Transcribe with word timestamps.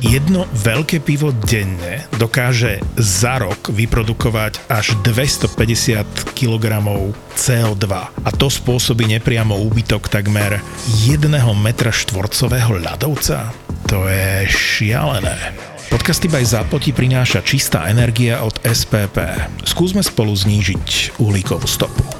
Jedno 0.00 0.48
veľké 0.56 1.04
pivo 1.04 1.28
denne 1.28 2.08
dokáže 2.16 2.80
za 2.96 3.36
rok 3.36 3.68
vyprodukovať 3.68 4.64
až 4.72 4.96
250 5.04 6.32
kg 6.32 6.80
CO2 7.36 7.84
a 8.08 8.30
to 8.32 8.48
spôsobí 8.48 9.04
nepriamo 9.04 9.60
úbytok 9.60 10.08
takmer 10.08 10.64
1 11.04 11.28
metra 11.60 11.92
štvorcového 11.92 12.80
ľadovca. 12.80 13.52
To 13.92 14.08
je 14.08 14.48
šialené. 14.48 15.52
Podcasty 15.92 16.32
by 16.32 16.48
Zapoti 16.48 16.96
prináša 16.96 17.44
čistá 17.44 17.84
energia 17.92 18.40
od 18.40 18.56
SPP. 18.64 19.20
Skúsme 19.68 20.00
spolu 20.00 20.32
znížiť 20.32 21.20
uhlíkovú 21.20 21.68
stopu. 21.68 22.19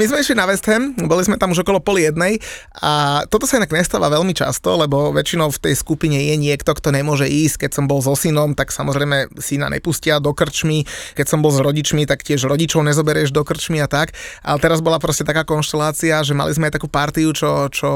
My 0.00 0.08
sme 0.08 0.24
išli 0.24 0.32
na 0.32 0.48
West 0.48 0.64
Ham, 0.72 0.96
boli 1.04 1.20
sme 1.20 1.36
tam 1.36 1.52
už 1.52 1.68
okolo 1.68 1.76
pol 1.76 2.00
jednej 2.00 2.40
a 2.80 3.22
toto 3.28 3.44
sa 3.44 3.60
inak 3.60 3.76
nestáva 3.76 4.08
veľmi 4.08 4.32
často, 4.32 4.72
lebo 4.80 5.12
väčšinou 5.12 5.52
v 5.52 5.68
tej 5.68 5.74
skupine 5.76 6.16
je 6.16 6.40
niekto, 6.40 6.72
kto 6.72 6.96
nemôže 6.96 7.28
ísť. 7.28 7.68
Keď 7.68 7.70
som 7.76 7.84
bol 7.84 8.00
so 8.00 8.16
synom, 8.16 8.56
tak 8.56 8.72
samozrejme 8.72 9.36
syna 9.36 9.68
nepustia 9.68 10.16
do 10.16 10.32
krčmy. 10.32 10.88
Keď 11.12 11.26
som 11.28 11.44
bol 11.44 11.52
s 11.52 11.60
rodičmi, 11.60 12.08
tak 12.08 12.24
tiež 12.24 12.48
rodičov 12.48 12.80
nezoberieš 12.88 13.36
do 13.36 13.44
krčmy 13.44 13.84
a 13.84 13.86
tak. 13.86 14.16
Ale 14.40 14.56
teraz 14.64 14.80
bola 14.80 14.96
proste 14.96 15.28
taká 15.28 15.44
konštelácia, 15.44 16.24
že 16.24 16.32
mali 16.32 16.56
sme 16.56 16.72
aj 16.72 16.80
takú 16.80 16.88
partiu, 16.88 17.36
čo, 17.36 17.68
čo 17.68 17.90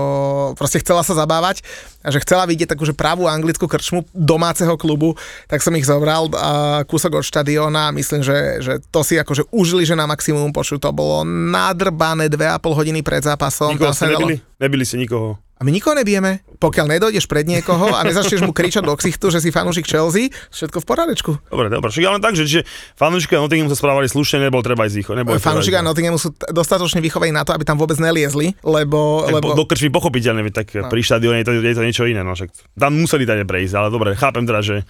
proste 0.53 0.85
chcela 0.85 1.01
sa 1.01 1.17
zabávať 1.17 1.65
a 2.05 2.13
že 2.13 2.21
chcela 2.21 2.45
vidieť 2.45 2.77
takú 2.77 2.85
že 2.85 2.93
pravú 2.93 3.25
anglickú 3.25 3.65
krčmu 3.73 4.05
domáceho 4.13 4.77
klubu, 4.77 5.17
tak 5.49 5.65
som 5.65 5.73
ich 5.73 5.89
zobral 5.89 6.29
a 6.37 6.85
kúsok 6.85 7.19
od 7.19 7.25
štadióna 7.25 7.89
a 7.89 7.95
myslím, 7.97 8.21
že, 8.21 8.61
že 8.61 8.85
to 8.93 9.01
si 9.01 9.17
akože 9.17 9.49
užili, 9.49 9.89
že 9.89 9.97
na 9.97 10.05
maximum 10.05 10.53
počuť. 10.53 10.85
To 10.85 10.93
bolo 10.93 11.25
nádherné 11.25 11.86
nadrbané 11.87 12.27
2,5 12.27 12.79
hodiny 12.83 13.01
pred 13.07 13.23
zápasom. 13.23 13.79
Nikoho 13.79 13.95
ste 13.95 14.11
nebili? 14.11 14.43
Nebili 14.59 14.83
si 14.83 14.99
nikoho. 14.99 15.39
A 15.57 15.65
my 15.65 15.73
nikoho 15.73 15.97
nebijeme. 15.97 16.45
Pokiaľ 16.61 16.85
nedojdeš 16.85 17.25
pred 17.33 17.49
niekoho 17.49 17.89
a 17.97 18.05
nezačneš 18.05 18.45
mu 18.45 18.53
kričať 18.53 18.85
do 18.85 18.93
ksichtu, 18.93 19.33
že 19.33 19.41
si 19.41 19.49
fanúšik 19.49 19.89
Chelsea, 19.89 20.29
všetko 20.53 20.85
v 20.85 20.87
poradečku. 20.89 21.33
Dobre, 21.49 21.73
dobre. 21.73 21.89
Však 21.89 22.05
ale 22.05 22.21
tak, 22.21 22.37
že, 22.37 22.65
fanúšikovia 22.97 23.41
Nottinghamu 23.41 23.73
sa 23.73 23.79
správali 23.81 24.05
slušne, 24.05 24.45
nebol 24.45 24.61
treba 24.61 24.85
ísť 24.85 24.97
ich. 25.01 25.09
Fanúšikovia 25.41 25.81
Nottinghamu 25.81 26.21
sú 26.21 26.37
dostatočne 26.53 27.01
vychovení 27.01 27.33
na 27.33 27.45
to, 27.49 27.57
aby 27.57 27.65
tam 27.65 27.81
vôbec 27.81 27.97
neliezli, 27.97 28.53
lebo... 28.61 29.25
Tak 29.25 29.33
lebo... 29.33 29.49
Do 29.57 29.65
krčmy 29.65 29.89
pochopiteľne, 29.89 30.45
tak 30.53 30.77
no. 30.77 30.93
pri 30.93 31.01
štadióne 31.01 31.41
je 31.41 31.47
to, 31.49 31.53
je 31.57 31.77
to 31.77 31.85
niečo 31.85 32.05
iné. 32.05 32.21
No, 32.21 32.37
však 32.37 32.53
tam 32.77 32.93
museli 33.01 33.25
dať 33.25 33.49
prejsť, 33.49 33.75
ale 33.81 33.89
dobre, 33.89 34.13
chápem 34.13 34.45
teda, 34.45 34.61
že 34.61 34.85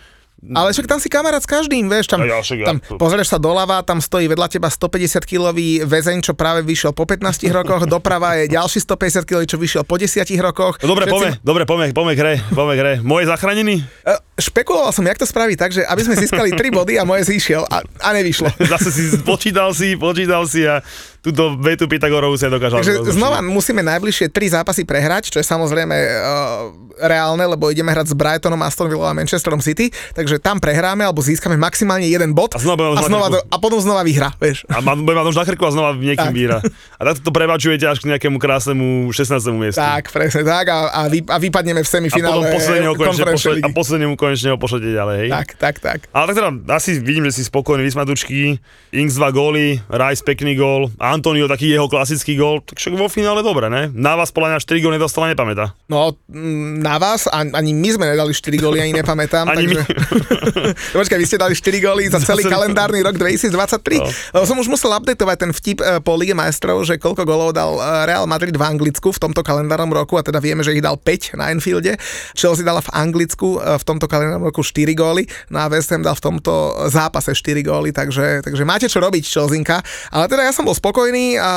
ale 0.53 0.70
však 0.77 0.84
tam 0.84 1.01
si 1.01 1.09
kamarát 1.09 1.41
s 1.41 1.48
každým, 1.48 1.89
vieš, 1.89 2.12
tam, 2.12 2.20
ja, 2.20 2.45
však, 2.45 2.59
tam 2.62 2.77
ja. 2.79 3.01
pozrieš 3.01 3.33
sa 3.33 3.39
doľava, 3.41 3.81
tam 3.81 4.05
stojí 4.05 4.29
vedľa 4.29 4.53
teba 4.53 4.69
150-kilový 4.69 5.89
väzeň, 5.89 6.20
čo 6.20 6.33
práve 6.37 6.61
vyšiel 6.61 6.93
po 6.93 7.09
15 7.09 7.48
rokoch, 7.51 7.89
doprava 7.89 8.37
je 8.45 8.53
ďalší 8.53 8.84
150 8.84 9.25
kg, 9.25 9.41
čo 9.48 9.56
vyšiel 9.56 9.83
po 9.89 9.97
10 9.97 10.28
rokoch. 10.45 10.77
No, 10.84 10.93
dobre, 10.93 11.09
Všetci... 11.09 11.17
pome, 11.17 11.28
dobre, 11.41 11.62
pome, 11.65 11.87
pome 11.97 12.12
hre, 12.12 12.45
pome 12.53 12.77
hre. 12.77 13.01
Moje 13.01 13.33
zachránený? 13.33 13.81
Uh, 14.05 14.20
špekuloval 14.37 14.93
som, 14.93 15.09
jak 15.09 15.17
to 15.17 15.25
spraviť 15.25 15.56
tak, 15.56 15.70
že 15.73 15.83
aby 15.89 16.03
sme 16.05 16.15
získali 16.20 16.53
3 16.53 16.69
body 16.69 16.95
a 17.00 17.09
moje 17.09 17.33
zišiel 17.33 17.65
a, 17.65 17.81
a 17.83 18.09
nevyšlo. 18.12 18.53
Zase 18.77 18.93
si 18.93 19.05
počítal 19.25 19.73
si, 19.73 19.97
počítal 19.97 20.45
si 20.45 20.69
a 20.69 20.84
túto 21.27 21.59
vetu 21.59 21.91
Pythagorovú 21.91 22.39
sa 22.39 22.47
dokážal. 22.47 22.87
Takže 22.87 23.11
znova 23.11 23.43
musíme 23.43 23.83
najbližšie 23.83 24.31
tri 24.31 24.47
zápasy 24.47 24.87
prehrať, 24.87 25.35
čo 25.35 25.43
je 25.43 25.47
samozrejme 25.47 25.97
uh, 25.99 26.87
reálne, 27.03 27.43
lebo 27.43 27.67
ideme 27.69 27.91
hrať 27.91 28.13
s 28.13 28.15
Brightonom, 28.15 28.63
Aston 28.63 28.87
Villa 28.87 29.11
a 29.11 29.15
Manchesterom 29.17 29.59
City, 29.59 29.91
takže 30.15 30.39
tam 30.39 30.63
prehráme 30.63 31.03
alebo 31.03 31.19
získame 31.19 31.59
maximálne 31.59 32.07
jeden 32.07 32.31
bod 32.31 32.55
a, 32.55 32.63
znova 32.63 32.95
a, 32.95 33.03
znova 33.03 33.27
do, 33.35 33.39
a 33.43 33.56
potom 33.59 33.83
znova 33.83 34.06
vyhra, 34.06 34.31
vieš. 34.39 34.62
A 34.71 34.78
bude 34.81 35.17
mať 35.19 35.27
už 35.34 35.37
na 35.37 35.45
krku 35.45 35.62
a 35.67 35.71
znova 35.75 35.91
niekým 35.99 36.31
vyhra. 36.31 36.62
A 36.97 37.03
takto 37.12 37.29
to 37.29 37.31
prebačujete 37.34 37.84
až 37.84 37.99
k 38.00 38.15
nejakému 38.15 38.39
krásnemu 38.39 39.11
16. 39.11 39.37
miestu. 39.59 39.83
Tak, 39.83 40.15
presne 40.15 40.47
tak 40.47 40.71
a, 40.71 40.79
a, 40.95 41.00
vy, 41.11 41.27
a 41.27 41.37
vypadneme 41.43 41.83
v 41.83 41.89
semifinále. 41.89 42.39
A 42.39 42.55
potom 42.55 42.55
posledne 42.55 42.89
konečne, 42.95 43.53
a 43.61 43.69
posledne 43.75 44.06
mu 44.06 44.17
konečne 44.17 44.55
ho 44.55 44.59
pošlete 44.61 44.95
ďalej, 44.95 45.17
hej? 45.27 45.31
Tak, 45.34 45.49
tak, 45.59 45.75
tak. 45.83 45.99
Ale 46.15 46.25
tak 46.31 46.34
teda 46.39 46.50
asi 46.73 47.03
vidím, 47.03 47.27
že 47.29 47.43
si 47.43 47.43
spokojný, 47.45 47.83
vysmatučky, 47.83 48.62
Inks 48.95 49.19
2 49.19 49.37
góly, 49.37 49.83
Rice 49.91 50.23
pekný 50.25 50.56
gól, 50.56 50.89
Antonio 51.16 51.49
taký 51.49 51.72
jeho 51.72 51.88
klasický 51.88 52.37
gól, 52.37 52.60
tak 52.60 52.77
však 52.77 52.93
vo 52.93 53.09
finále 53.09 53.41
dobre, 53.41 53.72
ne? 53.72 53.88
Na 53.97 54.15
vás 54.15 54.28
podľa 54.28 54.56
mňa 54.56 54.59
4 54.60 54.84
góly 54.84 54.94
nedostala, 55.00 55.32
nepamätá. 55.32 55.72
No, 55.88 56.12
mm, 56.28 56.84
na 56.84 57.00
vás 57.00 57.25
ani 57.32 57.72
my 57.72 57.88
sme 57.97 58.04
nedali 58.12 58.37
4 58.37 58.53
góly, 58.60 58.84
ani 58.84 58.93
nepamätám. 58.93 59.49
ani 59.53 59.72
takže... 59.72 59.82
my. 59.82 60.94
Počkaj, 61.00 61.19
vy 61.19 61.26
ste 61.26 61.38
dali 61.41 61.55
4 61.56 61.87
góly 61.87 62.03
za 62.12 62.21
celý 62.21 62.44
kalendárny 62.44 63.00
rok 63.00 63.16
2023. 63.16 64.34
No. 64.34 64.44
Som 64.44 64.60
už 64.60 64.69
musel 64.69 64.93
updateovať 64.93 65.37
ten 65.37 65.50
vtip 65.55 65.78
eh, 65.81 65.99
po 66.03 66.19
Lige 66.19 66.37
majstrov, 66.37 66.82
že 66.82 66.99
koľko 66.99 67.22
gólov 67.22 67.56
dal 67.56 67.78
eh, 67.78 68.12
Real 68.12 68.26
Madrid 68.26 68.53
v 68.53 68.62
Anglicku 68.66 69.15
v 69.15 69.19
tomto 69.22 69.47
kalendárnom 69.47 69.93
roku 69.93 70.19
a 70.19 70.22
teda 70.26 70.43
vieme, 70.43 70.66
že 70.66 70.76
ich 70.76 70.82
dal 70.82 70.99
5 70.99 71.38
na 71.38 71.55
Enfielde. 71.55 71.97
Chelsea 72.34 72.66
dala 72.66 72.82
v 72.82 72.91
Anglicku 72.93 73.62
eh, 73.62 73.78
v 73.78 73.84
tomto 73.87 74.10
kalendárnom 74.10 74.50
roku 74.50 74.66
4 74.66 74.82
góly, 74.99 75.25
no 75.55 75.62
a 75.62 75.71
West 75.71 75.94
Ham 75.94 76.03
dal 76.03 76.19
v 76.19 76.22
tomto 76.34 76.88
zápase 76.91 77.31
4 77.37 77.62
góly, 77.62 77.94
takže, 77.94 78.43
takže 78.43 78.65
máte 78.66 78.91
čo 78.91 78.99
robiť, 78.99 79.22
Chelseainka. 79.22 79.78
Ale 80.10 80.26
teda 80.26 80.43
ja 80.43 80.53
som 80.56 80.66
bol 80.66 80.75
spokojný 80.75 80.96
a 81.37 81.51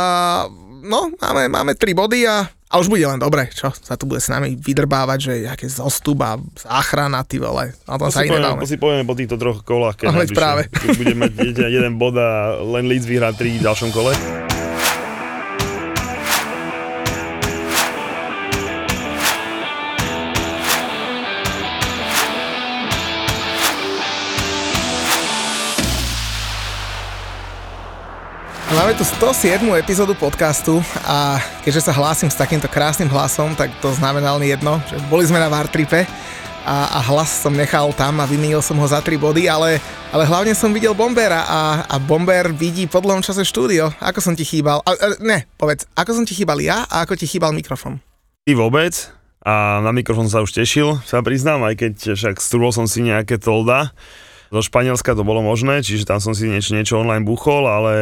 no, 0.84 1.12
máme, 1.16 1.48
máme 1.48 1.72
3 1.76 1.96
body 1.96 2.28
a 2.28 2.48
a 2.70 2.78
už 2.78 2.86
bude 2.86 3.02
len 3.02 3.18
dobre, 3.18 3.50
čo 3.50 3.74
sa 3.74 3.98
tu 3.98 4.06
bude 4.06 4.22
s 4.22 4.30
nami 4.30 4.54
vydrbávať, 4.54 5.18
že 5.18 5.34
aké 5.50 5.66
zostup 5.66 6.22
a 6.22 6.38
záchrana, 6.54 7.26
ty 7.26 7.42
vole. 7.42 7.74
Na 7.90 7.98
tom 7.98 8.14
to 8.14 8.14
sa 8.14 8.22
iné 8.22 8.38
dáme. 8.38 8.62
To 8.62 8.70
si 8.70 8.78
povieme 8.78 9.10
po 9.10 9.18
týchto 9.18 9.42
troch 9.42 9.66
kolách, 9.66 9.98
keď 9.98 10.14
no, 10.14 10.22
práve. 10.38 10.70
budeme 10.94 11.34
mať 11.34 11.66
jeden 11.66 11.98
bod 11.98 12.14
a 12.14 12.62
len 12.62 12.86
Leeds 12.86 13.10
vyhrá 13.10 13.34
tri 13.34 13.58
v 13.58 13.66
ďalšom 13.66 13.90
kole. 13.90 14.14
Máme 28.70 28.94
tu 28.94 29.02
107. 29.02 29.66
epizódu 29.82 30.14
podcastu 30.14 30.78
a 31.02 31.42
keďže 31.66 31.90
sa 31.90 31.94
hlásim 31.98 32.30
s 32.30 32.38
takýmto 32.38 32.70
krásnym 32.70 33.10
hlasom, 33.10 33.58
tak 33.58 33.74
to 33.82 33.90
znamená 33.98 34.38
len 34.38 34.46
jedno, 34.46 34.78
že 34.86 34.94
boli 35.10 35.26
sme 35.26 35.42
na 35.42 35.50
Vartripe 35.50 36.06
a, 36.70 36.86
a 36.94 37.00
hlas 37.10 37.42
som 37.42 37.50
nechal 37.50 37.90
tam 37.98 38.22
a 38.22 38.30
vymenil 38.30 38.62
som 38.62 38.78
ho 38.78 38.86
za 38.86 39.02
3 39.02 39.18
body, 39.18 39.50
ale, 39.50 39.82
ale 40.14 40.22
hlavne 40.22 40.54
som 40.54 40.70
videl 40.70 40.94
Bombera 40.94 41.50
a, 41.50 41.62
a 41.90 41.98
Bomber 41.98 42.54
vidí 42.54 42.86
po 42.86 43.02
dlhom 43.02 43.26
čase 43.26 43.42
štúdio. 43.42 43.90
Ako 43.98 44.22
som 44.22 44.38
ti 44.38 44.46
chýbal? 44.46 44.86
A, 44.86 44.94
a, 44.94 45.18
ne, 45.18 45.50
povedz, 45.58 45.90
ako 45.98 46.22
som 46.22 46.24
ti 46.30 46.38
chýbal 46.38 46.62
ja 46.62 46.86
a 46.86 47.02
ako 47.10 47.18
ti 47.18 47.26
chýbal 47.26 47.50
mikrofón? 47.58 47.98
Ty 48.46 48.54
vôbec 48.54 48.94
a 49.42 49.82
na 49.82 49.90
mikrofón 49.90 50.30
sa 50.30 50.46
už 50.46 50.54
tešil, 50.54 51.02
sa 51.10 51.26
priznám, 51.26 51.66
aj 51.66 51.74
keď 51.74 51.94
však 52.14 52.38
strúbol 52.38 52.70
som 52.70 52.86
si 52.86 53.02
nejaké 53.02 53.42
tolda. 53.42 53.98
Zo 54.50 54.66
Španielska 54.66 55.14
to 55.14 55.22
bolo 55.22 55.46
možné, 55.46 55.86
čiže 55.86 56.10
tam 56.10 56.18
som 56.18 56.34
si 56.34 56.50
niečo, 56.50 56.74
niečo 56.74 56.98
online 56.98 57.22
buchol, 57.22 57.70
ale 57.70 57.94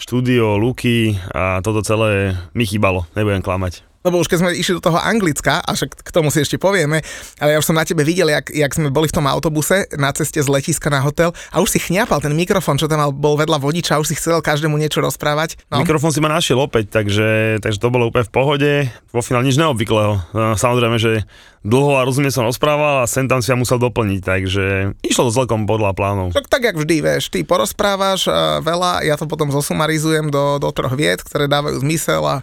štúdio, 0.00 0.56
luky 0.56 1.20
a 1.36 1.60
toto 1.60 1.84
celé 1.84 2.32
mi 2.56 2.64
chýbalo, 2.64 3.04
nebudem 3.12 3.44
klamať 3.44 3.92
lebo 4.02 4.18
už 4.18 4.26
keď 4.26 4.38
sme 4.42 4.50
išli 4.54 4.78
do 4.78 4.82
toho 4.82 4.98
Anglicka, 4.98 5.62
a 5.62 5.70
však 5.74 6.02
k 6.02 6.10
tomu 6.10 6.34
si 6.34 6.42
ešte 6.42 6.58
povieme, 6.58 7.00
ale 7.38 7.54
ja 7.54 7.58
už 7.62 7.70
som 7.70 7.78
na 7.78 7.86
tebe 7.86 8.02
videl, 8.02 8.28
jak, 8.28 8.50
jak 8.50 8.72
sme 8.74 8.90
boli 8.90 9.06
v 9.06 9.14
tom 9.14 9.26
autobuse 9.30 9.86
na 9.94 10.10
ceste 10.10 10.42
z 10.42 10.48
letiska 10.50 10.90
na 10.90 10.98
hotel 10.98 11.30
a 11.54 11.62
už 11.62 11.70
si 11.70 11.78
chňapal 11.78 12.18
ten 12.18 12.34
mikrofón, 12.34 12.82
čo 12.82 12.90
tam 12.90 12.98
mal, 12.98 13.10
bol 13.14 13.38
vedľa 13.38 13.62
vodiča, 13.62 14.02
už 14.02 14.10
si 14.10 14.18
chcel 14.18 14.42
každému 14.42 14.74
niečo 14.74 14.98
rozprávať. 14.98 15.54
No. 15.70 15.86
Mikrofón 15.86 16.10
si 16.10 16.18
ma 16.18 16.30
našiel 16.30 16.58
opäť, 16.58 16.90
takže, 16.90 17.62
takže 17.62 17.78
to 17.78 17.94
bolo 17.94 18.10
úplne 18.10 18.26
v 18.26 18.34
pohode. 18.34 18.70
Vo 19.14 19.22
finále 19.22 19.46
nič 19.46 19.56
neobvyklého. 19.56 20.34
No, 20.34 20.58
samozrejme, 20.58 20.98
že 20.98 21.22
dlho 21.62 21.98
a 21.98 22.02
rozumne 22.02 22.30
som 22.34 22.42
rozprával 22.42 23.02
a 23.02 23.10
sem 23.10 23.30
tam 23.30 23.38
si 23.38 23.54
ja 23.54 23.56
musel 23.56 23.78
doplniť, 23.78 24.20
takže 24.22 24.64
išlo 25.06 25.30
to 25.30 25.32
celkom 25.42 25.66
podľa 25.66 25.94
plánov. 25.94 26.34
Tak, 26.34 26.50
tak 26.50 26.62
jak 26.66 26.76
vždy, 26.76 26.96
vieš, 27.02 27.30
ty 27.30 27.46
porozprávaš 27.46 28.26
uh, 28.26 28.58
veľa, 28.58 29.06
ja 29.06 29.14
to 29.14 29.30
potom 29.30 29.54
zosumarizujem 29.54 30.28
do, 30.28 30.58
do 30.58 30.68
troch 30.74 30.94
vied, 30.98 31.22
ktoré 31.22 31.46
dávajú 31.46 31.82
zmysel 31.86 32.22
a, 32.26 32.36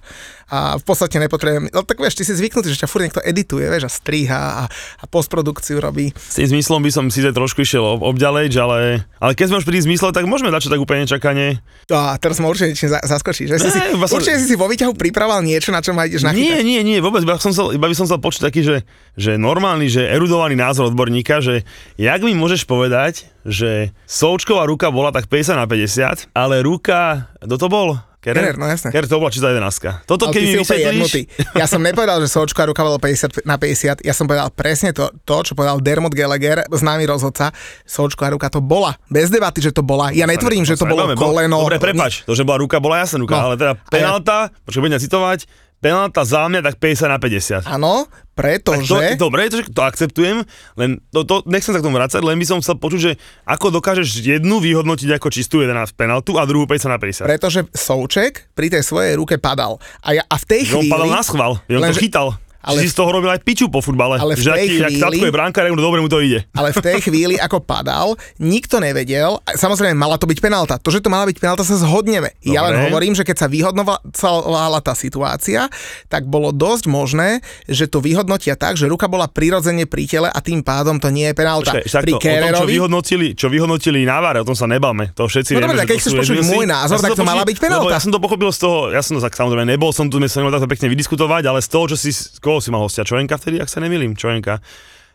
a 0.47 0.79
v 0.79 0.83
podstate 0.87 1.19
nepotrebujem, 1.19 1.67
no 1.69 1.83
tak 1.83 1.99
vieš, 1.99 2.15
ty 2.15 2.23
si 2.23 2.33
zvyknutý, 2.33 2.71
že 2.71 2.79
ťa 2.83 2.89
furt 2.89 3.03
niekto 3.03 3.19
edituje, 3.19 3.67
vieš, 3.67 3.85
a 3.87 3.91
stríha 3.91 4.41
a, 4.41 4.63
a 4.71 5.05
postprodukciu 5.11 5.83
robí. 5.83 6.15
S 6.15 6.39
tým 6.39 6.55
zmyslom 6.55 6.79
by 6.79 6.91
som 6.91 7.05
si 7.11 7.19
trošku 7.19 7.61
išiel 7.67 7.83
ob, 7.83 8.01
obďalej, 8.01 8.55
ale, 8.55 9.03
ale 9.19 9.31
keď 9.35 9.51
sme 9.51 9.59
už 9.59 9.67
pri 9.67 9.83
zmysle, 9.83 10.15
tak 10.15 10.25
môžeme 10.25 10.47
dať 10.49 10.65
čo 10.65 10.73
tak 10.73 10.79
úplne 10.79 11.03
čakanie. 11.03 11.59
A 11.91 12.15
teraz 12.17 12.39
ma 12.39 12.47
určite 12.47 12.71
niečo 12.71 12.87
zaskočí, 12.87 13.51
že 13.51 13.59
ne, 13.59 13.67
si, 13.67 13.69
si, 13.75 13.79
určite 13.93 14.39
si 14.39 14.47
si 14.49 14.55
vo 14.55 14.71
výťahu 14.71 14.95
pripravoval 14.95 15.43
niečo, 15.43 15.75
na 15.75 15.83
čo 15.83 15.91
ma 15.91 16.07
ideš 16.07 16.23
nachytať. 16.23 16.39
Nie, 16.39 16.63
nie, 16.63 16.81
nie, 16.87 16.97
vôbec, 17.03 17.21
iba, 17.27 17.35
som 17.37 17.51
chcel, 17.51 17.75
iba 17.75 17.85
by 17.85 17.95
som 17.97 18.07
chcel 18.07 18.19
počuť 18.23 18.41
taký, 18.47 18.61
že 18.63 18.75
že 19.15 19.35
normálny, 19.35 19.87
že 19.87 20.05
erudovaný 20.05 20.53
názor 20.53 20.87
odborníka, 20.87 21.39
že 21.39 21.63
jak 21.95 22.19
mi 22.19 22.33
môžeš 22.33 22.63
povedať, 22.63 23.25
že 23.41 23.89
Součková 24.03 24.65
ruka 24.65 24.89
bola 24.89 25.09
tak 25.09 25.25
50 25.25 25.55
na 25.55 25.65
50, 25.65 26.29
ale 26.31 26.59
ruka, 26.59 27.31
kto 27.39 27.55
to 27.55 27.67
bol? 27.67 27.97
Kerer, 28.19 28.59
no 28.59 28.67
jasné. 28.67 28.91
Kerer 28.91 29.07
to 29.07 29.15
bola 29.15 29.31
čistá 29.31 29.47
jedenáctka. 29.47 30.03
Toto 30.03 30.27
Ale 30.27 30.35
keď 30.35 30.41
mi 30.43 30.53
vysvetlíš... 30.59 31.11
Ja 31.55 31.63
som 31.63 31.79
nepovedal, 31.79 32.19
že 32.19 32.27
Sočka 32.27 32.67
ruka 32.67 32.83
bolo 32.83 32.99
50 32.99 33.47
na 33.47 33.55
50, 33.55 34.03
ja 34.03 34.11
som 34.11 34.27
povedal 34.27 34.51
presne 34.51 34.91
to, 34.91 35.07
to 35.23 35.39
čo 35.39 35.55
povedal 35.55 35.79
Dermot 35.79 36.11
Gallagher, 36.11 36.67
známy 36.67 37.07
rozhodca, 37.07 37.55
Sočka 37.87 38.27
ruka 38.27 38.51
to 38.51 38.59
bola. 38.59 38.99
Bez 39.07 39.31
debaty, 39.31 39.63
že 39.63 39.71
to 39.71 39.79
bola. 39.81 40.11
Ja 40.11 40.27
netvrdím, 40.27 40.67
že 40.67 40.75
to 40.75 40.83
bolo 40.83 41.15
koleno. 41.15 41.63
Dobre, 41.63 41.79
prepač, 41.79 42.27
to, 42.27 42.35
že 42.35 42.43
bola 42.43 42.59
ruka, 42.59 42.83
bola 42.83 42.99
jasná 42.99 43.23
ruka, 43.23 43.39
No. 43.39 43.43
ale 43.45 43.55
teda 43.55 43.71
A 43.71 43.77
ja- 43.79 43.87
penálta, 43.87 44.37
počkaj, 44.67 44.81
budem 44.83 44.99
citovať, 44.99 45.39
penálta 45.79 46.27
za 46.27 46.47
mňa 46.47 46.61
tak 46.63 46.75
50 46.77 47.07
na 47.09 47.19
50. 47.19 47.67
Áno, 47.67 48.07
Tak 48.39 48.63
to, 48.63 48.71
pretože... 48.79 49.19
dobre, 49.19 49.51
to, 49.51 49.59
to 49.67 49.81
akceptujem, 49.83 50.47
len 50.79 51.03
to, 51.11 51.27
to, 51.27 51.43
nechcem 51.47 51.75
sa 51.75 51.79
k 51.79 51.85
tomu 51.87 51.99
vrácať, 51.99 52.23
len 52.23 52.39
by 52.39 52.45
som 52.47 52.63
chcel 52.63 52.79
počuť, 52.79 52.99
že 52.99 53.11
ako 53.43 53.79
dokážeš 53.79 54.23
jednu 54.23 54.63
vyhodnotiť 54.63 55.19
ako 55.19 55.27
čistú 55.27 55.59
11 55.59 55.91
penaltu 55.95 56.39
a 56.39 56.47
druhú 56.47 56.63
50 56.63 56.87
na 56.87 56.99
50. 56.99 57.27
Pretože 57.27 57.59
Souček 57.75 58.47
pri 58.55 58.71
tej 58.71 58.83
svojej 58.83 59.19
ruke 59.19 59.35
padal. 59.39 59.79
A, 59.99 60.15
ja, 60.15 60.23
a 60.23 60.35
v 60.39 60.45
tej 60.47 60.61
Že 60.71 60.75
on 60.75 60.83
chvíli... 60.87 60.93
padal 60.95 61.09
na 61.11 61.23
schvál, 61.23 61.53
že 61.67 61.75
on 61.75 61.83
to 61.83 61.99
chytal. 61.99 62.27
Ale- 62.59 62.83
si 62.83 62.91
z 62.91 62.95
toho 62.95 63.09
robil 63.09 63.31
aj 63.31 63.39
piču 63.43 63.71
po 63.71 63.79
futbale. 63.79 64.19
Ale 64.19 64.35
v 64.35 64.43
že 64.43 64.51
tej 64.51 64.59
aký, 64.59 64.75
chvíli- 64.83 64.99
tatko 64.99 65.25
je 65.25 65.71
dobre 65.79 65.99
mu 66.03 66.09
to 66.11 66.19
ide. 66.19 66.43
Ale 66.59 66.75
v 66.75 66.81
tej 66.83 66.99
chvíli, 67.07 67.35
ako 67.39 67.63
padal, 67.63 68.19
nikto 68.39 68.83
nevedel, 68.83 69.39
samozrejme 69.55 69.95
mala 69.95 70.19
to 70.19 70.27
byť 70.27 70.39
penálta. 70.43 70.75
To, 70.79 70.91
že 70.91 70.99
to 70.99 71.07
mala 71.07 71.23
byť 71.27 71.37
penálta, 71.39 71.63
sa 71.63 71.79
zhodneme. 71.79 72.35
Ja 72.43 72.67
len 72.67 72.75
Dobre. 72.75 72.85
hovorím, 72.91 73.13
že 73.15 73.23
keď 73.23 73.45
sa 73.45 73.47
vyhodnovala 73.47 74.79
tá 74.83 74.91
situácia, 74.91 75.71
tak 76.11 76.27
bolo 76.27 76.51
dosť 76.51 76.91
možné, 76.91 77.39
že 77.69 77.87
to 77.87 78.03
vyhodnotia 78.03 78.59
tak, 78.59 78.75
že 78.75 78.91
ruka 78.91 79.07
bola 79.07 79.31
prirodzene 79.31 79.87
pri 79.87 80.03
tele 80.09 80.27
a 80.27 80.39
tým 80.43 80.59
pádom 80.59 80.99
to 80.99 81.07
nie 81.07 81.31
je 81.31 81.35
penálta. 81.35 81.79
Počkaj, 81.79 82.03
pri 82.03 82.11
o 82.11 82.19
tom, 82.19 82.21
čo 82.21 82.27
Kererovi, 82.27 82.71
vyhodnotili, 82.75 83.27
čo 83.39 83.47
vyhodnotili 83.47 84.03
na 84.03 84.19
VAR, 84.19 84.43
o 84.43 84.47
tom 84.47 84.57
sa 84.57 84.67
nebavme. 84.67 85.15
To 85.15 85.31
všetci 85.31 85.55
No 85.55 85.63
vieme, 85.63 85.71
dobre, 85.71 85.77
že 85.77 85.81
tak 85.81 85.89
keď 85.89 85.97
chceš 86.03 86.13
počuť 86.19 86.37
môj 86.43 86.65
názor, 86.67 86.97
som 86.99 87.05
tak 87.07 87.15
to 87.15 87.25
mala 87.27 87.43
byť 87.47 87.57
penálta. 87.57 87.95
Ja 87.95 88.01
som 88.03 88.11
to 88.11 88.19
pochopil 88.19 88.49
z 88.51 88.59
toho, 88.59 88.77
ja 88.91 89.01
som 89.01 89.15
to 89.15 89.21
tak 89.23 89.33
samozrejme 89.35 89.65
nebol 89.69 89.91
som 89.95 90.11
tu, 90.11 90.19
my 90.19 90.27
sa 90.27 90.43
takto 90.43 90.67
pekne 90.67 90.87
vydiskutovať, 90.91 91.43
ale 91.47 91.59
z 91.63 91.69
toho, 91.69 91.85
čo 91.93 91.97
si, 91.99 92.11
koho 92.49 92.57
si 92.57 92.73
mal 92.73 92.81
hostia, 92.81 93.05
Čojenka 93.05 93.37
vtedy, 93.37 93.61
ak 93.61 93.69
sa 93.69 93.77
nemýlim, 93.77 94.17
Čojenka. 94.17 94.57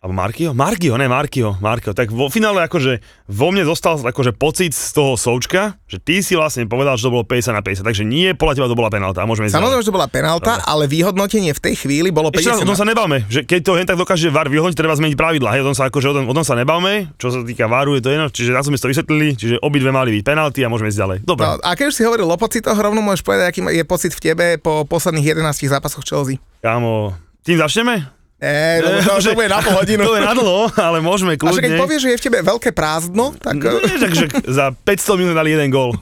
Alebo 0.05 0.21
Markio? 0.21 0.53
Markio, 0.53 1.01
ne, 1.01 1.09
Markio, 1.09 1.57
Markio. 1.65 1.97
Tak 1.97 2.13
vo 2.13 2.29
finále 2.29 2.69
akože 2.69 3.01
vo 3.25 3.49
mne 3.49 3.65
zostal 3.65 3.97
akože 3.97 4.37
pocit 4.37 4.77
z 4.77 4.93
toho 4.93 5.17
Součka, 5.17 5.81
že 5.89 5.97
ty 5.97 6.21
si 6.21 6.37
vlastne 6.37 6.69
povedal, 6.69 7.01
že 7.01 7.09
to 7.09 7.15
bolo 7.17 7.25
50 7.25 7.57
na 7.57 7.65
50, 7.65 7.89
takže 7.89 8.05
nie, 8.05 8.37
podľa 8.37 8.61
teba 8.61 8.69
to 8.69 8.77
bola 8.77 8.93
penálta. 8.93 9.25
Môžeme 9.25 9.49
Samozrejme, 9.49 9.81
že 9.81 9.89
to 9.89 9.97
bola 9.97 10.05
penálta, 10.05 10.61
ale 10.69 10.85
vyhodnotenie 10.93 11.57
v 11.57 11.61
tej 11.65 11.89
chvíli 11.89 12.13
bolo 12.13 12.29
Ešte 12.29 12.53
raz, 12.53 12.61
50 12.61 12.69
o 12.69 12.69
tom 12.69 12.77
sa 12.77 12.85
nebavme, 12.85 13.25
že 13.33 13.49
keď 13.49 13.61
to 13.65 13.73
hen 13.81 13.89
tak 13.89 13.97
dokáže 13.97 14.29
VAR 14.29 14.53
vyhodnotiť, 14.53 14.77
treba 14.77 14.93
zmeniť 14.93 15.17
pravidla, 15.17 15.57
hej, 15.57 15.65
o 15.65 15.73
tom 15.73 15.77
sa 15.81 15.89
akože 15.89 16.07
o 16.13 16.15
tom, 16.21 16.25
o 16.29 16.35
tom 16.37 16.45
sa 16.45 16.53
nebavme, 16.53 17.17
čo 17.17 17.33
sa 17.33 17.41
týka 17.41 17.65
VARu, 17.65 17.97
je 17.97 18.05
to 18.05 18.13
jedno, 18.13 18.29
čiže 18.29 18.53
na 18.53 18.61
sme 18.61 18.77
to 18.77 18.93
vysvetlili, 18.93 19.41
čiže 19.41 19.57
obidve 19.65 19.89
mali 19.89 20.21
byť 20.21 20.23
penalty 20.23 20.61
a 20.61 20.69
môžeme 20.69 20.93
ísť 20.93 21.01
ďalej. 21.01 21.19
Dobre. 21.25 21.49
No, 21.49 21.57
a 21.65 21.73
keď 21.73 21.89
už 21.89 21.97
si 21.97 22.05
hovoril 22.05 22.29
o 22.29 22.37
pocitoch, 22.37 22.77
rovno 22.77 23.01
môžeš 23.01 23.25
povedať, 23.25 23.57
aký 23.57 23.65
je 23.73 23.85
pocit 23.89 24.13
v 24.13 24.21
tebe 24.21 24.61
po 24.61 24.85
posledných 24.85 25.33
11 25.33 25.49
zápasoch 25.73 26.05
Chelsea. 26.05 26.37
Kámo, 26.61 27.17
tým 27.45 27.61
začneme? 27.61 28.09
Ej, 28.45 28.77
no, 28.83 28.89
to, 29.01 29.23
to, 29.31 29.37
bude 29.37 29.49
na 29.49 29.61
pol 29.63 29.73
hodinu. 29.79 30.03
To 30.09 30.17
je 30.17 30.25
na 30.25 30.35
dlho, 30.35 30.63
ale 30.77 30.99
môžeme 31.05 31.37
A 31.37 31.53
že 31.53 31.61
keď 31.63 31.73
kľudne. 31.77 31.81
povieš, 31.81 32.01
že 32.03 32.11
je 32.11 32.19
v 32.19 32.25
tebe 32.25 32.39
veľké 32.43 32.71
prázdno, 32.75 33.37
tak... 33.39 33.57
Nie, 33.61 33.97
že, 34.01 34.09
že 34.13 34.27
za 34.49 34.73
500 34.73 35.21
minút 35.21 35.35
dali 35.37 35.55
jeden 35.55 35.69
gól. 35.73 35.97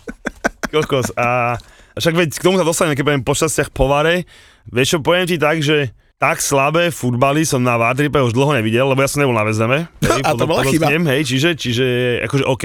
Kokos. 0.72 1.12
A 1.18 1.58
však 1.98 2.14
veď 2.14 2.28
k 2.36 2.44
tomu 2.46 2.56
sa 2.60 2.66
dostaneme, 2.66 2.94
keď 2.94 3.04
budem 3.04 3.22
po 3.26 3.34
šťastiach 3.36 3.70
po 3.70 3.86
vare. 3.86 4.24
Vieš 4.70 4.96
čo, 4.96 4.98
poviem 5.04 5.28
ti 5.28 5.36
tak, 5.36 5.60
že 5.60 5.92
tak 6.16 6.40
slabé 6.40 6.88
futbaly 6.88 7.44
som 7.44 7.60
na 7.60 7.76
Vardripe 7.76 8.16
už 8.16 8.32
dlho 8.32 8.56
nevidel, 8.56 8.88
lebo 8.88 9.04
ja 9.04 9.10
som 9.10 9.20
nebol 9.20 9.36
na 9.36 9.44
Vezeme. 9.44 9.90
A 10.24 10.32
to 10.32 10.48
bola 10.48 10.64
chyba. 10.64 10.88
Hej, 10.88 11.28
čiže, 11.28 11.50
čiže 11.52 11.86
akože 12.24 12.44
OK. 12.48 12.64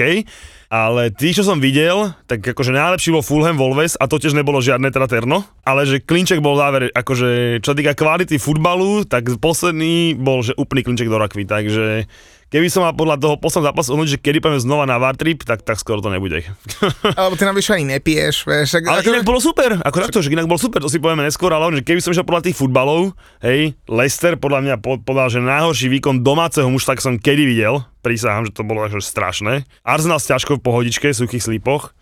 Ale 0.70 1.10
tí, 1.10 1.34
čo 1.34 1.42
som 1.42 1.58
videl, 1.58 2.14
tak 2.30 2.46
akože 2.46 2.70
najlepší 2.70 3.10
bol 3.10 3.26
Fulham 3.26 3.58
Wolves 3.58 3.98
a 3.98 4.06
to 4.06 4.22
tiež 4.22 4.38
nebolo 4.38 4.62
žiadne 4.62 4.94
teda 4.94 5.10
terno, 5.10 5.42
ale 5.66 5.82
že 5.82 5.98
klinček 5.98 6.38
bol 6.38 6.54
záver, 6.54 6.94
akože 6.94 7.58
čo 7.58 7.74
týka 7.74 7.98
kvality 7.98 8.38
futbalu, 8.38 9.02
tak 9.02 9.34
posledný 9.42 10.14
bol, 10.14 10.46
že 10.46 10.54
úplný 10.54 10.86
klinček 10.86 11.10
do 11.10 11.18
rakvy, 11.18 11.42
takže 11.42 12.06
keby 12.50 12.66
som 12.66 12.82
mal 12.82 12.92
podľa 12.92 13.16
toho 13.22 13.34
posledného 13.38 13.70
zápasu 13.70 13.88
odhodnotiť, 13.94 14.14
že 14.18 14.20
kedy 14.20 14.38
pôjdeme 14.42 14.60
znova 14.60 14.84
na 14.84 14.98
VAR 14.98 15.14
trip, 15.14 15.46
tak, 15.46 15.62
tak 15.62 15.78
skoro 15.78 16.02
to 16.02 16.10
nebude. 16.10 16.42
Alebo 17.18 17.38
ty 17.38 17.46
navyše 17.46 17.78
ani 17.78 17.96
nepiješ, 17.96 18.44
vieš. 18.44 18.68
Tak, 18.76 18.90
Ale 18.90 19.06
inak 19.06 19.24
bolo 19.24 19.38
super, 19.38 19.78
ako 19.78 19.96
takto, 20.02 20.18
že 20.20 20.34
inak 20.34 20.50
bolo 20.50 20.58
super, 20.58 20.82
to 20.82 20.90
si 20.90 20.98
povieme 20.98 21.22
neskôr, 21.22 21.54
ale 21.54 21.80
že 21.80 21.86
keby 21.86 22.02
som 22.02 22.10
išiel 22.10 22.26
podľa 22.26 22.50
tých 22.50 22.58
futbalov, 22.58 23.14
hej, 23.40 23.78
Leicester 23.86 24.34
podľa 24.34 24.60
mňa 24.66 24.74
po- 24.82 25.00
povedal, 25.00 25.30
že 25.30 25.40
najhorší 25.40 25.86
výkon 25.88 26.26
domáceho 26.26 26.66
mužstva, 26.66 26.98
tak 26.98 27.06
som 27.06 27.14
kedy 27.16 27.46
videl, 27.46 27.86
prísahám, 28.02 28.50
že 28.50 28.52
to 28.52 28.66
bolo 28.66 28.82
akože 28.84 29.06
strašné. 29.06 29.64
Arsenal 29.86 30.18
s 30.18 30.28
ťažkou 30.28 30.58
v 30.58 30.64
pohodičke, 30.66 31.14
suchých 31.14 31.46
slípoch. 31.46 31.94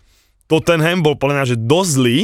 Tottenham 0.49 1.05
bol 1.05 1.13
podľa 1.13 1.35
mňa, 1.37 1.45
že 1.53 1.57
dosť 1.61 1.89
zlý, 1.93 2.19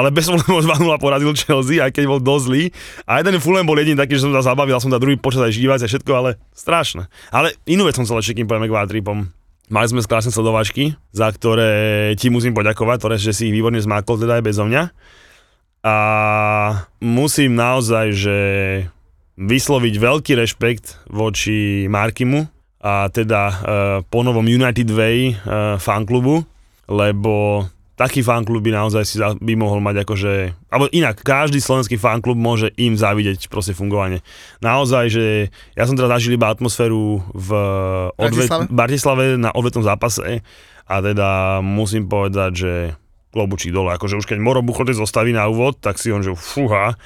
ale 0.00 0.08
bez 0.08 0.32
problémov 0.32 0.64
2-0 0.64 1.04
porazil 1.04 1.30
Chelsea, 1.36 1.84
aj 1.84 1.92
keď 1.92 2.04
bol 2.08 2.20
dosť 2.24 2.44
zlý. 2.48 2.64
A 3.04 3.20
jeden 3.20 3.36
Fulham 3.36 3.68
bol 3.68 3.76
jediný 3.76 4.00
taký, 4.00 4.16
že 4.16 4.24
som 4.24 4.32
sa 4.32 4.56
zabavil, 4.56 4.80
som 4.80 4.88
tam 4.88 4.96
druhý 4.96 5.20
počas 5.20 5.44
aj 5.44 5.52
žívať 5.52 5.84
a 5.84 5.90
všetko, 5.92 6.12
ale 6.16 6.30
strašné. 6.56 7.12
Ale 7.28 7.52
inú 7.68 7.84
vec 7.84 8.00
som 8.00 8.08
chcel 8.08 8.24
ešte, 8.24 8.40
kým 8.40 8.48
pojeme 8.48 8.64
k 8.64 8.72
Vartripom. 8.72 9.28
Mali 9.70 9.86
sme 9.86 10.02
krásne 10.02 10.34
sledovačky, 10.34 10.98
za 11.14 11.30
ktoré 11.30 12.10
ti 12.18 12.26
musím 12.26 12.56
poďakovať, 12.56 12.96
ktoré, 12.98 13.14
že 13.20 13.30
si 13.30 13.52
ich 13.52 13.54
výborne 13.54 13.78
zmákol, 13.78 14.18
teda 14.18 14.40
aj 14.40 14.46
bezo 14.48 14.66
mňa. 14.66 14.82
A 15.86 15.96
musím 16.98 17.54
naozaj, 17.54 18.06
že 18.10 18.38
vysloviť 19.40 19.94
veľký 19.96 20.32
rešpekt 20.36 21.06
voči 21.08 21.88
Markimu 21.88 22.50
a 22.82 23.08
teda 23.08 23.42
uh, 23.46 23.56
po 24.04 24.20
novom 24.20 24.44
United 24.44 24.90
Way 24.90 25.16
uh, 25.32 25.76
fanklubu, 25.80 26.44
lebo 26.90 27.64
taký 28.00 28.24
fanklub 28.24 28.64
by 28.64 28.72
naozaj 28.72 29.04
si 29.04 29.20
za- 29.20 29.36
by 29.36 29.52
mohol 29.60 29.84
mať 29.84 30.08
akože, 30.08 30.32
alebo 30.72 30.88
inak, 30.88 31.20
každý 31.20 31.60
slovenský 31.60 32.00
fanklub 32.00 32.40
môže 32.40 32.72
im 32.80 32.96
závidieť 32.96 33.52
proste 33.52 33.76
fungovanie. 33.76 34.24
Naozaj, 34.64 35.04
že 35.12 35.24
ja 35.76 35.84
som 35.84 36.00
teda 36.00 36.08
zažil 36.08 36.40
iba 36.40 36.48
atmosféru 36.48 37.20
v 37.36 37.48
odvet, 38.16 38.48
Bratislave? 38.48 38.64
Bratislave 38.72 39.24
na 39.36 39.52
odvetnom 39.52 39.84
zápase 39.84 40.40
a 40.88 40.94
teda 41.04 41.60
musím 41.60 42.08
povedať, 42.08 42.50
že 42.56 42.72
klobučík 43.36 43.70
dole, 43.70 43.92
akože 43.94 44.16
už 44.16 44.26
keď 44.26 44.40
Moro 44.40 44.64
Buchote 44.64 44.96
zostaví 44.96 45.36
na 45.36 45.44
úvod, 45.46 45.76
tak 45.78 46.00
si 46.00 46.08
on, 46.08 46.24
že 46.24 46.32
fúha. 46.32 46.96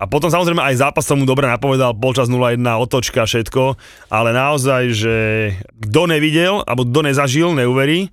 A 0.00 0.08
potom 0.08 0.32
samozrejme 0.32 0.64
aj 0.64 0.80
zápas 0.80 1.04
som 1.04 1.20
mu 1.20 1.28
dobre 1.28 1.44
napovedal, 1.44 1.92
polčas 1.92 2.26
0-1, 2.26 2.56
otočka, 2.80 3.28
všetko, 3.28 3.76
ale 4.08 4.32
naozaj, 4.32 4.82
že 4.96 5.16
kto 5.76 6.08
nevidel, 6.08 6.64
alebo 6.64 6.88
kto 6.88 7.00
nezažil, 7.04 7.52
neuverí, 7.52 8.08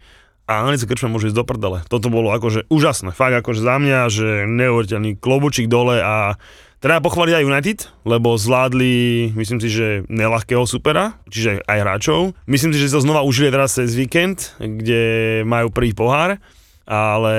a 0.47 0.63
anglické 0.63 0.87
krčme 0.87 1.11
môže 1.11 1.27
ísť 1.27 1.37
do 1.37 1.43
prdele. 1.43 1.83
Toto 1.91 2.07
bolo 2.07 2.31
akože 2.31 2.71
úžasné, 2.71 3.11
fakt 3.11 3.35
akože 3.35 3.59
za 3.59 3.75
mňa, 3.77 3.99
že 4.07 4.27
neuveriteľný 4.47 5.19
klobučík 5.19 5.67
dole 5.67 5.99
a 5.99 6.39
treba 6.79 7.03
pochváliť 7.03 7.33
aj 7.35 7.47
United, 7.51 7.79
lebo 8.07 8.39
zvládli, 8.39 8.95
myslím 9.35 9.59
si, 9.59 9.67
že 9.67 9.87
nelahkého 10.07 10.63
supera, 10.63 11.19
čiže 11.27 11.67
aj 11.67 11.77
hráčov. 11.83 12.19
Myslím 12.47 12.71
si, 12.71 12.79
že 12.79 12.95
to 12.95 13.03
znova 13.03 13.27
užili 13.27 13.51
teraz 13.51 13.75
cez 13.75 13.91
víkend, 13.91 14.55
kde 14.55 15.43
majú 15.43 15.67
prvý 15.67 15.91
pohár, 15.91 16.39
ale 16.87 17.35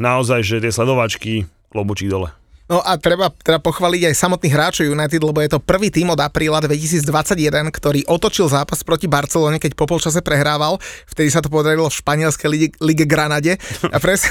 naozaj, 0.00 0.40
že 0.40 0.64
tie 0.64 0.72
sledovačky, 0.72 1.44
klobučík 1.68 2.08
dole. 2.08 2.32
No 2.66 2.82
a 2.82 2.98
treba, 2.98 3.30
treba 3.30 3.62
pochváliť 3.62 4.10
aj 4.10 4.14
samotných 4.18 4.50
hráčov 4.50 4.90
United, 4.90 5.22
lebo 5.22 5.38
je 5.38 5.54
to 5.54 5.62
prvý 5.62 5.86
tým 5.86 6.10
od 6.10 6.18
apríla 6.18 6.58
2021, 6.58 7.62
ktorý 7.70 8.02
otočil 8.10 8.50
zápas 8.50 8.82
proti 8.82 9.06
Barcelone, 9.06 9.62
keď 9.62 9.78
po 9.78 9.86
polčase 9.86 10.18
prehrával. 10.18 10.82
Vtedy 11.06 11.30
sa 11.30 11.38
to 11.38 11.46
podarilo 11.46 11.86
v 11.86 11.94
španielskej 11.94 12.48
lige, 12.50 12.68
lige 12.82 13.06
Granade. 13.06 13.54
A, 13.94 14.02
pres, 14.02 14.26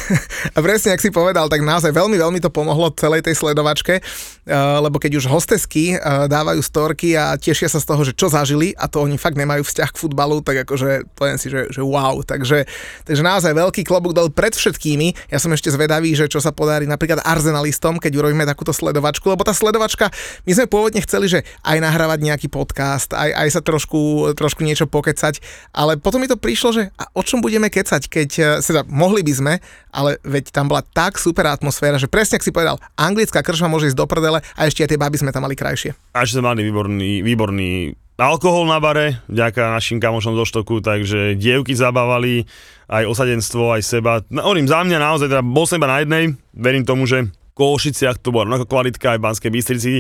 a 0.51 0.59
presne, 0.59 0.91
ak 0.91 0.99
si 0.99 1.15
povedal, 1.15 1.47
tak 1.47 1.63
naozaj 1.63 1.95
veľmi, 1.95 2.19
veľmi 2.19 2.39
to 2.43 2.51
pomohlo 2.51 2.91
celej 2.99 3.23
tej 3.23 3.39
sledovačke, 3.39 4.03
uh, 4.03 4.83
lebo 4.83 4.99
keď 4.99 5.15
už 5.15 5.31
hostesky 5.31 5.95
uh, 5.95 6.27
dávajú 6.27 6.59
storky 6.59 7.15
a 7.15 7.39
tešia 7.39 7.71
sa 7.71 7.79
z 7.79 7.87
toho, 7.87 8.03
že 8.03 8.13
čo 8.13 8.27
zažili, 8.27 8.75
a 8.75 8.91
to 8.91 8.99
oni 8.99 9.15
fakt 9.15 9.39
nemajú 9.39 9.63
vzťah 9.63 9.89
k 9.95 9.97
futbalu, 9.97 10.43
tak 10.43 10.67
akože 10.67 11.07
poviem 11.15 11.39
si, 11.39 11.47
že, 11.47 11.71
že 11.71 11.79
wow. 11.79 12.19
Takže, 12.19 12.67
takže 13.07 13.23
naozaj 13.23 13.55
veľký 13.55 13.87
klobúk 13.87 14.11
dol 14.11 14.27
pred 14.27 14.51
všetkými. 14.51 15.31
Ja 15.31 15.39
som 15.39 15.55
ešte 15.55 15.71
zvedavý, 15.71 16.11
že 16.13 16.27
čo 16.27 16.43
sa 16.43 16.51
podarí 16.51 16.83
napríklad 16.83 17.23
arzenalistom, 17.23 17.97
keď 17.97 18.24
urobíme 18.25 18.49
takúto 18.49 18.73
sledovačku, 18.73 19.29
lebo 19.29 19.45
tá 19.45 19.53
sledovačka, 19.53 20.09
my 20.49 20.51
sme 20.57 20.65
pôvodne 20.65 20.99
chceli, 21.05 21.29
že 21.29 21.45
aj 21.61 21.77
nahrávať 21.77 22.19
nejaký 22.25 22.47
podcast, 22.49 23.13
aj, 23.13 23.29
aj 23.29 23.47
sa 23.53 23.61
trošku, 23.61 24.33
trošku 24.33 24.65
niečo 24.65 24.89
pokecať, 24.89 25.37
ale 25.69 26.01
potom 26.01 26.17
mi 26.17 26.27
to 26.27 26.41
prišlo, 26.41 26.73
že 26.73 26.83
a 26.97 27.05
o 27.13 27.21
čom 27.21 27.45
budeme 27.45 27.69
kecať, 27.69 28.01
keď 28.09 28.29
eh, 28.41 28.47
teda 28.65 28.81
mohli 28.89 29.21
by 29.21 29.33
sme, 29.37 29.53
ale 29.93 30.17
veď 30.25 30.49
tam 30.49 30.65
bola 30.67 30.81
tak 30.81 31.21
super 31.21 31.45
atmosféra, 31.45 32.01
že 32.01 32.09
presne 32.09 32.41
ak 32.41 32.43
si 32.43 32.49
povedal, 32.49 32.81
anglická 32.97 33.45
kršma 33.45 33.69
môže 33.69 33.93
ísť 33.93 33.99
do 34.01 34.09
prdele 34.09 34.41
a 34.41 34.61
ešte 34.65 34.81
aj 34.81 34.89
tie 34.89 34.99
baby 34.99 35.21
sme 35.21 35.29
tam 35.29 35.45
mali 35.45 35.53
krajšie. 35.53 35.93
A 36.17 36.25
ešte 36.25 36.41
sme 36.41 36.49
mali 36.49 36.65
výborný, 36.65 37.21
výborný 37.21 37.93
alkohol 38.15 38.67
na 38.67 38.79
bare, 38.79 39.19
vďaka 39.27 39.75
našim 39.75 39.99
kamošom 39.99 40.39
zo 40.39 40.45
štoku, 40.47 40.79
takže 40.79 41.35
dievky 41.35 41.75
zabávali, 41.75 42.47
aj 42.87 43.03
osadenstvo, 43.11 43.75
aj 43.75 43.81
seba. 43.83 44.23
No, 44.31 44.47
hovorím, 44.47 44.71
za 44.71 44.85
mňa 44.85 44.97
naozaj, 44.99 45.27
teda 45.27 45.43
bol 45.43 45.67
som 45.67 45.79
iba 45.81 45.91
na 45.91 45.99
jednej, 46.03 46.25
verím 46.55 46.87
tomu, 46.87 47.03
že 47.09 47.27
Košiciach 47.55 48.19
to 48.19 48.35
bola 48.35 48.51
rovnako 48.51 48.67
kvalitka, 48.67 49.15
aj 49.15 49.19
v 49.19 49.25
Banskej 49.25 49.51
Bystrici, 49.51 49.93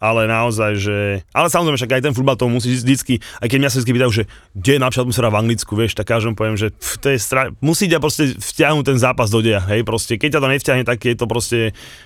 ale 0.00 0.24
naozaj, 0.24 0.72
že... 0.80 0.98
Ale 1.36 1.52
samozrejme, 1.52 1.76
však 1.76 1.94
aj 1.96 2.02
ten 2.08 2.16
futbal 2.16 2.36
to 2.40 2.48
musí 2.48 2.72
vždycky, 2.72 3.20
aj 3.44 3.48
keď 3.52 3.58
mňa 3.60 3.70
sa 3.72 3.78
vždy 3.80 3.92
pýtajú, 3.92 4.12
že 4.12 4.24
kde 4.56 4.72
je 4.76 4.80
napríklad 4.80 5.04
atmosféra 5.04 5.28
v 5.32 5.38
Anglicku, 5.44 5.72
vieš, 5.76 5.92
tak 5.96 6.08
každom 6.08 6.32
poviem, 6.32 6.56
že 6.56 6.72
pf, 6.72 6.96
to 7.00 7.06
je 7.12 7.18
stra... 7.20 7.52
musí 7.60 7.88
ťa 7.88 8.00
proste 8.00 8.32
vťahnuť 8.36 8.84
ten 8.84 8.98
zápas 9.00 9.28
do 9.28 9.44
deja, 9.44 9.60
hej, 9.68 9.84
proste, 9.84 10.16
keď 10.16 10.36
ťa 10.36 10.40
to 10.40 10.48
nevťahne, 10.48 10.84
tak 10.88 10.98
je 11.04 11.16
to 11.16 11.26
proste, 11.28 11.60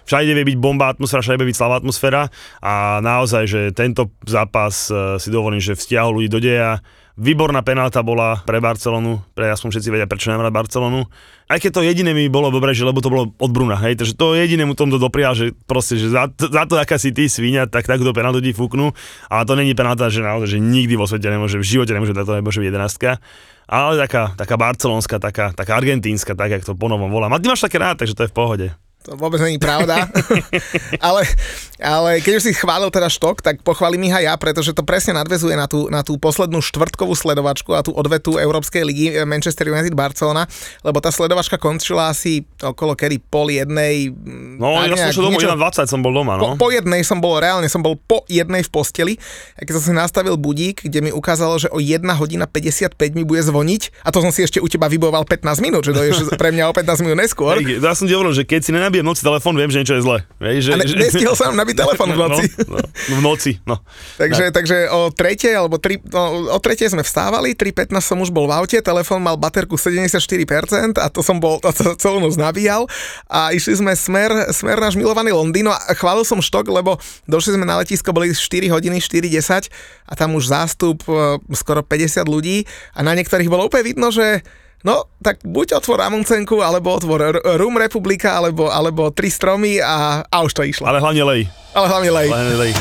všade 0.06 0.30
vie 0.34 0.44
byť 0.54 0.58
bomba 0.58 0.90
atmosféra, 0.90 1.22
všade 1.22 1.38
vie 1.42 1.50
byť 1.54 1.58
slabá 1.58 1.78
atmosféra. 1.78 2.22
A 2.58 2.98
naozaj, 2.98 3.44
že 3.46 3.60
tento 3.70 4.10
zápas 4.26 4.90
uh, 4.90 5.18
si 5.18 5.30
dovolím, 5.30 5.62
že 5.62 5.78
vtiahol 5.78 6.18
ľudí 6.18 6.28
do 6.30 6.42
deja, 6.42 6.82
Výborná 7.18 7.66
penálta 7.66 7.98
bola 8.06 8.46
pre 8.46 8.62
Barcelonu, 8.62 9.18
pre 9.34 9.50
aspoň 9.50 9.74
všetci 9.74 9.90
vedia, 9.90 10.06
prečo 10.06 10.30
nemá 10.30 10.46
Barcelonu. 10.54 11.10
Aj 11.50 11.58
keď 11.58 11.70
to 11.74 11.82
jediné 11.82 12.14
mi 12.14 12.30
bolo 12.30 12.54
dobre, 12.54 12.78
že 12.78 12.86
lebo 12.86 13.02
to 13.02 13.10
bolo 13.10 13.34
od 13.34 13.50
Bruna, 13.50 13.74
hej, 13.74 13.98
takže 13.98 14.14
to 14.14 14.38
jediné 14.38 14.62
mu 14.62 14.78
tomto 14.78 15.02
doprial, 15.02 15.34
že 15.34 15.50
proste, 15.66 15.98
že 15.98 16.14
za, 16.14 16.30
za 16.30 16.62
to, 16.70 16.78
aká 16.78 16.94
si 16.94 17.10
ty 17.10 17.26
svíňa, 17.26 17.66
tak 17.66 17.90
takúto 17.90 18.14
penáltu 18.14 18.38
ti 18.38 18.54
fúknú, 18.54 18.94
ale 19.26 19.42
to 19.50 19.58
není 19.58 19.74
penálta, 19.74 20.06
že 20.06 20.22
naozaj, 20.22 20.54
že 20.54 20.58
nikdy 20.62 20.94
vo 20.94 21.10
svete 21.10 21.26
nemôže, 21.26 21.58
v 21.58 21.66
živote 21.66 21.90
nemôže 21.90 22.14
to 22.14 22.38
nemôže 22.38 22.62
byť 22.62 22.68
jedenástka, 22.70 23.18
ale 23.66 23.98
taká, 23.98 24.38
taká 24.38 24.54
barcelonská, 24.54 25.18
taká, 25.18 25.50
taká 25.58 25.74
argentínska, 25.74 26.38
tak, 26.38 26.54
jak 26.54 26.62
to 26.62 26.78
ponovom 26.78 27.10
volám. 27.10 27.34
A 27.34 27.42
ty 27.42 27.50
máš 27.50 27.66
také 27.66 27.82
rád, 27.82 27.98
takže 27.98 28.14
to 28.14 28.24
je 28.24 28.30
v 28.30 28.36
pohode. 28.38 28.66
To 29.06 29.14
vôbec 29.14 29.38
není 29.38 29.62
pravda. 29.62 30.10
ale, 31.06 31.22
ale 31.78 32.10
keď 32.18 32.32
už 32.42 32.42
si 32.50 32.52
chválil 32.52 32.90
teda 32.90 33.06
štok, 33.06 33.40
tak 33.40 33.62
pochválim 33.62 34.02
ich 34.04 34.12
aj 34.12 34.24
ja, 34.26 34.34
pretože 34.34 34.74
to 34.74 34.82
presne 34.82 35.14
nadvezuje 35.14 35.54
na 35.54 35.70
tú, 35.70 35.86
na 35.86 36.02
tú 36.02 36.18
poslednú 36.18 36.58
štvrtkovú 36.58 37.14
sledovačku 37.14 37.78
a 37.78 37.86
tú 37.86 37.94
odvetu 37.94 38.36
Európskej 38.36 38.82
ligy 38.82 39.06
eh, 39.14 39.22
Manchester 39.22 39.70
United 39.70 39.94
Barcelona, 39.94 40.50
lebo 40.82 40.98
tá 40.98 41.14
sledovačka 41.14 41.56
končila 41.56 42.10
asi 42.10 42.42
okolo 42.58 42.98
kedy 42.98 43.22
pol 43.22 43.54
jednej. 43.54 44.10
Mm, 44.10 44.58
no, 44.58 44.76
ja 44.82 44.92
som 44.98 45.14
šiel 45.14 45.26
domov, 45.30 45.40
1.20 45.46 45.94
som 45.94 46.00
bol 46.02 46.12
doma, 46.12 46.34
no. 46.34 46.58
Po, 46.58 46.66
po 46.66 46.74
jednej 46.74 47.00
som 47.06 47.22
bol, 47.22 47.38
reálne 47.38 47.70
som 47.70 47.80
bol 47.80 47.94
po 47.94 48.26
jednej 48.26 48.66
v 48.66 48.70
posteli, 48.74 49.14
a 49.54 49.62
keď 49.62 49.78
som 49.78 49.82
si 49.88 49.92
nastavil 49.94 50.34
budík, 50.34 50.84
kde 50.90 51.06
mi 51.06 51.10
ukázalo, 51.14 51.56
že 51.56 51.70
o 51.70 51.78
1 51.78 52.02
hodina 52.18 52.50
55 52.50 52.98
mi 53.14 53.22
bude 53.22 53.40
zvoniť 53.46 54.02
a 54.02 54.10
to 54.10 54.18
som 54.20 54.34
si 54.34 54.42
ešte 54.42 54.58
u 54.58 54.66
teba 54.66 54.90
vyboval 54.90 55.22
15 55.22 55.64
minút, 55.64 55.86
že 55.86 55.94
to 55.94 56.02
je 56.02 56.12
pre 56.40 56.50
mňa 56.50 56.68
o 56.68 56.74
15 56.74 57.06
minút 57.06 57.16
neskôr. 57.22 57.62
Hey, 57.62 57.78
ja 57.78 57.94
som 57.94 58.04
ti 58.04 58.12
hovoril, 58.12 58.34
že 58.34 58.42
keď 58.42 58.60
si 58.66 58.70
nenabijem 58.88 59.04
v 59.04 59.10
noci 59.12 59.22
telefón, 59.22 59.54
viem, 59.60 59.68
že 59.68 59.78
niečo 59.84 59.94
je 60.00 60.02
zle. 60.02 60.18
Vieš, 60.40 60.62
že, 60.64 60.70
a 60.72 60.76
ne, 60.80 60.86
že... 60.88 60.96
nestihol 60.96 61.36
som 61.36 61.52
nabiť 61.52 61.76
telefón 61.84 62.08
v 62.08 62.16
no, 62.16 62.24
noci. 62.24 62.44
No, 62.64 62.76
no, 62.80 63.14
v 63.20 63.20
noci, 63.20 63.52
no. 63.68 63.76
takže, 64.16 64.44
no. 64.48 64.52
takže 64.56 64.76
o 64.88 65.00
tretej, 65.12 65.52
alebo 65.52 65.76
tri, 65.76 66.00
no, 66.00 66.48
o 66.48 66.58
tretej 66.58 66.96
sme 66.96 67.04
vstávali, 67.04 67.52
3.15 67.52 68.00
som 68.00 68.18
už 68.24 68.32
bol 68.32 68.48
v 68.48 68.56
aute, 68.56 68.80
telefón 68.80 69.20
mal 69.20 69.36
baterku 69.36 69.76
74% 69.76 70.96
a 70.96 71.06
to 71.12 71.20
som 71.20 71.36
bol, 71.36 71.60
to, 71.64 71.68
to 71.76 71.92
celú 72.00 72.24
noc 72.24 72.40
nabíjal 72.40 72.88
a 73.28 73.52
išli 73.52 73.76
sme 73.76 73.92
smer, 73.92 74.48
smer 74.56 74.80
náš 74.80 74.96
milovaný 74.96 75.36
Londýn 75.36 75.68
a 75.68 75.76
chválil 75.92 76.24
som 76.24 76.40
štok, 76.40 76.72
lebo 76.72 76.96
došli 77.28 77.60
sme 77.60 77.68
na 77.68 77.76
letisko, 77.84 78.16
boli 78.16 78.32
4 78.32 78.72
hodiny, 78.72 79.04
4.10 79.04 79.68
a 80.08 80.12
tam 80.16 80.32
už 80.32 80.48
zástup 80.48 81.04
e, 81.04 81.36
skoro 81.52 81.84
50 81.84 82.24
ľudí 82.24 82.64
a 82.96 83.04
na 83.04 83.12
niektorých 83.12 83.52
bolo 83.52 83.68
úplne 83.68 83.84
vidno, 83.84 84.08
že 84.08 84.40
No, 84.86 85.10
tak 85.18 85.42
buď 85.42 85.82
otvor 85.82 85.98
Amundsenku, 86.06 86.62
alebo 86.62 86.94
otvor 86.94 87.42
Room 87.58 87.82
Republika, 87.82 88.38
alebo, 88.38 88.70
alebo 88.70 89.10
Tri 89.10 89.26
stromy 89.26 89.82
a, 89.82 90.22
a 90.22 90.36
už 90.46 90.54
to 90.54 90.62
išlo. 90.62 90.86
Ale 90.86 91.02
hlavne 91.02 91.26
lej. 91.26 91.50
Ale 91.74 91.86
hlavne 91.90 92.10
lej. 92.14 92.28
Hlavne 92.30 92.56
lej. 92.62 92.72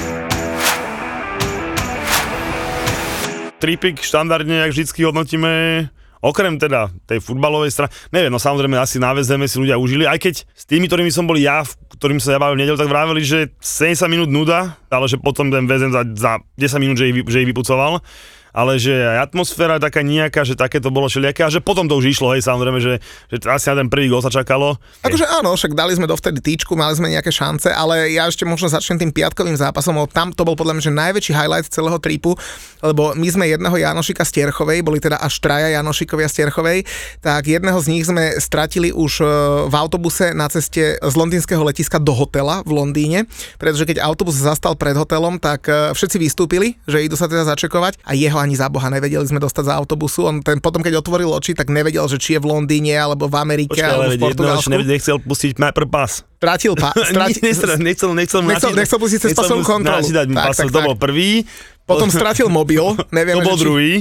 Tripik 3.57 3.97
štandardne, 4.05 4.61
jak 4.61 4.77
vždycky 4.77 5.09
hodnotíme, 5.09 5.89
okrem 6.21 6.61
teda 6.61 6.93
tej 7.09 7.17
futbalovej 7.17 7.73
strany, 7.73 7.89
neviem, 8.13 8.29
no 8.29 8.37
samozrejme 8.37 8.77
asi 8.77 9.01
na 9.01 9.17
VZM 9.17 9.49
si 9.49 9.57
ľudia 9.57 9.81
užili, 9.81 10.05
aj 10.05 10.21
keď 10.21 10.35
s 10.45 10.63
tými, 10.69 10.85
ktorými 10.85 11.09
som 11.09 11.25
bol 11.25 11.33
ja, 11.41 11.65
ktorým 11.97 12.21
sa 12.21 12.37
ja 12.37 12.39
bavil 12.41 12.61
v 12.61 12.69
nedelu, 12.69 12.77
tak 12.77 12.93
vraveli, 12.93 13.25
že 13.25 13.57
70 13.57 14.05
minút 14.05 14.29
nuda, 14.29 14.77
ale 14.93 15.09
že 15.09 15.17
potom 15.17 15.49
ten 15.49 15.65
VZM 15.65 15.89
za, 15.89 16.05
za 16.13 16.31
10 16.61 16.77
minút, 16.77 17.01
že 17.01 17.09
ich, 17.09 17.25
že 17.25 17.41
ich 17.41 17.49
vypucoval 17.49 18.05
ale 18.57 18.81
že 18.81 18.89
aj 18.89 19.29
atmosféra 19.29 19.77
taká 19.77 20.01
nejaká, 20.01 20.41
že 20.41 20.57
také 20.57 20.81
to 20.81 20.89
bolo 20.89 21.05
všelijaké 21.05 21.45
a 21.45 21.53
že 21.53 21.61
potom 21.61 21.85
to 21.85 21.93
už 21.93 22.17
išlo, 22.17 22.33
hej, 22.33 22.41
samozrejme, 22.41 22.81
že, 22.81 22.97
že 23.29 23.37
asi 23.45 23.69
na 23.69 23.85
ten 23.85 23.89
prvý 23.93 24.09
gol 24.09 24.25
sa 24.25 24.33
čakalo. 24.33 24.81
Akože 25.05 25.29
áno, 25.29 25.53
však 25.53 25.77
dali 25.77 25.93
sme 25.93 26.09
dovtedy 26.09 26.41
týčku, 26.41 26.73
mali 26.73 26.97
sme 26.97 27.13
nejaké 27.13 27.29
šance, 27.29 27.69
ale 27.69 28.17
ja 28.17 28.25
ešte 28.25 28.49
možno 28.49 28.65
začnem 28.65 28.97
tým 28.97 29.13
piatkovým 29.13 29.53
zápasom, 29.53 29.93
lebo 29.93 30.09
tam 30.09 30.33
to 30.33 30.41
bol 30.41 30.57
podľa 30.57 30.73
mňa 30.73 30.83
že 30.89 30.93
najväčší 30.97 31.31
highlight 31.37 31.69
celého 31.69 32.01
tripu, 32.01 32.33
lebo 32.81 33.13
my 33.13 33.27
sme 33.29 33.45
jedného 33.45 33.77
Janošika 33.77 34.25
z 34.25 34.41
Tierchovej, 34.41 34.81
boli 34.81 34.97
teda 34.97 35.21
až 35.21 35.37
traja 35.37 35.77
Janošikovia 35.77 36.25
z 36.25 36.41
Tierchovej, 36.41 36.89
tak 37.21 37.45
jedného 37.45 37.77
z 37.77 37.87
nich 37.93 38.09
sme 38.09 38.41
stratili 38.41 38.89
už 38.89 39.21
e, 39.21 39.25
v 39.69 39.75
autobuse 39.77 40.33
na 40.33 40.49
ceste 40.49 40.97
z 40.97 41.13
londýnskeho 41.13 41.61
letiska 41.61 42.01
do 42.01 42.17
hotela 42.17 42.65
v 42.65 42.73
Londýne, 42.73 43.29
pretože 43.61 43.85
keď 43.85 44.01
autobus 44.01 44.41
zastal 44.41 44.73
pred 44.73 44.97
hotelom, 44.97 45.37
tak 45.37 45.69
e, 45.69 45.93
všetci 45.93 46.17
vystúpili, 46.17 46.81
že 46.89 47.05
idú 47.05 47.13
sa 47.13 47.29
teda 47.29 47.45
začekovať 47.45 48.01
a 48.01 48.17
jeho 48.17 48.46
ani 48.47 48.55
za 48.55 48.71
Boha 48.71 48.87
nevedeli 48.87 49.27
sme 49.27 49.43
dostať 49.43 49.67
za 49.67 49.73
autobusu. 49.75 50.23
On 50.23 50.39
ten 50.39 50.63
potom, 50.63 50.79
keď 50.79 51.03
otvoril 51.03 51.27
oči, 51.27 51.51
tak 51.51 51.67
nevedel, 51.67 52.07
že 52.07 52.15
či 52.15 52.39
je 52.39 52.39
v 52.39 52.47
Londýne, 52.47 52.95
alebo 52.95 53.27
v 53.27 53.35
Amerike, 53.35 53.75
Počkej, 53.75 53.91
alebo 53.91 54.15
v 54.15 54.23
Portugalsku. 54.23 54.71
Jedno, 54.71 54.87
nechcel 54.87 55.17
pustiť 55.19 55.59
Mapper 55.59 55.85
Pass. 55.91 56.23
Stratil 56.39 56.73
pa, 56.79 56.95
strati, 57.11 57.43
nechcel, 57.43 57.75
nechcel, 57.75 58.11
nechcel, 58.15 58.41
nechcel, 58.47 58.71
nechcel 58.71 58.97
pustiť 59.03 59.19
cez 59.27 59.31
pasovú 59.35 59.67
kontrolu. 59.67 59.99
Nechcel 59.99 60.23
dať 60.23 60.27
tak, 60.31 60.55
tak, 60.55 60.67
to 60.71 60.79
bol 60.79 60.95
prvý, 60.95 61.43
potom 61.87 62.11
stratil 62.11 62.51
mobil, 62.51 62.83
neviem. 63.17 63.39
To 63.39 63.47
bol 63.47 63.57
či... 63.57 63.63
druhý, 63.63 63.91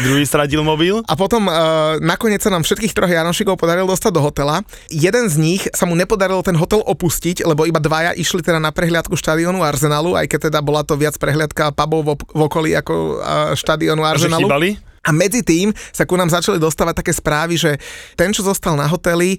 druhý 0.00 0.24
stratil 0.24 0.64
mobil. 0.64 1.04
A 1.04 1.14
potom 1.14 1.46
uh, 1.46 2.00
nakoniec 2.00 2.40
sa 2.40 2.48
nám 2.48 2.64
všetkých 2.64 2.96
troch 2.96 3.12
Janošikov 3.12 3.60
podarilo 3.60 3.92
dostať 3.92 4.12
do 4.16 4.24
hotela. 4.24 4.64
Jeden 4.88 5.28
z 5.28 5.36
nich 5.36 5.62
sa 5.76 5.84
mu 5.84 5.92
nepodarilo 5.92 6.40
ten 6.40 6.56
hotel 6.56 6.80
opustiť, 6.80 7.44
lebo 7.44 7.68
iba 7.68 7.76
dvaja 7.76 8.16
išli 8.16 8.40
teda 8.40 8.56
na 8.56 8.72
prehliadku 8.72 9.12
štadionu 9.14 9.60
Arsenalu, 9.60 10.16
aj 10.16 10.26
keď 10.32 10.48
teda 10.48 10.64
bola 10.64 10.80
to 10.80 10.96
viac 10.96 11.20
prehliadka 11.20 11.76
pubov 11.76 12.16
v, 12.16 12.24
v 12.24 12.40
okolí 12.40 12.70
ako 12.72 13.20
uh, 13.20 13.52
štadionu 13.52 14.00
Arsenalu. 14.00 14.48
A 14.48 14.95
a 15.06 15.14
medzi 15.14 15.46
tým 15.46 15.70
sa 15.94 16.02
ku 16.02 16.18
nám 16.18 16.28
začali 16.28 16.58
dostávať 16.58 17.06
také 17.06 17.14
správy, 17.14 17.54
že 17.54 17.78
ten, 18.18 18.34
čo 18.34 18.42
zostal 18.42 18.74
na 18.74 18.90
hoteli, 18.90 19.38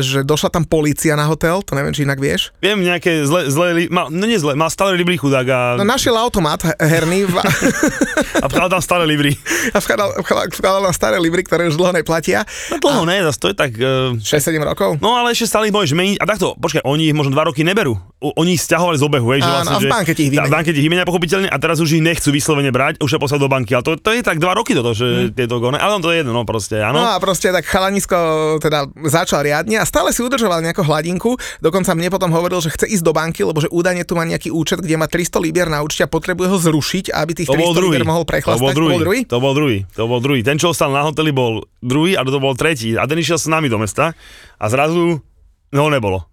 že 0.00 0.24
došla 0.24 0.48
tam 0.48 0.64
policia 0.64 1.12
na 1.12 1.28
hotel, 1.28 1.60
to 1.60 1.76
neviem, 1.76 1.92
či 1.92 2.08
inak 2.08 2.16
vieš. 2.16 2.48
Viem, 2.64 2.80
nejaké 2.80 3.28
zlé, 3.28 3.52
zlé 3.52 3.92
mal, 3.92 4.08
no 4.08 4.24
nie 4.24 4.40
zlé, 4.40 4.56
mal 4.56 4.72
stále 4.72 4.96
libri 4.96 5.20
chudák 5.20 5.46
a... 5.52 5.60
No 5.76 5.84
našiel 5.84 6.16
automat 6.16 6.64
herný. 6.80 7.28
V... 7.28 7.36
a 8.44 8.46
vkladal 8.48 8.80
tam 8.80 8.82
staré 8.82 9.04
libry. 9.04 9.36
A 9.76 9.78
vkladal, 9.78 10.16
vkladal 10.56 10.80
tam 10.88 10.94
staré 10.96 11.16
libry, 11.20 11.44
ktoré 11.44 11.68
už 11.68 11.76
dlho 11.76 11.92
neplatia. 11.92 12.48
No 12.72 12.80
dlho 12.80 13.04
a... 13.04 13.08
ne, 13.08 13.28
to 13.36 13.52
je 13.52 13.56
tak... 13.56 13.76
Uh... 13.76 14.16
6-7 14.16 14.56
rokov? 14.64 14.96
No 15.04 15.18
ale 15.18 15.36
ešte 15.36 15.52
stále 15.52 15.68
ich 15.68 15.74
môžeš 15.74 15.92
meniť. 15.92 16.16
A 16.22 16.24
takto, 16.24 16.56
počkaj, 16.56 16.86
oni 16.86 17.12
ich 17.12 17.16
možno 17.16 17.36
2 17.36 17.48
roky 17.52 17.60
neberú. 17.66 18.00
O, 18.22 18.32
oni 18.38 18.56
ich 18.56 18.62
stiahovali 18.62 18.96
z 18.96 19.04
obehu, 19.04 19.26
hej, 19.34 19.42
že 19.42 19.50
vlastne, 19.50 19.76
a 19.76 19.82
v 19.82 19.90
banke 19.90 20.12
ti 20.14 20.22
ich 20.28 20.32
vymenia. 20.32 20.48
V 20.48 20.54
banke 20.54 20.70
ti 20.70 20.78
ich 20.78 20.86
vymenia 20.86 21.04
pochopiteľne 21.04 21.48
a 21.50 21.56
teraz 21.58 21.82
už 21.82 21.98
ich 21.98 22.02
nechcú 22.04 22.30
vyslovene 22.30 22.70
brať, 22.70 23.02
už 23.02 23.10
sa 23.10 23.18
poslať 23.18 23.40
do 23.42 23.50
banky. 23.50 23.74
Ale 23.74 23.82
to, 23.82 23.98
to 23.98 24.10
je 24.14 24.22
tak 24.22 24.38
2 24.38 24.46
roky 24.54 24.72
toto, 24.72 24.94
hmm. 25.02 25.34
tieto 25.36 25.58
gone 25.58 25.78
ale 25.78 25.98
to 25.98 26.10
je 26.14 26.22
jedno, 26.22 26.32
no 26.32 26.42
proste, 26.46 26.78
áno. 26.78 27.02
No 27.02 27.08
a 27.12 27.18
proste 27.18 27.50
tak 27.50 27.66
chalanisko 27.66 28.16
teda 28.62 28.86
začal 29.06 29.42
riadne 29.42 29.78
a 29.78 29.84
stále 29.84 30.14
si 30.14 30.22
udržoval 30.22 30.62
nejakú 30.62 30.86
hladinku, 30.86 31.36
dokonca 31.58 31.92
mne 31.92 32.08
potom 32.08 32.30
hovoril, 32.30 32.62
že 32.62 32.70
chce 32.72 32.86
ísť 32.88 33.04
do 33.04 33.12
banky, 33.12 33.42
lebo 33.42 33.58
že 33.58 33.68
údajne 33.68 34.06
tu 34.06 34.14
má 34.14 34.22
nejaký 34.22 34.54
účet, 34.54 34.80
kde 34.80 34.94
má 34.96 35.10
300 35.10 35.42
libier 35.42 35.66
na 35.66 35.82
účte 35.82 36.06
a 36.06 36.08
potrebuje 36.08 36.48
ho 36.48 36.58
zrušiť, 36.58 37.10
aby 37.12 37.32
tých 37.34 37.48
to 37.50 37.58
300 37.58 37.84
libier 37.84 38.06
mohol 38.06 38.24
prechlastať. 38.24 38.58
To 38.58 38.64
bol 38.64 38.72
druhý. 38.72 38.92
To 38.92 38.96
bol 38.96 39.02
druhý? 39.02 39.20
To 39.26 39.38
bol 39.38 39.52
druhý. 39.52 39.78
To 39.94 40.04
bol 40.08 40.20
druhý. 40.22 40.40
Ten, 40.46 40.56
čo 40.56 40.70
ostal 40.70 40.94
na 40.94 41.02
hoteli, 41.02 41.34
bol 41.34 41.66
druhý 41.82 42.14
a 42.14 42.22
to 42.22 42.38
bol 42.38 42.54
tretí. 42.54 42.94
A 42.94 43.04
ten 43.08 43.18
išiel 43.18 43.40
s 43.40 43.50
nami 43.50 43.66
do 43.66 43.76
mesta 43.80 44.14
a 44.56 44.64
zrazu 44.70 45.20
no 45.72 45.88
nebolo. 45.88 46.28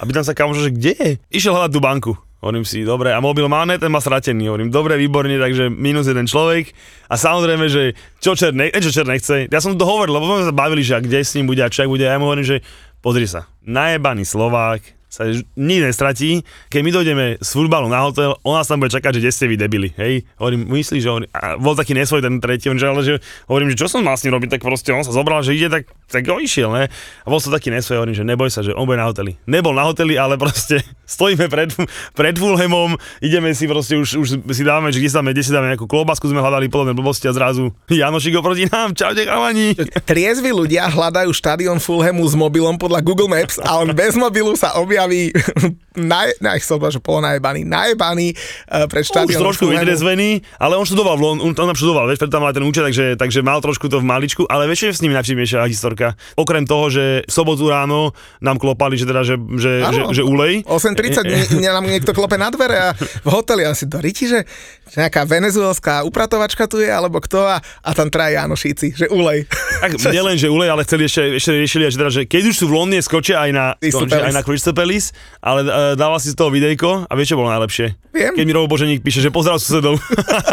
A 0.00 0.08
pýtam 0.08 0.24
sa 0.24 0.32
kamoša, 0.32 0.72
že 0.72 0.72
kde 0.72 0.92
je? 0.96 1.10
Išiel 1.28 1.52
hľadať 1.52 1.72
tú 1.76 1.80
banku. 1.84 2.12
Hovorím 2.40 2.64
si, 2.64 2.88
dobre, 2.88 3.12
a 3.12 3.20
mobil 3.20 3.44
má, 3.52 3.68
ne, 3.68 3.76
ten 3.76 3.92
má 3.92 4.00
stratený. 4.00 4.48
Hovorím, 4.48 4.72
dobre, 4.72 4.96
výborne, 4.96 5.36
takže 5.36 5.68
minus 5.68 6.08
jeden 6.08 6.24
človek. 6.24 6.72
A 7.12 7.20
samozrejme, 7.20 7.68
že 7.68 7.92
čo 8.16 8.32
čer, 8.32 8.56
ne, 8.56 8.72
čo 8.72 8.88
čer 8.88 9.04
nechce. 9.04 9.44
Ja 9.52 9.60
som 9.60 9.76
to 9.76 9.84
hovoril, 9.84 10.16
lebo 10.16 10.24
sme 10.40 10.48
sa 10.48 10.54
bavili, 10.56 10.80
že 10.80 10.96
kde 11.04 11.20
s 11.20 11.36
ním 11.36 11.52
bude 11.52 11.60
a 11.60 11.68
čo 11.68 11.84
bude. 11.84 12.08
A 12.08 12.16
ja 12.16 12.20
mu 12.20 12.32
hovorím, 12.32 12.48
že 12.48 12.64
pozri 13.04 13.28
sa, 13.28 13.44
najebaný 13.60 14.24
Slovák, 14.24 14.99
sa 15.10 15.26
nikdy 15.58 15.90
nestratí. 15.90 16.46
Keď 16.70 16.80
my 16.86 16.90
dojdeme 16.94 17.24
z 17.42 17.50
futbalu 17.50 17.90
na 17.90 18.06
hotel, 18.06 18.38
on 18.46 18.54
nás 18.54 18.70
tam 18.70 18.78
bude 18.78 18.94
čakať, 18.94 19.18
že 19.18 19.20
kde 19.26 19.32
ste 19.34 19.46
vy 19.50 19.56
debili, 19.58 19.88
hej. 19.98 20.22
Hovorím, 20.38 20.70
myslíš, 20.70 21.02
že 21.02 21.10
on, 21.10 21.26
a 21.34 21.58
bol 21.58 21.74
taký 21.74 21.98
nesvoj 21.98 22.22
ten 22.22 22.38
tretí, 22.38 22.70
on, 22.70 22.78
že, 22.78 22.86
ale 22.86 23.02
že 23.02 23.14
hovorím, 23.50 23.74
že 23.74 23.82
čo 23.82 23.90
som 23.90 24.06
mal 24.06 24.14
s 24.14 24.22
ním 24.22 24.38
robiť, 24.38 24.56
tak 24.56 24.62
proste 24.62 24.94
on 24.94 25.02
sa 25.02 25.10
zobral, 25.10 25.42
že 25.42 25.58
ide, 25.58 25.66
tak, 25.66 25.90
tak 26.06 26.22
ho 26.30 26.38
išiel, 26.38 26.70
ne. 26.70 26.86
A 27.26 27.26
bol 27.26 27.42
som 27.42 27.50
taký 27.50 27.74
nesvoj, 27.74 28.06
hovorím, 28.06 28.14
že 28.14 28.22
neboj 28.22 28.54
sa, 28.54 28.62
že 28.62 28.70
on 28.70 28.86
bude 28.86 29.02
na 29.02 29.10
hoteli. 29.10 29.34
Nebol 29.50 29.74
na 29.74 29.82
hoteli, 29.90 30.14
ale 30.14 30.38
proste 30.38 30.86
stojíme 31.18 31.50
pred, 31.50 31.74
pred 32.14 32.38
Fulhamom, 32.38 32.94
ideme 33.18 33.50
si 33.50 33.66
proste, 33.66 33.98
už, 33.98 34.22
už 34.22 34.28
si 34.46 34.62
dávame, 34.62 34.94
že 34.94 35.02
kde 35.02 35.10
si 35.10 35.16
dáme, 35.18 35.34
kde 35.34 35.42
si 35.42 35.50
dáme 35.50 35.74
nejakú 35.74 35.90
klobasku, 35.90 36.30
sme 36.30 36.38
hľadali 36.38 36.70
podobné 36.70 36.94
blbosti 36.94 37.26
a 37.26 37.34
zrazu 37.34 37.74
Janošik 37.90 38.38
oproti 38.38 38.70
nám, 38.70 38.94
čaute 38.94 39.26
chalani. 39.26 39.74
Triezvi 40.06 40.54
ľudia 40.54 40.86
hľadajú 40.86 41.34
štadión 41.34 41.82
Fulhamu 41.82 42.22
s 42.22 42.38
mobilom 42.38 42.78
podľa 42.78 43.02
Google 43.02 43.26
Maps 43.26 43.58
a 43.58 43.82
on 43.82 43.90
bez 43.90 44.14
mobilu 44.14 44.54
sa 44.54 44.78
objaví 44.78 44.99
objaví 45.00 45.32
naj, 45.96 46.38
naj, 46.38 46.62
som 46.62 46.78
že 46.86 47.02
polonajebaný, 47.02 47.66
najebaný 47.66 48.32
uh, 48.32 48.86
pred 48.86 49.02
štadiónom. 49.02 49.42
Už 49.42 49.58
trošku 49.58 49.66
vydrezvený, 49.68 50.42
ale 50.56 50.78
on 50.78 50.86
študoval, 50.86 51.18
on, 51.18 51.38
on 51.42 51.52
tam 51.52 51.74
študoval, 51.74 52.06
vieš, 52.06 52.22
preto 52.22 52.32
tam 52.38 52.46
mal 52.46 52.54
ten 52.54 52.62
účet, 52.62 52.86
takže, 52.86 53.18
takže 53.18 53.40
mal 53.42 53.58
trošku 53.58 53.90
to 53.90 53.98
v 53.98 54.06
maličku, 54.06 54.46
ale 54.46 54.70
vieš, 54.70 54.94
že 54.94 55.00
s 55.00 55.02
ním 55.02 55.18
najpríjemnejšia 55.18 55.66
historka. 55.66 56.14
Okrem 56.38 56.62
toho, 56.64 56.88
že 56.92 57.26
v 57.26 57.32
sobotu 57.32 57.66
ráno 57.66 58.14
nám 58.38 58.62
klopali, 58.62 58.94
že 58.94 59.04
teda, 59.08 59.26
že, 59.26 59.34
že, 59.58 59.72
že, 59.82 60.02
že 60.20 60.22
ulej. 60.22 60.62
8.30 60.66 61.58
mne 61.58 61.70
nám 61.74 61.84
niekto 61.90 62.14
klope 62.14 62.38
na 62.38 62.54
dvere 62.54 62.78
a 62.78 62.88
v 62.96 63.28
hoteli 63.28 63.66
asi 63.66 63.90
do 63.90 63.98
riti, 63.98 64.30
že, 64.30 64.46
že 64.86 64.96
nejaká 65.02 65.26
venezuelská 65.26 66.06
upratovačka 66.06 66.70
tu 66.70 66.78
je, 66.78 66.88
alebo 66.88 67.18
kto 67.18 67.42
a, 67.44 67.58
a 67.60 67.90
tam 67.92 68.08
traja 68.08 68.46
Janošíci, 68.46 68.94
že 68.94 69.06
ulej. 69.10 69.50
Tak 69.82 69.98
nielen, 70.16 70.38
že 70.38 70.46
ulej, 70.46 70.70
ale 70.70 70.86
chceli 70.86 71.10
ešte, 71.10 71.22
ešte 71.34 71.50
riešili, 71.50 71.82
že, 71.90 71.98
teda, 71.98 72.10
že 72.14 72.22
keď 72.30 72.42
už 72.54 72.56
sú 72.56 72.64
v 72.70 72.74
Londýne, 72.78 73.02
skočia 73.02 73.42
aj 73.42 73.50
na, 73.50 73.66
to, 73.76 74.06
aj 74.06 74.32
na 74.32 74.42
Crystal 74.46 74.74
Palace, 74.90 75.14
ale 75.38 75.60
uh, 75.62 75.94
dával 75.94 76.18
si 76.18 76.34
z 76.34 76.36
toho 76.36 76.50
videjko 76.50 77.06
a 77.06 77.12
vieš, 77.14 77.32
čo 77.32 77.38
bolo 77.38 77.54
najlepšie? 77.54 77.94
Viem. 78.10 78.34
Keď 78.34 78.42
mi 78.42 78.50
Robo 78.50 78.66
Boženík 78.66 79.06
píše, 79.06 79.22
že 79.22 79.30
pozdrav 79.30 79.62
susedov. 79.62 79.94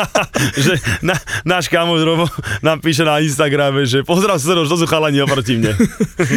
že 0.65 0.77
na, 1.01 1.17
náš 1.41 1.73
kamoš 1.73 2.05
Robo 2.05 2.29
nám 2.61 2.77
píše 2.85 3.01
na 3.01 3.17
Instagrame, 3.17 3.89
že 3.89 4.05
pozdrav 4.05 4.37
susedov, 4.37 4.69
že 4.69 4.77
to 4.77 4.79
sú 4.85 4.85
chalani 4.85 5.17
oproti 5.25 5.57
mne. 5.57 5.73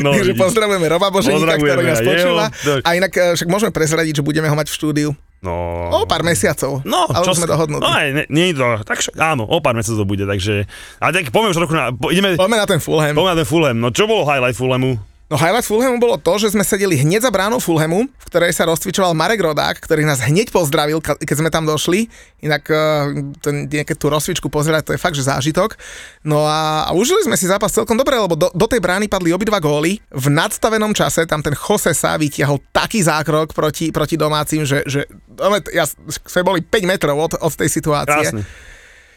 No, 0.01 0.15
Takže 0.17 0.33
pozdravujeme 0.39 0.87
Roba 0.89 1.13
Boženíka, 1.13 1.61
ktorý 1.61 1.85
nás 1.85 2.01
počúva. 2.01 2.47
A 2.87 2.89
inak 2.97 3.13
eh, 3.13 3.37
však 3.37 3.49
môžeme 3.51 3.73
prezradiť, 3.75 4.21
že 4.21 4.23
budeme 4.25 4.49
ho 4.49 4.57
mať 4.57 4.73
v 4.73 4.75
štúdiu. 4.77 5.11
No, 5.41 5.89
o 5.89 6.05
pár 6.05 6.21
mesiacov. 6.21 6.85
No, 6.85 7.09
ale 7.09 7.25
čo 7.25 7.33
sme 7.33 7.49
dohodnutí. 7.49 7.81
No, 7.81 7.91
nie, 7.97 8.29
nie 8.29 8.47
je 8.53 8.61
to, 8.61 8.85
tak 8.85 9.01
áno, 9.17 9.49
o 9.49 9.57
pár 9.65 9.73
mesiacov 9.73 10.05
to 10.05 10.09
bude, 10.09 10.25
takže, 10.29 10.69
a 11.01 11.09
tak 11.17 11.33
poďme 11.33 11.57
už 11.57 11.59
trochu 11.65 11.75
na, 11.81 11.97
po, 11.97 12.13
ideme, 12.13 12.37
poďme 12.37 12.61
na 12.61 12.69
ten 12.69 12.77
Fulham. 12.77 13.17
Poďme 13.17 13.33
na 13.33 13.39
ten 13.41 13.49
Fulham, 13.49 13.77
no 13.81 13.89
čo 13.89 14.05
bolo 14.05 14.29
highlight 14.29 14.53
Fulhamu? 14.53 15.01
No 15.31 15.39
highlight 15.39 15.63
Fulhamu 15.63 16.03
bolo 16.03 16.19
to, 16.19 16.43
že 16.43 16.51
sme 16.51 16.67
sedeli 16.67 16.99
hneď 16.99 17.23
za 17.23 17.31
bránou 17.31 17.63
Fulhamu, 17.63 18.11
v 18.11 18.25
ktorej 18.27 18.51
sa 18.51 18.67
rozcvičoval 18.67 19.15
Marek 19.15 19.39
Rodák, 19.39 19.79
ktorý 19.79 20.03
nás 20.03 20.19
hneď 20.27 20.51
pozdravil, 20.51 20.99
keď 20.99 21.37
sme 21.39 21.55
tam 21.55 21.71
došli. 21.71 22.11
Inak 22.43 22.67
uh, 22.67 23.15
nejaké 23.47 23.95
tú 23.95 24.11
rozcvičku 24.11 24.51
pozerať, 24.51 24.91
to 24.91 24.95
je 24.99 24.99
fakt, 24.99 25.15
že 25.15 25.31
zážitok. 25.31 25.79
No 26.27 26.51
a, 26.51 26.83
a 26.83 26.91
užili 26.99 27.23
sme 27.23 27.39
si 27.39 27.47
zápas 27.47 27.71
celkom 27.71 27.95
dobre, 27.95 28.19
lebo 28.19 28.35
do, 28.35 28.51
do 28.51 28.67
tej 28.67 28.83
brány 28.83 29.07
padli 29.07 29.31
obidva 29.31 29.63
góly. 29.63 30.03
V 30.11 30.27
nadstavenom 30.35 30.91
čase 30.99 31.23
tam 31.31 31.47
ten 31.47 31.55
Jose 31.55 31.95
sa 31.95 32.19
vytiahol 32.19 32.59
taký 32.75 32.99
zákrok 32.99 33.55
proti, 33.55 33.95
proti 33.95 34.19
domácim, 34.19 34.67
že, 34.67 34.83
že 34.83 35.07
ja, 35.71 35.87
sme 36.27 36.43
boli 36.43 36.59
5 36.59 36.91
metrov 36.91 37.15
od, 37.15 37.39
od 37.39 37.55
tej 37.55 37.71
situácie. 37.71 38.35
Krásne. 38.35 38.43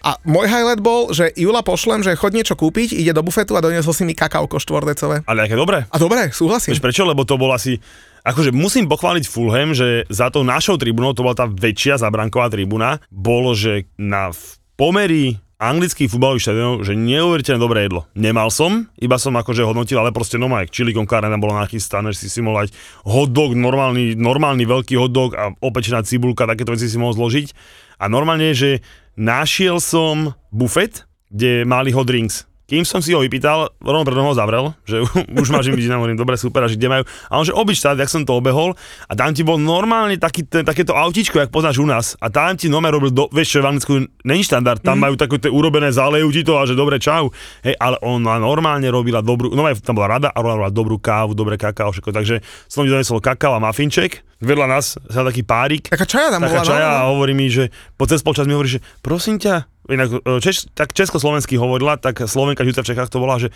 A 0.04 0.20
môj 0.28 0.52
highlight 0.52 0.84
bol, 0.84 1.16
že 1.16 1.32
Jula 1.40 1.64
pošlem, 1.64 2.04
že 2.04 2.20
chod 2.20 2.36
niečo 2.36 2.60
kúpiť, 2.60 2.92
ide 2.92 3.16
do 3.16 3.24
bufetu 3.24 3.56
a 3.56 3.64
doniesol 3.64 3.96
si 3.96 4.04
mi 4.04 4.12
kakauko 4.12 4.60
štvordecové. 4.60 5.24
Ale 5.24 5.48
aké 5.48 5.56
dobré. 5.56 5.88
A 5.88 5.96
dobré, 5.96 6.28
súhlasím. 6.36 6.76
Vieš 6.76 6.84
prečo? 6.84 7.08
Lebo 7.08 7.24
to 7.24 7.40
bol 7.40 7.56
asi 7.56 7.80
Akože 8.24 8.56
musím 8.56 8.88
pochváliť 8.88 9.28
Fulham, 9.28 9.76
že 9.76 10.08
za 10.08 10.32
tou 10.32 10.48
našou 10.48 10.80
tribúnou, 10.80 11.12
to 11.12 11.28
bola 11.28 11.36
tá 11.36 11.44
väčšia 11.44 12.00
zabranková 12.00 12.48
tribúna, 12.48 13.04
bolo, 13.12 13.52
že 13.52 13.92
na 14.00 14.32
pomery 14.80 15.44
anglických 15.64 16.12
futbalových 16.12 16.44
štadionov, 16.48 16.84
že 16.84 16.96
neuveriteľne 16.96 17.60
dobré 17.60 17.88
jedlo. 17.88 18.08
Nemal 18.16 18.52
som, 18.52 18.92
iba 19.00 19.16
som 19.16 19.36
akože 19.36 19.64
hodnotil, 19.64 19.96
ale 19.96 20.12
proste 20.12 20.36
no 20.36 20.52
aj 20.52 20.72
chili 20.72 20.92
con 20.92 21.08
carne 21.08 21.36
bolo 21.40 21.56
nachystané, 21.56 22.12
že 22.12 22.28
si 22.28 22.30
si 22.32 22.40
mohol 22.44 22.68
dať 22.68 22.70
hot 23.08 23.32
dog, 23.32 23.56
normálny, 23.56 24.20
normálny 24.20 24.64
veľký 24.68 25.00
hot 25.00 25.12
dog 25.12 25.30
a 25.40 25.56
opečená 25.64 26.04
cibulka, 26.04 26.48
takéto 26.48 26.76
veci 26.76 26.92
si 26.92 27.00
mohol 27.00 27.16
zložiť. 27.16 27.48
A 28.04 28.12
normálne, 28.12 28.52
že 28.52 28.84
našiel 29.16 29.80
som 29.80 30.36
bufet, 30.52 31.08
kde 31.32 31.64
mali 31.64 31.96
hot 31.96 32.12
drinks. 32.12 32.44
Kým 32.74 32.90
som 32.90 33.06
si 33.06 33.14
ho 33.14 33.22
vypýtal, 33.22 33.70
rovno 33.86 34.02
predo 34.02 34.26
ho 34.26 34.34
zavrel, 34.34 34.74
že 34.82 35.06
už 35.46 35.54
máš 35.54 35.70
im 35.70 35.78
vidieť, 35.78 35.94
hovorím, 35.94 36.18
dobre, 36.18 36.42
super, 36.42 36.66
a 36.66 36.68
že 36.68 36.74
kde 36.74 36.90
majú. 36.90 37.04
A 37.30 37.38
on, 37.38 37.46
že 37.46 37.54
obič 37.54 37.78
jak 37.86 38.10
som 38.10 38.26
to 38.26 38.34
obehol, 38.34 38.74
a 39.06 39.14
tam 39.14 39.30
ti 39.30 39.46
bol 39.46 39.62
normálne 39.62 40.18
taký, 40.18 40.42
ten, 40.42 40.66
takéto 40.66 40.98
autíčko, 40.98 41.38
jak 41.38 41.54
poznáš 41.54 41.78
u 41.78 41.86
nás. 41.86 42.18
A 42.18 42.34
tam 42.34 42.58
ti 42.58 42.74
normálne 42.74 42.98
robil, 42.98 43.14
do, 43.14 43.30
vieš, 43.30 43.54
čo 43.54 43.62
v 43.62 43.70
Anglicku 43.70 43.94
není 44.26 44.42
štandard, 44.42 44.82
tam 44.82 44.98
mm. 44.98 45.04
majú 45.06 45.16
také 45.22 45.38
tie 45.38 45.54
urobené, 45.54 45.94
zalejú 45.94 46.34
ti 46.34 46.42
to 46.42 46.58
a 46.58 46.66
že 46.66 46.74
dobre, 46.74 46.98
čau. 46.98 47.30
Hej, 47.62 47.78
ale 47.78 48.02
ona 48.02 48.42
normálne 48.42 48.90
robila 48.90 49.22
dobrú, 49.22 49.54
no 49.54 49.70
tam 49.78 49.94
bola 49.94 50.18
rada 50.18 50.34
a 50.34 50.40
robila 50.42 50.74
dobrú 50.74 50.98
kávu, 50.98 51.38
dobré 51.38 51.62
kakao, 51.62 51.94
všetko. 51.94 52.10
Takže 52.10 52.42
som 52.66 52.82
mi 52.82 52.90
donesol 52.90 53.22
kakao 53.22 53.54
a 53.54 53.62
mafinček, 53.62 54.26
vedľa 54.42 54.66
nás 54.66 54.98
sa 54.98 55.22
taký 55.22 55.46
párik. 55.46 55.94
Taká 55.94 56.10
čaja 56.10 56.34
tam 56.34 56.42
taká 56.42 56.66
bola, 56.66 56.66
čaja 56.66 56.90
no? 56.90 56.98
a 56.98 57.02
hovorí 57.14 57.38
mi, 57.38 57.54
že 57.54 57.70
po 57.94 58.10
cez 58.10 58.26
polčas 58.26 58.50
mi 58.50 58.58
hovorí, 58.58 58.80
že 58.80 58.84
prosím 59.06 59.38
ťa, 59.38 59.73
inak 59.92 60.08
e, 60.24 60.40
Češ, 60.40 60.72
tak 60.76 60.96
československý 60.96 61.60
hovorila, 61.60 62.00
tak 62.00 62.24
Slovenka 62.24 62.64
žijúca 62.64 62.84
v 62.84 62.90
Čechách 62.94 63.10
to 63.12 63.20
volá, 63.20 63.42
že 63.42 63.52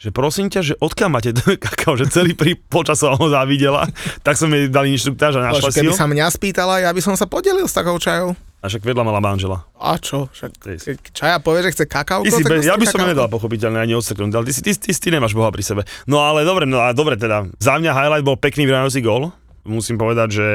že 0.00 0.08
prosím 0.08 0.48
ťa, 0.48 0.60
že 0.64 0.74
odkiaľ 0.80 1.08
máte 1.12 1.30
ten 1.36 1.60
kakao, 1.60 1.92
že 1.94 2.08
celý 2.08 2.32
pri 2.32 2.56
počas 2.56 3.04
ho 3.04 3.26
závidela, 3.28 3.84
tak 4.24 4.40
som 4.40 4.48
jej 4.48 4.72
dal 4.72 4.88
inštruktáž 4.88 5.36
a 5.36 5.52
našla 5.52 5.68
si 5.68 5.84
Keby 5.84 5.92
sa 5.92 6.08
mňa 6.08 6.26
spýtala, 6.32 6.80
ja 6.80 6.88
by 6.88 7.00
som 7.04 7.14
sa 7.20 7.28
podelil 7.28 7.68
s 7.68 7.76
takou 7.76 8.00
čajou. 8.00 8.32
A 8.60 8.68
však 8.68 8.84
vedľa 8.84 9.04
mala 9.08 9.24
manžela. 9.24 9.64
A 9.80 9.96
čo? 9.96 10.28
Však, 10.36 10.52
keď 10.60 10.96
čaja 11.16 11.36
povie, 11.40 11.64
že 11.64 11.72
chce 11.72 11.84
kakao, 11.88 12.20
si 12.28 12.44
Ja 12.64 12.76
by 12.76 12.84
som 12.84 13.00
nedal 13.00 13.28
pochopiteľne 13.32 13.80
ani 13.80 13.96
odseknúť, 13.96 14.36
ale 14.36 14.44
ty, 14.52 14.52
ty, 14.60 14.72
ty, 14.76 14.92
ty, 14.92 15.08
nemáš 15.08 15.32
Boha 15.32 15.48
pri 15.48 15.64
sebe. 15.64 15.82
No 16.04 16.20
ale 16.20 16.44
dobre, 16.44 16.68
no 16.68 16.76
a 16.84 16.92
dobre 16.92 17.16
teda. 17.16 17.48
Za 17.56 17.80
mňa 17.80 17.96
highlight 17.96 18.24
bol 18.24 18.36
pekný 18.36 18.68
vyrovnajúci 18.68 19.00
gól. 19.00 19.32
Musím 19.64 19.96
povedať, 19.96 20.28
že 20.28 20.46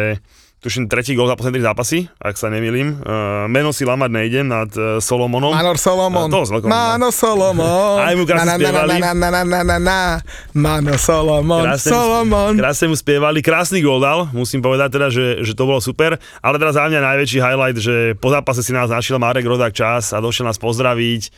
tuším 0.66 0.90
tretí 0.90 1.14
gol 1.14 1.30
za 1.30 1.38
posledné 1.38 1.62
zápasy, 1.62 2.10
ak 2.18 2.34
sa 2.42 2.50
nemýlim. 2.50 2.98
Uh, 3.06 3.46
meno 3.46 3.70
si 3.70 3.86
lamať 3.86 4.10
nejdem 4.10 4.50
nad 4.50 4.66
uh, 4.74 4.98
Solomonom. 4.98 5.54
Manor 5.54 5.78
Solomon. 5.78 6.26
Uh, 6.34 6.42
to 6.42 6.66
Mano 6.66 7.14
Solomon. 7.14 8.02
Aj 8.02 8.18
mu 8.18 8.26
krásne 8.26 8.58
spievali. 8.58 8.98
Na, 8.98 9.14
na, 9.14 9.30
na, 9.30 9.42
na, 9.46 9.62
na, 9.62 9.78
na, 9.78 10.00
Mano 10.58 10.98
Solomon. 10.98 11.70
Krásne 11.70 11.94
Solomon. 11.94 12.54
Krásne 12.58 12.86
mu 12.90 12.98
spievali. 12.98 13.46
Krásny 13.46 13.86
gol 13.86 14.02
dal, 14.02 14.26
musím 14.34 14.66
povedať 14.66 14.90
teda, 14.98 15.08
že, 15.14 15.46
že 15.46 15.54
to 15.54 15.70
bolo 15.70 15.78
super. 15.78 16.18
Ale 16.42 16.58
teraz 16.58 16.74
za 16.74 16.90
mňa 16.90 16.98
najväčší 17.14 17.38
highlight, 17.38 17.78
že 17.78 18.18
po 18.18 18.34
zápase 18.34 18.66
si 18.66 18.74
nás 18.74 18.90
našiel 18.90 19.22
Marek 19.22 19.46
Rodák 19.46 19.70
čas 19.70 20.18
a 20.18 20.18
došiel 20.18 20.50
nás 20.50 20.58
pozdraviť 20.58 21.30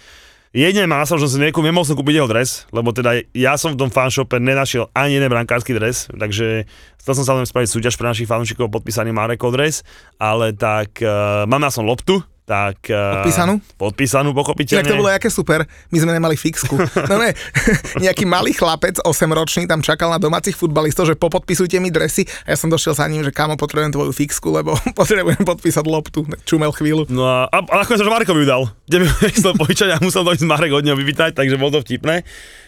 Jedine 0.56 0.88
má 0.88 1.04
som, 1.04 1.20
že 1.20 1.28
som 1.28 1.44
niekomu 1.44 1.68
nemohol 1.68 1.84
som 1.84 2.00
kúpiť 2.00 2.24
jeho 2.24 2.32
dres, 2.32 2.64
lebo 2.72 2.96
teda 2.96 3.20
ja 3.36 3.60
som 3.60 3.76
v 3.76 3.80
tom 3.84 3.92
fanshope 3.92 4.40
nenašiel 4.40 4.88
ani 4.96 5.20
jeden 5.20 5.28
brankársky 5.28 5.76
dres, 5.76 6.08
takže 6.08 6.64
chcel 7.04 7.14
som 7.20 7.26
sa 7.28 7.36
len 7.36 7.44
spraviť 7.44 7.68
súťaž 7.68 8.00
pre 8.00 8.08
našich 8.08 8.32
fanúšikov 8.32 8.72
podpísaný 8.72 9.12
Mareko 9.12 9.52
dres, 9.52 9.84
ale 10.16 10.56
tak 10.56 11.04
uh, 11.04 11.44
mám 11.44 11.68
ja 11.68 11.72
som 11.72 11.84
loptu, 11.84 12.24
tak... 12.48 12.88
Uh, 12.88 13.20
podpísanú? 13.20 13.54
Podpísanú, 13.76 14.30
pochopiteľne. 14.32 14.88
Inak 14.88 14.94
to 14.96 15.02
bolo 15.04 15.12
aké 15.12 15.28
super, 15.28 15.68
my 15.92 15.98
sme 16.00 16.16
nemali 16.16 16.40
fixku. 16.40 16.80
No 16.80 17.20
ne, 17.20 17.36
nejaký 18.08 18.24
malý 18.24 18.56
chlapec, 18.56 19.04
8-ročný, 19.04 19.68
tam 19.68 19.84
čakal 19.84 20.16
na 20.16 20.16
domácich 20.16 20.56
futbalistov, 20.56 21.12
že 21.12 21.20
popodpisujte 21.20 21.76
mi 21.84 21.92
dresy 21.92 22.24
a 22.48 22.56
ja 22.56 22.58
som 22.58 22.72
došiel 22.72 22.96
za 22.96 23.04
ním, 23.12 23.28
že 23.28 23.36
kámo, 23.36 23.60
potrebujem 23.60 23.92
tvoju 23.92 24.16
fixku, 24.16 24.48
lebo 24.56 24.80
potrebujem 25.00 25.44
podpísať 25.44 25.84
loptu. 25.84 26.24
Čumel 26.48 26.72
chvíľu. 26.72 27.12
No 27.12 27.28
a, 27.28 27.52
a, 27.52 27.58
a 27.68 27.76
nakoniec 27.84 28.00
som 28.00 28.08
Marekovi 28.08 28.48
dal. 28.48 28.72
Kde 28.88 29.04
mi 29.04 29.08
chcel 29.12 29.52
požičať 29.52 29.90
a 29.92 29.98
musel 30.00 30.24
to 30.24 30.32
ísť 30.32 30.48
Marek 30.48 30.72
od 30.72 30.88
neho 30.88 30.96
vypýtať, 30.96 31.36
takže 31.36 31.60
bolo 31.60 31.76
to 31.76 31.84
vtipné. 31.84 32.24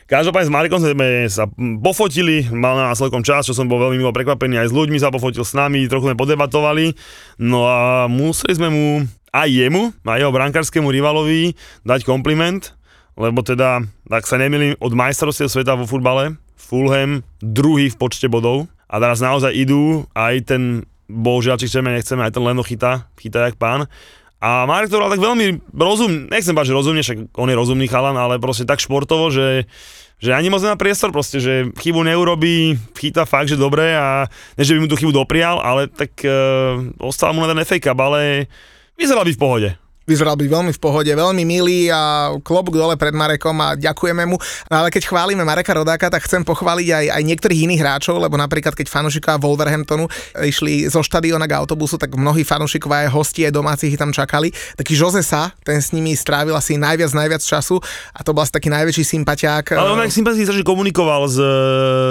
Každopádne 0.10 0.50
s 0.50 0.56
Marekom 0.58 0.82
sme 0.82 1.30
sa 1.30 1.46
pofotili, 1.86 2.50
mal 2.50 2.74
na 2.74 2.90
nás 2.90 2.98
celkom 2.98 3.22
čas, 3.22 3.46
čo 3.46 3.54
som 3.54 3.70
bol 3.70 3.78
veľmi 3.78 4.02
milo 4.02 4.10
prekvapený, 4.10 4.58
aj 4.58 4.74
s 4.74 4.76
ľuďmi 4.76 4.98
sa 4.98 5.14
pofotil 5.14 5.46
s 5.46 5.54
nami, 5.54 5.86
trochu 5.86 6.10
sme 6.10 6.18
podebatovali, 6.18 6.98
no 7.38 7.70
a 7.70 8.10
museli 8.10 8.58
sme 8.58 8.74
mu 8.74 8.86
aj 9.34 9.50
jemu, 9.50 9.94
aj 10.06 10.20
jeho 10.20 10.34
brankárskému 10.34 10.90
rivalovi 10.90 11.54
dať 11.86 12.06
kompliment, 12.06 12.74
lebo 13.20 13.44
teda, 13.44 13.84
ak 14.08 14.26
sa 14.26 14.40
nemýlim, 14.40 14.80
od 14.80 14.94
majstrovstiev 14.96 15.52
sveta 15.52 15.76
vo 15.76 15.86
futbale, 15.90 16.40
Fulham 16.56 17.26
druhý 17.42 17.90
v 17.90 17.98
počte 17.98 18.30
bodov 18.30 18.70
a 18.86 19.02
teraz 19.02 19.20
naozaj 19.20 19.52
idú, 19.54 20.06
aj 20.14 20.54
ten 20.54 20.86
bohužiaľ, 21.10 21.58
či 21.58 21.66
chceme, 21.66 21.90
nechceme, 21.90 22.22
aj 22.22 22.38
ten 22.38 22.46
Leno 22.46 22.62
chytá, 22.62 23.10
chytá 23.18 23.50
jak 23.50 23.58
pán. 23.58 23.90
A 24.40 24.64
Marek 24.64 24.88
to 24.88 25.02
bol 25.02 25.12
tak 25.12 25.20
veľmi 25.20 25.76
rozum, 25.76 26.32
nechcem 26.32 26.56
že 26.56 26.72
rozumne, 26.72 27.04
však 27.04 27.36
on 27.36 27.52
je 27.52 27.60
rozumný 27.60 27.92
chalan, 27.92 28.16
ale 28.16 28.40
proste 28.40 28.64
tak 28.64 28.80
športovo, 28.80 29.34
že 29.34 29.68
že 30.20 30.36
ani 30.36 30.52
moc 30.52 30.60
nemá 30.60 30.76
priestor 30.76 31.16
proste, 31.16 31.40
že 31.40 31.72
chybu 31.80 32.04
neurobí, 32.04 32.76
chytá 33.00 33.24
fakt, 33.24 33.48
že 33.48 33.56
dobre 33.56 33.96
a 33.96 34.28
ne, 34.60 34.64
že 34.68 34.76
by 34.76 34.84
mu 34.84 34.92
tú 34.92 35.00
chybu 35.00 35.16
doprial, 35.16 35.64
ale 35.64 35.88
tak 35.88 36.12
e, 36.28 36.32
ostal 37.00 37.32
mu 37.32 37.40
na 37.40 37.56
ten 37.56 37.64
FA 37.64 37.80
Cup, 37.80 38.00
ale 38.04 38.52
Vyzeral 39.00 39.24
by 39.24 39.32
v 39.32 39.40
pohode. 39.40 39.70
Vyzeral 40.04 40.36
by 40.36 40.50
veľmi 40.50 40.74
v 40.76 40.82
pohode, 40.82 41.08
veľmi 41.08 41.46
milý 41.48 41.88
a 41.88 42.34
klobúk 42.42 42.76
dole 42.76 43.00
pred 43.00 43.16
Marekom 43.16 43.56
a 43.64 43.80
ďakujeme 43.80 44.28
mu. 44.28 44.36
No 44.68 44.76
ale 44.84 44.92
keď 44.92 45.08
chválime 45.08 45.46
Mareka 45.48 45.72
Rodáka, 45.72 46.12
tak 46.12 46.26
chcem 46.28 46.44
pochváliť 46.44 46.88
aj, 46.92 47.06
aj 47.16 47.22
niektorých 47.24 47.64
iných 47.70 47.80
hráčov, 47.80 48.20
lebo 48.20 48.36
napríklad 48.36 48.76
keď 48.76 48.90
fanúšikovia 48.92 49.40
Wolverhamptonu 49.40 50.10
išli 50.44 50.90
zo 50.92 51.00
štadiona 51.00 51.48
k 51.48 51.56
autobusu, 51.62 51.96
tak 51.96 52.12
mnohí 52.18 52.44
fanúšikovia 52.44 53.08
aj 53.08 53.14
hosti, 53.16 53.48
aj 53.48 53.54
domáci 53.56 53.94
ich 53.94 54.02
tam 54.02 54.12
čakali. 54.12 54.52
Taký 54.76 54.98
Jose 54.98 55.24
Sa, 55.24 55.54
ten 55.64 55.80
s 55.80 55.96
nimi 55.96 56.12
strávil 56.18 56.58
asi 56.58 56.76
najviac, 56.76 57.16
najviac 57.16 57.46
času 57.46 57.80
a 58.12 58.20
to 58.26 58.36
bol 58.36 58.44
asi 58.44 58.52
taký 58.52 58.68
najväčší 58.68 59.06
sympatiák. 59.06 59.80
Ale 59.80 59.94
on 59.94 60.04
aj 60.04 60.12
sympaticky 60.12 60.66
komunikoval 60.66 61.30
s, 61.30 61.38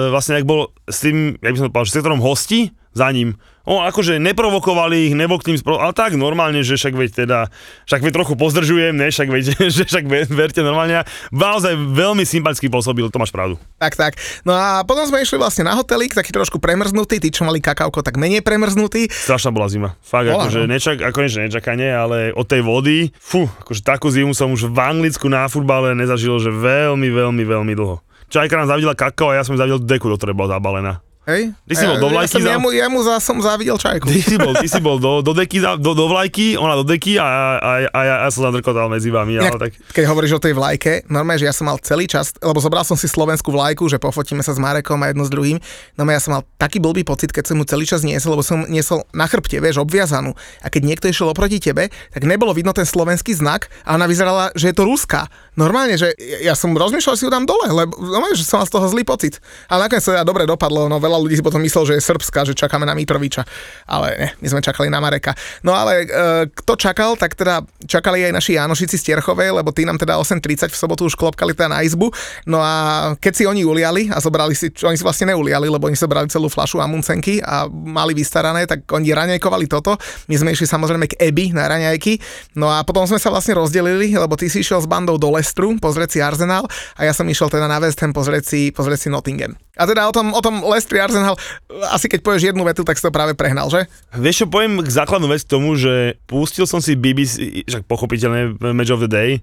vlastne, 0.09 0.41
ak 0.41 0.47
bol 0.49 0.73
s 0.89 1.05
tým, 1.05 1.37
jak 1.37 1.53
by 1.53 1.59
som 1.61 1.67
to 1.69 1.75
povedal, 1.75 1.91
s 1.91 1.97
sektorom 1.99 2.23
hosti 2.23 2.73
za 2.95 3.11
ním 3.13 3.37
O, 3.69 3.85
akože 3.85 4.17
neprovokovali 4.17 5.13
ich, 5.13 5.15
nebo 5.15 5.37
k 5.37 5.53
tým, 5.53 5.57
spro... 5.61 5.77
ale 5.77 5.93
tak 5.93 6.17
normálne, 6.17 6.65
že 6.65 6.81
však 6.81 6.97
veď 6.97 7.11
teda, 7.13 7.39
však 7.85 8.01
veď 8.01 8.13
trochu 8.17 8.33
pozdržujem, 8.33 8.97
ne, 8.97 9.13
však 9.13 9.29
veď, 9.29 9.45
že 9.77 9.85
však 9.85 10.09
verte 10.33 10.65
normálne. 10.65 11.05
Naozaj 11.29 11.77
veľmi 11.77 12.25
sympaticky 12.25 12.73
pôsobil, 12.73 13.05
to 13.13 13.21
máš 13.21 13.29
pravdu. 13.29 13.61
Tak, 13.77 13.93
tak. 13.93 14.17
No 14.49 14.57
a 14.57 14.89
potom 14.89 15.05
sme 15.05 15.21
išli 15.21 15.37
vlastne 15.37 15.69
na 15.69 15.77
hotelík, 15.77 16.17
taký 16.17 16.33
trošku 16.33 16.57
premrznutý, 16.57 17.21
tí, 17.21 17.29
čo 17.29 17.45
mali 17.45 17.61
kakauko, 17.61 18.01
tak 18.01 18.17
menej 18.17 18.41
premrznutý. 18.41 19.13
Strašná 19.13 19.53
bola 19.53 19.69
zima. 19.69 20.01
Fakt, 20.01 20.33
bola, 20.33 20.49
akože 20.49 20.65
no. 20.65 20.73
nečak, 20.73 20.97
ako 21.05 21.19
niečo 21.21 21.45
nečakanie, 21.45 21.93
ale 21.93 22.33
od 22.33 22.49
tej 22.49 22.65
vody, 22.65 23.13
fú, 23.21 23.45
akože 23.45 23.85
takú 23.85 24.09
zimu 24.09 24.33
som 24.33 24.49
už 24.49 24.73
v 24.73 24.79
Anglicku 24.81 25.29
na 25.29 25.45
futbale 25.45 25.93
nezažil, 25.93 26.41
že 26.41 26.49
veľmi, 26.49 27.13
veľmi, 27.13 27.45
veľmi 27.45 27.73
dlho. 27.77 28.01
Čajka 28.33 28.65
nám 28.65 28.73
zavidela 28.73 28.97
kakao 28.97 29.33
a 29.33 29.37
ja 29.37 29.45
som 29.45 29.61
zavidel 29.61 29.85
deku, 29.85 30.09
do 30.09 30.17
ktorej 30.17 30.37
bola 30.37 30.57
zabalená. 30.57 31.05
Hej? 31.29 31.53
Ty 31.53 31.75
si 31.77 31.85
bol 31.85 31.97
ja, 31.97 32.01
do 32.01 32.09
ja 32.09 32.15
vlajky 32.17 32.33
som, 32.33 32.41
za- 32.41 32.53
jemu, 32.57 32.69
jemu 32.73 32.99
za, 33.05 33.15
som 33.21 33.37
závidel 33.45 33.77
čajku. 33.77 34.09
Ty 34.09 34.21
si 34.25 34.37
bol, 34.41 34.53
ty 34.57 34.65
si 34.65 34.81
bol 34.81 34.97
do, 34.97 35.21
do 35.21 35.37
deky, 35.37 35.61
za- 35.61 35.77
do, 35.77 35.93
do 35.93 36.09
vlajky, 36.09 36.57
ona 36.57 36.73
do 36.81 36.89
deky 36.89 37.21
a, 37.21 37.27
a, 37.29 37.73
a, 37.85 38.01
ja, 38.01 38.15
ja 38.25 38.29
som 38.33 38.49
zadrkotal 38.49 38.89
medzi 38.89 39.13
vami, 39.13 39.37
ale 39.37 39.61
tak... 39.61 39.77
Keď 39.93 40.05
hovoríš 40.09 40.41
o 40.41 40.41
tej 40.41 40.57
vlajke, 40.57 41.05
normálne, 41.13 41.37
že 41.37 41.45
ja 41.45 41.53
som 41.53 41.69
mal 41.69 41.77
celý 41.85 42.09
čas, 42.09 42.33
lebo 42.41 42.57
zobral 42.65 42.81
som 42.89 42.97
si 42.97 43.05
slovenskú 43.05 43.53
vlajku, 43.53 43.85
že 43.93 44.01
pofotíme 44.01 44.41
sa 44.41 44.57
s 44.57 44.59
Marekom 44.59 44.97
a 45.05 45.13
jedno 45.13 45.29
s 45.29 45.31
druhým, 45.31 45.61
no 46.01 46.03
ja 46.09 46.17
som 46.17 46.41
mal 46.41 46.49
taký 46.57 46.81
blbý 46.81 47.05
pocit, 47.05 47.29
keď 47.29 47.53
som 47.53 47.61
mu 47.61 47.69
celý 47.69 47.85
čas 47.85 48.01
niesol, 48.01 48.33
lebo 48.33 48.41
som 48.41 48.65
niesol 48.65 49.05
na 49.13 49.29
chrbte, 49.29 49.61
vieš, 49.61 49.85
obviazanú. 49.85 50.33
A 50.65 50.73
keď 50.73 50.83
niekto 50.89 51.13
išiel 51.13 51.29
oproti 51.29 51.61
tebe, 51.61 51.93
tak 52.09 52.25
nebolo 52.25 52.57
vidno 52.57 52.73
ten 52.73 52.89
slovenský 52.89 53.37
znak 53.37 53.69
a 53.85 54.01
ona 54.01 54.09
vyzerala, 54.09 54.49
že 54.57 54.73
je 54.73 54.75
to 54.81 54.89
ruská. 54.89 55.29
Normálne, 55.59 55.99
že 55.99 56.15
ja 56.39 56.55
som 56.55 56.71
rozmýšľal, 56.71 57.19
si 57.19 57.27
ju 57.27 57.35
dám 57.35 57.43
dole, 57.43 57.67
lebo 57.67 57.99
normálne, 57.99 58.39
že 58.39 58.47
som 58.47 58.63
mal 58.63 58.71
z 58.71 58.79
toho 58.79 58.87
zlý 58.87 59.03
pocit. 59.03 59.43
Ale 59.67 59.91
nakoniec 59.91 60.07
sa 60.07 60.15
teda 60.15 60.23
dobre 60.23 60.47
dopadlo, 60.47 60.87
no 60.87 61.03
veľa 61.03 61.19
ľudí 61.19 61.35
si 61.35 61.43
potom 61.43 61.59
myslel, 61.67 61.83
že 61.83 61.95
je 61.99 62.03
srbská, 62.07 62.47
že 62.47 62.55
čakáme 62.55 62.87
na 62.87 62.95
Mitroviča. 62.95 63.43
Ale 63.91 64.15
ne, 64.15 64.29
my 64.39 64.47
sme 64.47 64.61
čakali 64.63 64.87
na 64.87 65.03
Mareka. 65.03 65.35
No 65.67 65.75
ale 65.75 66.07
e, 66.07 66.47
kto 66.47 66.79
čakal, 66.79 67.19
tak 67.19 67.35
teda 67.35 67.67
čakali 67.91 68.31
aj 68.31 68.39
naši 68.39 68.55
Jánošici 68.55 69.03
z 69.03 69.11
Tierchovej, 69.11 69.51
lebo 69.51 69.75
tí 69.75 69.83
nám 69.83 69.99
teda 69.99 70.15
8.30 70.23 70.71
v 70.71 70.79
sobotu 70.79 71.11
už 71.11 71.19
klopkali 71.19 71.59
teda 71.59 71.75
na 71.75 71.83
izbu. 71.83 72.07
No 72.47 72.63
a 72.63 73.19
keď 73.19 73.33
si 73.35 73.43
oni 73.43 73.67
uliali 73.67 74.15
a 74.15 74.23
zobrali 74.23 74.55
si, 74.55 74.71
oni 74.87 74.95
si 74.95 75.03
vlastne 75.03 75.35
neuliali, 75.35 75.67
lebo 75.67 75.91
oni 75.91 75.99
zobrali 75.99 76.31
celú 76.31 76.47
flašu 76.47 76.79
amuncenky 76.79 77.43
a 77.43 77.67
mali 77.67 78.15
vystarané, 78.15 78.63
tak 78.71 78.87
oni 78.95 79.11
raňajkovali 79.11 79.67
toto. 79.67 79.99
My 80.31 80.39
sme 80.39 80.55
išli 80.55 80.71
samozrejme 80.71 81.11
k 81.11 81.19
Ebi 81.19 81.51
na 81.51 81.67
raňajky. 81.67 82.23
No 82.55 82.71
a 82.71 82.87
potom 82.87 83.11
sme 83.11 83.19
sa 83.19 83.35
vlastne 83.35 83.59
rozdelili, 83.59 84.15
lebo 84.15 84.39
ty 84.39 84.47
si 84.47 84.63
išiel 84.63 84.79
s 84.79 84.87
bandou 84.87 85.19
do 85.19 85.35
Lestru 85.49 85.73
pozrieť 85.81 86.13
si 86.13 86.19
Arsenal 86.21 86.69
a 86.69 87.09
ja 87.09 87.17
som 87.17 87.25
išiel 87.25 87.49
teda 87.49 87.65
na 87.65 87.81
West 87.81 87.97
Ham 88.05 88.13
pozrieť 88.13 88.45
si, 88.45 88.69
pozrieť 88.69 89.01
si 89.01 89.09
Nottingham. 89.09 89.57
A 89.81 89.89
teda 89.89 90.05
o 90.05 90.13
tom, 90.13 90.37
o 90.37 90.41
tom 90.45 90.61
Leicester 90.61 91.01
Arsenal, 91.01 91.41
asi 91.89 92.05
keď 92.13 92.21
povieš 92.21 92.53
jednu 92.53 92.69
vetu, 92.69 92.85
tak 92.85 93.01
si 93.01 93.09
to 93.09 93.09
práve 93.09 93.33
prehnal, 93.33 93.73
že? 93.73 93.89
Vieš 94.13 94.45
čo, 94.45 94.47
poviem 94.53 94.85
k 94.85 94.93
základnú 94.93 95.33
vec 95.33 95.49
tomu, 95.49 95.73
že 95.81 96.21
pustil 96.29 96.69
som 96.69 96.85
si 96.85 97.01
BBC, 97.01 97.65
však 97.65 97.89
pochopiteľne 97.89 98.61
Match 98.77 98.93
of 98.93 99.01
the 99.01 99.09
Day, 99.09 99.41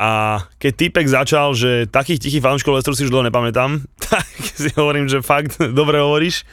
a 0.00 0.42
keď 0.58 0.72
týpek 0.74 1.06
začal, 1.06 1.54
že 1.54 1.86
takých 1.86 2.24
tichých 2.24 2.42
fanúškov 2.42 2.72
Leicesteru 2.72 2.96
si 2.96 3.04
už 3.04 3.12
dlho 3.12 3.28
nepamätám, 3.28 3.84
tak 4.08 4.24
si 4.40 4.72
hovorím, 4.72 5.12
že 5.12 5.20
fakt 5.20 5.60
dobre 5.78 6.00
hovoríš. 6.00 6.48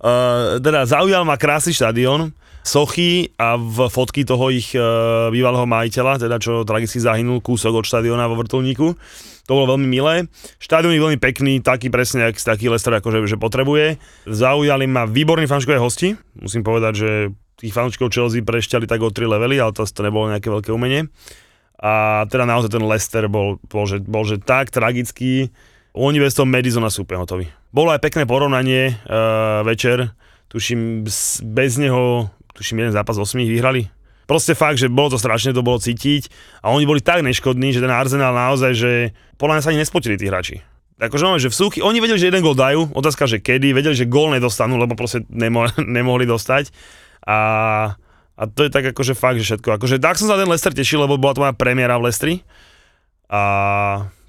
Uh, 0.00 0.56
teda 0.64 0.88
zaujal 0.88 1.28
ma 1.28 1.36
krásny 1.36 1.76
štadión, 1.76 2.32
sochy 2.60 3.32
a 3.40 3.56
v 3.56 3.88
fotky 3.88 4.28
toho 4.28 4.52
ich 4.52 4.76
uh, 4.76 5.32
bývalého 5.32 5.64
majiteľa, 5.64 6.20
teda 6.20 6.36
čo 6.36 6.62
tragicky 6.68 7.00
zahynul 7.00 7.40
kúsok 7.40 7.80
od 7.80 7.84
štadióna 7.88 8.28
vo 8.28 8.36
vrtulníku. 8.38 8.96
To 9.48 9.52
bolo 9.58 9.74
veľmi 9.74 9.88
milé. 9.90 10.30
Štádion 10.62 10.94
je 10.94 11.02
veľmi 11.02 11.18
pekný, 11.18 11.58
taký 11.58 11.90
presne, 11.90 12.30
jak 12.30 12.38
taký 12.38 12.70
Leicester 12.70 12.94
akože, 12.94 13.26
že 13.26 13.34
potrebuje. 13.34 13.98
Zaujali 14.30 14.86
ma 14.86 15.10
výborní 15.10 15.50
fanúškové 15.50 15.80
hosti. 15.80 16.14
Musím 16.38 16.62
povedať, 16.62 16.92
že 16.94 17.10
tých 17.58 17.74
fanúškov 17.74 18.14
Chelsea 18.14 18.46
prešťali 18.46 18.86
tak 18.86 19.02
o 19.02 19.10
3 19.10 19.26
levely, 19.26 19.58
ale 19.58 19.74
to, 19.74 19.82
to 19.84 20.06
nebolo 20.06 20.30
nejaké 20.30 20.48
veľké 20.48 20.70
umenie. 20.70 21.10
A 21.80 22.24
teda 22.28 22.44
naozaj 22.44 22.76
ten 22.76 22.84
Leicester 22.84 23.24
bol, 23.26 23.56
bol, 23.66 23.88
že, 23.88 24.04
bol 24.04 24.22
že 24.22 24.36
tak 24.40 24.68
tragický. 24.70 25.48
Oni 25.96 26.22
bez 26.22 26.36
toho 26.36 26.46
Madisona 26.46 26.92
sú 26.92 27.02
úplne 27.02 27.24
hotoví. 27.24 27.46
Bolo 27.74 27.90
aj 27.90 28.04
pekné 28.04 28.28
porovnanie 28.28 28.94
uh, 29.08 29.66
večer. 29.66 30.14
Tuším, 30.52 31.02
bez 31.42 31.72
neho, 31.78 32.30
tuším, 32.54 32.86
jeden 32.86 32.94
zápas 32.94 33.18
8 33.18 33.40
ich 33.44 33.50
vyhrali. 33.50 33.90
Proste 34.30 34.54
fakt, 34.54 34.78
že 34.78 34.86
bolo 34.86 35.10
to 35.10 35.18
strašne, 35.18 35.50
to 35.50 35.66
bolo 35.66 35.82
cítiť. 35.82 36.30
A 36.62 36.70
oni 36.70 36.86
boli 36.86 37.02
tak 37.02 37.26
neškodní, 37.26 37.74
že 37.74 37.82
ten 37.82 37.90
Arsenal 37.90 38.30
naozaj, 38.30 38.72
že 38.78 38.92
podľa 39.42 39.58
mňa 39.58 39.62
sa 39.66 39.70
ani 39.74 39.82
nespotili 39.82 40.14
tí 40.14 40.30
hráči. 40.30 40.62
Akože 41.00 41.24
no, 41.24 41.40
že 41.40 41.50
v 41.50 41.56
súky, 41.56 41.78
oni 41.80 41.98
vedeli, 41.98 42.20
že 42.20 42.28
jeden 42.28 42.44
gól 42.44 42.54
dajú, 42.54 42.92
otázka, 42.92 43.24
že 43.24 43.40
kedy, 43.40 43.72
vedeli, 43.72 43.96
že 43.96 44.04
gól 44.06 44.36
nedostanú, 44.36 44.76
lebo 44.76 44.94
proste 44.94 45.24
nemo, 45.32 45.66
nemohli 45.98 46.28
dostať. 46.28 46.70
A, 47.26 47.38
a 48.38 48.42
to 48.46 48.68
je 48.68 48.70
tak 48.70 48.86
akože 48.92 49.18
fakt, 49.18 49.40
že 49.42 49.56
všetko. 49.56 49.80
Akože 49.80 49.96
tak 49.98 50.20
som 50.20 50.28
sa 50.28 50.38
ten 50.38 50.46
Leicester 50.46 50.76
tešil, 50.76 51.02
lebo 51.02 51.18
bola 51.18 51.34
to 51.34 51.42
moja 51.42 51.56
premiéra 51.56 51.98
v 51.98 52.06
Leicestri. 52.06 52.34
A 53.32 53.40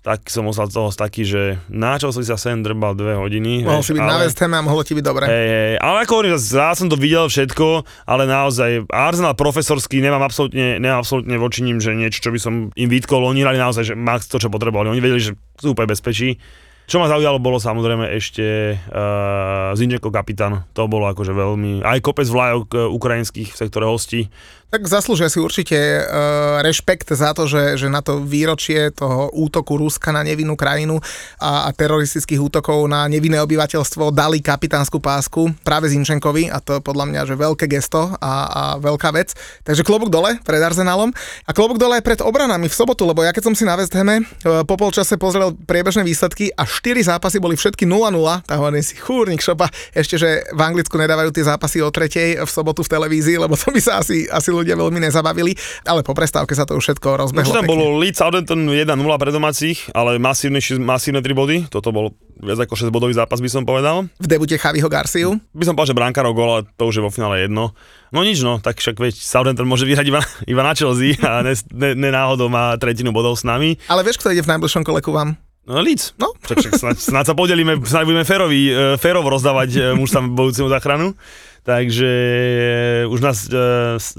tak 0.01 0.25
som 0.33 0.49
z 0.49 0.65
toho 0.73 0.89
taký, 0.89 1.21
že 1.21 1.61
na 1.69 1.93
čo 2.01 2.09
som 2.09 2.25
si 2.25 2.29
sa 2.33 2.37
sem 2.37 2.65
drbal 2.65 2.97
dve 2.97 3.13
hodiny. 3.13 3.61
Mohol 3.61 3.85
si 3.85 3.93
byť 3.93 4.01
na 4.01 4.17
West 4.17 4.41
Ham 4.41 4.57
a 4.57 4.65
mohlo 4.65 4.81
ti 4.81 4.97
byť 4.97 5.05
dobre. 5.05 5.29
Hej, 5.29 5.47
hej, 5.53 5.73
ale 5.77 5.97
ako 6.01 6.11
hovorím, 6.17 6.33
ja 6.41 6.73
som 6.73 6.89
to 6.89 6.97
videl 6.97 7.29
všetko, 7.29 7.85
ale 8.09 8.25
naozaj 8.25 8.89
Arsenal 8.89 9.37
profesorský, 9.37 10.01
nemám 10.01 10.25
absolútne, 10.25 10.81
nemám 10.81 11.05
absolútne 11.05 11.37
voči 11.37 11.61
ním, 11.61 11.77
že 11.77 11.93
niečo, 11.93 12.17
čo 12.17 12.33
by 12.33 12.39
som 12.41 12.53
im 12.73 12.89
vytkol, 12.89 13.21
oni 13.21 13.45
hrali 13.45 13.61
naozaj, 13.61 13.93
že 13.93 13.95
max 13.97 14.25
to, 14.25 14.41
čo 14.41 14.49
potrebovali, 14.49 14.89
oni 14.89 15.01
vedeli, 15.05 15.21
že 15.21 15.37
sú 15.61 15.77
úplne 15.77 15.93
bezpečí. 15.93 16.41
Čo 16.91 16.99
ma 16.99 17.07
zaujalo, 17.07 17.39
bolo 17.39 17.55
samozrejme 17.55 18.11
ešte 18.19 18.75
uh, 18.75 19.71
Zinčeko 19.79 20.11
kapitán, 20.11 20.67
to 20.75 20.91
bolo 20.91 21.07
akože 21.07 21.31
veľmi, 21.31 21.87
aj 21.87 22.03
kopec 22.03 22.27
vlajok 22.27 22.67
uh, 22.75 22.91
ukrajinských 22.91 23.47
v 23.47 23.59
sektore 23.63 23.87
hostí, 23.87 24.27
Tak 24.71 24.87
zaslúžia 24.87 25.27
si 25.27 25.43
určite 25.43 25.75
uh, 25.75 26.63
rešpekt 26.63 27.11
za 27.11 27.35
to, 27.35 27.43
že, 27.43 27.75
že 27.75 27.91
na 27.91 27.99
to 27.99 28.23
výročie 28.23 28.87
toho 28.95 29.27
útoku 29.35 29.75
Ruska 29.75 30.15
na 30.15 30.23
nevinnú 30.23 30.55
krajinu 30.55 31.03
a, 31.43 31.67
a 31.67 31.75
teroristických 31.75 32.39
útokov 32.39 32.87
na 32.87 33.03
nevinné 33.11 33.43
obyvateľstvo 33.43 34.15
dali 34.15 34.39
kapitánsku 34.39 35.03
pásku 35.03 35.51
práve 35.67 35.91
Zinčenkovi 35.91 36.47
a 36.47 36.63
to 36.63 36.79
je 36.79 36.87
podľa 36.87 37.03
mňa, 37.11 37.21
že 37.27 37.35
veľké 37.35 37.67
gesto 37.67 38.15
a, 38.15 38.33
a 38.47 38.63
veľká 38.79 39.11
vec. 39.11 39.35
Takže 39.67 39.83
klobúk 39.83 40.07
dole 40.07 40.39
pred 40.39 40.63
Arsenálom 40.63 41.11
a 41.43 41.51
klobúk 41.51 41.75
dole 41.75 41.99
aj 41.99 42.07
pred 42.07 42.23
obranami 42.23 42.71
v 42.71 42.77
sobotu, 42.79 43.03
lebo 43.03 43.27
ja 43.27 43.35
keď 43.35 43.51
som 43.51 43.55
si 43.59 43.67
na 43.67 43.75
West 43.75 43.91
Hame 43.91 44.23
uh, 44.23 44.63
po 44.63 44.79
polčase 44.79 45.19
pozrel 45.19 45.51
priebežné 45.51 46.07
výsledky 46.07 46.47
a 46.55 46.63
4 46.81 46.97
zápasy 47.07 47.37
boli 47.37 47.53
všetky 47.53 47.85
0-0, 47.85 48.09
tak 48.41 48.57
hovorím 48.57 48.81
si, 48.81 48.97
chúrnik 48.97 49.37
šopa, 49.37 49.65
ešte, 49.91 50.17
že 50.17 50.29
v 50.49 50.59
Anglicku 50.59 50.97
nedávajú 50.97 51.29
tie 51.29 51.45
zápasy 51.45 51.77
o 51.79 51.87
tretej 51.87 52.41
v 52.41 52.49
sobotu 52.49 52.81
v 52.81 52.89
televízii, 52.89 53.37
lebo 53.37 53.53
to 53.53 53.69
by 53.69 53.77
sa 53.77 54.01
asi, 54.01 54.25
asi 54.25 54.49
ľudia 54.49 54.73
veľmi 54.73 54.97
nezabavili, 54.99 55.53
ale 55.83 56.01
po 56.01 56.11
prestávke 56.11 56.51
sa 56.51 56.65
to 56.65 56.73
už 56.73 56.83
všetko 56.83 57.07
No 57.07 57.17
rozbehlo. 57.21 57.45
čo 57.45 57.53
tam 57.53 57.63
pekne. 57.63 57.71
bolo 57.71 58.01
Leeds 58.01 58.17
Southampton 58.17 58.65
1-0 58.65 58.89
pre 59.15 59.29
domácich, 59.29 59.77
ale 59.91 60.17
masívne, 60.17 60.57
masívne 60.81 61.21
3 61.21 61.31
body, 61.31 61.57
toto 61.69 61.89
bol 61.89 62.09
viac 62.35 62.57
ako 62.59 62.73
6 62.75 62.89
bodový 62.89 63.13
zápas 63.13 63.37
by 63.37 63.47
som 63.47 63.61
povedal. 63.61 64.09
v 64.17 64.25
debute 64.25 64.57
Chaviho 64.57 64.89
Garciu. 64.89 65.37
By 65.53 65.61
som 65.61 65.77
povedal, 65.77 65.93
že 65.93 65.99
brankárov 66.01 66.33
gól, 66.33 66.49
ale 66.51 66.63
to 66.73 66.89
už 66.89 66.97
je 66.97 67.03
vo 67.03 67.13
finále 67.13 67.45
jedno. 67.45 67.77
No 68.09 68.25
nič 68.25 68.41
no, 68.41 68.57
tak 68.57 68.81
však 68.81 68.97
veď 68.97 69.13
Southampton 69.13 69.63
môže 69.63 69.85
vyhrať 69.85 70.09
iba, 70.09 70.25
iba 70.49 70.61
na 70.61 70.73
Chelsea 70.73 71.13
a 71.21 71.45
ne, 71.45 71.53
ne, 71.69 71.93
ne 71.93 72.09
náhodou 72.09 72.49
má 72.49 72.73
tretinu 72.75 73.13
bodov 73.13 73.37
s 73.37 73.45
nami. 73.45 73.77
Ale 73.85 74.01
vieš, 74.01 74.17
kto 74.17 74.33
ide 74.33 74.41
v 74.41 74.49
najbližšom 74.49 74.81
kole 74.81 74.99
ku 74.99 75.13
vám? 75.13 75.37
No. 75.61 75.77
No. 76.17 76.27
Však, 76.41 76.57
však 76.57 76.73
snáď, 76.73 76.95
snáď 76.97 77.25
sa 77.29 77.35
podelíme, 77.37 77.77
snáď 77.79 78.03
budeme 78.03 78.25
férovi, 78.25 78.59
férovo 78.97 79.29
rozdávať 79.29 79.69
e, 79.71 79.79
muž 79.93 80.09
tam 80.09 80.33
budúcemu 80.33 80.67
záchranu. 80.67 81.13
Takže 81.61 82.09
e, 82.09 83.05
už 83.05 83.19
nás 83.21 83.45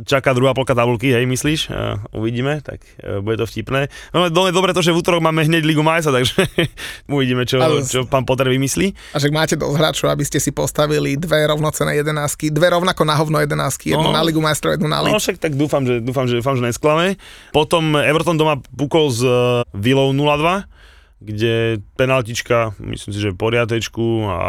čaká 0.07 0.31
druhá 0.31 0.55
polka 0.55 0.78
tabulky, 0.78 1.11
hej, 1.11 1.26
myslíš? 1.26 1.74
Uvidíme, 2.14 2.62
tak 2.62 2.87
bude 3.18 3.35
to 3.35 3.50
vtipné. 3.50 3.90
No 4.14 4.22
ale 4.22 4.31
do- 4.31 4.55
dobre 4.55 4.70
to, 4.70 4.78
že 4.78 4.94
v 4.94 5.02
útorok 5.02 5.18
máme 5.18 5.42
hneď 5.42 5.66
Ligu 5.66 5.83
Majsa, 5.83 6.14
takže 6.14 6.46
uvidíme, 7.11 7.42
čo, 7.42 7.59
Ale- 7.59 7.83
čo 7.83 8.07
pán 8.07 8.22
Potter 8.22 8.46
vymyslí. 8.46 8.94
A 9.11 9.18
že 9.18 9.26
máte 9.28 9.59
dosť 9.59 9.74
hráčov, 9.74 10.09
aby 10.09 10.22
ste 10.22 10.38
si 10.38 10.55
postavili 10.55 11.18
dve 11.18 11.42
rovnocené 11.42 11.98
jedenásky, 11.98 12.55
dve 12.55 12.70
rovnako 12.70 13.02
na 13.02 13.18
hovno 13.18 13.42
jedenásky, 13.42 13.90
jednu 13.90 14.09
No. 14.09 14.14
na 14.14 14.22
Ligu 14.22 14.38
majstrov, 14.38 14.78
jednu 14.78 14.87
na 14.87 15.02
No 15.02 15.11
Leeds. 15.11 15.26
však 15.26 15.42
tak 15.42 15.59
dúfam, 15.59 15.83
že, 15.83 15.98
dúfam, 15.98 16.31
že, 16.31 16.38
dúfam, 16.38 16.55
že 16.55 16.62
nesklame. 16.62 17.18
Potom 17.50 17.98
Everton 17.98 18.38
doma 18.38 18.55
pukol 18.70 19.11
z 19.11 19.26
Villou 19.74 20.14
0-2, 20.14 20.70
kde 21.22 21.78
penaltička, 21.94 22.74
myslím 22.82 23.12
si, 23.14 23.20
že 23.22 23.30
v 23.30 23.40
poriadečku 23.40 24.26
a 24.26 24.40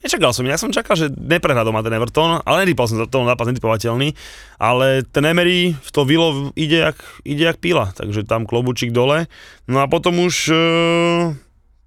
Nečakal 0.00 0.32
som, 0.32 0.48
ja 0.48 0.56
som 0.56 0.72
čakal, 0.72 0.96
že 0.96 1.12
neprehrá 1.12 1.60
doma 1.60 1.84
ten 1.84 1.92
Everton, 1.92 2.40
ale 2.48 2.64
netypal 2.64 2.88
som 2.88 2.96
za 2.96 3.04
to, 3.04 3.20
nápad 3.20 3.52
netypovateľný, 3.52 4.16
ale 4.56 5.04
ten 5.04 5.28
Emery 5.28 5.76
v 5.76 5.90
to 5.92 6.08
Vilo 6.08 6.56
ide 6.56 6.88
jak, 6.88 6.96
ide 7.20 7.44
jak 7.44 7.60
píla, 7.60 7.92
takže 7.92 8.24
tam 8.24 8.48
klobučík 8.48 8.96
dole. 8.96 9.28
No 9.68 9.84
a 9.84 9.86
potom 9.92 10.24
už 10.24 10.48
e, 10.48 10.62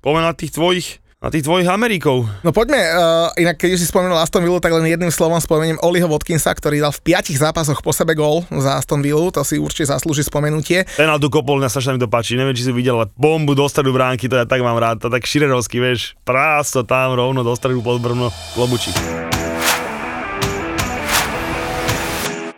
poďme 0.06 0.30
na 0.30 0.34
tých 0.38 0.54
tvojich, 0.54 1.02
na 1.24 1.32
tých 1.32 1.48
tvojich 1.48 1.72
Amerikov. 1.72 2.28
No 2.44 2.52
poďme, 2.52 2.84
uh, 2.84 3.32
inak 3.40 3.56
keď 3.56 3.80
už 3.80 3.80
si 3.80 3.88
spomenul 3.88 4.20
Aston 4.20 4.44
Villa, 4.44 4.60
tak 4.60 4.76
len 4.76 4.84
jedným 4.84 5.08
slovom 5.08 5.40
spomeniem 5.40 5.80
Oliho 5.80 6.12
Watkinsa, 6.12 6.52
ktorý 6.52 6.84
dal 6.84 6.92
v 6.92 7.00
piatich 7.00 7.40
zápasoch 7.40 7.80
po 7.80 7.96
sebe 7.96 8.12
gól 8.12 8.44
za 8.52 8.76
Aston 8.76 9.00
Villa, 9.00 9.32
to 9.32 9.40
si 9.48 9.56
určite 9.56 9.88
zaslúži 9.88 10.28
spomenutie. 10.28 10.84
Penaltu 11.00 11.32
kopol, 11.32 11.64
na 11.64 11.72
strašne 11.72 11.96
mi 11.96 12.04
to 12.04 12.12
páči, 12.12 12.36
neviem, 12.36 12.52
či 12.52 12.68
si 12.68 12.76
videl, 12.76 13.00
ale 13.00 13.08
bombu 13.16 13.56
do 13.56 13.64
stredu 13.72 13.96
bránky, 13.96 14.28
to 14.28 14.36
ja 14.36 14.44
tak 14.44 14.60
mám 14.60 14.76
rád, 14.76 15.00
to 15.00 15.08
tak 15.08 15.24
širerovský, 15.24 15.80
vieš, 15.80 16.20
prásto 16.28 16.84
tam 16.84 17.16
rovno 17.16 17.48
do 17.48 17.56
stredu 17.56 17.80
pod 17.80 18.04
brvno, 18.04 18.28
klobučík. 18.52 19.23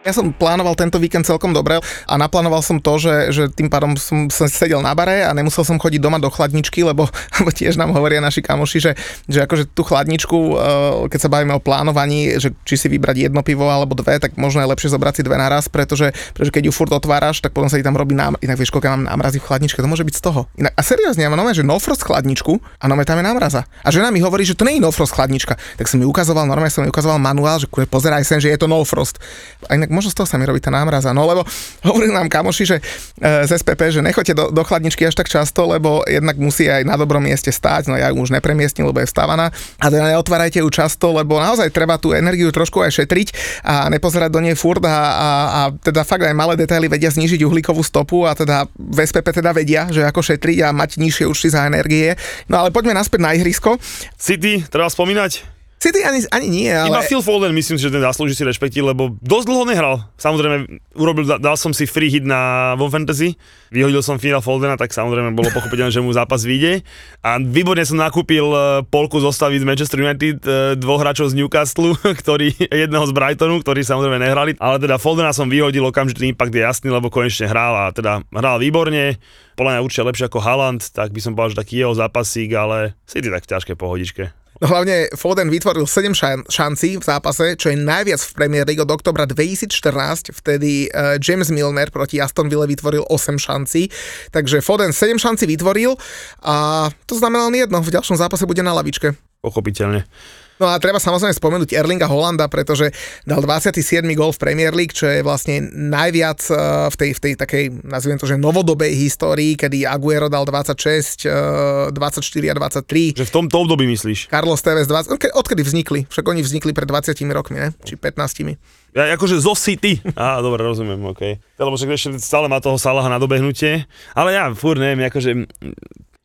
Ja 0.05 0.13
som 0.13 0.29
plánoval 0.29 0.77
tento 0.77 1.01
víkend 1.01 1.25
celkom 1.25 1.49
dobre 1.49 1.81
a 1.81 2.13
naplánoval 2.13 2.61
som 2.61 2.77
to, 2.77 3.01
že, 3.01 3.33
že 3.33 3.43
tým 3.49 3.73
pádom 3.73 3.97
som, 3.97 4.29
som 4.29 4.45
sedel 4.45 4.77
na 4.77 4.93
bare 4.93 5.25
a 5.25 5.33
nemusel 5.33 5.65
som 5.65 5.81
chodiť 5.81 5.97
doma 5.97 6.21
do 6.21 6.29
chladničky, 6.29 6.85
lebo, 6.85 7.09
lebo 7.41 7.49
tiež 7.49 7.73
nám 7.73 7.89
hovoria 7.89 8.21
naši 8.21 8.45
kamoši, 8.45 8.77
že, 8.77 8.91
že 9.25 9.41
akože 9.41 9.73
tú 9.73 9.81
chladničku, 9.81 10.37
eh, 10.37 11.09
keď 11.09 11.19
sa 11.25 11.29
bavíme 11.33 11.57
o 11.57 11.61
plánovaní, 11.61 12.37
že 12.37 12.53
či 12.69 12.77
si 12.77 12.85
vybrať 12.85 13.33
jedno 13.33 13.41
pivo 13.41 13.65
alebo 13.65 13.97
dve, 13.97 14.21
tak 14.21 14.37
možno 14.37 14.61
je 14.61 14.69
lepšie 14.69 14.93
zobrať 14.93 15.13
si 15.17 15.21
dve 15.25 15.41
naraz, 15.41 15.73
pretože, 15.73 16.13
pretože 16.37 16.53
keď 16.53 16.69
ju 16.69 16.71
furt 16.77 16.93
otváraš, 16.93 17.41
tak 17.41 17.57
potom 17.57 17.65
sa 17.65 17.81
ti 17.81 17.81
tam 17.81 17.97
robí 17.97 18.13
nám, 18.13 18.37
inak 18.45 18.61
vieš, 18.61 18.69
koľko 18.69 18.93
mám 18.93 19.09
námrazy 19.09 19.41
v 19.41 19.49
chladničke, 19.49 19.81
to 19.81 19.89
môže 19.89 20.05
byť 20.05 20.21
z 20.21 20.21
toho. 20.21 20.45
Inak, 20.61 20.77
a 20.77 20.85
seriózne, 20.85 21.25
ja 21.25 21.33
mám 21.33 21.41
nové, 21.41 21.57
že 21.57 21.65
no 21.65 21.81
frost 21.81 22.05
chladničku 22.05 22.61
a 22.77 22.85
nové 22.85 23.09
tam 23.09 23.17
je 23.17 23.25
námraza. 23.25 23.65
A 23.81 23.89
žena 23.89 24.13
mi 24.13 24.21
hovorí, 24.21 24.45
že 24.45 24.53
to 24.53 24.69
nie 24.69 24.77
je 24.77 24.85
no 24.85 24.93
frost 24.93 25.17
chladnička. 25.17 25.57
Tak 25.81 25.89
som 25.89 25.97
mi 25.97 26.05
ukazoval, 26.05 26.45
normálne 26.45 26.69
som 26.69 26.85
mi 26.85 26.93
ukazoval 26.93 27.17
manuál, 27.17 27.57
že 27.57 27.65
pozeraj 27.65 28.21
sem, 28.21 28.37
že 28.37 28.53
je 28.53 28.61
to 28.61 28.69
no 28.69 28.85
frost. 28.85 29.17
A 29.65 29.73
inak 29.73 29.94
možno 29.95 30.11
z 30.11 30.19
toho 30.19 30.27
sa 30.27 30.35
mi 30.35 30.43
robí 30.43 30.59
tá 30.59 30.67
námraza. 30.67 31.15
No 31.15 31.23
lebo 31.23 31.47
hovorili 31.87 32.11
nám 32.11 32.27
kamoši, 32.27 32.63
že 32.67 32.77
e, 33.23 33.47
z 33.47 33.55
SPP, 33.55 33.95
že 33.95 34.03
nechoďte 34.03 34.35
do, 34.35 34.45
do 34.51 34.61
chladničky 34.67 35.07
až 35.07 35.15
tak 35.15 35.31
často, 35.31 35.63
lebo 35.71 36.03
jednak 36.03 36.35
musí 36.35 36.67
aj 36.67 36.83
na 36.83 36.99
dobrom 36.99 37.23
mieste 37.23 37.55
stáť, 37.55 37.87
no 37.87 37.95
ja 37.95 38.11
ju 38.11 38.19
už 38.19 38.35
nepremiestnil, 38.35 38.91
lebo 38.91 38.99
je 38.99 39.07
vstávaná. 39.07 39.55
A 39.79 39.85
teda 39.87 40.11
neotvárajte 40.11 40.59
ju 40.59 40.67
často, 40.67 41.15
lebo 41.15 41.39
naozaj 41.39 41.71
treba 41.71 41.95
tú 41.95 42.11
energiu 42.11 42.51
trošku 42.51 42.83
aj 42.83 42.91
šetriť 42.99 43.27
a 43.63 43.87
nepozerať 43.87 44.29
do 44.35 44.43
nej 44.43 44.59
furt 44.59 44.83
a, 44.83 44.91
a, 44.91 45.29
a 45.47 45.61
teda 45.79 46.03
fakt 46.03 46.27
aj 46.27 46.35
malé 46.35 46.59
detaily 46.59 46.91
vedia 46.91 47.07
znížiť 47.07 47.45
uhlíkovú 47.47 47.79
stopu 47.85 48.27
a 48.27 48.35
teda 48.35 48.67
v 48.75 48.97
SPP 48.99 49.39
teda 49.39 49.55
vedia, 49.55 49.87
že 49.87 50.03
ako 50.03 50.19
šetriť 50.19 50.67
a 50.67 50.75
mať 50.75 50.99
nižšie 50.99 51.25
účty 51.29 51.47
za 51.47 51.63
energie. 51.63 52.17
No 52.51 52.59
ale 52.59 52.73
poďme 52.73 52.97
naspäť 52.97 53.21
na 53.23 53.31
ihrisko. 53.37 53.77
City, 54.19 54.65
treba 54.67 54.91
spomínať? 54.91 55.54
City 55.85 56.01
ani, 56.01 56.25
ani 56.33 56.47
nie, 56.49 56.73
ale... 56.73 56.89
Iba 56.89 57.05
Phil 57.05 57.21
Foden 57.21 57.53
myslím, 57.53 57.77
že 57.77 57.93
ten 57.93 58.01
zaslúži 58.01 58.33
si 58.33 58.41
rešpekty, 58.41 58.81
lebo 58.81 59.13
dosť 59.21 59.45
dlho 59.45 59.69
nehral. 59.69 59.95
Samozrejme, 60.17 60.81
urobil, 60.97 61.29
dal 61.37 61.53
som 61.61 61.77
si 61.77 61.85
free 61.85 62.09
hit 62.09 62.25
na 62.25 62.73
vo 62.73 62.89
fantasy, 62.89 63.37
vyhodil 63.69 64.01
som 64.01 64.17
Phil 64.17 64.33
Foldena, 64.41 64.81
tak 64.81 64.89
samozrejme 64.89 65.37
bolo 65.37 65.53
pochopiteľné, 65.53 65.93
že 65.93 66.01
mu 66.01 66.09
zápas 66.09 66.41
vyjde. 66.41 66.81
A 67.21 67.37
výborne 67.37 67.85
som 67.85 68.01
nakúpil 68.01 68.49
e, 68.49 68.81
polku 68.89 69.21
zostaviť 69.21 69.61
z 69.61 69.67
Manchester 69.69 69.99
United, 70.01 70.37
e, 70.41 70.73
dvoch 70.73 71.05
hráčov 71.05 71.29
z 71.29 71.37
Newcastle, 71.37 71.93
ktorý, 72.25 72.49
jedného 72.57 73.05
z 73.05 73.13
Brightonu, 73.13 73.61
ktorí 73.61 73.85
samozrejme 73.85 74.17
nehrali, 74.17 74.57
ale 74.57 74.81
teda 74.81 74.97
Foldena 74.97 75.37
som 75.37 75.45
vyhodil, 75.45 75.85
okamžitý 75.85 76.33
impact 76.33 76.49
je 76.49 76.65
jasný, 76.65 76.89
lebo 76.89 77.13
konečne 77.13 77.45
hral 77.45 77.77
a 77.77 77.85
teda 77.93 78.25
hral 78.33 78.57
výborne 78.57 79.21
podľa 79.55 79.71
mňa 79.79 79.85
určite 79.87 80.03
lepšie 80.03 80.25
ako 80.27 80.43
Haaland, 80.43 80.81
tak 80.91 81.15
by 81.15 81.19
som 81.23 81.31
povedal, 81.31 81.55
že 81.55 81.61
taký 81.63 81.75
jeho 81.79 81.93
zápasík, 81.95 82.51
ale 82.59 82.97
City 83.07 83.31
tak 83.31 83.47
ťažké 83.47 83.79
pohodičke. 83.79 84.44
No 84.63 84.71
hlavne 84.71 85.11
Foden 85.11 85.51
vytvoril 85.51 85.83
7 85.83 86.15
šan- 86.15 86.47
šancí 86.47 86.95
v 86.95 87.03
zápase, 87.03 87.59
čo 87.59 87.67
je 87.71 87.75
najviac 87.75 88.23
v 88.23 88.31
Premier 88.39 88.63
League 88.63 88.79
od 88.79 88.87
oktobra 88.87 89.27
2014, 89.27 90.31
vtedy 90.31 90.87
uh, 90.87 91.19
James 91.19 91.51
Milner 91.51 91.91
proti 91.91 92.23
Aston 92.23 92.47
Ville 92.47 92.63
vytvoril 92.63 93.03
8 93.03 93.35
šancí, 93.35 93.91
takže 94.31 94.63
Foden 94.63 94.95
7 94.95 95.19
šancí 95.19 95.43
vytvoril 95.43 95.99
a 96.39 96.87
to 97.03 97.19
znamená 97.19 97.51
len 97.51 97.67
jedno, 97.67 97.83
v 97.83 97.91
ďalšom 97.99 98.15
zápase 98.15 98.47
bude 98.47 98.63
na 98.63 98.71
lavičke. 98.71 99.11
Pochopiteľne. 99.43 100.07
No 100.55 100.71
a 100.71 100.79
treba 100.79 101.03
samozrejme 101.03 101.35
spomenúť 101.35 101.75
Erlinga 101.75 102.07
Holanda, 102.07 102.47
pretože 102.47 102.95
dal 103.27 103.43
27. 103.43 104.07
gol 104.15 104.31
v 104.31 104.39
Premier 104.39 104.71
League, 104.71 104.95
čo 104.95 105.03
je 105.03 105.19
vlastne 105.19 105.67
najviac 105.67 106.39
eh, 106.47 106.55
v 106.87 106.95
tej, 106.95 107.09
v 107.11 107.19
tej 107.19 107.33
takej, 107.35 107.63
nazviem 107.83 108.15
to, 108.15 108.23
že 108.23 108.39
novodobej 108.39 108.95
histórii, 108.95 109.59
kedy 109.59 109.83
Aguero 109.83 110.31
dal 110.31 110.47
26, 110.47 111.91
24 111.91 111.91
eh, 111.91 112.51
a 112.51 112.55
23. 112.55 113.19
Že 113.19 113.27
v 113.27 113.33
tomto 113.35 113.55
období 113.67 113.83
myslíš? 113.91 114.31
Carlos 114.31 114.63
Tevez 114.63 114.87
20, 114.87 115.35
odkedy 115.35 115.61
vznikli? 115.67 116.07
Však 116.07 116.23
oni 116.23 116.39
vznikli 116.39 116.71
pred 116.71 116.87
20 116.87 117.11
rokmi, 117.35 117.59
ne? 117.59 117.69
Či 117.83 117.99
15. 117.99 118.55
Ja, 118.95 119.11
akože 119.11 119.43
zo 119.43 119.59
City. 119.59 119.99
Á, 120.15 120.39
dobre, 120.39 120.63
rozumiem, 120.63 121.03
OK. 121.11 121.35
Lebo 121.59 121.75
však 121.75 121.91
ešte 121.99 122.09
stále 122.23 122.47
má 122.47 122.63
toho 122.63 122.79
Salaha 122.79 123.11
na 123.11 123.19
dobehnutie. 123.19 123.83
Ale 124.15 124.31
ja 124.31 124.47
fúr 124.55 124.79
neviem, 124.79 125.03
akože 125.11 125.51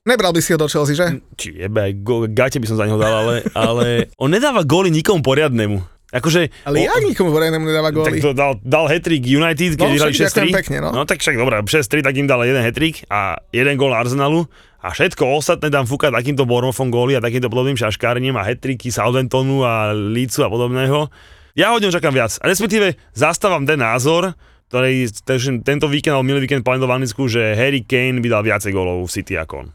Nebral 0.09 0.33
by 0.33 0.41
si 0.41 0.57
ho 0.57 0.59
do 0.59 0.65
Chelsea, 0.65 0.97
že? 0.97 1.21
Či 1.37 1.61
jebe, 1.61 1.77
aj 1.77 1.93
go, 2.01 2.25
gate 2.25 2.57
by 2.57 2.65
som 2.65 2.81
za 2.81 2.89
neho 2.89 2.97
dal, 2.97 3.21
ale, 3.21 3.45
ale 3.53 4.09
on 4.17 4.33
nedáva 4.33 4.65
góly 4.65 4.89
nikomu 4.89 5.21
poriadnemu. 5.21 5.77
Akože, 6.11 6.49
ale 6.65 6.89
ja 6.89 6.97
nikomu 7.05 7.29
poriadnemu 7.37 7.69
nedáva 7.69 7.93
góly. 7.93 8.17
Tak 8.17 8.25
to 8.25 8.33
dal, 8.33 8.57
dal 8.65 8.89
hetrik 8.89 9.21
United, 9.21 9.77
keď 9.77 9.85
no, 9.85 9.93
vyhrali 9.93 10.17
6 10.17 10.57
pekne, 10.57 10.77
no. 10.81 10.89
no. 10.97 11.05
tak 11.05 11.21
však 11.21 11.37
dobré, 11.37 11.61
6-3, 11.61 12.01
tak 12.01 12.17
im 12.17 12.25
dal 12.25 12.41
jeden 12.49 12.65
hetrik 12.65 13.05
a 13.13 13.45
jeden 13.53 13.77
gól 13.77 13.93
Arsenalu 13.93 14.49
a 14.81 14.89
všetko 14.89 15.37
ostatné 15.37 15.69
tam 15.69 15.85
fúka 15.85 16.09
takýmto 16.09 16.49
Bormofom 16.49 16.89
góly 16.89 17.15
a 17.15 17.21
takýmto 17.21 17.53
podobným 17.53 17.77
šaškárnym 17.77 18.33
a 18.41 18.43
hetriky 18.49 18.89
Southamptonu 18.89 19.69
a 19.69 19.93
Leedsu 19.93 20.41
a 20.41 20.49
podobného. 20.49 21.13
Ja 21.61 21.77
od 21.77 21.85
ňom 21.85 21.93
čakám 21.93 22.17
viac. 22.17 22.41
A 22.41 22.49
respektíve 22.49 22.97
zastávam 23.13 23.69
ten 23.69 23.77
názor, 23.77 24.33
ktorý 24.73 25.13
tento 25.61 25.93
víkend 25.93 26.17
alebo 26.17 26.25
milý 26.25 26.49
víkend 26.49 26.65
povedal 26.65 26.89
v 26.89 26.97
Anglicku, 26.97 27.29
že 27.29 27.53
Harry 27.53 27.85
Kane 27.85 28.25
by 28.25 28.29
dal 28.33 28.43
viacej 28.49 28.73
gólov 28.73 29.05
v 29.05 29.13
City 29.13 29.37
ako 29.37 29.55
on. 29.61 29.69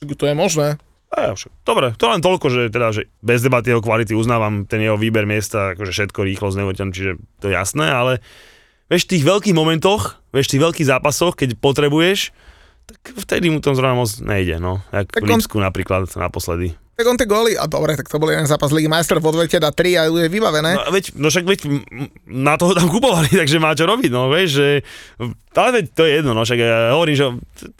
To 0.00 0.24
je 0.24 0.32
možné. 0.32 0.80
A, 1.10 1.34
dobre, 1.66 1.92
to 1.98 2.08
len 2.08 2.22
toľko, 2.22 2.46
že 2.48 2.62
teda, 2.72 2.94
že 2.94 3.10
bez 3.20 3.42
debaty 3.42 3.74
jeho 3.74 3.82
kvality 3.82 4.14
uznávam 4.16 4.64
ten 4.64 4.80
jeho 4.80 4.94
výber 4.96 5.26
miesta, 5.26 5.74
akože 5.74 5.92
všetko 5.92 6.22
rýchlo 6.22 6.54
neuťaň, 6.54 6.88
čiže 6.94 7.12
to 7.42 7.50
je 7.50 7.54
jasné, 7.58 7.90
ale 7.90 8.22
vieš, 8.86 9.10
v 9.10 9.18
tých 9.18 9.24
veľkých 9.26 9.58
momentoch, 9.58 10.22
vieš, 10.30 10.48
v 10.48 10.52
tých 10.56 10.64
veľkých 10.70 10.88
zápasoch, 10.88 11.34
keď 11.34 11.58
potrebuješ, 11.58 12.30
tak 12.86 13.00
vtedy 13.16 13.50
mu 13.50 13.58
to 13.62 13.74
zrovna 13.74 13.98
moc 13.98 14.10
nejde, 14.18 14.58
no. 14.58 14.82
Jak 14.90 15.10
tak 15.12 15.22
v 15.22 15.34
Lípsku 15.34 15.56
on... 15.58 15.64
napríklad 15.66 16.10
naposledy. 16.16 16.74
Tak 17.00 17.08
on 17.08 17.16
tie 17.16 17.24
góly, 17.24 17.56
a 17.56 17.64
dobre, 17.64 17.96
tak 17.96 18.12
to 18.12 18.20
bol 18.20 18.28
jeden 18.28 18.44
zápas 18.44 18.68
Ligy 18.76 18.84
majstrov, 18.84 19.24
v 19.24 19.32
odvete 19.32 19.56
dá 19.56 19.72
3 19.72 19.96
a 19.96 20.02
je 20.04 20.28
vybavené. 20.28 20.76
No, 20.76 20.92
veď, 20.92 21.16
no 21.16 21.32
však 21.32 21.48
veď 21.48 21.60
na 22.28 22.60
toho 22.60 22.76
tam 22.76 22.92
kupovali, 22.92 23.32
takže 23.40 23.56
má 23.56 23.72
čo 23.72 23.88
robiť, 23.88 24.12
no 24.12 24.28
vieš, 24.28 24.60
že 24.60 24.68
ale 25.56 25.80
veď 25.80 25.84
to 25.96 26.02
je 26.04 26.12
jedno, 26.20 26.36
no 26.36 26.44
však 26.44 26.60
ja 26.60 26.92
hovorím, 26.92 27.16
že 27.16 27.26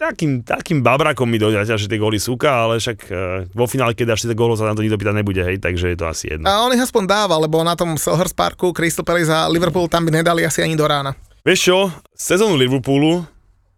takým, 0.00 0.40
takým 0.40 0.80
babrakom 0.80 1.28
mi 1.28 1.36
dojde, 1.36 1.68
že 1.68 1.84
tie 1.84 2.00
góly 2.00 2.16
súka, 2.16 2.64
ale 2.64 2.80
však 2.80 2.98
uh, 3.12 3.44
vo 3.52 3.68
finále, 3.68 3.92
keď 3.92 4.16
dáš 4.16 4.24
tie 4.24 4.32
góly, 4.32 4.56
sa 4.56 4.64
na 4.64 4.72
to 4.72 4.80
nikto 4.80 4.96
pýtať 4.96 5.12
nebude, 5.20 5.44
hej, 5.44 5.60
takže 5.60 5.92
je 5.92 5.98
to 6.00 6.08
asi 6.08 6.24
jedno. 6.32 6.48
A 6.48 6.64
on 6.64 6.72
ich 6.72 6.80
aspoň 6.80 7.04
dáva, 7.04 7.36
lebo 7.36 7.60
na 7.60 7.76
tom 7.76 8.00
Selhurst 8.00 8.32
Parku 8.32 8.72
Crystal 8.72 9.04
Palace 9.04 9.28
a 9.28 9.44
Liverpool 9.52 9.84
tam 9.84 10.08
by 10.08 10.16
nedali 10.24 10.48
asi 10.48 10.64
ani 10.64 10.80
do 10.80 10.88
rána. 10.88 11.12
Vieš 11.44 11.60
čo, 11.60 11.78
sezónu 12.16 12.56
Liverpoolu 12.56 13.20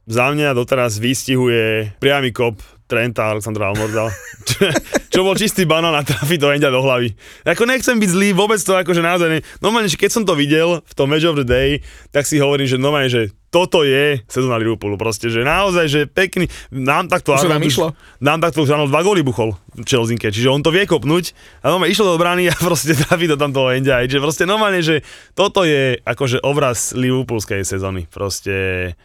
za 0.07 0.35
mňa 0.35 0.55
doteraz 0.59 0.99
vystihuje 0.99 1.95
priamy 2.03 2.35
kop 2.35 2.59
Trenta 2.93 3.33
Alexandra 3.33 3.73
Almordal. 3.73 4.13
čo, 4.49 4.69
čo 5.09 5.21
bol 5.25 5.33
čistý 5.33 5.65
banán 5.65 5.97
a 5.97 6.05
trafi 6.05 6.37
to 6.37 6.53
Endia 6.53 6.69
do 6.69 6.85
hlavy. 6.85 7.17
Ako 7.49 7.65
nechcem 7.65 7.97
byť 7.97 8.11
zlý, 8.13 8.29
vôbec 8.37 8.61
to 8.61 8.77
akože 8.77 9.01
naozaj 9.01 9.29
ne... 9.33 9.39
Normálne, 9.65 9.89
že 9.89 9.97
keď 9.97 10.11
som 10.13 10.23
to 10.29 10.37
videl 10.37 10.85
v 10.85 10.93
tom 10.93 11.09
Match 11.09 11.25
of 11.25 11.41
the 11.41 11.47
Day, 11.47 11.81
tak 12.13 12.29
si 12.29 12.37
hovorím, 12.37 12.69
že 12.69 12.77
normálne, 12.77 13.09
že 13.09 13.33
toto 13.49 13.81
je 13.85 14.21
sezóna 14.29 14.61
Liverpoolu 14.61 15.01
proste, 15.01 15.33
že 15.33 15.41
naozaj, 15.41 15.87
že 15.89 16.01
pekný, 16.05 16.53
nám 16.69 17.09
takto 17.09 17.33
Arnold, 17.33 17.61
nám 17.61 17.65
išlo. 17.65 17.89
Nám 18.21 18.41
takto 18.45 18.65
Arnold 18.65 18.93
dva 18.93 19.01
góly 19.05 19.25
buchol 19.25 19.57
v 19.73 19.85
Chelsea, 19.89 20.17
čiže 20.17 20.53
on 20.53 20.61
to 20.61 20.73
vie 20.73 20.85
kopnúť 20.85 21.33
a 21.65 21.73
normálne 21.73 21.93
išlo 21.93 22.13
do 22.13 22.21
brány 22.21 22.53
a 22.53 22.57
proste 22.69 22.93
trafi 22.93 23.25
to 23.25 23.41
tam 23.41 23.57
toho 23.57 23.73
Endia, 23.73 24.05
že 24.05 24.21
proste 24.21 24.45
normálne, 24.45 24.85
že 24.85 25.01
toto 25.33 25.65
je 25.65 25.97
akože 26.01 26.45
obraz 26.45 26.93
Liverpoolskej 26.93 27.65
sezóny, 27.65 28.05
proste 28.09 28.97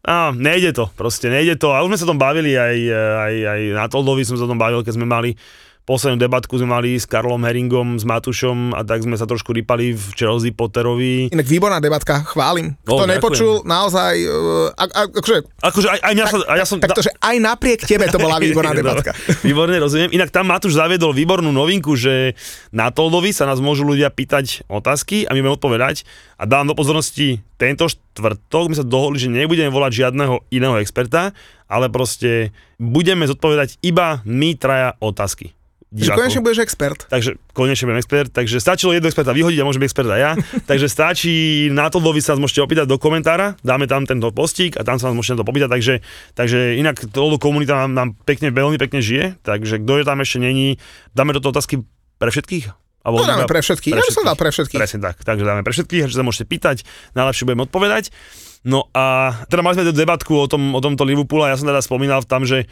a 0.00 0.32
nejde 0.32 0.72
to, 0.72 0.88
proste 0.96 1.28
nejde 1.28 1.60
to. 1.60 1.76
A 1.76 1.84
už 1.84 1.92
sme 1.92 2.00
sa 2.00 2.08
tom 2.08 2.16
bavili, 2.16 2.56
aj, 2.56 2.76
aj, 3.20 3.34
aj 3.44 3.60
na 3.76 3.84
Toldovi 3.84 4.24
som 4.24 4.40
sa 4.40 4.48
tom 4.48 4.56
bavil, 4.56 4.80
keď 4.80 4.96
sme 4.96 5.04
mali 5.04 5.36
poslednú 5.88 6.20
debatku 6.20 6.54
sme 6.60 6.70
mali 6.70 6.94
s 6.94 7.08
Karlom 7.08 7.42
Heringom, 7.42 7.98
s 7.98 8.04
Matušom 8.06 8.78
a 8.78 8.86
tak 8.86 9.02
sme 9.02 9.18
sa 9.18 9.26
trošku 9.26 9.50
rýpali 9.50 9.96
v 9.96 10.04
Chelsea 10.14 10.54
Potterovi. 10.54 11.32
Inak 11.34 11.48
výborná 11.48 11.82
debatka, 11.82 12.22
chválim. 12.28 12.78
Kto 12.86 13.04
oh, 13.04 13.08
nepočul, 13.08 13.54
naozaj... 13.66 14.14
A, 14.76 14.84
a, 14.86 15.00
akože, 15.08 15.36
akože 15.58 15.88
aj, 15.90 15.98
aj 16.04 16.12
mňa 16.14 16.24
tak, 16.24 16.32
sa, 16.32 16.38
a 16.46 16.54
ja 16.54 16.66
som... 16.68 16.78
Tak, 16.78 16.94
takže 16.94 17.12
aj 17.18 17.36
napriek 17.42 17.80
tebe 17.88 18.06
to 18.06 18.22
bola 18.22 18.38
výborná 18.44 18.76
debatka. 18.76 19.16
Výborne, 19.46 19.76
rozumiem. 19.82 20.12
Inak 20.14 20.30
tam 20.30 20.46
Matúš 20.46 20.78
zaviedol 20.78 21.16
výbornú 21.16 21.50
novinku, 21.50 21.96
že 21.96 22.38
na 22.70 22.92
Toldovi 22.94 23.34
sa 23.34 23.48
nás 23.48 23.58
môžu 23.58 23.82
ľudia 23.82 24.12
pýtať 24.12 24.68
otázky 24.70 25.26
a 25.26 25.34
my 25.34 25.42
budeme 25.42 25.56
odpovedať. 25.56 26.06
A 26.38 26.46
dám 26.46 26.70
do 26.70 26.78
pozornosti 26.78 27.42
tento 27.58 27.90
štvrtok, 27.90 28.72
my 28.72 28.76
sa 28.78 28.86
dohodli, 28.86 29.20
že 29.20 29.28
nebudeme 29.28 29.68
volať 29.68 30.06
žiadneho 30.06 30.46
iného 30.54 30.80
experta, 30.80 31.36
ale 31.68 31.92
proste 31.92 32.54
budeme 32.80 33.28
zodpovedať 33.28 33.82
iba 33.84 34.24
my 34.24 34.56
traja 34.56 34.96
otázky 35.02 35.59
divákov. 35.90 36.06
Takže 36.06 36.10
konečne 36.14 36.40
budeš 36.46 36.60
expert. 36.62 37.00
Takže 37.10 37.30
konečne 37.50 37.84
budem 37.90 38.00
expert, 38.00 38.30
takže 38.30 38.56
stačilo 38.62 38.94
jedno 38.94 39.10
experta 39.10 39.34
vyhodiť 39.34 39.58
a 39.58 39.66
môžem 39.66 39.82
byť 39.82 39.88
expert 39.90 40.10
aj 40.10 40.20
ja. 40.22 40.32
takže 40.70 40.86
stačí 40.86 41.34
na 41.74 41.90
to 41.90 41.98
vy 41.98 42.22
sa 42.22 42.38
môžete 42.38 42.62
opýtať 42.62 42.86
do 42.86 42.96
komentára, 42.96 43.58
dáme 43.66 43.90
tam 43.90 44.06
tento 44.06 44.30
postík 44.30 44.78
a 44.78 44.86
tam 44.86 45.02
sa 45.02 45.10
vás 45.10 45.18
môžete 45.18 45.42
to 45.42 45.46
popýtať, 45.46 45.68
takže, 45.68 45.94
takže 46.38 46.78
inak 46.78 47.02
to 47.10 47.36
komunita 47.42 47.86
nám, 47.86 47.90
nám 47.92 48.08
pekne, 48.22 48.54
veľmi 48.54 48.78
pekne 48.78 49.02
žije, 49.02 49.42
takže 49.42 49.82
kto 49.82 49.92
je 50.00 50.04
tam 50.06 50.18
ešte 50.22 50.38
není, 50.38 50.78
dáme 51.12 51.34
do 51.34 51.42
toho 51.42 51.50
otázky 51.50 51.82
pre 52.22 52.30
všetkých? 52.30 52.70
Alebo 53.00 53.24
no 53.24 53.26
dáme 53.26 53.48
pre 53.48 53.64
všetkých, 53.64 53.96
pre 53.96 54.04
ja 54.04 54.12
som 54.12 54.24
dal 54.28 54.36
pre 54.36 54.52
všetkých. 54.52 54.78
Presne 54.78 55.00
tak, 55.00 55.16
takže 55.24 55.42
dáme 55.42 55.64
pre 55.64 55.72
všetkých, 55.72 56.12
že 56.12 56.14
sa 56.14 56.22
môžete 56.22 56.46
pýtať, 56.46 56.76
najlepšie 57.16 57.48
budem 57.48 57.64
odpovedať. 57.64 58.12
No 58.60 58.92
a 58.92 59.32
teda 59.48 59.64
mali 59.64 59.80
sme 59.80 59.88
tú 59.88 59.96
debatku 59.96 60.36
o, 60.36 60.44
tom, 60.44 60.76
o 60.76 60.80
tomto 60.84 61.08
Liverpoolu 61.08 61.48
a 61.48 61.52
ja 61.52 61.56
som 61.56 61.64
teda 61.64 61.80
spomínal 61.80 62.20
tam, 62.28 62.44
že 62.44 62.68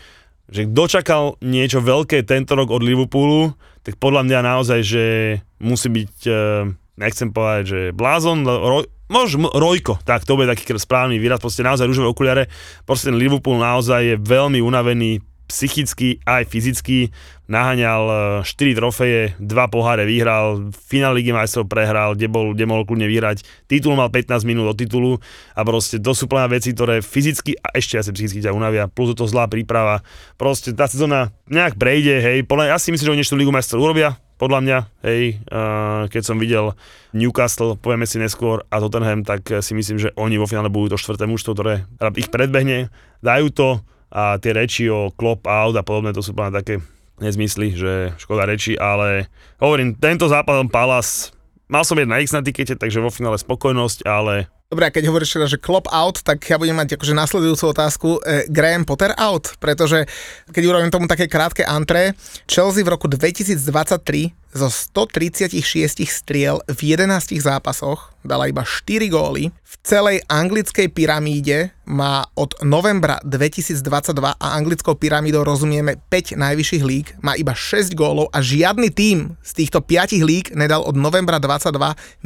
že 0.49 0.65
kto 0.65 0.83
niečo 1.45 1.85
veľké 1.85 2.25
tento 2.25 2.57
rok 2.57 2.73
od 2.73 2.81
Liverpoolu, 2.81 3.53
tak 3.85 4.01
podľa 4.01 4.25
mňa 4.25 4.39
naozaj, 4.41 4.81
že 4.81 5.05
musí 5.61 5.89
byť, 5.93 6.15
e, 6.25 6.41
nechcem 6.97 7.29
povedať, 7.33 7.63
že 7.69 7.81
blázon, 7.93 8.49
ro, 8.49 8.85
možno 9.13 9.53
Rojko, 9.53 10.01
tak 10.05 10.25
to 10.25 10.37
bude 10.37 10.49
taký 10.49 10.77
správny 10.77 11.21
výraz, 11.21 11.41
proste 11.41 11.65
naozaj 11.65 11.89
rúžové 11.89 12.09
okuliare, 12.09 12.45
proste 12.85 13.13
ten 13.13 13.21
Liverpool 13.21 13.61
naozaj 13.61 14.01
je 14.05 14.17
veľmi 14.17 14.61
unavený, 14.65 15.21
psychicky 15.49 16.21
aj 16.29 16.45
fyzicky, 16.45 17.09
naháňal 17.49 18.03
4 18.45 18.45
e, 18.45 18.75
trofeje, 18.77 19.23
2 19.41 19.49
poháre 19.73 20.05
vyhral, 20.05 20.69
finál 20.77 21.17
Ligy 21.17 21.33
majstrov 21.33 21.65
prehral, 21.65 22.13
kde, 22.13 22.29
bol, 22.29 22.53
kde 22.53 22.69
mohol 22.69 22.85
kľudne 22.85 23.09
vyhrať, 23.09 23.43
titul 23.65 23.97
mal 23.97 24.13
15 24.13 24.45
minút 24.45 24.69
od 24.69 24.77
titulu 24.77 25.17
a 25.57 25.61
proste 25.65 25.97
to 25.97 26.13
sú 26.13 26.29
plná 26.29 26.53
veci, 26.53 26.77
ktoré 26.77 27.01
fyzicky 27.01 27.57
a 27.65 27.73
ešte 27.73 27.97
asi 27.97 28.13
psychicky 28.13 28.45
ťa 28.45 28.53
unavia, 28.53 28.93
plus 28.93 29.17
to 29.17 29.25
zlá 29.25 29.49
príprava, 29.49 30.05
proste 30.37 30.77
tá 30.77 30.85
sezóna 30.85 31.33
nejak 31.49 31.81
prejde, 31.81 32.21
hej, 32.21 32.39
podľa, 32.45 32.77
ja 32.77 32.79
si 32.79 32.93
myslím, 32.93 33.09
že 33.09 33.15
oni 33.17 33.25
ešte 33.25 33.41
Ligu 33.41 33.49
majstrov 33.49 33.81
urobia, 33.81 34.21
podľa 34.39 34.61
mňa, 34.63 34.79
hej, 35.03 35.43
uh, 35.51 36.07
keď 36.07 36.23
som 36.23 36.39
videl 36.39 36.79
Newcastle, 37.11 37.75
povieme 37.75 38.07
si 38.07 38.23
neskôr, 38.23 38.63
a 38.71 38.79
Tottenham, 38.79 39.27
tak 39.27 39.43
si 39.65 39.75
myslím, 39.75 39.99
že 39.99 40.15
oni 40.15 40.39
vo 40.39 40.47
finále 40.47 40.71
budú 40.71 40.95
to 40.95 41.01
štvrté 41.01 41.27
mužstvo, 41.27 41.59
ktoré 41.59 41.89
ich 42.15 42.31
predbehne, 42.31 42.87
dajú 43.19 43.51
to, 43.51 43.69
a 44.09 44.41
tie 44.41 44.57
reči 44.57 44.89
o 44.89 45.13
klop 45.13 45.45
out 45.45 45.77
a 45.77 45.85
podobne, 45.85 46.17
to 46.17 46.25
sú 46.25 46.33
plne 46.33 46.53
také 46.53 46.81
nezmysly, 47.19 47.75
že 47.75 48.15
škoda 48.17 48.47
reči, 48.47 48.79
ale 48.79 49.29
hovorím, 49.59 49.99
tento 49.99 50.31
zápas 50.31 50.63
Palace, 50.71 51.35
mal 51.69 51.83
som 51.83 51.99
jedna 51.99 52.23
X 52.23 52.33
na 52.33 52.41
tikete, 52.41 52.79
takže 52.79 53.03
vo 53.03 53.11
finále 53.13 53.37
spokojnosť, 53.37 54.07
ale 54.07 54.49
Dobre, 54.69 54.85
a 54.85 54.93
keď 54.93 55.09
hovoríš 55.09 55.33
teda, 55.33 55.49
že 55.49 55.57
klop 55.57 55.89
out, 55.89 56.21
tak 56.21 56.45
ja 56.45 56.61
budem 56.61 56.77
mať 56.77 57.01
akože 57.01 57.17
nasledujúcu 57.17 57.65
otázku. 57.73 58.09
E, 58.21 58.53
Graham 58.53 58.85
Potter 58.85 59.17
out, 59.17 59.57
pretože 59.57 60.05
keď 60.53 60.63
urobím 60.69 60.93
tomu 60.93 61.09
také 61.09 61.25
krátke 61.25 61.65
antré, 61.65 62.13
Chelsea 62.45 62.85
v 62.85 62.93
roku 62.93 63.09
2023 63.09 63.57
zo 64.59 64.67
136 64.67 65.55
striel 66.11 66.59
v 66.67 66.99
11 66.99 67.39
zápasoch 67.39 68.19
dala 68.27 68.51
iba 68.51 68.67
4 68.67 69.09
góly. 69.09 69.55
V 69.63 69.75
celej 69.87 70.21
anglickej 70.27 70.91
pyramíde 70.93 71.73
má 71.89 72.27
od 72.37 72.53
novembra 72.61 73.23
2022 73.25 73.81
a 74.37 74.47
anglickou 74.53 74.99
pyramídou 74.99 75.47
rozumieme 75.47 75.97
5 76.13 76.37
najvyšších 76.37 76.85
líg, 76.85 77.07
má 77.25 77.39
iba 77.39 77.57
6 77.57 77.97
gólov 77.97 78.29
a 78.35 78.45
žiadny 78.45 78.93
tým 78.93 79.39
z 79.41 79.51
týchto 79.65 79.81
5 79.81 80.21
líg 80.21 80.53
nedal 80.53 80.85
od 80.85 80.99
novembra 80.99 81.41
22 81.41 81.73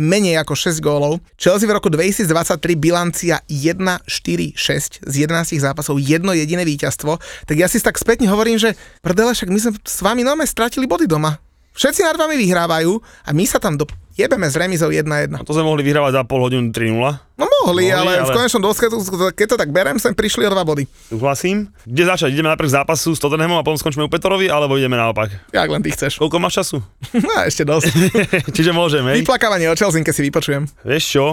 menej 0.00 0.42
ako 0.42 0.58
6 0.58 0.82
gólov. 0.82 1.22
Chelsea 1.38 1.68
v 1.68 1.76
roku 1.78 1.92
2023 1.92 2.58
bilancia 2.74 3.38
1-4-6 3.46 5.06
z 5.06 5.14
11 5.28 5.62
zápasov, 5.62 6.02
jedno 6.02 6.34
jediné 6.34 6.66
víťazstvo. 6.66 7.20
Tak 7.46 7.56
ja 7.56 7.70
si 7.70 7.78
tak 7.78 8.00
spätne 8.00 8.26
hovorím, 8.26 8.58
že 8.58 8.74
prdele, 9.04 9.36
však 9.36 9.50
my 9.52 9.58
sme 9.60 9.72
s 9.78 9.98
vami 10.02 10.26
nome 10.26 10.42
stratili 10.48 10.88
body 10.88 11.06
doma. 11.06 11.51
Všetci 11.72 12.04
nad 12.04 12.20
vami 12.20 12.36
vyhrávajú 12.36 13.00
a 13.00 13.30
my 13.32 13.44
sa 13.48 13.56
tam 13.56 13.80
do... 13.80 13.88
jebeme 14.12 14.44
s 14.44 14.60
remizou 14.60 14.92
1-1. 14.92 15.32
A 15.32 15.40
to 15.40 15.56
sme 15.56 15.64
mohli 15.64 15.80
vyhrávať 15.80 16.20
za 16.20 16.22
pol 16.28 16.44
hodinu 16.44 16.68
3-0. 16.68 17.00
No 17.40 17.48
mohli, 17.48 17.88
mohli 17.88 17.96
ale, 17.96 18.20
ale, 18.20 18.28
v 18.28 18.36
konečnom 18.36 18.60
dôsledku, 18.60 19.00
keď 19.32 19.46
to 19.48 19.56
tak 19.56 19.72
berem, 19.72 19.96
sem 19.96 20.12
prišli 20.12 20.44
o 20.44 20.52
dva 20.52 20.68
body. 20.68 20.84
Súhlasím. 21.08 21.72
Kde 21.88 22.02
začať? 22.04 22.28
Ideme 22.36 22.52
najprv 22.52 22.68
zápasu 22.68 23.16
s 23.16 23.20
Tottenhamom 23.24 23.56
a 23.56 23.64
potom 23.64 23.80
skončíme 23.80 24.04
u 24.04 24.12
Petorovi, 24.12 24.52
alebo 24.52 24.76
ideme 24.76 25.00
naopak? 25.00 25.32
Jak 25.48 25.68
len 25.72 25.80
ty 25.80 25.96
chceš. 25.96 26.20
Koľko 26.20 26.36
máš 26.44 26.60
času? 26.60 26.84
no, 27.24 27.34
ešte 27.40 27.64
dosť. 27.64 27.88
Čiže 28.56 28.76
môžeme. 28.76 29.16
Vyplakávanie 29.16 29.72
o 29.72 29.74
Chelsea 29.74 30.04
si 30.04 30.22
vypočujem. 30.28 30.68
Vieš 30.84 31.04
čo? 31.08 31.24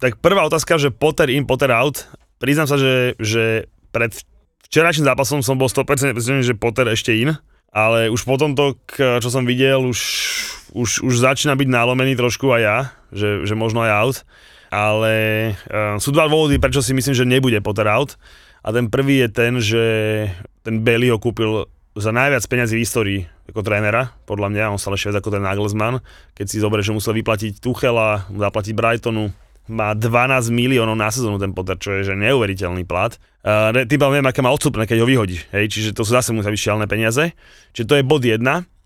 Tak 0.00 0.18
prvá 0.24 0.42
otázka, 0.48 0.80
že 0.80 0.88
Potter 0.88 1.28
in, 1.28 1.44
Potter 1.44 1.68
out. 1.68 2.08
Priznám 2.40 2.66
sa, 2.66 2.80
že, 2.80 3.14
že 3.20 3.70
pred 3.92 4.10
včerajším 4.72 5.04
zápasom 5.04 5.44
som 5.44 5.60
bol 5.60 5.68
100% 5.68 6.16
presvedčený, 6.16 6.42
že 6.48 6.56
Potter 6.56 6.88
ešte 6.88 7.12
in 7.12 7.36
ale 7.72 8.12
už 8.12 8.28
potom 8.28 8.52
to, 8.52 8.76
čo 8.94 9.28
som 9.32 9.48
videl, 9.48 9.80
už, 9.88 10.00
už, 10.76 11.00
už 11.00 11.14
začína 11.24 11.56
byť 11.56 11.68
nalomený 11.72 12.12
trošku 12.20 12.52
aj 12.52 12.60
ja, 12.60 12.78
že, 13.08 13.48
že 13.48 13.56
možno 13.56 13.80
aj 13.80 13.92
out. 13.96 14.18
Ale 14.72 15.12
uh, 15.68 15.96
sú 15.96 16.12
dva 16.12 16.28
dôvody, 16.28 16.60
prečo 16.60 16.84
si 16.84 16.92
myslím, 16.92 17.16
že 17.16 17.28
nebude 17.28 17.60
Potter 17.64 17.88
out. 17.88 18.20
A 18.60 18.72
ten 18.72 18.92
prvý 18.92 19.24
je 19.24 19.28
ten, 19.28 19.52
že 19.58 19.84
ten 20.62 20.84
Bailey 20.84 21.12
ho 21.12 21.18
kúpil 21.20 21.66
za 21.92 22.08
najviac 22.08 22.44
peňazí 22.48 22.80
v 22.80 22.84
histórii 22.84 23.20
ako 23.52 23.60
trénera, 23.60 24.16
podľa 24.24 24.48
mňa, 24.48 24.72
on 24.72 24.80
sa 24.80 24.88
viac 24.88 25.12
ako 25.12 25.28
ten 25.28 25.44
Nagelsmann, 25.44 26.00
keď 26.32 26.46
si 26.48 26.62
zoberie, 26.62 26.80
že 26.80 26.96
musel 26.96 27.12
vyplatiť 27.20 27.60
Tuchela, 27.60 28.24
zaplatiť 28.32 28.72
Brightonu, 28.72 29.28
má 29.70 29.94
12 29.94 30.50
miliónov 30.50 30.98
na 30.98 31.12
sezónu 31.12 31.38
ten 31.38 31.54
Potter, 31.54 31.78
čo 31.78 31.90
je 31.98 32.12
že 32.12 32.14
neuveriteľný 32.18 32.82
plat. 32.82 33.14
Uh, 33.42 33.86
ty 33.86 33.98
neviem, 33.98 34.26
aké 34.26 34.42
má 34.42 34.50
odstupné, 34.50 34.86
keď 34.86 35.02
ho 35.02 35.06
vyhodí. 35.06 35.38
Hej, 35.54 35.70
čiže 35.70 35.90
to 35.94 36.06
sú 36.06 36.14
zase 36.14 36.30
musia 36.34 36.50
byť 36.50 36.60
šialné 36.62 36.86
peniaze. 36.90 37.34
Čiže 37.74 37.86
to 37.86 37.94
je 37.98 38.06
bod 38.06 38.22
1. 38.22 38.42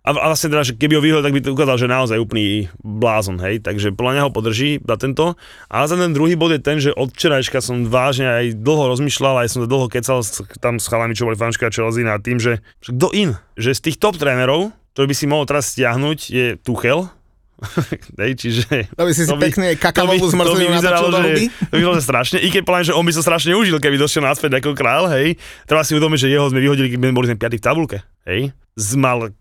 A, 0.06 0.14
a 0.14 0.26
vlastne 0.30 0.54
teda, 0.54 0.62
že 0.62 0.78
keby 0.78 0.96
ho 0.96 1.02
vyhodil, 1.02 1.26
tak 1.26 1.34
by 1.34 1.40
to 1.42 1.50
ukázal, 1.50 1.76
že 1.82 1.90
naozaj 1.90 2.22
úplný 2.22 2.70
blázon, 2.78 3.42
hej. 3.42 3.58
Takže 3.58 3.90
podľa 3.90 4.22
neho 4.22 4.30
podrží 4.30 4.78
za 4.78 4.96
tento. 5.02 5.34
A 5.66 5.82
za 5.90 5.98
ten 5.98 6.14
druhý 6.14 6.38
bod 6.38 6.54
je 6.54 6.62
ten, 6.62 6.78
že 6.78 6.94
od 6.94 7.10
včerajška 7.10 7.58
som 7.58 7.90
vážne 7.90 8.30
aj 8.30 8.54
dlho 8.54 8.94
rozmýšľal, 8.94 9.42
aj 9.42 9.50
som 9.50 9.66
to 9.66 9.68
dlho 9.68 9.90
kecal 9.90 10.22
tam 10.62 10.78
s 10.78 10.86
chalami, 10.86 11.18
čo 11.18 11.26
boli 11.26 11.34
fanška 11.34 11.74
Chelsea 11.74 12.06
nad 12.06 12.22
tým, 12.22 12.38
že 12.38 12.62
kto 12.86 13.10
in? 13.18 13.34
Že 13.58 13.70
z 13.74 13.80
tých 13.90 13.96
top 13.98 14.14
trénerov, 14.14 14.70
ktorý 14.94 15.06
by 15.10 15.16
si 15.18 15.26
mohol 15.26 15.42
teraz 15.42 15.74
stiahnuť, 15.74 16.18
je 16.30 16.46
Tuchel, 16.62 17.10
Hej, 18.20 18.32
čiže... 18.36 18.64
To 18.96 19.08
by 19.08 19.12
si 19.16 19.24
si 19.24 19.32
by, 19.32 19.40
pekne 19.40 19.66
kakavovú 19.80 20.28
zmrzlinu 20.28 20.76
natočil 20.76 21.08
do 21.08 21.20
huby. 21.24 21.44
To 21.48 21.74
by 21.80 21.82
bolo 21.88 22.00
strašne, 22.04 22.38
i 22.44 22.48
keď 22.52 22.62
poviem, 22.68 22.84
že 22.84 22.92
on 22.92 23.04
by 23.04 23.12
sa 23.16 23.22
strašne 23.24 23.56
užil, 23.56 23.80
keby 23.80 23.96
došiel 23.96 24.24
naspäť 24.24 24.60
ako 24.60 24.76
král, 24.76 25.08
hej. 25.08 25.40
Treba 25.64 25.80
si 25.80 25.96
uvedomiť, 25.96 26.28
že 26.28 26.28
jeho 26.28 26.46
sme 26.52 26.60
vyhodili, 26.60 26.92
keď 26.92 26.98
boli 27.16 27.26
sme 27.32 27.40
5 27.40 27.56
v 27.56 27.64
tabulke, 27.64 27.98
hej. 28.28 28.52
Zmal, 28.76 29.32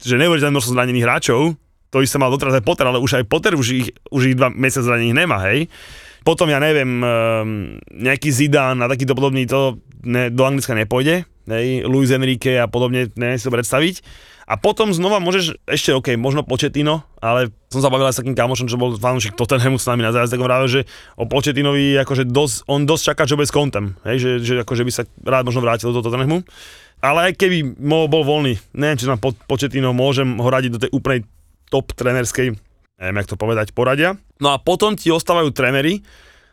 že 0.00 0.16
neuveriteľné 0.16 0.52
množstvo 0.56 0.72
zranených 0.72 1.04
hráčov, 1.04 1.40
to 1.88 2.04
sa 2.04 2.20
mal 2.20 2.32
doteraz 2.32 2.56
aj 2.56 2.64
Potter, 2.64 2.88
ale 2.88 3.00
už 3.00 3.20
aj 3.20 3.24
Potter 3.28 3.52
už 3.56 3.68
ich, 3.72 3.88
už 4.12 4.32
ich 4.32 4.36
dva 4.36 4.48
mesiace 4.48 4.88
zranených 4.88 5.16
nemá, 5.16 5.44
hej. 5.52 5.68
Potom 6.24 6.48
ja 6.48 6.60
neviem, 6.60 7.04
ehm, 7.04 7.80
nejaký 7.92 8.32
Zidane 8.32 8.84
a 8.84 8.90
takýto 8.90 9.12
podobný 9.12 9.44
to 9.44 9.80
ne, 10.04 10.32
do 10.32 10.44
Anglicka 10.44 10.72
nepôjde, 10.72 11.28
hej, 11.52 11.84
Luis 11.84 12.08
Enrique 12.12 12.56
a 12.60 12.68
podobne, 12.68 13.12
neviem 13.16 13.36
si 13.36 13.44
to 13.44 13.52
predstaviť 13.52 14.00
a 14.48 14.56
potom 14.56 14.96
znova 14.96 15.20
môžeš, 15.20 15.60
ešte 15.68 15.92
OK, 15.92 16.16
možno 16.16 16.40
Početino, 16.40 17.04
ale 17.20 17.52
som 17.68 17.84
sa 17.84 17.92
bavil 17.92 18.08
aj 18.08 18.16
s 18.16 18.20
takým 18.24 18.32
kamošom, 18.32 18.64
čo 18.64 18.80
bol 18.80 18.96
fanúšik 18.96 19.36
Tottenhamu 19.36 19.76
s 19.76 19.84
nami 19.84 20.00
na 20.00 20.08
zájazd, 20.08 20.32
tak 20.32 20.40
práve, 20.40 20.66
že 20.72 20.80
o 21.20 21.28
Početinovi 21.28 22.00
akože 22.00 22.24
dosť, 22.24 22.64
on 22.64 22.88
dosť 22.88 23.12
čaká, 23.12 23.28
čo 23.28 23.36
s 23.36 23.52
kontem, 23.52 24.00
hej, 24.08 24.16
že, 24.16 24.30
že 24.40 24.54
akože 24.64 24.88
by 24.88 24.92
sa 24.96 25.04
rád 25.20 25.44
možno 25.44 25.60
vrátil 25.60 25.92
do 25.92 26.00
Tottenhamu. 26.00 26.40
Ale 27.04 27.28
aj 27.28 27.32
keby 27.36 27.76
mohol, 27.76 28.08
bol 28.08 28.24
voľný, 28.24 28.56
neviem, 28.72 28.96
či 28.96 29.04
po, 29.20 29.36
Početino 29.36 29.92
môžem 29.92 30.40
ho 30.40 30.48
radiť 30.48 30.70
do 30.72 30.80
tej 30.80 30.90
úplnej 30.96 31.28
top 31.68 31.92
trenerskej, 31.92 32.56
neviem, 33.04 33.16
jak 33.20 33.28
to 33.28 33.36
povedať, 33.36 33.76
poradia. 33.76 34.16
No 34.40 34.56
a 34.56 34.56
potom 34.56 34.96
ti 34.96 35.12
ostávajú 35.12 35.52
trenery, 35.52 36.00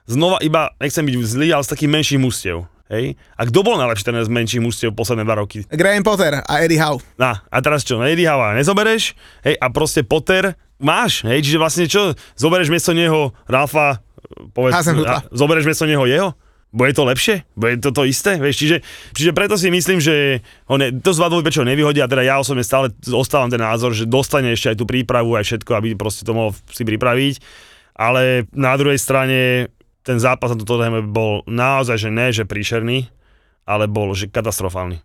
znova 0.04 0.44
iba, 0.44 0.76
nechcem 0.84 1.08
byť 1.08 1.16
zlý, 1.24 1.48
ale 1.56 1.64
z 1.64 1.72
takých 1.72 1.94
menších 1.96 2.20
mústiev. 2.20 2.68
Hej? 2.90 3.18
A 3.34 3.42
kto 3.50 3.66
bol 3.66 3.82
najlepší 3.82 4.06
ten 4.06 4.18
z 4.22 4.30
menších 4.30 4.62
mústiev 4.62 4.94
posledné 4.94 5.26
dva 5.26 5.42
roky? 5.42 5.66
Graham 5.74 6.06
Potter 6.06 6.46
a 6.46 6.54
Eddie 6.62 6.78
Howe. 6.78 7.02
Na, 7.18 7.42
a 7.50 7.58
teraz 7.62 7.82
čo, 7.82 7.98
no 7.98 8.06
Eddie 8.06 8.30
Howe 8.30 8.54
nezobereš, 8.54 9.18
hej, 9.42 9.56
a 9.58 9.66
proste 9.74 10.06
Potter 10.06 10.54
máš, 10.78 11.26
hej, 11.26 11.42
čiže 11.42 11.58
vlastne 11.58 11.86
čo, 11.90 12.14
zoberieš 12.38 12.70
miesto 12.70 12.94
neho 12.94 13.34
Ralfa, 13.50 14.06
povedz, 14.54 14.86
a, 14.86 15.26
zoberieš 15.34 15.66
miesto 15.66 15.90
neho 15.90 16.06
jeho? 16.06 16.38
Bude 16.76 16.92
to 16.92 17.08
lepšie? 17.08 17.48
Bude 17.56 17.80
to 17.80 17.96
to 17.96 18.04
isté? 18.04 18.36
Vieš, 18.36 18.56
čiže, 18.60 18.78
čiže 19.16 19.32
preto 19.32 19.56
si 19.56 19.72
myslím, 19.72 20.04
že 20.04 20.44
ho 20.68 20.76
ne, 20.76 20.92
to 21.00 21.16
z 21.16 21.24
prečo 21.24 21.64
nevyhodí 21.64 22.04
a 22.04 22.12
teda 22.12 22.20
ja 22.28 22.36
osobne 22.36 22.68
stále 22.68 22.92
ostávam 23.08 23.48
ten 23.48 23.64
názor, 23.64 23.96
že 23.96 24.04
dostane 24.04 24.52
ešte 24.52 24.76
aj 24.76 24.78
tú 24.84 24.86
prípravu, 24.86 25.40
aj 25.40 25.48
všetko, 25.48 25.72
aby 25.72 25.96
proste 25.96 26.28
to 26.28 26.36
mohol 26.36 26.52
si 26.68 26.84
pripraviť. 26.84 27.40
Ale 27.96 28.44
na 28.52 28.76
druhej 28.76 29.00
strane 29.00 29.72
ten 30.06 30.22
zápas 30.22 30.54
na 30.54 30.62
toto 30.62 30.78
bol 31.10 31.42
naozaj, 31.50 31.98
že 31.98 32.10
ne, 32.14 32.30
že 32.30 32.46
príšerný, 32.46 33.10
ale 33.66 33.90
bol 33.90 34.14
že 34.14 34.30
katastrofálny. 34.30 35.02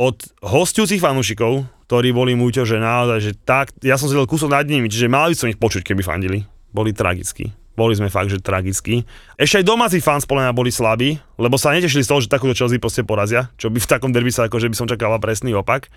Od 0.00 0.16
hostujúcich 0.40 1.04
fanúšikov, 1.04 1.68
ktorí 1.84 2.16
boli 2.16 2.32
múťo, 2.32 2.64
že 2.64 2.80
naozaj, 2.80 3.18
že 3.20 3.32
tak, 3.36 3.76
ja 3.84 4.00
som 4.00 4.08
sedel 4.08 4.24
kúsok 4.24 4.48
nad 4.48 4.64
nimi, 4.64 4.88
čiže 4.88 5.12
mali 5.12 5.36
by 5.36 5.38
som 5.38 5.52
ich 5.52 5.60
počuť, 5.60 5.84
keby 5.84 6.00
fandili. 6.00 6.48
Boli 6.72 6.96
tragickí. 6.96 7.52
Boli 7.76 7.92
sme 7.92 8.08
fakt, 8.08 8.32
že 8.32 8.40
tragickí. 8.40 9.04
Ešte 9.36 9.60
aj 9.60 9.68
domáci 9.68 10.00
fans 10.00 10.24
podľa 10.24 10.56
boli 10.56 10.72
slabí, 10.72 11.20
lebo 11.36 11.60
sa 11.60 11.76
netešili 11.76 12.04
z 12.04 12.08
toho, 12.08 12.20
že 12.24 12.32
takúto 12.32 12.56
Chelsea 12.56 12.80
proste 12.80 13.04
porazia, 13.04 13.52
čo 13.60 13.68
by 13.68 13.80
v 13.80 13.90
takom 13.92 14.12
derby 14.12 14.32
sa 14.32 14.48
akože 14.48 14.72
by 14.72 14.76
som 14.76 14.88
čakala 14.88 15.20
presný 15.20 15.52
opak. 15.52 15.92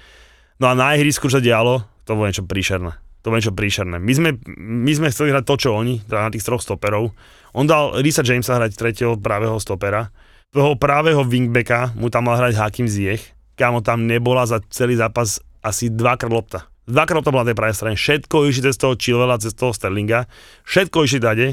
No 0.60 0.71
a 0.71 0.76
na 0.76 0.95
ihrisku, 1.00 1.32
čo 1.32 1.39
dialo, 1.39 1.84
to 2.04 2.15
bolo 2.15 2.28
niečo 2.28 2.43
príšerné. 2.43 2.95
To 3.24 3.32
bolo 3.32 3.39
niečo 3.39 3.56
príšerné. 3.56 4.00
My 4.00 4.13
sme, 4.15 4.30
my 4.60 4.91
sme 4.91 5.12
chceli 5.12 5.36
hrať 5.36 5.43
to, 5.48 5.56
čo 5.67 5.69
oni, 5.76 6.04
teda 6.04 6.28
na 6.28 6.32
tých 6.32 6.43
troch 6.43 6.63
stoperov 6.63 7.12
on 7.55 7.63
dal 7.63 7.95
Risa 8.03 8.19
Jamesa 8.19 8.59
hrať 8.59 8.75
tretieho 8.75 9.15
pravého 9.15 9.55
stopera. 9.63 10.11
Toho 10.51 10.75
právého 10.75 11.23
wingbacka 11.23 11.95
mu 11.95 12.11
tam 12.11 12.27
mal 12.27 12.35
hrať 12.35 12.59
Hakim 12.59 12.85
Ziyech. 12.91 13.23
Kámo 13.55 13.79
tam 13.79 14.03
nebola 14.03 14.43
za 14.43 14.59
celý 14.67 14.99
zápas 14.99 15.39
asi 15.63 15.87
dvakrát 15.87 16.31
lopta. 16.31 16.67
Dvakrát 16.85 17.23
lopta 17.23 17.31
bola 17.31 17.47
na 17.47 17.55
tej 17.55 17.57
pravej 17.57 17.75
strane. 17.79 17.95
Všetko 17.95 18.35
išli 18.51 18.67
cez 18.67 18.75
toho 18.75 18.99
Chilvela, 18.99 19.39
cez 19.39 19.55
toho 19.55 19.71
Sterlinga. 19.71 20.27
Všetko 20.67 21.07
išli 21.07 21.19
dade. 21.23 21.47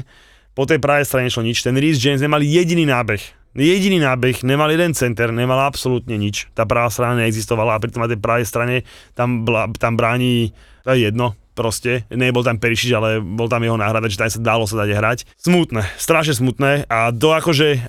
Po 0.53 0.67
tej 0.67 0.83
pravej 0.83 1.07
strane 1.07 1.31
nešlo 1.31 1.47
nič. 1.47 1.63
Ten 1.63 1.79
Rhys 1.79 1.97
James 1.97 2.21
nemal 2.21 2.43
jediný 2.43 2.85
nábeh 2.85 3.23
Jediný 3.53 4.01
nábeh, 4.01 4.41
nemal 4.41 4.65
jeden 4.73 4.97
center, 4.97 5.29
nemal 5.29 5.61
absolútne 5.61 6.17
nič. 6.17 6.49
Tá 6.57 6.65
pravá 6.65 6.89
strana 6.89 7.21
neexistovala 7.21 7.77
a 7.77 7.81
pritom 7.81 8.01
na 8.01 8.09
tej 8.09 8.17
pravej 8.17 8.49
strane 8.49 8.81
tam, 9.13 9.45
tam 9.77 9.93
bráni, 9.93 10.57
to 10.83 10.91
je 10.91 11.07
jedno, 11.09 11.33
proste, 11.55 12.03
nebol 12.11 12.43
tam 12.43 12.59
Perišič, 12.59 12.91
ale 12.91 13.09
bol 13.23 13.47
tam 13.47 13.63
jeho 13.63 13.79
náhrada, 13.79 14.11
že 14.11 14.19
tam 14.19 14.29
sa 14.29 14.41
dalo 14.41 14.67
sa 14.67 14.83
dať 14.83 14.89
hrať. 14.91 15.19
Smutné, 15.39 15.87
strašne 15.95 16.35
smutné. 16.35 16.89
A 16.91 17.13
do 17.13 17.31
akože 17.31 17.67
e, 17.77 17.79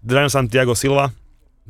Dragon 0.00 0.32
Santiago 0.32 0.72
Silva, 0.72 1.10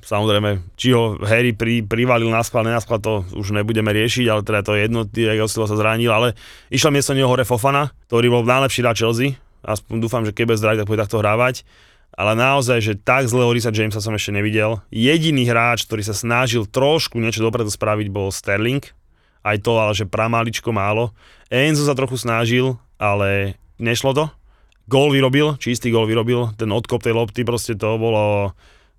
samozrejme, 0.04 0.60
či 0.76 0.92
ho 0.92 1.16
Harry 1.24 1.56
pri, 1.56 1.80
privalil 1.82 2.28
na 2.28 2.44
skval, 2.44 2.68
nenaskval, 2.68 3.00
to 3.00 3.24
už 3.34 3.56
nebudeme 3.56 3.88
riešiť, 3.90 4.26
ale 4.28 4.44
teda 4.44 4.60
to 4.62 4.76
je 4.76 4.80
jedno, 4.84 5.00
Diego 5.08 5.48
Silva 5.48 5.66
sa 5.66 5.80
zranil, 5.80 6.12
ale 6.12 6.36
išiel 6.68 6.92
miesto 6.92 7.16
neho 7.16 7.26
hore 7.26 7.48
Fofana, 7.48 7.90
ktorý 8.06 8.30
bol 8.30 8.42
najlepší 8.44 8.84
hráč 8.84 9.00
Chelsea, 9.00 9.34
aspoň 9.64 9.96
dúfam, 10.04 10.22
že 10.22 10.36
keď 10.36 10.54
bez 10.54 10.58
zdraví, 10.60 10.76
tak 10.78 10.88
bude 10.88 11.00
takto 11.00 11.18
hrávať. 11.24 11.64
Ale 12.14 12.38
naozaj, 12.38 12.78
že 12.78 12.94
tak 12.94 13.26
zlého 13.26 13.50
Risa 13.50 13.74
Jamesa 13.74 13.98
som 13.98 14.14
ešte 14.14 14.30
nevidel. 14.30 14.78
Jediný 14.94 15.50
hráč, 15.50 15.82
ktorý 15.82 16.06
sa 16.06 16.14
snažil 16.14 16.62
trošku 16.62 17.18
niečo 17.18 17.42
dopredu 17.42 17.74
spraviť, 17.74 18.06
bol 18.06 18.30
Sterling, 18.30 18.86
aj 19.44 19.56
to, 19.60 19.72
ale 19.76 19.92
že 19.92 20.08
pramáličko 20.08 20.72
málo. 20.72 21.12
Enzo 21.52 21.84
sa 21.84 21.94
trochu 21.94 22.16
snažil, 22.16 22.80
ale 22.96 23.60
nešlo 23.76 24.16
to. 24.16 24.24
Gól 24.88 25.12
vyrobil, 25.12 25.56
čistý 25.60 25.92
gól 25.92 26.08
vyrobil, 26.08 26.52
ten 26.56 26.68
odkop 26.72 27.04
tej 27.04 27.16
lopty, 27.16 27.44
proste 27.44 27.76
to 27.76 27.96
bolo 27.96 28.52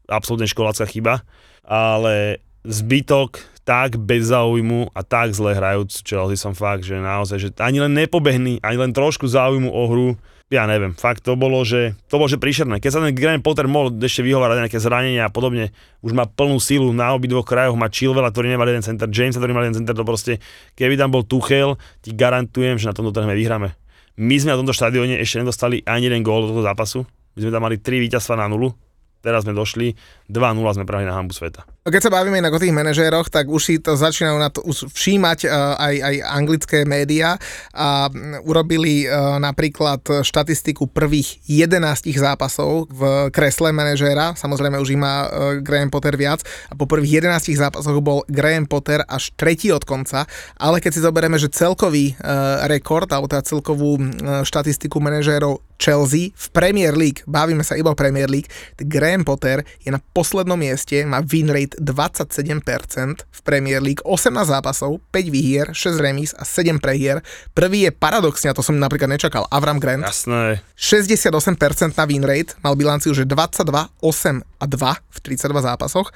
absolútne 0.10 0.50
školácka 0.50 0.86
chyba, 0.90 1.26
ale 1.66 2.42
zbytok 2.66 3.42
tak 3.66 3.98
bez 3.98 4.30
záujmu 4.30 4.94
a 4.94 5.02
tak 5.02 5.34
zle 5.34 5.58
hrajúc 5.58 6.06
Chelsea 6.06 6.38
som 6.38 6.54
fakt, 6.54 6.86
že 6.86 7.02
naozaj, 7.02 7.38
že 7.42 7.50
ani 7.58 7.82
len 7.82 7.98
nepobehný, 7.98 8.62
ani 8.62 8.78
len 8.78 8.94
trošku 8.94 9.26
záujmu 9.26 9.70
o 9.70 9.84
hru, 9.90 10.10
ja 10.54 10.70
neviem, 10.70 10.94
fakt 10.94 11.26
to 11.26 11.34
bolo, 11.34 11.66
že 11.66 11.98
to 12.06 12.22
bolo, 12.22 12.30
že 12.30 12.38
príšerné. 12.38 12.78
Keď 12.78 12.92
sa 12.94 13.02
ten 13.02 13.18
Graham 13.18 13.42
Potter 13.42 13.66
mohol 13.66 13.90
ešte 13.98 14.22
vyhovárať 14.22 14.62
nejaké 14.62 14.78
zranenia 14.78 15.26
a 15.26 15.34
podobne, 15.34 15.74
už 16.06 16.14
má 16.14 16.30
plnú 16.30 16.62
silu 16.62 16.94
na 16.94 17.18
obidvoch 17.18 17.50
krajoch, 17.50 17.74
má 17.74 17.90
Chilwella, 17.90 18.30
ktorý 18.30 18.54
nemá 18.54 18.70
jeden 18.70 18.86
center, 18.86 19.10
James, 19.10 19.34
ktorý 19.34 19.58
nemá 19.58 19.66
jeden 19.66 19.82
center, 19.82 19.98
to 19.98 20.06
proste, 20.06 20.38
keby 20.78 21.02
tam 21.02 21.10
bol 21.10 21.26
Tuchel, 21.26 21.82
ti 22.06 22.14
garantujem, 22.14 22.78
že 22.78 22.86
na 22.86 22.94
tomto 22.94 23.10
trhme 23.10 23.34
vyhráme. 23.34 23.74
My 24.16 24.36
sme 24.38 24.54
na 24.54 24.62
tomto 24.62 24.72
štadióne 24.72 25.18
ešte 25.20 25.42
nedostali 25.42 25.82
ani 25.84 26.08
jeden 26.08 26.22
gól 26.22 26.48
do 26.48 26.56
toho 26.56 26.64
zápasu. 26.64 27.04
My 27.36 27.40
sme 27.44 27.52
tam 27.52 27.66
mali 27.66 27.76
3 27.82 28.00
víťazstva 28.06 28.40
na 28.40 28.48
nulu. 28.48 28.72
Teraz 29.20 29.44
sme 29.44 29.52
došli, 29.52 29.98
2-0 30.32 30.62
sme 30.78 30.86
prahli 30.88 31.04
na 31.04 31.18
hambu 31.18 31.36
sveta. 31.36 31.75
Keď 31.86 32.02
sa 32.02 32.10
bavíme 32.10 32.42
inak 32.42 32.50
o 32.50 32.58
tých 32.58 32.74
manažéroch, 32.74 33.30
tak 33.30 33.46
už 33.46 33.62
si 33.62 33.78
to 33.78 33.94
začínajú 33.94 34.42
na 34.42 34.50
to 34.50 34.66
všímať 34.66 35.46
uh, 35.46 35.78
aj, 35.78 35.96
aj 36.02 36.16
anglické 36.34 36.82
médiá. 36.82 37.38
A 37.78 38.10
urobili 38.42 39.06
uh, 39.06 39.38
napríklad 39.38 40.02
štatistiku 40.26 40.90
prvých 40.90 41.46
11 41.46 42.10
zápasov 42.18 42.90
v 42.90 43.30
kresle 43.30 43.70
manažéra. 43.70 44.34
Samozrejme 44.34 44.82
už 44.82 44.98
má 44.98 45.30
uh, 45.30 45.62
Graham 45.62 45.94
Potter 45.94 46.18
viac. 46.18 46.42
A 46.42 46.74
po 46.74 46.90
prvých 46.90 47.22
11 47.22 47.54
zápasoch 47.54 48.02
bol 48.02 48.26
Graham 48.34 48.66
Potter 48.66 49.06
až 49.06 49.30
tretí 49.38 49.70
od 49.70 49.86
konca, 49.86 50.26
ale 50.58 50.82
keď 50.82 50.90
si 50.90 51.06
zoberieme, 51.06 51.38
že 51.38 51.54
celkový 51.54 52.18
rekord 52.66 53.06
alebo 53.14 53.30
teda 53.30 53.46
celkovú 53.46 54.02
štatistiku 54.42 54.98
manažérov 54.98 55.62
Chelsea 55.78 56.32
v 56.32 56.46
Premier 56.56 56.96
League, 56.96 57.22
bavíme 57.28 57.64
sa 57.64 57.76
iba 57.76 57.92
o 57.92 58.00
Premier 58.00 58.32
League, 58.32 58.48
Graham 58.80 59.28
Potter 59.28 59.68
je 59.84 59.92
na 59.92 60.00
poslednom 60.00 60.56
mieste, 60.56 61.04
má 61.04 61.20
win 61.20 61.52
rate 61.52 61.75
27% 61.80 63.26
v 63.26 63.40
Premier 63.44 63.82
League, 63.82 64.02
18 64.04 64.32
zápasov, 64.48 65.04
5 65.12 65.30
výhier, 65.30 65.68
6 65.72 66.00
remíz 66.00 66.32
a 66.38 66.48
7 66.48 66.80
prehier. 66.80 67.20
Prvý 67.52 67.88
je 67.88 67.92
paradoxne, 67.92 68.52
a 68.52 68.58
to 68.58 68.64
som 68.64 68.80
napríklad 68.80 69.12
nečakal, 69.12 69.48
Avram 69.52 69.80
Grant. 69.80 70.04
Jasné. 70.04 70.64
68% 70.80 71.98
na 71.98 72.06
win 72.08 72.24
rate, 72.24 72.56
mal 72.64 72.80
bilanciu, 72.80 73.12
že 73.12 73.28
22, 73.28 73.92
8 74.00 74.42
a 74.60 74.66
2 74.66 74.96
v 75.12 75.18
32 75.20 75.68
zápasoch 75.68 76.10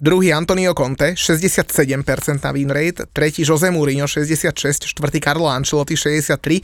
druhý 0.00 0.32
Antonio 0.32 0.74
Conte, 0.74 1.16
67% 1.16 2.44
na 2.44 2.50
win 2.52 2.70
rate, 2.70 3.08
tretí 3.12 3.44
Jose 3.44 3.70
Mourinho, 3.70 4.06
66, 4.06 4.84
štvrtý 4.84 5.20
Carlo 5.20 5.48
Ancelotti, 5.48 5.96
63 5.96 6.60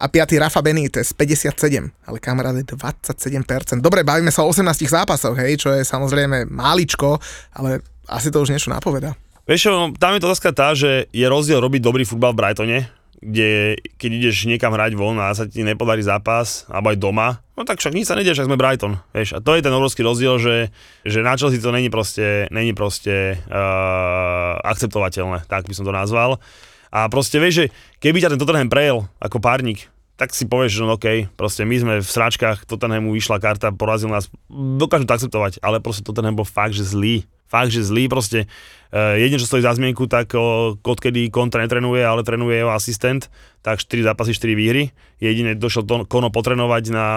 a 0.00 0.08
piatý 0.08 0.38
Rafa 0.38 0.62
Benitez, 0.62 1.12
57, 1.12 1.90
ale 2.06 2.18
kamaráde 2.20 2.64
27%. 2.64 3.80
Dobre, 3.80 4.04
bavíme 4.04 4.30
sa 4.30 4.44
o 4.44 4.52
18 4.52 4.64
zápasoch, 4.84 5.36
hej, 5.40 5.56
čo 5.56 5.72
je 5.72 5.82
samozrejme 5.84 6.48
máličko, 6.48 7.16
ale 7.56 7.80
asi 8.08 8.28
to 8.28 8.44
už 8.44 8.52
niečo 8.52 8.68
napoveda. 8.68 9.16
Vieš 9.44 9.68
tam 10.00 10.16
je 10.16 10.20
to 10.24 10.28
otázka 10.32 10.50
tá, 10.56 10.72
že 10.72 11.04
je 11.12 11.26
rozdiel 11.28 11.60
robiť 11.60 11.80
dobrý 11.84 12.04
futbal 12.08 12.32
v 12.32 12.38
Brightone, 12.40 12.78
kde 13.24 13.80
keď 13.96 14.10
ideš 14.20 14.44
niekam 14.44 14.76
hrať 14.76 14.92
von 14.94 15.16
a 15.16 15.32
sa 15.32 15.48
ti 15.48 15.64
nepodarí 15.64 16.04
zápas, 16.04 16.68
alebo 16.68 16.92
aj 16.92 17.00
doma, 17.00 17.28
no 17.56 17.64
tak 17.64 17.80
však 17.80 17.96
nič 17.96 18.06
sa 18.12 18.14
nedie, 18.14 18.36
však 18.36 18.44
sme 18.44 18.60
Brighton, 18.60 19.00
vieš. 19.16 19.32
A 19.32 19.40
to 19.40 19.56
je 19.56 19.64
ten 19.64 19.72
obrovský 19.72 20.04
rozdiel, 20.04 20.36
že, 20.36 20.68
že 21.08 21.24
na 21.24 21.34
Chelsea 21.34 21.58
to 21.58 21.72
není 21.72 21.88
proste, 21.88 22.46
není 22.52 22.76
proste 22.76 23.40
uh, 23.48 24.60
akceptovateľné, 24.60 25.48
tak 25.48 25.64
by 25.64 25.72
som 25.72 25.88
to 25.88 25.96
nazval. 25.96 26.36
A 26.92 27.08
proste 27.08 27.40
vieš, 27.40 27.66
že 27.66 27.66
keby 27.98 28.22
ťa 28.22 28.36
ten 28.36 28.40
Tottenham 28.40 28.70
prejel 28.70 29.08
ako 29.18 29.40
párnik, 29.40 29.88
tak 30.14 30.30
si 30.30 30.46
povieš, 30.46 30.78
že 30.78 30.82
no 30.86 30.94
OK, 30.94 31.26
proste 31.34 31.66
my 31.66 31.74
sme 31.74 31.94
v 31.98 32.06
sračkách, 32.06 32.70
Tottenhamu 32.70 33.10
vyšla 33.10 33.42
karta, 33.42 33.74
porazil 33.74 34.12
nás, 34.14 34.30
dokážem 34.52 35.10
to 35.10 35.16
akceptovať, 35.18 35.58
ale 35.58 35.82
proste 35.82 36.06
Tottenham 36.06 36.38
bol 36.38 36.46
fakt, 36.46 36.78
že 36.78 36.86
zlý 36.86 37.26
fakt, 37.48 37.70
že 37.70 37.86
zlý 37.86 38.08
proste. 38.10 38.50
Uh, 38.94 39.18
čo 39.18 39.50
stojí 39.50 39.58
za 39.58 39.74
zmienku, 39.74 40.06
tak 40.06 40.38
uh, 40.38 40.78
odkedy 40.78 41.26
kontra 41.26 41.66
netrenuje, 41.66 41.98
ale 42.06 42.22
trenuje 42.22 42.62
jeho 42.62 42.70
asistent, 42.70 43.26
tak 43.58 43.82
4 43.82 44.14
zápasy, 44.14 44.38
4 44.38 44.54
výhry. 44.54 44.94
Jedine 45.18 45.58
došiel 45.58 45.82
to, 45.82 46.06
Kono 46.06 46.30
potrenovať 46.30 46.94
na, 46.94 47.08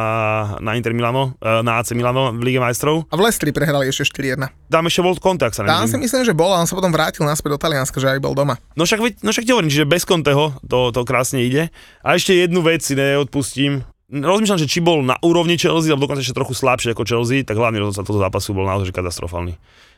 na 0.58 0.74
Inter 0.74 0.98
Milano, 0.98 1.38
uh, 1.38 1.62
na 1.62 1.78
AC 1.78 1.94
Milano 1.94 2.34
v 2.34 2.42
Lige 2.50 2.58
majstrov. 2.58 3.06
A 3.14 3.16
v 3.22 3.30
Lestri 3.30 3.54
prehrali 3.54 3.94
ešte 3.94 4.10
4-1. 4.10 4.50
Tam 4.74 4.90
ešte 4.90 5.06
bol 5.06 5.14
kontakt, 5.22 5.54
sa 5.54 5.70
Tam 5.70 5.86
si 5.86 6.02
myslím, 6.02 6.26
že 6.26 6.34
bol, 6.34 6.50
a 6.50 6.58
on 6.58 6.66
sa 6.66 6.74
potom 6.74 6.90
vrátil 6.90 7.22
naspäť 7.30 7.54
do 7.54 7.62
Talianska, 7.62 8.02
že 8.02 8.10
aj 8.10 8.26
bol 8.26 8.34
doma. 8.34 8.58
No 8.74 8.90
však, 8.90 9.22
no 9.22 9.30
však 9.30 9.46
ti 9.46 9.54
hovorím, 9.54 9.70
že 9.70 9.86
bez 9.86 10.02
Conteho 10.02 10.58
to, 10.66 10.90
to 10.90 11.06
krásne 11.06 11.46
ide. 11.46 11.70
A 12.02 12.18
ešte 12.18 12.34
jednu 12.34 12.66
vec 12.66 12.82
si 12.82 12.98
neodpustím, 12.98 13.86
rozmýšľam, 14.10 14.66
že 14.66 14.66
či 14.66 14.82
bol 14.82 15.06
na 15.06 15.14
úrovni 15.22 15.62
Chelsea, 15.62 15.94
alebo 15.94 16.10
dokonca 16.10 16.26
ešte 16.26 16.34
trochu 16.34 16.58
slabšie 16.58 16.98
ako 16.98 17.06
Chelsea, 17.06 17.46
tak 17.46 17.54
hlavný 17.54 17.86
rozhodca 17.86 18.02
toho 18.02 18.18
zápasu 18.18 18.58
bol 18.58 18.66
naozaj 18.66 18.90
katastrofálny 18.90 19.54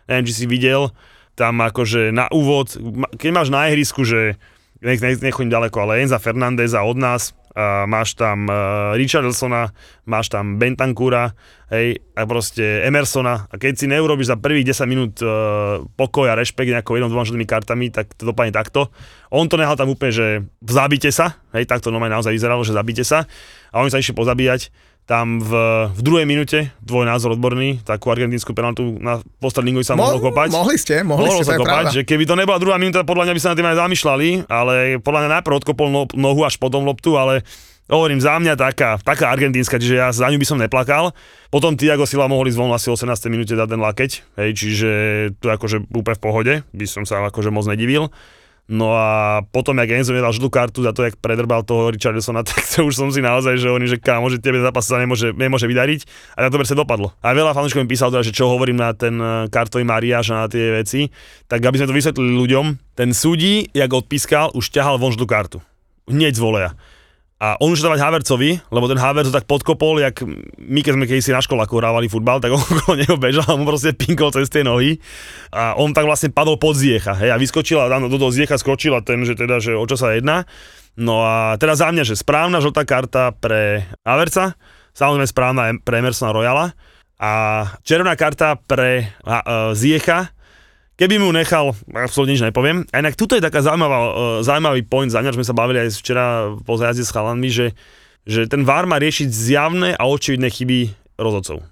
neviem, 0.09 0.25
či 0.25 0.33
si 0.33 0.45
videl, 0.49 0.89
tam 1.37 1.61
akože 1.61 2.11
na 2.11 2.27
úvod, 2.33 2.75
keď 3.15 3.29
máš 3.31 3.47
na 3.53 3.69
ihrisku, 3.71 4.03
že 4.03 4.35
nech, 4.83 4.99
nech, 4.99 5.21
nechodím 5.23 5.53
ďaleko, 5.53 5.77
ale 5.85 6.03
Enza 6.03 6.19
Fernandeza 6.19 6.83
od 6.83 6.97
nás, 6.99 7.37
a 7.59 7.83
máš 7.89 8.15
tam 8.15 8.47
uh, 8.47 8.95
Richardsona, 8.95 9.75
máš 10.07 10.31
tam 10.31 10.55
Bentancura, 10.61 11.35
hej, 11.73 11.99
a 12.15 12.23
proste 12.23 12.85
Emersona. 12.87 13.49
A 13.51 13.59
keď 13.59 13.73
si 13.75 13.85
neurobiš 13.89 14.31
za 14.31 14.37
prvých 14.39 14.71
10 14.71 14.85
minút 14.87 15.13
uh, 15.19 15.83
pokoj 15.99 16.29
a 16.29 16.37
rešpekt 16.39 16.71
nejakou 16.71 16.95
jednou, 16.95 17.11
dvoma 17.11 17.27
žltými 17.27 17.49
kartami, 17.49 17.91
tak 17.91 18.15
to 18.15 18.29
dopadne 18.29 18.55
takto. 18.55 18.93
On 19.33 19.49
to 19.49 19.59
nehal 19.59 19.75
tam 19.75 19.91
úplne, 19.91 20.13
že 20.13 20.27
zabite 20.63 21.11
sa, 21.11 21.41
hej, 21.51 21.67
tak 21.67 21.83
to 21.83 21.91
normálne 21.91 22.15
naozaj 22.15 22.31
vyzeralo, 22.31 22.63
že 22.63 22.71
zabite 22.71 23.03
sa. 23.03 23.27
A 23.75 23.83
oni 23.83 23.91
sa 23.91 23.99
išli 23.99 24.15
pozabíjať 24.15 24.71
tam 25.09 25.41
v, 25.41 25.51
v 25.89 26.01
druhej 26.05 26.29
minute, 26.29 26.69
tvoj 26.85 27.09
názor 27.09 27.33
odborný, 27.33 27.81
takú 27.81 28.13
argentínsku 28.13 28.53
penaltu 28.53 28.93
na 29.01 29.17
postredlingovi 29.41 29.81
sa 29.81 29.97
Mo- 29.97 30.05
mohlo 30.05 30.21
kopať. 30.21 30.53
Mohli 30.53 30.77
ste, 30.77 31.01
mohli 31.01 31.25
mohlo 31.25 31.41
ste, 31.41 31.49
sa 31.49 31.57
kopať, 31.57 31.85
že 31.89 32.01
keby 32.05 32.29
to 32.29 32.37
nebola 32.37 32.61
druhá 32.61 32.77
minúta, 32.77 33.01
podľa 33.01 33.25
mňa 33.25 33.33
by 33.33 33.41
sa 33.41 33.49
na 33.49 33.57
tým 33.57 33.67
aj 33.73 33.77
zamýšľali, 33.81 34.29
ale 34.45 35.01
podľa 35.01 35.19
mňa 35.25 35.29
najprv 35.41 35.55
odkopol 35.65 35.89
no, 35.89 36.05
nohu 36.13 36.45
až 36.45 36.61
potom 36.61 36.85
loptu, 36.85 37.17
ale 37.17 37.41
hovorím, 37.89 38.21
za 38.21 38.37
mňa 38.37 38.53
taká, 38.53 39.01
taká 39.01 39.33
argentínska, 39.33 39.81
čiže 39.81 39.97
ja 39.97 40.13
za 40.13 40.29
ňu 40.29 40.37
by 40.37 40.45
som 40.45 40.61
neplakal. 40.61 41.09
Potom 41.49 41.73
Tiago 41.73 42.05
Sila 42.05 42.29
mohli 42.29 42.53
zvonú 42.53 42.77
asi 42.77 42.93
18. 42.93 43.09
minúte 43.33 43.57
dať 43.57 43.65
ten 43.65 43.81
lakeť, 43.81 44.11
hej, 44.37 44.49
čiže 44.53 44.91
to 45.41 45.49
akože 45.49 45.89
úplne 45.89 46.15
v 46.15 46.21
pohode, 46.21 46.53
by 46.69 46.85
som 46.85 47.09
sa 47.09 47.25
akože 47.25 47.49
moc 47.49 47.65
nedivil. 47.65 48.13
No 48.69 48.93
a 48.93 49.41
potom, 49.49 49.73
jak 49.81 49.89
Enzo 49.97 50.13
mi 50.13 50.21
dal 50.21 50.29
žltú 50.29 50.53
kartu 50.53 50.85
za 50.85 50.93
to, 50.93 51.01
jak 51.01 51.17
predrbal 51.17 51.65
toho 51.65 51.89
Richardsona, 51.89 52.45
tak 52.47 52.61
to 52.61 52.85
už 52.85 52.93
som 52.93 53.09
si 53.09 53.17
naozaj, 53.17 53.57
že 53.57 53.65
oni, 53.65 53.89
že 53.89 53.97
kámo, 53.97 54.29
že 54.29 54.37
tebe 54.37 54.61
zápas 54.61 54.85
sa 54.85 55.01
nemôže, 55.01 55.33
nemôže 55.33 55.65
vydariť. 55.65 56.05
A 56.37 56.45
tak 56.45 56.53
to 56.53 56.69
sa 56.69 56.77
dopadlo. 56.77 57.09
A 57.25 57.33
veľa 57.33 57.57
fanúšikov 57.57 57.81
mi 57.81 57.89
písal 57.89 58.13
teda, 58.13 58.21
že 58.21 58.29
čo 58.29 58.45
hovorím 58.45 58.77
na 58.77 58.93
ten 58.93 59.17
eh, 59.17 59.49
kartový 59.49 59.81
Mariáš 59.81 60.37
a 60.37 60.45
na 60.45 60.47
tie 60.47 60.85
veci. 60.85 61.09
Tak 61.49 61.65
aby 61.65 61.81
sme 61.81 61.89
to 61.89 61.97
vysvetlili 61.97 62.29
ľuďom, 62.37 62.65
ten 62.93 63.09
súdi, 63.09 63.65
jak 63.73 63.89
odpískal, 63.89 64.53
už 64.53 64.69
ťahal 64.69 65.01
von 65.01 65.17
žltú 65.17 65.25
kartu. 65.25 65.57
Hneď 66.05 66.37
z 66.37 66.41
voleja. 66.45 66.71
A 67.39 67.55
on 67.63 67.71
už 67.71 67.79
dávať 67.79 68.03
Havercovi, 68.03 68.59
lebo 68.67 68.91
ten 68.91 68.99
Haverc 68.99 69.31
tak 69.31 69.47
podkopol, 69.47 70.03
jak 70.03 70.27
my 70.59 70.79
keď 70.83 70.99
sme 70.99 71.07
si 71.23 71.31
na 71.31 71.39
škole 71.39 71.63
hrávali 71.63 72.11
futbal, 72.11 72.43
tak 72.43 72.51
on 72.51 72.59
okolo 72.67 72.99
neho 72.99 73.15
bežal 73.15 73.47
a 73.47 73.55
mu 73.55 73.63
proste 73.63 73.95
pinkol 73.95 74.27
cez 74.35 74.51
tie 74.51 74.59
nohy. 74.59 74.99
A 75.55 75.71
on 75.79 75.95
tak 75.95 76.03
vlastne 76.03 76.35
padol 76.35 76.59
pod 76.59 76.75
Ziecha, 76.75 77.15
hej, 77.15 77.31
a 77.31 77.39
vyskočila, 77.39 77.87
tam 77.87 78.11
do 78.11 78.19
toho 78.19 78.35
Ziecha 78.35 78.59
skočila 78.59 78.99
ten, 78.99 79.23
že 79.23 79.39
teda, 79.39 79.63
že 79.63 79.71
o 79.71 79.87
čo 79.87 79.95
sa 79.95 80.11
jedná. 80.19 80.43
No 80.99 81.23
a 81.23 81.55
teraz 81.55 81.79
za 81.79 81.87
mňa, 81.87 82.03
že 82.03 82.19
správna 82.19 82.59
žltá 82.59 82.83
karta 82.83 83.31
pre 83.31 83.87
Haverca, 84.03 84.59
samozrejme 84.91 85.31
správna 85.31 85.63
pre 85.79 86.03
Emersona 86.03 86.35
Royala 86.35 86.75
a 87.15 87.31
červená 87.87 88.19
karta 88.19 88.59
pre 88.59 89.15
uh, 89.23 89.71
Ziecha, 89.71 90.35
Keby 90.99 91.15
mu 91.15 91.31
nechal, 91.31 91.71
absolútne 91.95 92.35
nič 92.35 92.43
nepoviem. 92.43 92.83
A 92.91 92.99
inak 92.99 93.15
tuto 93.15 93.39
je 93.39 93.43
taká 93.43 93.63
zaujímavá, 93.63 93.99
uh, 94.03 94.11
zaujímavý 94.43 94.83
point, 94.83 95.07
za 95.07 95.23
sme 95.23 95.47
sa 95.47 95.55
bavili 95.55 95.87
aj 95.87 95.95
včera 95.95 96.51
po 96.59 96.75
zajazde 96.75 97.07
s 97.07 97.15
chalanmi, 97.15 97.47
že, 97.47 97.71
že 98.27 98.51
ten 98.51 98.67
VAR 98.67 98.83
má 98.83 98.99
riešiť 98.99 99.31
zjavné 99.31 99.95
a 99.95 100.03
očividné 100.03 100.51
chyby 100.51 100.91
rozhodcov. 101.15 101.63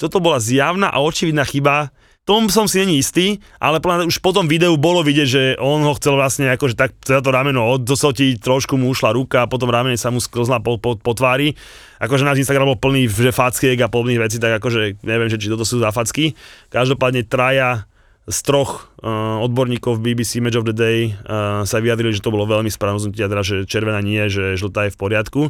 Toto 0.00 0.18
bola 0.24 0.40
zjavná 0.40 0.88
a 0.88 1.04
očividná 1.04 1.44
chyba, 1.44 1.92
tom 2.28 2.52
som 2.52 2.68
si 2.68 2.84
není 2.84 3.00
istý, 3.00 3.40
ale 3.56 3.80
už 3.80 4.20
po 4.20 4.36
tom 4.36 4.52
videu 4.52 4.76
bolo 4.76 5.00
vidieť, 5.00 5.28
že 5.28 5.42
on 5.56 5.80
ho 5.80 5.96
chcel 5.96 6.12
vlastne 6.12 6.52
akože 6.52 6.76
tak 6.76 6.92
za 7.00 7.24
to 7.24 7.32
rameno 7.32 7.64
odsotiť, 7.72 8.44
trošku 8.44 8.76
mu 8.76 8.92
ušla 8.92 9.16
ruka, 9.16 9.48
potom 9.48 9.72
ramene 9.72 9.96
sa 9.96 10.12
mu 10.12 10.20
sklzla 10.20 10.60
po, 10.60 10.76
po, 10.76 11.00
po 11.00 11.12
tvári. 11.16 11.56
Akože 11.96 12.28
náš 12.28 12.44
Instagram 12.44 12.76
bol 12.76 12.76
plný 12.76 13.08
že 13.08 13.32
fackiek 13.32 13.80
a 13.80 13.88
plných 13.88 14.20
vecí, 14.20 14.36
tak 14.36 14.60
akože 14.60 15.00
neviem, 15.08 15.32
že 15.32 15.40
či 15.40 15.48
toto 15.48 15.64
sú 15.64 15.80
za 15.80 15.88
facky. 15.88 16.36
Každopádne 16.68 17.24
traja 17.24 17.88
z 18.28 18.42
troch 18.42 18.87
odborníkov 19.06 19.98
v 19.98 20.10
BBC 20.10 20.42
Match 20.42 20.58
of 20.58 20.66
the 20.66 20.74
Day 20.74 21.14
uh, 21.14 21.62
sa 21.62 21.78
vyjadrili, 21.78 22.10
že 22.10 22.24
to 22.24 22.34
bolo 22.34 22.50
veľmi 22.50 22.66
správne 22.66 22.98
rozhodnutie, 22.98 23.30
teda, 23.30 23.44
že 23.46 23.56
červená 23.62 24.02
nie, 24.02 24.26
že 24.26 24.58
žltá 24.58 24.90
je 24.90 24.94
v 24.94 25.00
poriadku. 25.00 25.42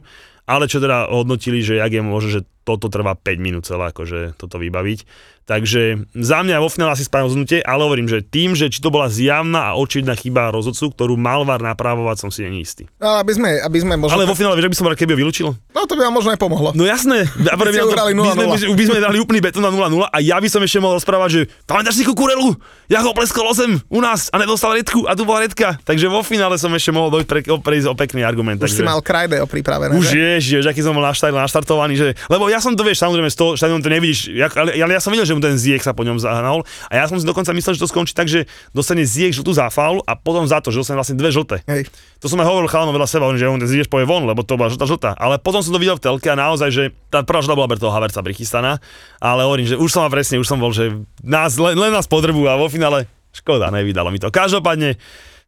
Ale 0.48 0.64
čo 0.64 0.80
teda 0.80 1.12
hodnotili, 1.12 1.60
že 1.60 1.76
jak 1.76 1.92
je 1.92 2.00
možné, 2.00 2.40
že 2.40 2.42
toto 2.64 2.92
trvá 2.92 3.16
5 3.16 3.40
minút 3.40 3.64
celé, 3.64 3.88
akože 3.88 4.36
toto 4.36 4.60
vybaviť. 4.60 5.08
Takže 5.48 6.12
za 6.12 6.44
mňa 6.44 6.60
vo 6.60 6.68
finále 6.68 6.92
asi 6.92 7.08
správne 7.08 7.32
rozhodnutie, 7.32 7.64
ale 7.64 7.80
hovorím, 7.80 8.04
že 8.04 8.20
tým, 8.20 8.52
že 8.52 8.68
či 8.68 8.84
to 8.84 8.92
bola 8.92 9.08
zjavná 9.08 9.72
a 9.72 9.80
očividná 9.80 10.12
chyba 10.12 10.52
rozhodcu, 10.52 10.92
ktorú 10.92 11.16
mal 11.16 11.48
VAR 11.48 11.64
napravovať, 11.64 12.16
som 12.20 12.28
si 12.28 12.44
není 12.44 12.60
istý. 12.60 12.84
No, 13.00 13.16
aby 13.16 13.32
sme, 13.32 13.56
aby 13.56 13.78
sme 13.80 13.96
možno... 13.96 14.20
Ale 14.20 14.28
vo 14.28 14.36
finále, 14.36 14.60
vieš, 14.60 14.68
by 14.68 14.76
som 14.76 14.86
rád, 14.92 15.00
keby 15.00 15.16
ho 15.16 15.20
vylúčil? 15.24 15.48
No 15.72 15.88
to 15.88 15.96
by 15.96 16.04
vám 16.04 16.20
možno 16.20 16.36
aj 16.36 16.40
pomohlo. 16.44 16.76
No 16.76 16.84
jasné. 16.84 17.24
By, 17.40 17.48
sme, 17.64 17.80
by, 17.80 18.28
sme, 18.36 18.76
by 18.76 18.84
sme 18.92 18.98
dali 19.00 19.16
úplný 19.16 19.40
betón 19.40 19.64
na 19.64 19.72
0-0 19.72 20.12
a 20.12 20.18
ja 20.20 20.36
by 20.36 20.48
som 20.52 20.60
ešte 20.60 20.84
mohol 20.84 21.00
rozprávať, 21.00 21.28
že 21.32 21.40
pamätáš 21.64 21.96
si 21.96 22.04
Kukurelu? 22.04 22.52
Ja 22.92 23.00
ho 23.00 23.16
pleskol 23.38 23.86
8 23.86 23.94
u 23.94 24.00
nás 24.02 24.20
a 24.34 24.36
nedostal 24.42 24.74
redku 24.74 25.06
a 25.06 25.14
tu 25.14 25.22
bola 25.22 25.46
redka. 25.46 25.78
Takže 25.86 26.10
vo 26.10 26.26
finále 26.26 26.58
som 26.58 26.74
ešte 26.74 26.90
mohol 26.90 27.14
dojť 27.14 27.26
pre, 27.30 27.40
o, 27.46 27.58
o 27.62 27.94
pekný 27.94 28.26
argument. 28.26 28.58
Už 28.58 28.74
takže... 28.74 28.82
si 28.82 28.82
mal 28.82 28.98
krajde 28.98 29.38
pripravené. 29.46 29.94
Už 29.94 30.10
že? 30.42 30.58
aký 30.66 30.82
som 30.82 30.98
bol 30.98 31.06
naštartovaný, 31.06 31.94
že... 31.94 32.08
Lebo 32.26 32.50
ja 32.50 32.58
som 32.58 32.74
to, 32.74 32.82
vieš, 32.82 32.98
samozrejme, 32.98 33.30
z 33.30 33.38
toho 33.38 33.54
to 33.54 33.90
nevidíš, 33.90 34.34
ja, 34.34 34.50
ale, 34.58 34.74
ale, 34.74 34.92
ja 34.92 35.00
som 35.00 35.14
videl, 35.14 35.22
že 35.22 35.38
mu 35.38 35.40
ten 35.40 35.54
Ziek 35.54 35.80
sa 35.86 35.94
po 35.94 36.02
ňom 36.02 36.18
zahnal 36.18 36.66
a 36.90 36.92
ja 36.98 37.06
som 37.06 37.14
si 37.14 37.24
dokonca 37.24 37.54
myslel, 37.54 37.78
že 37.78 37.80
to 37.80 37.88
skončí 37.88 38.12
tak, 38.12 38.26
že 38.26 38.50
dostane 38.74 39.06
Ziek 39.06 39.30
žltú 39.30 39.54
za 39.54 39.70
faul 39.70 40.02
a 40.02 40.18
potom 40.18 40.42
za 40.44 40.58
to, 40.58 40.74
že 40.74 40.82
dostane 40.82 40.98
vlastne 40.98 41.14
dve 41.14 41.30
žlté. 41.30 41.62
Hej. 41.70 41.86
To 42.18 42.26
som 42.26 42.42
aj 42.42 42.50
hovoril 42.50 42.66
chalanom 42.66 42.90
veľa 42.90 43.06
seba, 43.06 43.30
že 43.38 43.46
on 43.46 43.62
ten 43.62 43.70
Ziek 43.70 43.86
povie 43.86 44.02
von, 44.02 44.26
lebo 44.26 44.42
to 44.42 44.58
bola 44.58 44.66
žltá 44.66 44.90
žltá. 44.90 45.10
Ale 45.14 45.38
potom 45.38 45.62
som 45.62 45.70
to 45.70 45.78
videl 45.78 45.94
v 45.94 46.02
telke 46.02 46.26
a 46.26 46.34
naozaj, 46.34 46.68
že 46.74 46.84
tá 47.14 47.22
prvá 47.22 47.38
žltá 47.38 47.54
bola 47.54 47.70
toho 47.78 47.94
Haverca 47.94 48.18
prichystaná, 48.18 48.82
ale 49.22 49.46
hovorím, 49.46 49.70
že 49.70 49.76
už 49.78 49.86
som 49.86 50.02
presne, 50.10 50.42
už 50.42 50.48
som 50.50 50.58
bol, 50.58 50.74
že 50.74 50.90
nás, 51.24 51.58
len, 51.58 51.74
len 51.78 51.92
nás 51.94 52.06
potrebujú 52.06 52.46
a 52.46 52.58
vo 52.58 52.70
finále 52.70 53.08
škoda, 53.34 53.70
nevydalo 53.70 54.10
mi 54.10 54.18
to. 54.18 54.32
Každopádne 54.32 54.98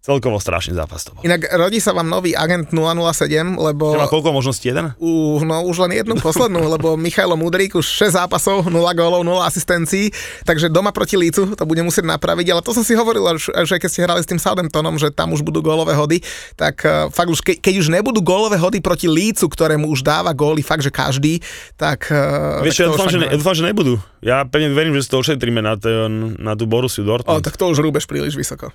celkovo 0.01 0.41
strašný 0.41 0.73
zápas 0.73 1.05
to 1.05 1.13
bol. 1.13 1.21
Inak 1.21 1.45
rodí 1.61 1.77
sa 1.77 1.93
vám 1.93 2.09
nový 2.09 2.33
agent 2.33 2.73
007, 2.73 3.61
lebo... 3.61 3.93
Že 3.93 4.01
má 4.01 4.09
koľko 4.09 4.33
možností? 4.33 4.73
Jeden? 4.73 4.97
U, 4.97 5.37
no 5.45 5.61
už 5.69 5.85
len 5.85 6.01
jednu 6.01 6.17
poslednú, 6.17 6.73
lebo 6.73 6.97
Michailo 6.97 7.37
Mudrík 7.37 7.77
už 7.77 7.85
6 7.85 8.17
zápasov, 8.17 8.65
0 8.65 8.73
gólov, 8.97 9.21
0 9.21 9.45
asistencií, 9.45 10.09
takže 10.49 10.73
doma 10.73 10.89
proti 10.89 11.21
Lícu 11.21 11.53
to 11.53 11.65
bude 11.69 11.85
musieť 11.85 12.09
napraviť, 12.17 12.49
ale 12.49 12.65
to 12.65 12.73
som 12.73 12.81
si 12.81 12.97
hovoril, 12.97 13.29
že 13.37 13.77
keď 13.77 13.89
ste 13.93 14.01
hrali 14.09 14.25
s 14.25 14.29
tým 14.29 14.41
Southamptonom, 14.41 14.97
že 14.97 15.13
tam 15.13 15.37
už 15.37 15.45
budú 15.45 15.61
gólové 15.61 15.93
hody, 15.93 16.25
tak 16.57 16.81
uh, 16.89 17.13
fakt 17.13 17.29
už, 17.29 17.45
ke, 17.45 17.61
keď 17.61 17.85
už 17.85 17.93
nebudú 17.93 18.25
gólové 18.25 18.57
hody 18.57 18.81
proti 18.81 19.05
Lícu, 19.05 19.53
ktorému 19.53 19.85
už 19.93 20.01
dáva 20.01 20.33
góly 20.33 20.65
fakt, 20.65 20.81
že 20.81 20.89
každý, 20.89 21.45
tak... 21.77 22.09
Uh, 22.09 22.65
Vieš, 22.65 22.81
tak 22.81 22.85
ja 22.89 22.89
dúfam, 22.89 23.09
že, 23.13 23.19
ne, 23.21 23.29
dúfam, 23.37 23.53
že 23.53 23.65
nebudú. 23.69 24.01
Ja 24.21 24.45
pevne 24.45 24.69
verím, 24.77 24.93
že 24.93 25.09
si 25.09 25.11
to 25.13 25.25
ošetríme 25.25 25.65
na, 25.65 25.81
ten, 25.81 26.37
na 26.37 26.53
tú 26.53 26.69
Borusiu 26.69 27.09
Dortmund. 27.09 27.41
O, 27.41 27.45
tak 27.45 27.57
to 27.57 27.73
už 27.73 27.81
rúbeš 27.81 28.05
príliš 28.05 28.37
vysoko. 28.37 28.69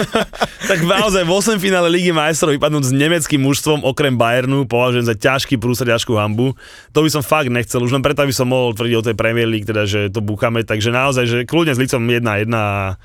tak 0.70 0.80
naozaj 0.80 1.28
v 1.28 1.32
8 1.32 1.60
finále 1.60 1.92
Ligy 1.92 2.08
majstrov 2.08 2.56
vypadnúť 2.56 2.88
s 2.88 2.92
nemeckým 2.96 3.36
mužstvom 3.44 3.84
okrem 3.84 4.16
Bayernu 4.16 4.64
považujem 4.64 5.04
za 5.04 5.12
ťažký 5.12 5.60
prúser, 5.60 5.92
ťažkú 5.92 6.16
hambu. 6.16 6.56
To 6.96 7.04
by 7.04 7.10
som 7.12 7.20
fakt 7.20 7.52
nechcel, 7.52 7.84
už 7.84 7.92
len 7.92 8.00
preto, 8.00 8.24
aby 8.24 8.32
som 8.32 8.48
mohol 8.48 8.72
tvrdiť 8.72 8.96
o 8.96 9.04
tej 9.04 9.14
Premier 9.18 9.44
League, 9.44 9.68
teda, 9.68 9.84
že 9.84 10.08
to 10.08 10.24
búchame, 10.24 10.64
takže 10.64 10.88
naozaj, 10.88 11.24
že 11.28 11.38
kľudne 11.44 11.76
s 11.76 11.80
Licom 11.84 12.00
1-1 12.00 12.48
a 12.56 12.96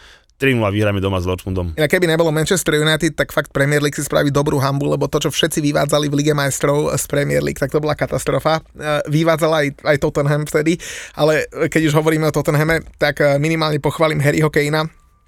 3-0 0.43 0.59
vyhráme 0.59 0.99
doma 0.99 1.23
s 1.23 1.25
Dortmundom. 1.25 1.79
Inak 1.79 1.87
keby 1.87 2.11
nebolo 2.11 2.27
Manchester 2.35 2.75
United, 2.75 3.15
tak 3.15 3.31
fakt 3.31 3.55
Premier 3.55 3.79
League 3.79 3.95
si 3.95 4.03
spraví 4.03 4.27
dobrú 4.27 4.59
hambu, 4.59 4.91
lebo 4.91 5.07
to, 5.07 5.23
čo 5.23 5.31
všetci 5.31 5.63
vyvádzali 5.63 6.11
v 6.11 6.19
Lige 6.19 6.35
majstrov 6.35 6.91
z 6.99 7.07
Premier 7.07 7.39
League, 7.39 7.55
tak 7.55 7.71
to 7.71 7.79
bola 7.79 7.95
katastrofa. 7.95 8.59
E, 8.75 9.07
vyvádzala 9.07 9.63
aj, 9.63 9.67
aj 9.87 9.97
Tottenham 10.03 10.43
vtedy, 10.43 10.75
ale 11.15 11.47
keď 11.71 11.87
už 11.87 11.95
hovoríme 11.95 12.27
o 12.27 12.35
Tottenhame, 12.35 12.83
tak 12.99 13.23
e, 13.23 13.39
minimálne 13.39 13.79
pochválim 13.79 14.19
Harryho 14.19 14.51
Kanea, 14.51 14.83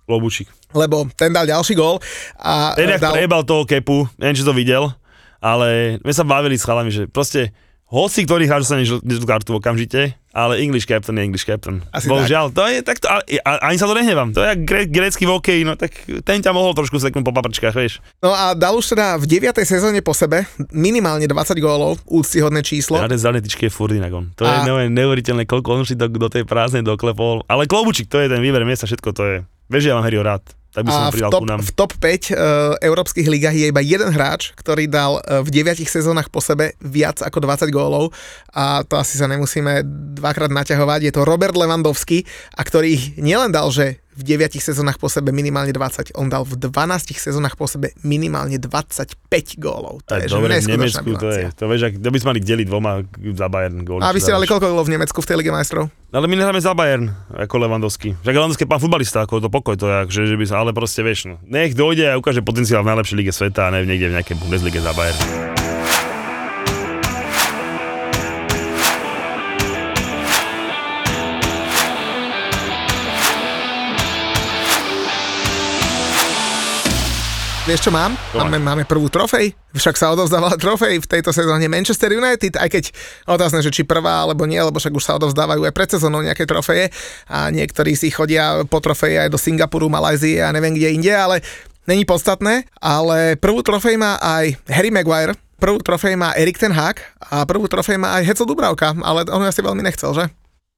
Lobučík. 0.05 0.45
Lebo 0.75 1.09
ten 1.17 1.33
dal 1.33 1.49
ďalší 1.49 1.73
gól. 1.73 1.97
A 2.37 2.77
ten 2.77 2.93
dal... 3.01 3.17
prebal 3.17 3.41
toho 3.41 3.65
kepu, 3.65 4.05
neviem, 4.21 4.37
či 4.37 4.45
to 4.45 4.53
videl, 4.53 4.93
ale 5.41 5.97
my 6.05 6.13
sa 6.13 6.21
bavili 6.21 6.59
s 6.59 6.65
chalami, 6.65 6.93
že 6.93 7.09
proste 7.09 7.49
hoci 7.85 8.25
ktorý 8.25 8.49
hráč 8.49 8.65
dostane 8.65 8.81
žltú 8.81 9.25
kartu 9.29 9.61
okamžite, 9.61 10.17
ale 10.33 10.57
English 10.59 10.89
captain 10.89 11.15
je 11.15 11.23
English 11.23 11.45
captain. 11.45 11.85
Asi 11.93 12.09
Bohužiaľ, 12.09 12.49
tak. 12.49 12.55
to 12.57 12.61
je 12.65 12.77
takto, 12.81 13.05
a, 13.07 13.17
a, 13.21 13.51
ani 13.69 13.77
sa 13.77 13.85
to 13.85 13.93
nehnevám, 13.93 14.33
to 14.33 14.41
je 14.41 14.47
jak 14.51 14.59
gre, 14.65 14.81
grecký 14.89 15.23
vokej, 15.29 15.63
no 15.63 15.77
tak 15.77 15.93
ten 16.25 16.41
ťa 16.41 16.51
mohol 16.51 16.73
trošku 16.73 16.97
seknúť 16.97 17.21
po 17.21 17.31
paprčkách, 17.31 17.77
vieš. 17.77 18.01
No 18.25 18.33
a 18.33 18.57
dal 18.57 18.73
už 18.73 18.97
teda 18.97 19.21
v 19.21 19.25
9. 19.29 19.53
sezóne 19.63 20.01
po 20.01 20.17
sebe 20.17 20.49
minimálne 20.73 21.29
20 21.29 21.61
gólov, 21.61 22.01
úctyhodné 22.09 22.65
číslo. 22.65 22.97
Žiadne 22.97 23.21
zanetičky 23.21 23.69
je 23.69 23.71
furt 23.71 23.93
inak 23.93 24.11
on. 24.11 24.25
To 24.41 24.49
a... 24.49 24.65
je 24.65 24.89
neuveriteľné, 24.89 25.45
koľko 25.45 25.69
on 25.77 25.85
si 25.85 25.93
do, 25.93 26.09
do 26.09 26.27
tej 26.27 26.43
prázdnej 26.43 26.81
doklepol, 26.81 27.45
ale 27.45 27.69
klobučík, 27.69 28.09
to 28.09 28.17
je 28.17 28.27
ten 28.27 28.41
výber 28.41 28.65
miesta, 28.65 28.89
všetko 28.89 29.09
to 29.13 29.23
je. 29.23 29.37
Vieš, 29.69 29.89
ja 29.89 29.97
mám 29.97 30.05
rád 30.05 30.41
tak 30.75 30.83
by 30.83 30.91
som 30.91 31.03
a 31.07 31.11
v 31.15 31.21
top, 31.31 31.43
v 31.47 31.71
top 31.71 31.91
5 31.95 32.03
uh, 32.03 32.11
e, 32.11 32.17
európskych 32.83 33.31
ligách 33.31 33.55
je 33.55 33.71
iba 33.71 33.79
jeden 33.79 34.11
hráč, 34.11 34.51
ktorý 34.59 34.91
dal 34.91 35.23
uh, 35.23 35.39
v 35.39 35.63
9 35.63 35.79
sezónach 35.87 36.27
po 36.27 36.43
sebe 36.43 36.75
viac 36.83 37.23
ako 37.23 37.39
20 37.47 37.71
gólov 37.71 38.11
a 38.51 38.83
to 38.83 38.99
asi 38.99 39.15
sa 39.15 39.31
nemusíme 39.31 39.87
dvakrát 40.19 40.51
naťahovať. 40.51 40.99
Je 41.07 41.13
to 41.15 41.23
Robert 41.23 41.55
Lewandowski, 41.55 42.27
a 42.51 42.61
ktorý 42.67 42.87
ich 42.91 43.03
nielen 43.15 43.55
dal, 43.55 43.71
že 43.71 44.03
v 44.15 44.21
9 44.23 44.55
sezónach 44.63 44.95
po 44.95 45.11
sebe 45.11 45.35
minimálne 45.35 45.75
20. 45.75 46.15
On 46.15 46.31
dal 46.31 46.47
v 46.47 46.55
12 46.55 46.71
sezónach 47.19 47.59
po 47.59 47.67
sebe 47.67 47.91
minimálne 48.07 48.55
25 48.55 49.19
gólov. 49.59 49.99
To 50.07 50.15
je 50.15 50.31
dobre, 50.31 50.63
v 50.63 50.71
Nemecku 50.71 51.11
to 51.19 51.27
je. 51.35 51.51
To 51.59 51.67
vieš, 51.67 51.91
ak, 51.91 51.93
to 51.99 52.09
by 52.09 52.17
sme 52.23 52.27
mali 52.35 52.41
deliť 52.41 52.67
dvoma 52.71 52.91
za 53.35 53.47
Bayern 53.51 53.83
góly. 53.83 54.01
A 54.07 54.15
vy 54.15 54.23
ste 54.23 54.31
dali 54.31 54.47
koľko 54.47 54.71
gólov 54.71 54.87
v 54.87 54.95
Nemecku 54.95 55.19
v 55.19 55.27
tej 55.27 55.35
Lige 55.43 55.51
majstrov? 55.51 55.91
Ale 56.15 56.31
my 56.31 56.35
nehráme 56.39 56.63
za 56.63 56.71
Bayern, 56.71 57.11
ako 57.35 57.55
Lewandowski. 57.59 58.15
Však 58.23 58.35
Lewandowski 58.39 58.63
je 58.63 58.71
pán 58.71 58.79
futbalista, 58.79 59.27
ako 59.27 59.43
to 59.43 59.51
pokoj, 59.51 59.75
to 59.75 59.85
je, 59.91 59.97
že, 60.07 60.21
že 60.31 60.35
by 60.39 60.45
sa, 60.47 60.63
ale 60.63 60.71
proste 60.71 61.03
vieš, 61.03 61.27
no. 61.27 61.35
Nech 61.43 61.75
dojde 61.75 62.07
a 62.07 62.15
ukáže 62.15 62.39
potenciál 62.39 62.87
v 62.87 62.95
najlepšej 62.95 63.17
lige 63.19 63.35
sveta 63.35 63.67
a 63.67 63.69
ne 63.75 63.83
niekde 63.83 64.15
v 64.15 64.15
nejakej 64.15 64.39
Bundeslige 64.39 64.79
za 64.79 64.95
Bayern. 64.95 65.64
Vieš 77.65 77.89
čo 77.89 77.91
mám? 77.91 78.13
Máme, 78.37 78.61
máme 78.61 78.83
prvú 78.85 79.09
trofej. 79.09 79.57
Však 79.73 79.97
sa 79.97 80.13
odovzdávala 80.13 80.53
trofej 80.53 81.01
v 81.01 81.09
tejto 81.09 81.33
sezóne 81.33 81.65
Manchester 81.65 82.13
United, 82.13 82.61
aj 82.61 82.69
keď 82.69 82.83
otázne, 83.25 83.65
že 83.65 83.73
či 83.73 83.81
prvá 83.81 84.21
alebo 84.21 84.45
nie, 84.45 84.61
lebo 84.61 84.77
však 84.77 84.93
už 84.93 85.01
sa 85.01 85.17
odovzdávajú 85.17 85.65
aj 85.65 85.73
pred 85.73 85.89
sezónou 85.89 86.21
nejaké 86.21 86.45
trofeje 86.45 86.93
a 87.25 87.49
niektorí 87.49 87.97
si 87.97 88.13
chodia 88.13 88.61
po 88.69 88.77
trofeje 88.77 89.17
aj 89.17 89.33
do 89.33 89.41
Singapuru, 89.41 89.89
Malajzie 89.89 90.45
a 90.45 90.53
neviem 90.53 90.77
kde 90.77 90.93
inde, 90.93 91.09
ale 91.09 91.41
není 91.89 92.05
podstatné. 92.05 92.69
Ale 92.77 93.33
prvú 93.41 93.65
trofej 93.65 93.97
má 93.97 94.21
aj 94.21 94.61
Harry 94.69 94.93
Maguire, 94.93 95.33
prvú 95.57 95.81
trofej 95.81 96.13
má 96.21 96.37
Erik 96.37 96.61
Ten 96.61 96.69
Hag 96.69 97.01
a 97.17 97.49
prvú 97.49 97.65
trofej 97.65 97.97
má 97.97 98.13
aj 98.21 98.29
Heco 98.29 98.45
Dubravka, 98.45 98.93
ale 98.93 99.25
on 99.33 99.41
asi 99.41 99.65
veľmi 99.65 99.81
nechcel, 99.81 100.13
že? 100.13 100.29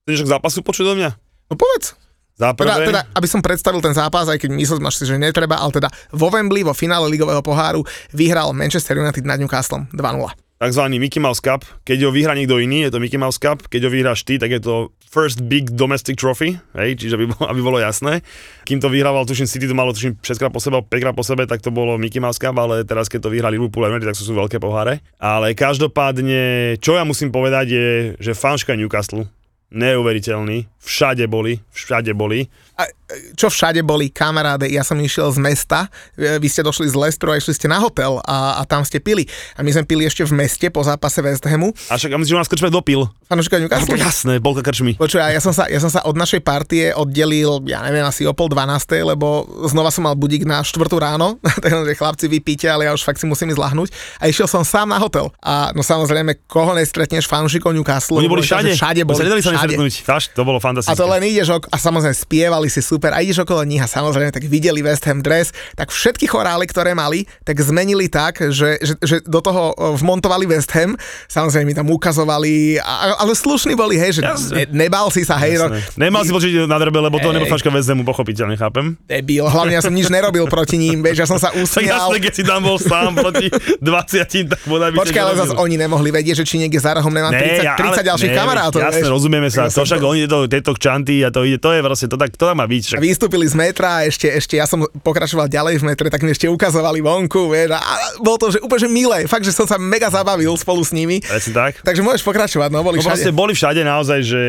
Chceš 0.08 0.24
k 0.24 0.32
zápasu 0.40 0.64
počuť 0.64 0.88
do 0.88 0.94
mňa? 1.04 1.10
No 1.52 1.60
povedz. 1.60 2.00
Za 2.38 2.54
prvé... 2.54 2.70
teda, 2.70 2.86
teda, 2.86 3.02
aby 3.18 3.28
som 3.28 3.42
predstavil 3.42 3.82
ten 3.82 3.98
zápas, 3.98 4.30
aj 4.30 4.38
keď 4.38 4.54
myslel 4.54 4.78
máš 4.78 5.02
si, 5.02 5.10
že 5.10 5.18
netreba, 5.18 5.58
ale 5.58 5.74
teda 5.74 5.90
vo 6.14 6.30
Wembley 6.30 6.62
vo 6.62 6.78
finále 6.78 7.10
ligového 7.10 7.42
poháru 7.42 7.82
vyhral 8.14 8.54
Manchester 8.54 9.02
United 9.02 9.26
nad 9.26 9.42
Newcastle 9.42 9.90
2-0 9.90 10.48
takzvaný 10.58 10.98
Mickey 10.98 11.22
Mouse 11.22 11.38
Cup. 11.38 11.64
Keď 11.86 12.10
ho 12.10 12.12
vyhrá 12.12 12.34
niekto 12.34 12.58
iný, 12.58 12.90
je 12.90 12.92
to 12.94 13.02
Mickey 13.02 13.22
Mouse 13.22 13.38
Cup. 13.38 13.70
Keď 13.70 13.82
ho 13.88 13.94
vyhráš 13.94 14.26
ty, 14.26 14.42
tak 14.42 14.50
je 14.50 14.62
to 14.62 14.90
first 15.08 15.46
big 15.48 15.72
domestic 15.72 16.20
trophy, 16.20 16.60
hej, 16.76 17.00
čiže 17.00 17.16
aby, 17.16 17.32
aby 17.54 17.62
bolo 17.64 17.80
jasné. 17.80 18.26
Kým 18.68 18.84
to 18.84 18.92
vyhrával, 18.92 19.24
tuším, 19.24 19.48
City 19.48 19.70
to 19.70 19.78
malo 19.78 19.96
tuším 19.96 20.20
6 20.20 20.42
krát 20.42 20.52
po 20.52 20.60
sebe, 20.60 20.84
5 20.84 20.92
krát 21.00 21.16
po 21.16 21.24
sebe, 21.24 21.48
tak 21.48 21.64
to 21.64 21.72
bolo 21.72 21.96
Mickey 21.96 22.20
Mouse 22.20 22.42
Cup, 22.42 22.58
ale 22.60 22.84
teraz 22.84 23.08
keď 23.08 23.30
to 23.30 23.34
vyhrali 23.34 23.56
Liverpool 23.56 23.88
a 23.88 23.94
tak 24.02 24.18
sú, 24.18 24.28
sú 24.28 24.34
veľké 24.36 24.60
poháre. 24.60 25.00
Ale 25.22 25.56
každopádne, 25.56 26.76
čo 26.84 27.00
ja 27.00 27.08
musím 27.08 27.32
povedať 27.32 27.66
je, 27.72 27.88
že 28.20 28.36
fanška 28.36 28.76
Newcastle, 28.76 29.30
neuveriteľný, 29.72 30.68
všade 30.80 31.28
boli, 31.28 31.60
všade 31.72 32.14
boli 32.14 32.48
a 32.78 32.86
čo 33.34 33.50
všade 33.50 33.82
boli 33.82 34.14
kamaráde, 34.14 34.70
ja 34.70 34.86
som 34.86 35.00
išiel 35.02 35.34
z 35.34 35.40
mesta, 35.42 35.90
e, 36.14 36.38
vy 36.38 36.46
ste 36.46 36.62
došli 36.62 36.86
z 36.86 36.96
Lestru 36.96 37.34
a 37.34 37.40
išli 37.40 37.58
ste 37.58 37.66
na 37.66 37.82
hotel 37.82 38.22
a, 38.22 38.62
a 38.62 38.70
tam 38.70 38.86
ste 38.86 39.02
pili. 39.02 39.26
A 39.58 39.66
my 39.66 39.74
sme 39.74 39.84
pili 39.88 40.06
ešte 40.06 40.22
v 40.22 40.38
meste 40.38 40.70
po 40.70 40.86
zápase 40.86 41.24
West 41.26 41.42
Hamu. 41.48 41.74
A 41.90 41.98
však 41.98 42.14
a 42.14 42.18
myslíš, 42.22 42.36
že 42.36 42.38
nás 42.38 42.52
krčme 42.52 42.70
dopil? 42.70 43.10
Fanúšika 43.26 43.58
Newcastle? 43.58 43.98
Jasné, 43.98 44.38
polka 44.38 44.62
krčmi. 44.62 44.94
Počuj, 44.94 45.20
ja 45.20 45.42
som, 45.42 45.52
sa, 45.52 45.66
ja 45.66 45.82
som 45.82 45.90
sa 45.90 46.06
od 46.06 46.14
našej 46.14 46.46
partie 46.46 46.94
oddelil, 46.94 47.66
ja 47.66 47.82
neviem, 47.82 48.06
asi 48.06 48.30
o 48.30 48.32
pol 48.32 48.48
dvanástej, 48.54 49.04
lebo 49.04 49.44
znova 49.66 49.90
som 49.90 50.06
mal 50.06 50.14
budík 50.14 50.46
na 50.46 50.62
štvrtú 50.62 51.02
ráno, 51.02 51.42
takže 51.64 51.98
chlapci 51.98 52.30
vypíte, 52.30 52.70
ale 52.70 52.86
ja 52.86 52.94
už 52.94 53.02
fakt 53.02 53.18
si 53.18 53.26
musím 53.26 53.52
ísť 53.52 53.60
lahnúť. 53.60 53.90
A 54.22 54.30
išiel 54.30 54.46
som 54.46 54.62
sám 54.62 54.94
na 54.94 55.02
hotel. 55.02 55.34
A 55.42 55.74
no 55.74 55.82
samozrejme, 55.82 56.46
koho 56.46 56.78
nestretneš 56.78 57.26
fanúšikov 57.26 57.74
Newcastle? 57.74 58.22
Oni 58.22 58.30
boli 58.30 58.46
všade. 58.46 58.78
Všade 58.78 59.02
boli. 59.02 59.18
Všade, 59.18 59.42
všade, 59.42 59.58
stretnúť, 59.76 59.94
Až, 60.08 60.24
to 60.32 60.44
bolo 60.48 60.62
fantastické. 60.62 60.94
A 60.94 61.00
to 61.00 61.06
len 61.10 61.24
ideš 61.28 61.58
ok- 61.58 61.68
a 61.68 61.76
samozrejme 61.76 62.16
spievali 62.16 62.67
si 62.72 62.82
super 62.84 63.12
a 63.16 63.24
ideš 63.24 63.44
okolo 63.44 63.64
nich 63.64 63.82
a 63.82 63.88
samozrejme 63.88 64.32
tak 64.32 64.46
videli 64.46 64.84
West 64.84 65.04
Ham 65.08 65.24
dress, 65.24 65.52
tak 65.74 65.90
všetky 65.92 66.28
chorály, 66.28 66.68
ktoré 66.70 66.94
mali, 66.94 67.26
tak 67.44 67.60
zmenili 67.60 68.08
tak, 68.08 68.40
že, 68.52 68.80
že, 68.80 68.94
že 69.02 69.16
do 69.26 69.40
toho 69.42 69.76
vmontovali 70.00 70.46
West 70.48 70.72
Ham, 70.76 70.96
samozrejme 71.28 71.68
mi 71.68 71.76
tam 71.76 71.88
ukazovali, 71.92 72.80
a, 72.80 73.20
ale 73.20 73.34
slušní 73.36 73.76
boli, 73.76 74.00
hej, 74.00 74.20
že 74.20 74.22
ne, 74.54 74.64
nebal 74.88 75.12
si 75.12 75.28
sa, 75.28 75.36
hej. 75.42 75.60
No, 75.60 75.74
Nemal 75.98 76.24
si 76.24 76.32
počuť 76.32 76.70
na 76.70 76.78
drbe, 76.80 77.00
lebo 77.02 77.20
to 77.20 77.36
nebo 77.36 77.50
faška 77.50 77.74
West 77.74 77.92
Hamu, 77.92 78.08
pochopiteľne, 78.08 78.56
chápem. 78.56 78.96
Debil, 79.08 79.44
hlavne 79.44 79.74
ja 79.76 79.82
som 79.84 79.92
nič 79.92 80.08
nerobil 80.08 80.48
proti 80.48 80.80
ním, 80.80 81.04
vieš, 81.04 81.24
ja 81.24 81.28
som 81.28 81.40
sa 81.42 81.52
usmial. 81.62 82.12
Tak 82.12 82.16
jasne, 82.16 82.20
keď 82.24 82.34
si 82.34 82.44
tam 82.46 82.60
bol 82.64 82.78
sám 82.80 83.18
proti 83.18 83.48
20, 83.80 84.52
tak 84.54 84.60
bodaj 84.68 84.90
by 84.94 84.98
Počkaj, 85.04 85.22
ale 85.22 85.34
zase 85.36 85.54
oni 85.58 85.76
nemohli 85.76 86.10
vedieť, 86.10 86.44
že 86.44 86.46
či 86.48 86.56
niekde 86.62 86.80
za 86.80 86.96
rohom 86.98 87.12
nemám 87.12 87.34
30, 87.34 87.64
ja, 87.64 87.76
30 87.76 88.10
ďalších 88.14 88.32
ne, 88.32 88.38
kamarátov. 88.38 88.80
Jasne, 88.82 89.06
vieš. 89.06 89.14
rozumieme 89.14 89.50
sa. 89.52 89.70
To 89.70 89.82
však 89.84 90.02
oni, 90.02 90.26
to, 90.26 90.38
tieto 90.50 90.72
čanty 90.78 91.22
a 91.24 91.30
to 91.30 91.44
ide, 91.44 91.58
to 91.62 91.74
je 91.74 91.80
proste, 91.82 92.06
to 92.10 92.18
tak, 92.18 92.34
to 92.34 92.46
tak 92.46 92.57
má 92.58 92.66
byť. 92.66 92.84
Však. 92.90 93.00
Vystúpili 93.00 93.46
z 93.46 93.54
metra 93.54 94.02
a 94.02 94.10
ešte, 94.10 94.26
ešte 94.26 94.58
ja 94.58 94.66
som 94.66 94.82
pokračoval 95.06 95.46
ďalej 95.46 95.78
v 95.78 95.94
metre, 95.94 96.10
tak 96.10 96.26
mi 96.26 96.34
ešte 96.34 96.50
ukazovali 96.50 97.06
vonku, 97.06 97.54
vieš, 97.54 97.78
a 97.78 97.94
bolo 98.18 98.38
to 98.42 98.58
že 98.58 98.60
úplne 98.66 98.82
že 98.82 98.90
milé, 98.90 99.20
fakt, 99.30 99.46
že 99.46 99.54
som 99.54 99.70
sa 99.70 99.78
mega 99.78 100.10
zabavil 100.10 100.58
spolu 100.58 100.82
s 100.82 100.90
nimi. 100.90 101.22
tak. 101.54 101.86
Takže 101.86 102.02
môžeš 102.02 102.26
pokračovať, 102.26 102.70
no 102.74 102.82
boli 102.82 102.98
no, 102.98 103.06
všade. 103.06 103.30
boli 103.30 103.54
všade 103.54 103.82
naozaj, 103.86 104.20
že 104.26 104.42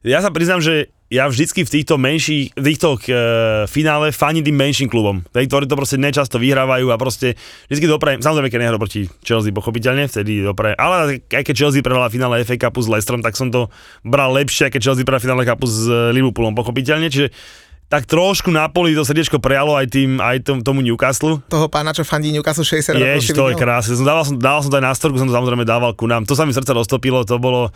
ja 0.00 0.24
sa 0.24 0.32
priznám, 0.32 0.64
že 0.64 0.88
ja 1.12 1.28
vždycky 1.28 1.68
v 1.68 1.70
týchto 1.70 2.00
menších, 2.00 2.56
v 2.56 2.64
týchto 2.64 2.96
uh, 2.96 3.68
finále 3.68 4.08
fani 4.08 4.40
tým 4.40 4.56
menším 4.56 4.88
klubom, 4.88 5.20
tí, 5.20 5.44
ktorí 5.44 5.68
to 5.68 5.76
proste 5.76 6.00
nečasto 6.00 6.40
vyhrávajú 6.40 6.88
a 6.88 6.96
proste 6.96 7.36
vždycky 7.68 7.86
doprajem, 7.86 8.24
samozrejme 8.24 8.48
keď 8.48 8.60
nehral 8.64 8.80
proti 8.80 9.06
Chelsea 9.20 9.52
pochopiteľne, 9.52 10.08
vtedy 10.08 10.40
doprajem, 10.40 10.80
ale 10.80 11.20
aj 11.20 11.44
keď 11.44 11.54
Chelsea 11.54 11.84
prehrala 11.84 12.08
finále 12.08 12.40
FA 12.48 12.56
Cupu 12.56 12.80
s 12.80 12.88
Leicesterom, 12.88 13.20
tak 13.20 13.36
som 13.36 13.52
to 13.52 13.68
bral 14.00 14.32
lepšie, 14.32 14.72
keď 14.72 14.80
Chelsea 14.80 15.04
prehrala 15.04 15.22
finále 15.22 15.42
Cupu 15.44 15.66
s 15.68 15.84
eh, 15.86 16.10
Liverpoolom 16.16 16.56
pochopiteľne, 16.56 17.12
čiže 17.12 17.28
tak 17.92 18.08
trošku 18.08 18.48
na 18.48 18.66
poli 18.72 18.96
to 18.96 19.04
srdiečko 19.04 19.38
prejalo 19.38 19.76
aj 19.76 19.92
tým, 19.92 20.16
aj 20.18 20.40
tom, 20.42 20.58
tomu 20.64 20.80
Newcastle. 20.80 21.44
Toho 21.46 21.68
pána, 21.68 21.92
čo 21.92 22.02
fandí 22.02 22.32
Newcastle 22.32 22.64
60 22.64 22.96
rokov. 22.96 23.06
Jež, 23.06 23.24
to 23.36 23.44
je 23.52 23.54
krásne. 23.54 23.92
Som 23.94 24.08
dával, 24.08 24.24
som, 24.24 24.34
dával 24.40 24.60
som 24.64 24.72
to 24.72 24.78
aj 24.80 24.84
na 24.88 24.94
storku, 24.96 25.20
som 25.20 25.28
to 25.28 25.36
samozrejme 25.36 25.68
dával 25.68 25.92
ku 25.92 26.08
nám. 26.08 26.24
To 26.26 26.34
sa 26.34 26.48
mi 26.48 26.56
srdce 26.56 26.72
roztopilo, 26.74 27.22
to 27.28 27.36
bolo, 27.36 27.70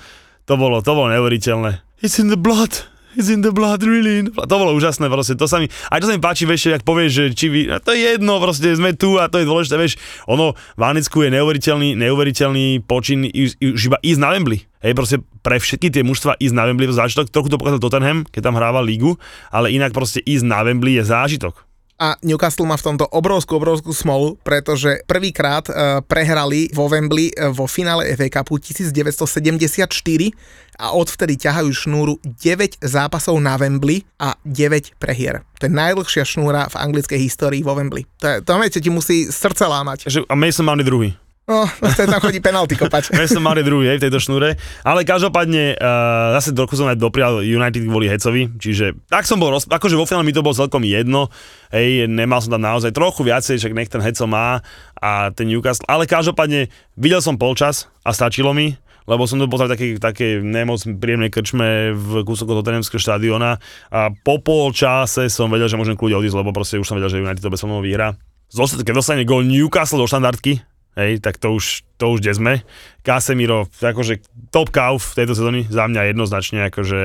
to 0.48 0.56
bolo, 0.56 0.80
to 0.80 0.90
bolo 0.90 1.12
neuveriteľné. 1.12 2.02
It's 2.02 2.18
in 2.18 2.32
the 2.32 2.40
blood 2.40 2.88
it's 3.18 3.28
in 3.28 3.42
the 3.42 3.50
blood, 3.50 3.82
really. 3.82 4.30
To 4.30 4.54
bolo 4.54 4.72
úžasné, 4.78 5.10
proste, 5.10 5.34
to 5.34 5.50
sa 5.50 5.58
mi, 5.58 5.66
aj 5.90 5.98
to 5.98 6.06
sa 6.06 6.14
mi 6.14 6.22
páči, 6.22 6.46
vieš, 6.46 6.70
ak 6.70 6.86
povieš, 6.86 7.10
že 7.10 7.24
či 7.34 7.46
vy, 7.50 7.60
to 7.82 7.90
je 7.90 8.16
jedno, 8.16 8.38
proste 8.38 8.70
sme 8.78 8.94
tu 8.94 9.18
a 9.18 9.26
to 9.26 9.42
je 9.42 9.46
dôležité, 9.50 9.74
vieš, 9.76 9.98
ono, 10.30 10.54
v 10.78 10.82
Anicku 10.86 11.26
je 11.26 11.34
neuveriteľný, 11.34 11.98
neuveriteľný 11.98 12.86
počin 12.86 13.26
už 13.28 13.82
iba 13.82 13.98
ísť 13.98 14.20
na 14.22 14.30
Wembley. 14.32 14.64
Hej, 14.78 14.94
proste 14.94 15.16
pre 15.42 15.58
všetky 15.58 15.90
tie 15.90 16.06
mužstva 16.06 16.38
ísť 16.38 16.54
na 16.54 16.64
Wembley 16.70 16.86
je 16.86 16.96
zážitok, 16.96 17.34
trochu 17.34 17.50
to 17.50 17.58
pokazal 17.58 17.82
Tottenham, 17.82 18.22
keď 18.30 18.48
tam 18.48 18.56
hrával 18.56 18.86
lígu, 18.86 19.18
ale 19.50 19.74
inak 19.74 19.90
proste 19.90 20.22
ísť 20.22 20.46
na 20.46 20.62
Wembley 20.62 20.96
je 20.96 21.04
zážitok. 21.04 21.67
A 21.98 22.14
Newcastle 22.22 22.62
má 22.62 22.78
v 22.78 22.94
tomto 22.94 23.10
obrovskú, 23.10 23.58
obrovskú 23.58 23.90
smolu, 23.90 24.38
pretože 24.46 25.02
prvýkrát 25.10 25.66
uh, 25.66 25.98
prehrali 26.06 26.70
vo 26.70 26.86
Wembley 26.86 27.34
uh, 27.34 27.50
vo 27.50 27.66
finále 27.66 28.14
FA 28.14 28.30
Cupu 28.38 28.62
1974 28.62 29.82
a 30.78 30.94
odvtedy 30.94 31.34
ťahajú 31.34 31.70
šnúru 31.74 32.22
9 32.22 32.78
zápasov 32.86 33.34
na 33.42 33.58
Wembley 33.58 34.06
a 34.22 34.38
9 34.46 34.94
prehier. 35.02 35.42
To 35.58 35.66
je 35.66 35.74
najdlhšia 35.74 36.22
šnúra 36.22 36.70
v 36.70 36.78
anglickej 36.78 37.18
histórii 37.18 37.66
vo 37.66 37.74
Wembley. 37.74 38.06
To, 38.22 38.30
je, 38.30 38.46
to 38.46 38.78
ti 38.78 38.90
musí 38.94 39.26
srdce 39.26 39.66
lámať. 39.66 40.06
A 40.30 40.34
Mason 40.38 40.62
Mount 40.62 40.86
druhý. 40.86 41.18
No, 41.48 41.64
tam 41.80 42.20
chodí 42.20 42.44
penalty 42.44 42.76
kopať. 42.76 43.08
My 43.16 43.24
som 43.24 43.40
mali 43.40 43.64
druhý 43.64 43.96
v 43.96 44.04
tejto 44.04 44.20
šnúre, 44.20 44.60
ale 44.84 45.00
každopádne 45.08 45.80
uh, 45.80 46.36
zase 46.36 46.52
trochu 46.52 46.76
som 46.76 46.84
aj 46.92 47.00
doprial 47.00 47.40
United 47.40 47.88
kvôli 47.88 48.04
Hecovi, 48.04 48.52
čiže 48.60 48.92
tak 49.08 49.24
som 49.24 49.40
bol, 49.40 49.56
roz... 49.56 49.64
akože 49.64 49.96
vo 49.96 50.04
finále 50.04 50.28
mi 50.28 50.36
to 50.36 50.44
bolo 50.44 50.52
celkom 50.52 50.84
jedno, 50.84 51.32
hej, 51.72 52.04
nemal 52.04 52.44
som 52.44 52.52
tam 52.52 52.60
naozaj 52.60 52.92
trochu 52.92 53.24
viacej, 53.24 53.64
však 53.64 53.72
nech 53.72 53.88
ten 53.88 54.04
Heco 54.04 54.28
má 54.28 54.60
a 55.00 55.32
ten 55.32 55.48
Newcastle, 55.48 55.88
ale 55.88 56.04
každopádne 56.04 56.68
videl 57.00 57.24
som 57.24 57.40
polčas 57.40 57.88
a 58.04 58.12
stačilo 58.12 58.52
mi, 58.52 58.76
lebo 59.08 59.24
som 59.24 59.40
to 59.40 59.48
bol 59.48 59.56
také, 59.56 59.96
také 59.96 60.44
nemoc 60.44 60.84
príjemnej 60.84 61.32
krčme 61.32 61.96
v 61.96 62.28
kúsok 62.28 62.52
od 62.52 62.68
štadiona 62.84 63.56
a 63.88 64.12
po 64.12 64.36
pol 64.44 64.68
čase 64.76 65.32
som 65.32 65.48
vedel, 65.48 65.72
že 65.72 65.80
môžem 65.80 65.96
kľudne 65.96 66.20
odísť, 66.20 66.36
lebo 66.44 66.52
proste 66.52 66.76
už 66.76 66.84
som 66.84 67.00
vedel, 67.00 67.08
že 67.08 67.24
United 67.24 67.40
to 67.40 67.48
bez 67.48 67.64
vyhrá. 67.64 68.12
Keď 68.52 68.92
dostane 68.92 69.24
gol 69.24 69.48
Newcastle 69.48 69.96
do 69.96 70.04
štandardky, 70.04 70.60
hej, 70.98 71.22
tak 71.22 71.38
to 71.38 71.54
už, 71.54 71.86
to 71.94 72.10
už 72.10 72.18
kde 72.20 72.32
sme. 72.34 72.52
Casemiro, 73.06 73.70
akože 73.70 74.20
top 74.50 74.74
kauf 74.74 75.14
v 75.14 75.16
tejto 75.22 75.38
sezóny, 75.38 75.64
za 75.70 75.86
mňa 75.86 76.10
jednoznačne, 76.10 76.66
akože 76.68 77.00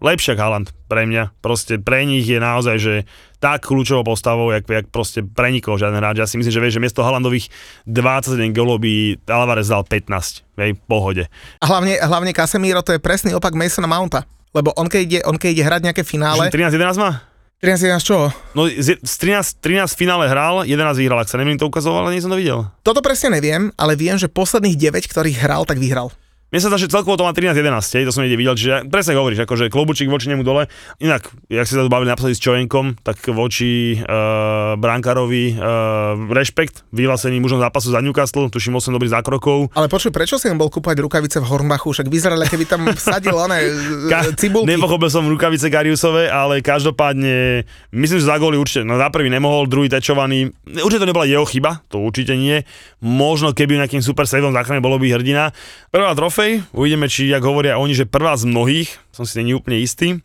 lepšia 0.00 0.34
Haaland 0.34 0.72
pre 0.88 1.04
mňa. 1.04 1.36
Proste 1.44 1.76
pre 1.76 2.08
nich 2.08 2.24
je 2.24 2.40
naozaj, 2.40 2.76
že 2.80 2.94
tak 3.38 3.68
kľúčovou 3.68 4.08
postavou, 4.08 4.48
jak, 4.48 4.64
jak 4.64 4.88
proste 4.88 5.20
pre 5.20 5.52
nikoho 5.52 5.76
žiaden 5.76 6.00
hráč. 6.00 6.24
Ja 6.24 6.26
si 6.26 6.40
myslím, 6.40 6.54
že 6.56 6.62
vieš, 6.64 6.74
že 6.80 6.82
miesto 6.82 7.04
Haalandových 7.04 7.52
21 7.84 8.56
golov 8.56 8.80
by 8.80 9.20
Alvarez 9.28 9.68
dal 9.68 9.84
15, 9.84 10.64
hej, 10.64 10.70
pohode. 10.88 11.28
A 11.60 11.64
hlavne, 11.68 12.00
hlavne 12.00 12.32
Casemiro 12.32 12.80
to 12.80 12.96
je 12.96 13.00
presný 13.04 13.36
opak 13.36 13.52
Masona 13.52 13.86
Mounta. 13.86 14.24
Lebo 14.54 14.70
on 14.78 14.86
keď 14.86 15.02
ide, 15.02 15.20
on 15.26 15.34
keď 15.34 15.50
ide 15.50 15.64
hrať 15.66 15.80
nejaké 15.90 16.02
finále... 16.06 16.46
13-11 16.48 16.94
má? 16.96 17.33
13 17.64 17.96
11 17.96 18.04
čoho? 18.04 18.28
No 18.52 18.68
z 18.68 19.00
13, 19.00 19.64
13 19.64 19.96
finále 19.96 20.28
hral, 20.28 20.68
11 20.68 21.00
vyhral, 21.00 21.24
ak 21.24 21.32
sa 21.32 21.40
nemýlim, 21.40 21.56
to 21.56 21.64
ukazoval, 21.64 22.04
ale 22.04 22.12
nie 22.12 22.20
som 22.20 22.28
to 22.28 22.36
videl. 22.36 22.68
Toto 22.84 23.00
presne 23.00 23.40
neviem, 23.40 23.72
ale 23.80 23.96
viem, 23.96 24.20
že 24.20 24.28
posledných 24.28 24.76
9, 24.76 25.08
ktorých 25.08 25.40
hral, 25.40 25.64
tak 25.64 25.80
vyhral. 25.80 26.12
Mne 26.54 26.62
sa 26.62 26.70
zdá, 26.70 26.78
že 26.78 26.86
celkovo 26.86 27.18
to 27.18 27.26
má 27.26 27.34
13-11, 27.34 28.06
to 28.06 28.14
som 28.14 28.22
niekde 28.22 28.38
videl, 28.38 28.54
čiže 28.54 28.86
presne 28.86 29.18
hovoríš, 29.18 29.42
akože 29.42 29.74
klobučík 29.74 30.06
voči 30.06 30.30
nemu 30.30 30.46
dole. 30.46 30.70
Inak, 31.02 31.26
jak 31.50 31.66
si 31.66 31.74
sa 31.74 31.82
bavili 31.90 32.14
naposledy 32.14 32.38
s 32.38 32.42
Čovenkom, 32.46 32.94
tak 33.02 33.18
voči 33.34 33.98
uh, 33.98 34.78
Brankárovi 34.78 35.58
uh, 35.58 36.14
rešpekt, 36.30 36.86
vyhlásený 36.94 37.42
mužom 37.42 37.58
zápasu 37.58 37.90
za 37.90 37.98
Newcastle, 37.98 38.46
tuším 38.54 38.78
8 38.78 38.86
dobrých 38.94 39.18
zákrokov. 39.18 39.74
Ale 39.74 39.90
počuj, 39.90 40.14
prečo 40.14 40.38
si 40.38 40.46
bol 40.54 40.70
kúpať 40.70 41.02
rukavice 41.02 41.42
v 41.42 41.46
Hornbachu, 41.50 41.90
však 41.90 42.06
vyzerali, 42.06 42.46
keby 42.46 42.70
tam 42.70 42.86
sadil 42.94 43.34
oné 43.34 43.74
Ka- 44.14 44.30
cibulky. 44.38 44.70
Nepochopil 44.70 45.10
som 45.10 45.26
rukavice 45.26 45.66
Gariusové, 45.66 46.30
ale 46.30 46.62
každopádne, 46.62 47.66
myslím, 47.90 48.22
že 48.22 48.30
za 48.30 48.38
góly 48.38 48.62
určite, 48.62 48.86
no 48.86 48.94
za 48.94 49.10
prvý 49.10 49.26
nemohol, 49.26 49.66
druhý 49.66 49.90
tečovaný, 49.90 50.54
určite 50.70 51.02
to 51.02 51.10
nebola 51.10 51.26
jeho 51.26 51.42
chyba, 51.42 51.82
to 51.90 51.98
určite 51.98 52.38
nie. 52.38 52.62
Možno 53.02 53.50
keby 53.50 53.74
nejakým 53.82 54.06
super 54.06 54.22
saveom 54.30 54.54
záchrane 54.54 54.78
bolo 54.78 55.02
by 55.02 55.18
hrdina. 55.18 55.50
Prvá 55.90 56.14
trofej 56.14 56.43
trofej. 56.44 56.76
Uvidíme, 56.76 57.06
či, 57.08 57.32
jak 57.32 57.42
hovoria 57.42 57.80
oni, 57.80 57.96
že 57.96 58.04
prvá 58.04 58.36
z 58.36 58.44
mnohých, 58.44 58.90
som 59.10 59.24
si 59.24 59.40
není 59.40 59.56
úplne 59.56 59.80
istý. 59.80 60.20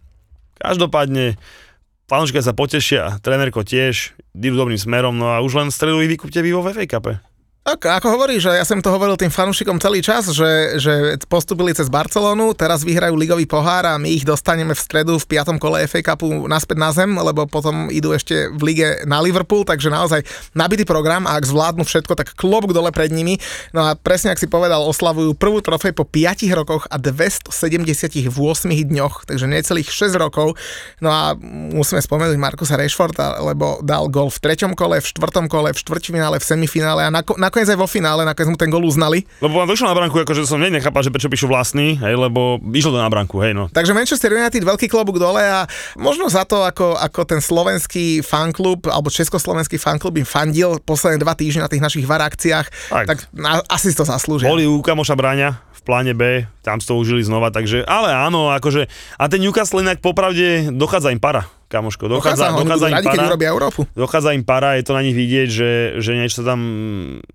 Každopádne, 0.59 1.39
fanúška 2.11 2.43
sa 2.43 2.51
potešia, 2.51 3.23
trénerko 3.23 3.63
tiež, 3.63 4.11
idú 4.35 4.59
dobrým 4.59 4.79
smerom, 4.79 5.15
no 5.15 5.31
a 5.31 5.39
už 5.39 5.55
len 5.55 5.69
stredu 5.71 6.03
vykúpte 6.03 6.43
vy 6.43 6.51
vo 6.51 6.65
FA 6.67 6.83
Cupe. 6.83 7.23
Tak, 7.69 8.01
ako 8.01 8.17
hovorí, 8.17 8.41
že 8.41 8.49
ja 8.49 8.65
som 8.65 8.81
to 8.81 8.89
hovoril 8.89 9.13
tým 9.13 9.29
fanúšikom 9.29 9.77
celý 9.77 10.01
čas, 10.01 10.25
že, 10.33 10.81
že 10.81 11.21
postupili 11.29 11.69
cez 11.69 11.85
Barcelonu, 11.85 12.57
teraz 12.57 12.81
vyhrajú 12.81 13.13
ligový 13.13 13.45
pohár 13.45 13.85
a 13.85 13.93
my 14.01 14.09
ich 14.09 14.25
dostaneme 14.25 14.73
v 14.73 14.81
stredu 14.81 15.21
v 15.21 15.29
piatom 15.29 15.61
kole 15.61 15.85
FA 15.85 16.01
Cupu 16.01 16.49
naspäť 16.49 16.77
na 16.81 16.89
zem, 16.89 17.13
lebo 17.13 17.45
potom 17.45 17.93
idú 17.93 18.09
ešte 18.09 18.49
v 18.49 18.73
lige 18.73 18.87
na 19.05 19.21
Liverpool, 19.21 19.69
takže 19.69 19.93
naozaj 19.93 20.25
nabitý 20.57 20.81
program 20.81 21.29
a 21.29 21.37
ak 21.37 21.45
zvládnu 21.45 21.85
všetko, 21.85 22.17
tak 22.17 22.33
klobúk 22.33 22.73
dole 22.73 22.89
pred 22.89 23.13
nimi. 23.13 23.37
No 23.69 23.85
a 23.85 23.93
presne, 23.93 24.33
ak 24.33 24.41
si 24.41 24.49
povedal, 24.49 24.81
oslavujú 24.89 25.37
prvú 25.37 25.61
trofej 25.61 25.93
po 25.93 26.09
5 26.09 26.49
rokoch 26.57 26.89
a 26.89 26.97
278 26.97 27.53
dňoch, 28.65 29.29
takže 29.29 29.45
necelých 29.45 29.93
6 29.93 30.17
rokov. 30.17 30.57
No 31.05 31.13
a 31.13 31.37
musíme 31.69 32.01
spomenúť 32.01 32.33
Markusa 32.33 32.81
Rashforda, 32.81 33.37
lebo 33.45 33.77
dal 33.85 34.09
gol 34.09 34.33
v 34.33 34.41
treťom 34.41 34.73
kole, 34.73 34.97
v 34.97 35.05
štvrtom 35.05 35.45
kole, 35.45 35.69
v 35.69 35.77
štvrťfinále, 35.77 36.41
v 36.41 36.45
semifinále 36.49 37.05
a 37.05 37.13
nakoniec 37.13 37.58
nakoniec 37.59 37.75
aj 37.75 37.83
vo 37.83 37.91
finále, 37.91 38.23
nakoniec 38.23 38.55
mu 38.55 38.55
ten 38.55 38.71
gol 38.71 38.87
uznali. 38.87 39.27
Lebo 39.43 39.59
vám 39.59 39.67
došlo 39.67 39.91
na 39.91 39.95
branku, 39.99 40.15
akože 40.23 40.47
som 40.47 40.63
nechápal, 40.63 41.03
že 41.03 41.11
prečo 41.11 41.27
píšu 41.27 41.51
vlastný, 41.51 41.99
hej, 41.99 42.15
lebo 42.15 42.55
išlo 42.71 42.95
to 42.95 43.03
na 43.03 43.11
branku, 43.11 43.35
hej 43.43 43.51
no. 43.51 43.67
Takže 43.67 43.91
Manchester 43.91 44.31
United 44.31 44.63
veľký 44.63 44.87
klobúk 44.87 45.19
dole 45.19 45.43
a 45.43 45.67
možno 45.99 46.31
za 46.31 46.47
to, 46.47 46.63
ako, 46.63 46.95
ako 46.95 47.27
ten 47.27 47.43
slovenský 47.43 48.23
fanklub 48.23 48.87
alebo 48.87 49.11
československý 49.11 49.75
fanklub 49.75 50.15
im 50.15 50.23
fandil 50.23 50.79
posledné 50.79 51.19
dva 51.19 51.35
týždne 51.35 51.67
na 51.67 51.71
tých 51.71 51.83
našich 51.83 52.07
var 52.07 52.23
akciách, 52.23 52.95
tak, 52.95 53.05
tak 53.11 53.17
na, 53.35 53.59
asi 53.67 53.91
si 53.91 53.99
to 53.99 54.07
zaslúžia. 54.07 54.47
Boli 54.47 54.63
u 54.63 54.79
kamoša 54.79 55.19
Bráňa 55.19 55.59
v 55.75 55.81
pláne 55.83 56.15
B, 56.15 56.47
tam 56.63 56.79
to 56.79 56.95
užili 56.95 57.19
znova, 57.27 57.51
takže, 57.51 57.83
ale 57.83 58.15
áno, 58.15 58.55
akože, 58.55 58.87
a 59.19 59.23
ten 59.27 59.43
Newcastle 59.43 59.83
inak 59.83 59.99
popravde 59.99 60.71
dochádza 60.71 61.11
im 61.11 61.19
para 61.19 61.58
kamoško. 61.69 62.09
Dochádza, 62.09 62.57
dochádza, 62.57 62.65
dochádza 62.65 62.87
im 62.89 62.95
radi, 62.97 63.07
para, 63.07 63.27
urobia 63.29 63.49
Európu. 63.53 63.79
Dochádza 63.93 64.29
im 64.33 64.43
para, 64.43 64.69
je 64.75 64.83
to 64.89 64.93
na 64.97 65.05
nich 65.05 65.13
vidieť, 65.13 65.47
že, 65.47 65.71
že 66.01 66.11
niečo 66.17 66.41
sa 66.41 66.53
tam, 66.53 66.59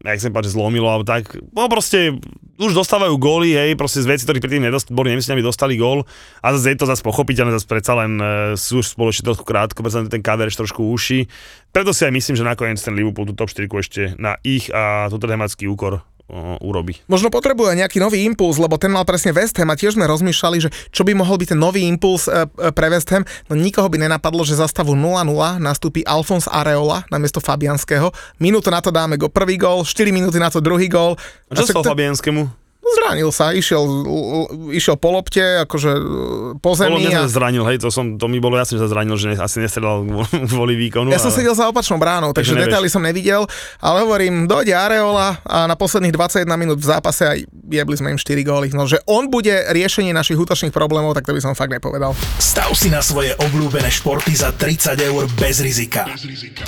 jak 0.03 0.19
sa 0.19 0.35
páči, 0.35 0.51
zlomilo, 0.51 0.91
alebo 0.91 1.07
tak. 1.07 1.39
No 1.55 1.71
proste, 1.71 2.19
už 2.59 2.75
dostávajú 2.75 3.15
góly, 3.15 3.55
hej, 3.55 3.79
proste 3.79 4.03
z 4.03 4.11
veci, 4.11 4.27
ktorí 4.27 4.43
predtým 4.43 4.67
nedost, 4.67 4.91
boli 4.91 5.15
nemyslení, 5.15 5.39
aby 5.39 5.47
dostali 5.47 5.79
gól. 5.79 6.03
A 6.43 6.51
zase 6.59 6.75
je 6.75 6.79
to 6.83 6.91
zase 6.91 7.07
pochopiteľné, 7.07 7.55
zase 7.55 7.71
predsa 7.71 7.95
len 7.95 8.19
e, 8.19 8.27
sú 8.59 8.83
už 8.83 8.99
spoločne 8.99 9.31
trošku 9.31 9.47
krátko, 9.47 9.87
predsa 9.87 10.03
ten 10.11 10.23
káder 10.23 10.51
ešte 10.51 10.67
trošku 10.67 10.83
uši. 10.83 11.31
Preto 11.71 11.95
si 11.95 12.03
aj 12.03 12.13
myslím, 12.15 12.35
že 12.35 12.45
nakoniec 12.47 12.83
ten 12.83 12.95
Liverpool 12.99 13.31
tú 13.31 13.35
top 13.39 13.51
4 13.51 13.71
ešte 13.71 14.03
na 14.19 14.39
ich 14.43 14.67
a 14.75 15.07
Tottenhamacký 15.11 15.71
úkor 15.71 16.03
o, 16.29 16.57
urobí. 16.65 17.01
Možno 17.11 17.29
potrebuje 17.29 17.77
nejaký 17.79 18.01
nový 18.01 18.25
impuls, 18.25 18.57
lebo 18.57 18.81
ten 18.81 18.93
mal 18.93 19.05
presne 19.05 19.37
West 19.37 19.57
Ham 19.61 19.71
a 19.73 19.77
tiež 19.77 19.97
sme 19.97 20.09
rozmýšľali, 20.09 20.59
že 20.61 20.71
čo 20.91 21.05
by 21.05 21.13
mohol 21.13 21.37
byť 21.37 21.57
ten 21.57 21.61
nový 21.61 21.85
impuls 21.85 22.27
e, 22.27 22.45
e, 22.45 22.73
pre 22.73 22.89
West 22.89 23.13
Ham. 23.13 23.27
No 23.49 23.59
nikoho 23.59 23.89
by 23.93 24.01
nenapadlo, 24.01 24.43
že 24.43 24.57
za 24.57 24.69
stavu 24.69 24.97
0-0 24.97 25.29
nastúpi 25.61 26.03
Alfons 26.05 26.49
Areola 26.49 27.05
na 27.13 27.21
miesto 27.21 27.39
Fabianského. 27.39 28.11
Minútu 28.41 28.73
na 28.73 28.81
to 28.81 28.89
dáme 28.89 29.21
go 29.21 29.29
prvý 29.29 29.61
gól, 29.61 29.85
4 29.85 30.11
minúty 30.15 30.41
na 30.41 30.49
to 30.49 30.65
druhý 30.65 30.89
gól. 30.89 31.17
A 31.49 31.59
čo 31.59 31.69
sa 31.69 31.85
Fabianskému? 31.85 32.64
Zranil 32.85 33.33
sa, 33.33 33.57
išiel, 33.57 33.81
išiel 34.71 35.01
po 35.01 35.17
lopte, 35.17 35.65
akože 35.65 35.91
e, 35.97 36.03
po 36.61 36.77
zemi. 36.77 37.09
Bolo 37.09 37.25
a... 37.25 37.25
zranil, 37.25 37.65
hej, 37.73 37.81
to, 37.81 37.89
som, 37.89 38.21
to 38.21 38.29
mi 38.29 38.39
bolo 38.39 38.61
jasné, 38.61 38.77
že 38.77 38.85
sa 38.85 38.91
zranil, 38.93 39.17
že 39.17 39.35
asi 39.41 39.59
nestredal 39.65 40.05
kvôli 40.53 40.77
výkonu. 40.77 41.09
Ja 41.09 41.17
ale... 41.17 41.25
som 41.25 41.33
sedel 41.33 41.57
za 41.57 41.69
opačnou 41.73 41.97
bránou, 41.97 42.37
takže, 42.37 42.53
takže 42.53 42.65
detaily 42.69 42.89
som 42.93 43.01
nevidel, 43.01 43.49
ale 43.81 44.05
hovorím, 44.05 44.45
dojde 44.45 44.77
Areola 44.77 45.41
a 45.43 45.65
na 45.65 45.75
posledných 45.75 46.13
21 46.13 46.45
minút 46.61 46.79
v 46.81 46.87
zápase 46.87 47.23
aj 47.25 47.39
jebli 47.73 47.97
sme 47.97 48.13
im 48.13 48.19
4 48.21 48.45
góly. 48.45 48.69
No, 48.77 48.85
že 48.85 49.01
on 49.09 49.33
bude 49.33 49.53
riešenie 49.73 50.13
našich 50.13 50.37
útočných 50.37 50.75
problémov, 50.75 51.17
tak 51.17 51.25
to 51.25 51.33
by 51.33 51.41
som 51.41 51.57
fakt 51.57 51.73
nepovedal. 51.73 52.13
Stav 52.37 52.73
si 52.77 52.93
na 52.93 53.01
svoje 53.01 53.33
obľúbené 53.41 53.89
športy 53.89 54.37
za 54.37 54.53
30 54.53 55.01
eur 55.01 55.25
bez 55.41 55.65
rizika. 55.65 56.05
Bez 56.05 56.29
rizika. 56.29 56.65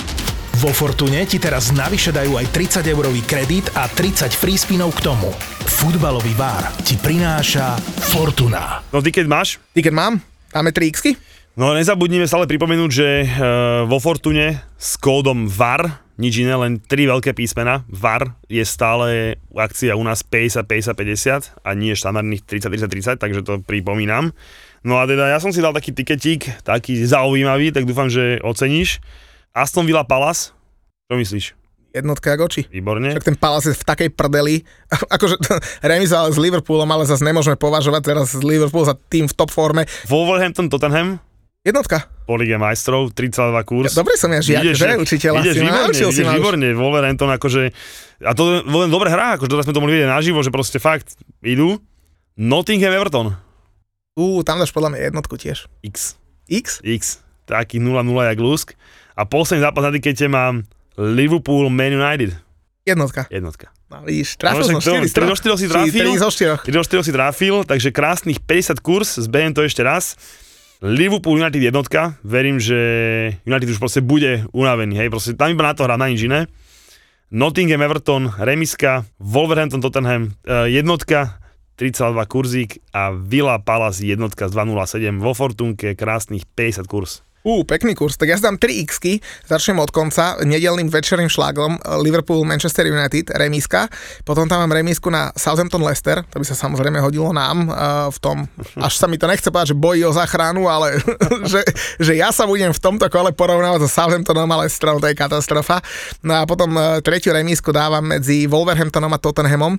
Vo 0.57 0.73
Fortune 0.73 1.21
ti 1.29 1.37
teraz 1.37 1.69
navyše 1.69 2.17
dajú 2.17 2.41
aj 2.41 2.49
30 2.49 2.89
eurový 2.89 3.21
kredit 3.29 3.69
a 3.77 3.93
30 3.93 4.33
free 4.33 4.57
spinov 4.57 4.97
k 4.97 5.05
tomu. 5.05 5.29
Futbalový 5.69 6.33
bar 6.33 6.73
ti 6.81 6.97
prináša 6.97 7.77
Fortuna. 8.09 8.81
No 8.89 9.05
ty 9.05 9.13
keď 9.13 9.29
máš? 9.29 9.61
Ty 9.77 9.85
keď 9.85 9.93
mám? 9.93 10.17
Dáme 10.49 10.73
3 10.73 10.97
x 10.97 11.13
No 11.61 11.77
nezabudnime 11.77 12.25
stále 12.25 12.49
pripomenúť, 12.49 12.89
že 12.89 13.09
uh, 13.29 13.85
vo 13.85 14.01
Fortune 14.01 14.57
s 14.81 14.97
kódom 14.97 15.45
VAR, 15.45 16.01
nič 16.17 16.41
iné, 16.41 16.57
len 16.57 16.81
3 16.81 17.05
veľké 17.05 17.37
písmena, 17.37 17.85
VAR 17.93 18.33
je 18.49 18.65
stále 18.65 19.37
akcia 19.53 19.93
u 19.93 20.05
nás 20.09 20.25
50, 20.25 20.65
50, 20.65 21.53
50 21.53 21.69
a 21.69 21.71
nie 21.77 21.93
štandardných 21.93 22.41
30, 22.49 22.73
30, 22.89 23.21
30, 23.21 23.21
takže 23.21 23.41
to 23.45 23.61
pripomínam. 23.61 24.33
No 24.81 24.97
a 24.97 25.05
teda 25.05 25.29
ja 25.29 25.37
som 25.37 25.53
si 25.53 25.61
dal 25.61 25.77
taký 25.77 25.93
tiketík, 25.93 26.65
taký 26.65 27.05
zaujímavý, 27.05 27.77
tak 27.77 27.85
dúfam, 27.85 28.09
že 28.09 28.41
oceníš. 28.41 29.05
Aston 29.57 29.89
Villa 29.89 30.05
Palace, 30.05 30.53
čo 31.09 31.17
myslíš? 31.17 31.47
Jednotka 31.97 32.37
ako 32.37 32.53
oči. 32.53 32.69
Výborne. 32.69 33.17
Však 33.17 33.25
ten 33.25 33.41
Palace 33.41 33.73
je 33.73 33.81
v 33.81 33.85
takej 33.89 34.09
prdeli, 34.13 34.61
akože 35.17 35.41
remizoval 35.97 36.29
s 36.29 36.37
Liverpoolom, 36.37 36.89
ale 36.93 37.09
zase 37.09 37.25
nemôžeme 37.25 37.57
považovať 37.57 38.03
teraz 38.05 38.37
Liverpool 38.37 38.85
za 38.85 38.93
tým 39.09 39.25
v 39.25 39.33
top 39.33 39.49
forme. 39.49 39.89
Wolverhampton, 40.13 40.69
Tottenham? 40.69 41.17
Jednotka. 41.65 42.05
Po 42.29 42.37
Lige 42.37 42.61
majstrov, 42.61 43.11
32 43.17 43.65
kurz. 43.67 43.91
Ja, 43.91 44.05
dobre 44.05 44.15
som 44.21 44.31
ja 44.31 44.45
žiak, 44.45 44.63
ideš, 44.63 44.77
že 44.77 44.95
učiteľa 45.03 45.39
ideš 45.43 45.55
si 45.57 45.65
výborne, 45.65 45.95
ideš 45.99 46.15
si 46.15 46.23
výborne, 46.23 46.67
Wolverhampton 46.79 47.31
akože, 47.35 47.63
a 48.23 48.33
to 48.39 48.63
len 48.63 48.91
dobre 48.93 49.11
hrá, 49.11 49.35
akože 49.35 49.51
teraz 49.51 49.65
sme 49.67 49.75
to 49.75 49.83
mohli 49.83 49.99
vidieť 49.99 50.13
naživo, 50.13 50.45
že 50.47 50.55
proste 50.55 50.79
fakt 50.79 51.19
idú. 51.43 51.81
Nottingham 52.39 52.95
Everton. 52.95 53.35
Ú, 54.15 54.45
tam 54.47 54.63
dáš 54.63 54.71
podľa 54.71 54.95
mňa 54.95 55.01
jednotku 55.11 55.35
tiež. 55.41 55.67
X. 55.83 56.15
X? 56.47 56.85
X. 56.85 57.25
Taký 57.51 57.83
0-0 57.83 58.05
jak 58.15 58.39
Lusk. 58.39 58.79
A 59.17 59.25
posledný 59.25 59.65
zápas 59.65 59.83
na 59.83 59.91
tikete 59.97 60.29
mám 60.29 60.63
Liverpool 61.01 61.73
Man 61.73 61.97
United. 61.97 62.37
Jednotka. 62.87 63.27
Jednotka. 63.33 63.73
No, 63.91 64.03
vidíš, 64.03 64.37
trafil 64.37 64.67
no, 64.67 64.79
som 64.79 65.01
4 65.01 65.11
3 65.11 65.31
do 65.31 65.35
4 65.35 65.63
si 65.63 65.67
trafil. 65.71 66.07
3 66.11 66.23
zo 66.23 66.31
4. 66.31 66.67
3 66.67 66.75
do 66.75 66.83
4 66.83 67.07
si 67.07 67.13
trafil, 67.15 67.55
takže 67.65 67.89
krásnych 67.95 68.39
50 68.43 68.83
kurz, 68.83 69.19
zbehem 69.23 69.55
to 69.55 69.63
ešte 69.63 69.83
raz. 69.87 70.19
Liverpool 70.83 71.39
United 71.41 71.63
jednotka, 71.63 72.19
verím, 72.21 72.61
že 72.61 72.77
United 73.47 73.71
už 73.71 73.79
proste 73.81 74.05
bude 74.05 74.45
unavený, 74.53 74.99
hej, 75.01 75.09
proste 75.09 75.33
tam 75.39 75.55
iba 75.55 75.65
na 75.65 75.73
to 75.73 75.87
hrá, 75.87 75.97
na 75.97 76.11
nič 76.11 76.27
iné. 76.27 76.51
Nottingham 77.31 77.83
Everton, 77.83 78.31
remiska, 78.39 79.07
Wolverhampton 79.19 79.83
Tottenham, 79.83 80.35
eh, 80.47 80.71
jednotka, 80.79 81.41
32 81.77 82.27
kurzík 82.27 82.71
a 82.93 83.13
Villa 83.13 83.59
Palace 83.59 84.03
jednotka 84.07 84.49
z 84.49 84.53
207 84.53 85.21
vo 85.21 85.35
Fortunke, 85.35 85.95
krásnych 85.95 86.47
50 86.55 86.87
kurz. 86.87 87.26
Ú, 87.47 87.63
pekný 87.63 87.95
kurz. 87.95 88.19
Tak 88.19 88.27
ja 88.27 88.35
dám 88.43 88.59
3 88.59 88.83
x 88.83 88.99
začnem 89.47 89.79
od 89.79 89.95
konca, 89.95 90.35
nedelným 90.43 90.91
večerným 90.91 91.31
šlágom 91.31 91.79
Liverpool, 92.03 92.43
Manchester 92.43 92.91
United, 92.91 93.31
remíska. 93.39 93.87
Potom 94.27 94.51
tam 94.51 94.67
mám 94.67 94.75
remísku 94.75 95.07
na 95.15 95.31
Southampton 95.39 95.79
Leicester, 95.87 96.27
to 96.27 96.43
by 96.43 96.47
sa 96.49 96.59
samozrejme 96.59 96.99
hodilo 96.99 97.31
nám 97.31 97.71
uh, 97.71 98.11
v 98.11 98.19
tom, 98.19 98.37
až 98.83 98.99
sa 98.99 99.07
mi 99.07 99.15
to 99.15 99.31
nechce 99.31 99.47
povedať, 99.47 99.79
že 99.79 99.79
bojí 99.79 100.03
o 100.03 100.11
záchranu, 100.11 100.67
ale 100.67 100.99
že, 101.53 101.63
že 102.03 102.19
ja 102.19 102.35
sa 102.35 102.51
budem 102.51 102.75
v 102.75 102.83
tomto 102.83 103.07
kole 103.07 103.31
porovnávať 103.31 103.87
so 103.87 103.91
Southamptonom 103.95 104.51
a 104.51 104.67
Leicesterom, 104.67 104.99
to 104.99 105.07
je 105.07 105.15
katastrofa. 105.15 105.79
No 106.27 106.43
a 106.43 106.51
potom 106.51 106.75
uh, 106.75 106.99
tretiu 106.99 107.31
remísku 107.31 107.71
dávam 107.71 108.03
medzi 108.03 108.51
Wolverhamptonom 108.51 109.15
a 109.15 109.23
Tottenhamom, 109.23 109.79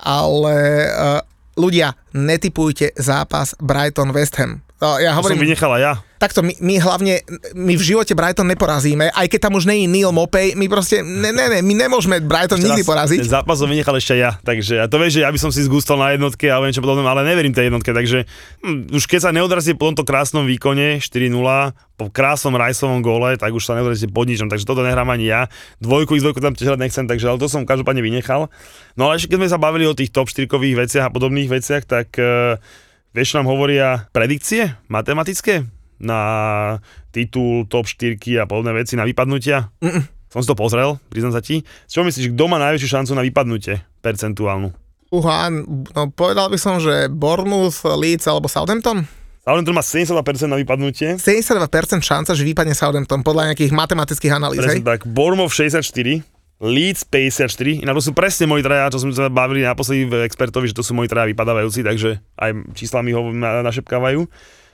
ale 0.00 0.56
uh, 0.88 1.20
ľudia, 1.60 1.92
netypujte 2.16 2.96
zápas 2.96 3.52
Brighton-West 3.60 4.40
Ham. 4.40 4.64
To 4.82 4.98
ja 4.98 5.14
hovorím, 5.14 5.38
to 5.38 5.40
som 5.40 5.46
vynechala 5.46 5.76
ja 5.78 5.92
takto 6.22 6.46
my, 6.46 6.54
my 6.62 6.78
hlavne, 6.78 7.18
my 7.58 7.74
v 7.74 7.82
živote 7.82 8.14
Brighton 8.14 8.46
neporazíme, 8.46 9.10
aj 9.10 9.26
keď 9.26 9.50
tam 9.50 9.58
už 9.58 9.66
nie 9.66 9.82
je 9.82 9.86
Neil 9.90 10.14
Mopey, 10.14 10.54
my 10.54 10.70
proste, 10.70 11.02
ne, 11.02 11.34
ne, 11.34 11.50
ne, 11.50 11.58
my 11.66 11.74
nemôžeme 11.74 12.22
Brighton 12.22 12.62
Ešte 12.62 12.66
nikdy 12.70 12.82
poraziť. 12.86 13.18
Ten 13.26 13.34
zápas 13.42 13.58
som 13.58 13.66
vynechal 13.66 13.98
ešte 13.98 14.14
ja, 14.14 14.38
takže 14.38 14.78
ja 14.78 14.86
to 14.86 15.02
vieš, 15.02 15.18
že 15.18 15.26
ja 15.26 15.34
by 15.34 15.38
som 15.42 15.50
si 15.50 15.66
zgustal 15.66 15.98
na 15.98 16.14
jednotke 16.14 16.46
a 16.46 16.62
niečo 16.62 16.78
podobné, 16.78 17.02
ale 17.02 17.26
neverím 17.26 17.50
tej 17.50 17.74
jednotke, 17.74 17.90
takže 17.90 18.30
hm, 18.62 18.94
už 18.94 19.10
keď 19.10 19.18
sa 19.18 19.30
neodrazí 19.34 19.74
po 19.74 19.90
tomto 19.90 20.06
krásnom 20.06 20.46
výkone 20.46 21.02
4-0, 21.02 21.34
po 21.98 22.06
krásnom 22.06 22.54
Rajsovom 22.54 23.02
gole, 23.02 23.34
tak 23.34 23.50
už 23.50 23.66
sa 23.66 23.74
neodrazí 23.74 24.06
pod 24.06 24.30
ničom, 24.30 24.46
takže 24.46 24.62
toto 24.62 24.86
nehrám 24.86 25.10
ani 25.10 25.26
ja. 25.26 25.50
Dvojku, 25.82 26.14
dvojku 26.22 26.38
tam 26.38 26.54
tiež 26.54 26.78
nechcem, 26.78 27.10
takže 27.10 27.34
ale 27.34 27.42
to 27.42 27.50
som 27.50 27.66
každopádne 27.66 28.02
vynechal. 28.02 28.46
No 28.94 29.10
ale 29.10 29.18
ešte 29.18 29.34
keď 29.34 29.38
sme 29.42 29.48
sa 29.50 29.58
bavili 29.58 29.90
o 29.90 29.94
tých 29.94 30.14
top 30.14 30.30
4 30.30 30.46
veciach 30.50 31.10
a 31.10 31.14
podobných 31.14 31.50
veciach, 31.50 31.82
tak 31.86 32.14
uh, 32.18 32.58
vieš, 33.12 33.36
nám 33.36 33.48
hovoria 33.48 34.08
predikcie 34.12 34.76
matematické? 34.88 35.68
na 36.02 36.20
titul, 37.14 37.64
top 37.70 37.86
4 37.86 38.18
a 38.42 38.44
podobné 38.44 38.74
veci 38.74 38.98
na 38.98 39.06
vypadnutia? 39.06 39.70
Mm-mm. 39.78 40.02
Som 40.28 40.42
si 40.42 40.50
to 40.50 40.58
pozrel, 40.58 40.98
priznám 41.08 41.38
sa 41.38 41.44
ti. 41.44 41.62
Čo 41.86 42.02
myslíš, 42.02 42.34
kto 42.34 42.44
má 42.50 42.58
najväčšiu 42.58 42.88
šancu 42.90 43.12
na 43.14 43.22
vypadnutie 43.22 43.84
percentuálnu? 44.02 44.74
Uha, 45.12 45.52
no 45.52 46.02
povedal 46.16 46.48
by 46.48 46.58
som, 46.58 46.80
že 46.80 47.06
Bournemouth, 47.12 47.84
Leeds 47.84 48.24
alebo 48.24 48.48
Southampton. 48.48 49.04
Southampton 49.44 49.76
má 49.76 49.84
72% 49.84 50.48
na 50.48 50.56
vypadnutie. 50.56 51.20
72% 51.20 52.00
šanca, 52.00 52.32
že 52.32 52.42
vypadne 52.48 52.72
Southampton 52.72 53.20
podľa 53.20 53.52
nejakých 53.52 53.76
matematických 53.76 54.32
analýz. 54.32 54.64
Presne 54.64 54.88
tak. 54.88 55.04
Bournemouth 55.04 55.52
64, 55.52 56.24
Leeds 56.62 57.02
54, 57.10 57.82
inak 57.82 57.98
to 57.98 58.02
sú 58.06 58.12
presne 58.14 58.46
moji 58.46 58.62
traja, 58.62 58.86
čo 58.94 59.02
sme 59.02 59.10
sa 59.10 59.26
bavili 59.26 59.66
naposledy 59.66 60.06
v 60.06 60.22
expertovi, 60.22 60.70
že 60.70 60.78
to 60.78 60.86
sú 60.86 60.94
moji 60.94 61.10
traja 61.10 61.26
vypadávajúci, 61.26 61.82
takže 61.82 62.22
aj 62.38 62.78
čísla 62.78 63.02
mi 63.02 63.10
ho 63.10 63.34
našepkávajú 63.34 64.30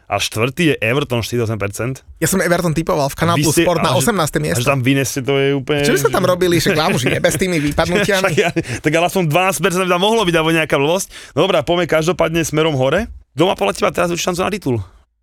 a 0.09 0.17
štvrtý 0.17 0.73
je 0.73 0.75
Everton 0.85 1.21
48%. 1.21 2.05
Ja 2.21 2.29
som 2.29 2.41
Everton 2.45 2.73
typoval 2.73 3.13
v 3.13 3.17
Kanál 3.17 3.37
Plus 3.41 3.57
Sport 3.57 3.81
na 3.81 3.93
18. 3.97 4.41
miesto. 4.41 4.61
Až 4.61 4.69
tam 4.69 4.81
vyneste, 4.81 5.21
to 5.21 5.37
je 5.37 5.57
úplne... 5.57 5.85
Čo 5.85 5.97
by 5.97 6.01
sme 6.05 6.13
tam 6.13 6.25
robili, 6.25 6.57
že 6.61 6.73
nebe 6.77 7.29
s 7.29 7.37
tými 7.37 7.57
vypadnutiami? 7.57 8.33
ja, 8.45 8.53
tak 8.85 8.93
ale 8.93 9.09
aspoň 9.09 9.29
12% 9.29 9.85
by 9.85 9.89
tam 9.89 10.01
mohlo 10.01 10.25
byť, 10.25 10.35
alebo 10.37 10.53
nejaká 10.53 10.77
blbosť. 10.81 11.37
No 11.37 11.45
dobrá, 11.45 11.65
poďme 11.65 11.89
každopádne 11.89 12.41
smerom 12.45 12.77
hore. 12.77 13.13
Kto 13.37 13.49
má 13.49 13.57
podľa 13.57 13.73
teba 13.77 13.91
teraz 13.93 14.09
šancu 14.13 14.41
na 14.41 14.53
titul? 14.53 14.77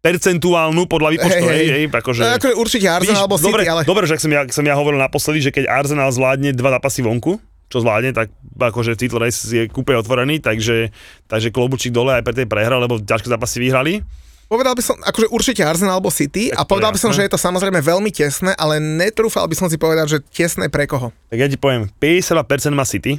Percentuálnu 0.06 0.86
podľa 0.86 1.18
výpočtu, 1.18 1.46
hej, 1.50 1.58
hej, 1.58 1.70
hej, 1.74 1.86
akože... 1.90 2.22
No, 2.22 2.38
akože 2.38 2.54
určite 2.54 2.86
Arsenal 2.86 3.26
alebo 3.26 3.42
City, 3.42 3.50
dobre, 3.50 3.64
ale... 3.66 3.82
Dobre, 3.82 4.06
že 4.06 4.22
som 4.22 4.30
ja, 4.30 4.46
som 4.46 4.62
ja 4.62 4.78
hovoril 4.78 5.02
naposledy, 5.02 5.42
že 5.42 5.50
keď 5.50 5.66
Arsenal 5.66 6.14
zvládne 6.14 6.54
dva 6.54 6.78
zápasy 6.78 7.02
vonku, 7.02 7.42
čo 7.66 7.82
zvládne, 7.82 8.14
tak 8.14 8.30
akože 8.54 8.94
titul 8.94 9.18
race 9.18 9.50
je 9.50 9.66
kúpe 9.66 9.98
otvorený, 9.98 10.38
takže, 10.38 10.94
takže 11.26 11.50
klobučík 11.50 11.90
dole 11.90 12.22
aj 12.22 12.24
pre 12.24 12.38
tej 12.38 12.46
prehra, 12.46 12.78
lebo 12.78 13.02
ťažké 13.02 13.26
zápasy 13.26 13.58
vyhrali. 13.58 14.06
Povedal 14.46 14.78
by 14.78 14.84
som, 14.86 14.94
akože 15.02 15.34
určite 15.34 15.66
Arsenal 15.66 15.98
alebo 15.98 16.14
City 16.14 16.54
tak 16.54 16.62
a 16.62 16.70
povedal 16.70 16.94
by 16.94 17.02
som, 17.02 17.10
že 17.10 17.26
je 17.26 17.34
to 17.34 17.42
samozrejme 17.42 17.82
veľmi 17.82 18.14
tesné, 18.14 18.54
ale 18.54 18.78
netrúfal 18.78 19.50
by 19.50 19.58
som 19.58 19.68
si 19.74 19.82
povedať, 19.82 20.06
že 20.06 20.18
tesné 20.30 20.70
pre 20.70 20.86
koho. 20.86 21.10
Tak 21.34 21.38
ja 21.42 21.50
ti 21.50 21.58
poviem, 21.58 21.90
52% 21.98 22.78
má 22.78 22.86
City, 22.86 23.18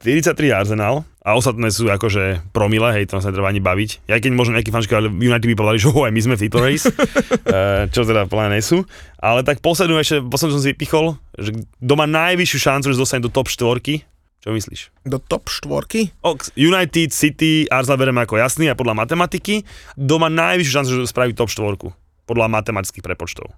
43 0.00 0.56
Arsenal 0.56 1.04
a 1.20 1.36
ostatné 1.36 1.68
sú 1.68 1.84
akože 1.92 2.40
promile, 2.56 2.88
hej, 2.96 3.04
to 3.04 3.20
sa 3.20 3.28
netreba 3.28 3.52
ani 3.52 3.60
baviť. 3.60 4.08
Ja 4.08 4.16
keď 4.16 4.32
možno 4.32 4.56
nejaký 4.56 4.72
fanšky, 4.72 4.96
ale 4.96 5.12
United 5.12 5.44
by 5.44 5.56
povedali, 5.60 5.76
že 5.76 5.92
oh, 5.92 6.08
aj 6.08 6.12
my 6.16 6.20
sme 6.24 6.34
v 6.40 6.48
race, 6.56 6.88
eh, 6.88 7.84
čo 7.92 8.08
teda 8.08 8.24
plne 8.24 8.56
nie 8.56 8.64
sú. 8.64 8.88
Ale 9.20 9.44
tak 9.44 9.60
poslednú 9.60 10.00
ešte, 10.00 10.24
poslednú 10.24 10.56
som 10.56 10.64
si 10.64 10.72
vypichol, 10.72 11.20
že 11.36 11.52
doma 11.84 12.08
najvyššiu 12.08 12.58
šancu, 12.64 12.86
že 12.88 12.96
dostane 12.96 13.20
do 13.20 13.28
top 13.28 13.52
4, 13.52 14.00
čo 14.40 14.48
myslíš? 14.56 15.04
Do 15.04 15.20
top 15.20 15.52
štvorky? 15.52 16.16
United, 16.56 17.12
City, 17.12 17.68
Arsenal 17.68 18.00
bereme 18.00 18.24
ako 18.24 18.40
jasný 18.40 18.72
a 18.72 18.74
podľa 18.74 19.04
matematiky. 19.04 19.68
Doma 20.00 20.32
najvyššiu 20.32 20.72
šancu, 20.72 20.90
že 20.96 21.12
spraví 21.12 21.36
top 21.36 21.52
štvorku. 21.52 21.92
Podľa 22.24 22.48
matematických 22.48 23.04
prepočtov. 23.04 23.52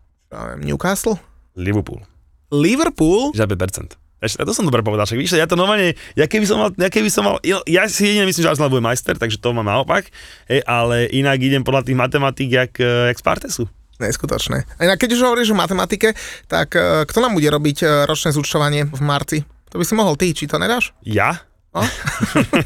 Newcastle? 0.59 1.23
Liverpool. 1.55 2.03
Liverpool? 2.51 3.31
5%. 3.31 4.02
Ešte, 4.23 4.47
to 4.47 4.55
som 4.55 4.63
dobre 4.63 4.87
povedal, 4.87 5.03
však 5.03 5.19
víš, 5.19 5.35
ja 5.35 5.51
to 5.51 5.59
normálne, 5.59 5.99
ja 6.15 6.31
keby 6.31 6.47
som 6.47 6.63
mal, 6.63 6.71
ja 6.79 6.87
keby 6.87 7.11
som 7.11 7.27
mal, 7.27 7.43
ja 7.43 7.83
si 7.91 8.07
jedine 8.07 8.23
myslím, 8.23 8.47
že 8.47 8.51
Arsenal 8.55 8.71
bude 8.71 8.87
majster, 8.87 9.19
takže 9.19 9.43
to 9.43 9.51
mám 9.51 9.67
naopak, 9.67 10.07
hej, 10.47 10.63
ale 10.63 11.11
inak 11.11 11.43
idem 11.43 11.67
podľa 11.67 11.91
tých 11.91 11.99
matematík, 11.99 12.49
jak, 12.49 12.73
eh, 12.79 13.11
jak 13.11 13.19
Spartesu. 13.19 13.67
Neskutočné. 13.99 14.67
A 14.79 14.81
inak, 14.87 14.99
keď 14.99 15.15
už 15.15 15.27
hovoríš 15.27 15.55
o 15.55 15.59
matematike, 15.59 16.19
tak 16.51 16.75
uh, 16.75 17.07
kto 17.07 17.19
nám 17.23 17.39
bude 17.39 17.47
robiť 17.47 17.79
uh, 17.83 17.89
ročné 18.09 18.35
zúčtovanie 18.35 18.89
v 18.89 19.01
marci? 19.05 19.47
To 19.71 19.79
by 19.79 19.85
si 19.87 19.95
mohol 19.95 20.19
ty, 20.19 20.35
či 20.35 20.51
to 20.51 20.59
nedáš? 20.59 20.91
Ja? 21.07 21.39
No? 21.73 21.81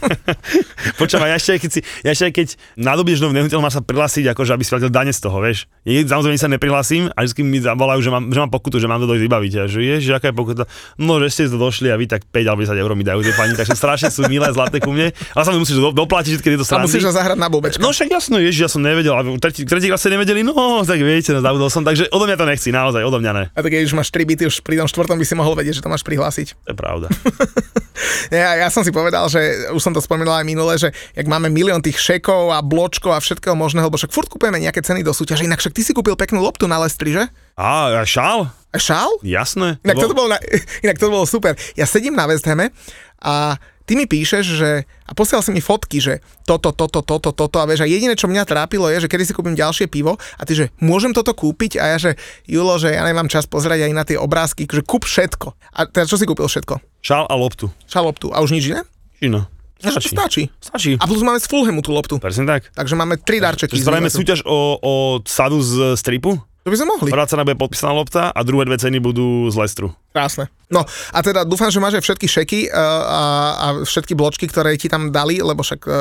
Počúvaj, 1.01 1.31
ja 1.31 1.37
ešte 1.39 1.51
aj 1.55 1.61
keď, 1.63 1.71
si, 1.71 1.81
ja 2.03 2.11
ešte 2.11 2.25
aj 2.27 2.33
keď 2.35 2.49
nadobíš 2.75 3.23
novú 3.23 3.39
nehnuteľnosť, 3.39 3.63
máš 3.63 3.75
sa 3.79 3.83
prihlásiť, 3.87 4.25
akože 4.35 4.51
aby 4.51 4.63
si 4.67 4.71
platil 4.75 4.91
dane 4.91 5.13
z 5.15 5.21
toho, 5.23 5.39
vieš. 5.39 5.71
Niekedy 5.87 6.11
samozrejme 6.11 6.39
sa 6.43 6.51
neprihlasím 6.51 7.03
a 7.15 7.23
vždy 7.23 7.43
mi 7.47 7.63
zavolajú, 7.63 8.03
že 8.03 8.11
mám, 8.11 8.25
že 8.35 8.39
mám 8.43 8.51
pokutu, 8.51 8.83
že 8.83 8.91
mám 8.91 8.99
to 8.99 9.07
dojsť 9.07 9.23
vybaviť. 9.23 9.53
A 9.63 9.63
že 9.71 9.79
ježiš, 9.79 10.11
aká 10.11 10.31
je 10.31 10.35
pokuta? 10.35 10.67
No, 10.99 11.23
že 11.23 11.31
ste 11.31 11.47
to 11.47 11.55
došli 11.55 11.87
a 11.91 11.95
vy 11.95 12.11
tak 12.11 12.27
5 12.27 12.51
alebo 12.51 12.67
10 12.67 12.75
eur 12.75 12.91
mi 12.99 13.07
dajú 13.07 13.23
tie 13.23 13.35
pani, 13.39 13.55
takže 13.55 13.79
strašne 13.79 14.11
sú 14.11 14.27
milé, 14.27 14.51
zlaté 14.51 14.83
ku 14.83 14.91
mne. 14.91 15.15
Ale 15.39 15.43
sa 15.47 15.55
mi 15.55 15.63
musíš 15.63 15.79
do, 15.79 15.95
doplatiť 15.95 16.43
všetky 16.43 16.49
tieto 16.59 16.67
A 16.67 16.69
strany. 16.75 16.91
musíš 16.91 17.07
ho 17.07 17.15
zahrať 17.15 17.39
na 17.39 17.47
blbečko. 17.47 17.79
No 17.79 17.95
však 17.95 18.11
jasno, 18.11 18.43
ježiš, 18.43 18.67
ja 18.67 18.71
som 18.71 18.83
nevedel, 18.83 19.15
a 19.15 19.23
tretí, 19.39 19.63
tretí 19.63 19.87
ste 19.87 20.11
nevedeli, 20.11 20.43
no 20.43 20.83
tak 20.83 20.99
viete, 20.99 21.31
no, 21.31 21.39
zabudol 21.39 21.71
som, 21.71 21.87
takže 21.87 22.11
odo 22.11 22.27
mňa 22.27 22.37
to 22.37 22.47
nechci, 22.51 22.69
naozaj, 22.75 23.07
odo 23.07 23.23
mňa 23.23 23.33
ne. 23.33 23.45
A 23.55 23.59
tak 23.63 23.71
keď 23.71 23.87
už 23.87 23.95
máš 23.95 24.11
3 24.11 24.27
byty, 24.27 24.43
už 24.51 24.67
pri 24.67 24.83
tom 24.83 24.91
štvrtom 24.91 25.15
by 25.15 25.25
si 25.25 25.35
mohol 25.39 25.55
vedieť, 25.55 25.79
že 25.79 25.83
to 25.87 25.89
máš 25.89 26.03
prihlásiť. 26.03 26.59
To 26.67 26.75
je 26.75 26.77
pravda. 26.77 27.07
Ja, 28.29 28.59
ja 28.59 28.69
som 28.69 28.83
si 28.83 28.93
povedal, 28.97 29.29
že 29.29 29.69
už 29.77 29.83
som 29.85 29.93
to 29.93 30.01
spomínal 30.01 30.41
aj 30.41 30.49
minule, 30.49 30.73
že 30.81 30.89
jak 31.13 31.29
máme 31.29 31.53
milión 31.53 31.85
tých 31.85 32.01
šekov 32.01 32.57
a 32.57 32.65
bločkov 32.65 33.13
a 33.13 33.21
všetkého 33.21 33.53
možného, 33.53 33.93
lebo 33.93 34.01
však 34.01 34.09
furt 34.09 34.33
kupujeme 34.33 34.57
nejaké 34.57 34.81
ceny 34.81 35.05
do 35.05 35.13
súťaže, 35.13 35.45
inak 35.45 35.61
však 35.61 35.77
ty 35.77 35.85
si 35.85 35.93
kúpil 35.93 36.17
peknú 36.17 36.41
loptu 36.41 36.65
na 36.65 36.81
Lestri, 36.81 37.13
že? 37.13 37.29
A, 37.61 38.01
a 38.01 38.09
šál? 38.09 38.49
A 38.73 38.79
šál? 38.81 39.21
Jasné. 39.21 39.77
Inak 39.85 40.01
Lebo- 40.01 40.03
toto 40.09 40.17
bolo, 40.17 40.29
na, 40.33 40.41
inak 40.85 40.97
to 40.97 41.13
bolo 41.13 41.29
super. 41.29 41.53
Ja 41.77 41.85
sedím 41.85 42.17
na 42.17 42.25
West 42.25 42.49
Hame 42.49 42.73
a 43.21 43.61
ty 43.87 43.95
mi 43.95 44.05
píšeš, 44.05 44.45
že 44.45 44.71
a 45.07 45.15
posielal 45.15 45.47
si 45.47 45.55
mi 45.55 45.63
fotky, 45.63 46.03
že 46.03 46.19
toto, 46.45 46.75
toto, 46.75 47.01
toto, 47.01 47.31
toto 47.31 47.57
a 47.63 47.65
vieš, 47.65 47.87
a 47.87 47.89
jediné, 47.89 48.19
čo 48.19 48.27
mňa 48.27 48.43
trápilo 48.45 48.91
je, 48.91 49.07
že 49.07 49.09
kedy 49.09 49.23
si 49.25 49.33
kúpim 49.33 49.55
ďalšie 49.55 49.87
pivo 49.87 50.19
a 50.19 50.43
ty, 50.43 50.59
že 50.59 50.65
môžem 50.83 51.15
toto 51.15 51.33
kúpiť 51.33 51.79
a 51.79 51.95
ja, 51.95 51.97
že 51.97 52.11
Julo, 52.45 52.77
že 52.77 52.93
ja 52.93 53.07
nemám 53.07 53.31
čas 53.31 53.47
pozerať 53.47 53.87
aj 53.87 53.93
na 53.95 54.05
tie 54.05 54.19
obrázky, 54.19 54.67
že 54.67 54.83
kúp 54.83 55.07
všetko. 55.07 55.55
A 55.79 55.87
teda 55.87 56.11
čo 56.11 56.19
si 56.19 56.27
kúpil 56.27 56.51
všetko? 56.51 56.83
Šál 57.01 57.25
a 57.31 57.35
loptu. 57.39 57.71
Šaloptu 57.87 58.35
a 58.35 58.43
už 58.43 58.51
nič 58.53 58.75
iné? 58.75 58.83
No, 59.31 59.47
Stačí. 59.77 60.09
Stačí. 60.09 60.43
Stačí. 60.57 60.93
A 60.97 61.05
plus 61.05 61.21
máme 61.21 61.37
z 61.37 61.47
Fulhamu 61.53 61.85
tú 61.85 61.93
loptu. 61.93 62.17
Presne 62.17 62.49
tak. 62.49 62.73
Takže 62.73 62.97
máme 62.97 63.21
tri 63.21 63.45
darčeky. 63.45 63.77
Spravíme 63.77 64.09
súťaž 64.09 64.41
o, 64.49 64.81
o 64.81 64.93
sadu 65.29 65.61
z 65.61 65.95
stripu. 66.01 66.41
To 66.65 66.69
by 66.73 66.77
sme 66.81 66.89
mohli. 66.97 67.09
Prvá 67.13 67.29
cena 67.29 67.47
bude 67.47 67.61
podpísaná 67.61 67.93
lopta 67.95 68.35
a 68.35 68.41
druhé 68.43 68.67
dve 68.67 68.81
ceny 68.81 68.99
budú 68.99 69.47
z 69.53 69.55
Lestru. 69.55 69.95
Krásne. 70.11 70.51
No 70.67 70.83
a 71.15 71.19
teda 71.23 71.47
dúfam, 71.47 71.71
že 71.71 71.79
máš 71.79 72.03
aj 72.03 72.05
všetky 72.11 72.27
šeky 72.27 72.61
uh, 72.67 72.75
a, 72.75 73.23
a 73.55 73.67
všetky 73.87 74.19
bločky, 74.19 74.51
ktoré 74.51 74.75
ti 74.75 74.91
tam 74.91 75.15
dali, 75.15 75.39
lebo 75.39 75.63
však 75.63 75.81
uh, 75.87 75.95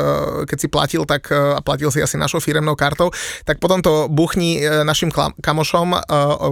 keď 0.49 0.57
si 0.57 0.67
platil, 0.73 1.05
tak 1.05 1.29
uh, 1.29 1.53
a 1.53 1.61
platil 1.61 1.93
si 1.93 2.01
asi 2.01 2.17
našou 2.17 2.41
firemnou 2.41 2.73
kartou, 2.73 3.13
tak 3.45 3.61
potom 3.61 3.77
to 3.85 4.09
buchni 4.09 4.57
našim 4.81 5.13
klam, 5.13 5.37
kamošom, 5.37 5.93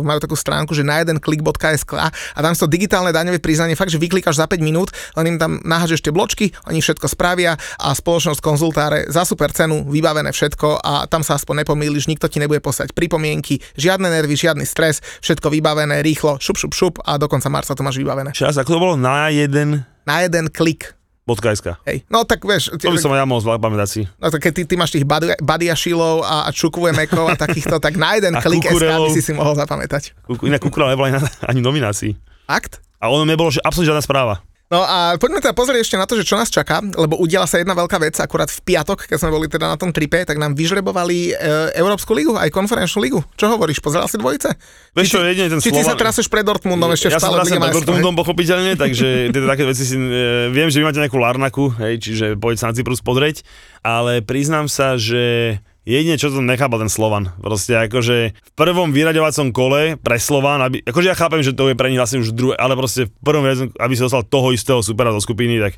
majú 0.05 0.19
takú 0.21 0.37
stránku, 0.37 0.77
že 0.77 0.85
na 0.85 1.01
jeden 1.01 1.17
klik.sk 1.17 1.93
a 1.97 2.39
tam 2.39 2.53
sú 2.53 2.65
to 2.65 2.69
digitálne 2.69 3.09
daňové 3.09 3.41
priznanie, 3.41 3.73
fakt, 3.73 3.89
že 3.89 3.97
vyklikáš 3.97 4.37
za 4.37 4.45
5 4.45 4.61
minút, 4.61 4.93
len 5.17 5.35
im 5.35 5.37
tam 5.41 5.57
nahážeš 5.65 6.05
tie 6.05 6.13
bločky, 6.13 6.53
oni 6.69 6.79
všetko 6.79 7.09
spravia 7.09 7.57
a 7.81 7.89
spoločnosť 7.91 8.39
konzultáre 8.39 9.09
za 9.09 9.25
super 9.25 9.49
cenu, 9.49 9.89
vybavené 9.89 10.29
všetko 10.29 10.85
a 10.85 11.09
tam 11.09 11.25
sa 11.25 11.39
aspoň 11.39 11.65
nepomýliš, 11.65 12.05
nikto 12.11 12.29
ti 12.29 12.37
nebude 12.37 12.61
poslať 12.61 12.93
pripomienky, 12.93 13.59
žiadne 13.79 14.07
nervy, 14.07 14.37
žiadny 14.37 14.65
stres, 14.67 15.01
všetko 15.25 15.49
vybavené, 15.49 16.05
rýchlo, 16.05 16.37
šup, 16.37 16.59
šup, 16.59 16.73
šup 16.77 16.95
a 17.01 17.17
do 17.17 17.25
konca 17.25 17.49
marca 17.49 17.73
to 17.73 17.81
máš 17.81 18.02
vybavené. 18.03 18.29
Čas, 18.31 18.55
ako 18.55 18.69
to 18.69 18.79
bolo? 18.79 18.93
Na 18.93 19.27
jeden 19.27 19.81
Na 20.03 20.19
jeden 20.19 20.47
klik. 20.47 20.93
bodka.sk. 21.23 21.79
Hej. 21.87 22.03
No 22.07 22.27
tak 22.27 22.43
vieš, 22.43 22.75
ty, 22.75 22.83
To 22.83 22.91
by 22.91 22.99
som 22.99 23.15
ja 23.15 23.23
mohol 23.23 23.39
pamätať 23.55 23.87
si. 23.87 24.01
no, 24.19 24.27
tak 24.27 24.43
keď 24.43 24.51
ty, 24.53 24.61
ty 24.67 24.75
máš 24.75 24.91
tých 24.91 25.07
Badia- 25.07 25.39
Badiašilov 25.39 26.19
a, 26.19 26.45
a 26.45 26.49
Čukvemekov 26.51 27.31
a 27.31 27.39
takýchto, 27.39 27.79
tak 27.79 27.95
na 27.95 28.19
jeden 28.19 28.35
A 28.35 28.43
klik 28.43 28.67
SK 28.67 28.83
by 28.83 29.09
si 29.09 29.23
si 29.23 29.31
mohol 29.31 29.55
zapamätať. 29.55 30.11
Inak 30.43 30.59
Kukura 30.59 30.91
nebola 30.91 31.07
ani, 31.09 31.23
ani 31.23 31.59
nominácii. 31.59 32.11
Fakt? 32.43 32.83
A 32.99 33.07
ono 33.07 33.23
nebolo, 33.23 33.47
že 33.47 33.63
absolútne 33.63 33.95
žiadna 33.95 34.03
správa. 34.03 34.43
No 34.73 34.81
a 34.81 35.21
poďme 35.21 35.37
teda 35.37 35.53
pozrieť 35.53 35.85
ešte 35.85 36.01
na 36.01 36.09
to, 36.09 36.17
že 36.17 36.25
čo 36.25 36.33
nás 36.33 36.49
čaká, 36.49 36.81
lebo 36.81 37.21
udiala 37.21 37.45
sa 37.45 37.61
jedna 37.61 37.77
veľká 37.77 38.01
vec, 38.01 38.17
akurát 38.17 38.49
v 38.49 38.57
piatok, 38.65 39.05
keď 39.05 39.21
sme 39.21 39.29
boli 39.29 39.45
teda 39.45 39.69
na 39.69 39.77
tom 39.77 39.93
tripe, 39.93 40.25
tak 40.25 40.41
nám 40.41 40.57
vyžrebovali 40.57 41.29
e, 41.29 41.31
Európsku 41.77 42.17
ligu, 42.17 42.33
aj 42.33 42.49
konferenčnú 42.49 42.97
ligu. 43.05 43.21
Čo 43.37 43.53
hovoríš, 43.53 43.85
pozeral 43.85 44.09
si 44.09 44.17
dvojice? 44.17 44.49
Vieš 44.97 45.07
čo, 45.13 45.21
jedine 45.21 45.53
ten 45.53 45.61
Či 45.61 45.69
ty 45.69 45.85
sa 45.85 45.93
Slovan... 45.93 46.01
traseš 46.01 46.25
pred 46.25 46.41
Dortmundom 46.41 46.89
ešte 46.89 47.13
ja 47.13 47.21
stále 47.21 47.45
teraz 47.45 47.53
Lige 47.53 47.61
pred 47.61 47.75
Dortmundom 47.77 48.17
pochopiteľne, 48.17 48.73
takže 48.73 49.07
tieto 49.37 49.45
také 49.45 49.63
veci 49.69 49.85
si, 49.85 49.93
e, 49.93 50.49
viem, 50.49 50.73
že 50.73 50.81
vy 50.81 50.89
máte 50.89 50.97
nejakú 50.97 51.21
Larnaku, 51.21 51.69
hej, 51.77 52.01
čiže 52.01 52.25
poď 52.41 52.55
sa 52.57 52.65
na 52.71 52.73
Cyprus 52.73 53.05
pozrieť, 53.05 53.45
ale 53.85 54.25
priznám 54.25 54.65
sa, 54.65 54.97
že 54.97 55.61
jedine, 55.83 56.19
čo 56.19 56.31
som 56.31 56.47
nechápal 56.47 56.83
ten 56.83 56.91
Slovan. 56.91 57.31
Proste 57.39 57.75
akože 57.87 58.15
v 58.33 58.51
prvom 58.55 58.91
vyraďovacom 58.91 59.51
kole 59.51 59.95
pre 59.99 60.17
Slovan, 60.19 60.63
aby, 60.63 60.83
akože 60.83 61.07
ja 61.11 61.15
chápem, 61.15 61.43
že 61.43 61.55
to 61.55 61.71
je 61.71 61.79
pre 61.79 61.91
nich 61.91 61.99
vlastne 61.99 62.23
už 62.23 62.35
druhé, 62.35 62.55
ale 62.59 62.75
proste 62.75 63.07
v 63.07 63.11
prvom 63.21 63.43
vyraďovacom, 63.43 63.75
aby 63.77 63.93
si 63.93 64.01
dostal 64.01 64.23
toho 64.23 64.51
istého 64.55 64.79
supera 64.81 65.11
do 65.11 65.19
skupiny, 65.19 65.59
tak 65.59 65.75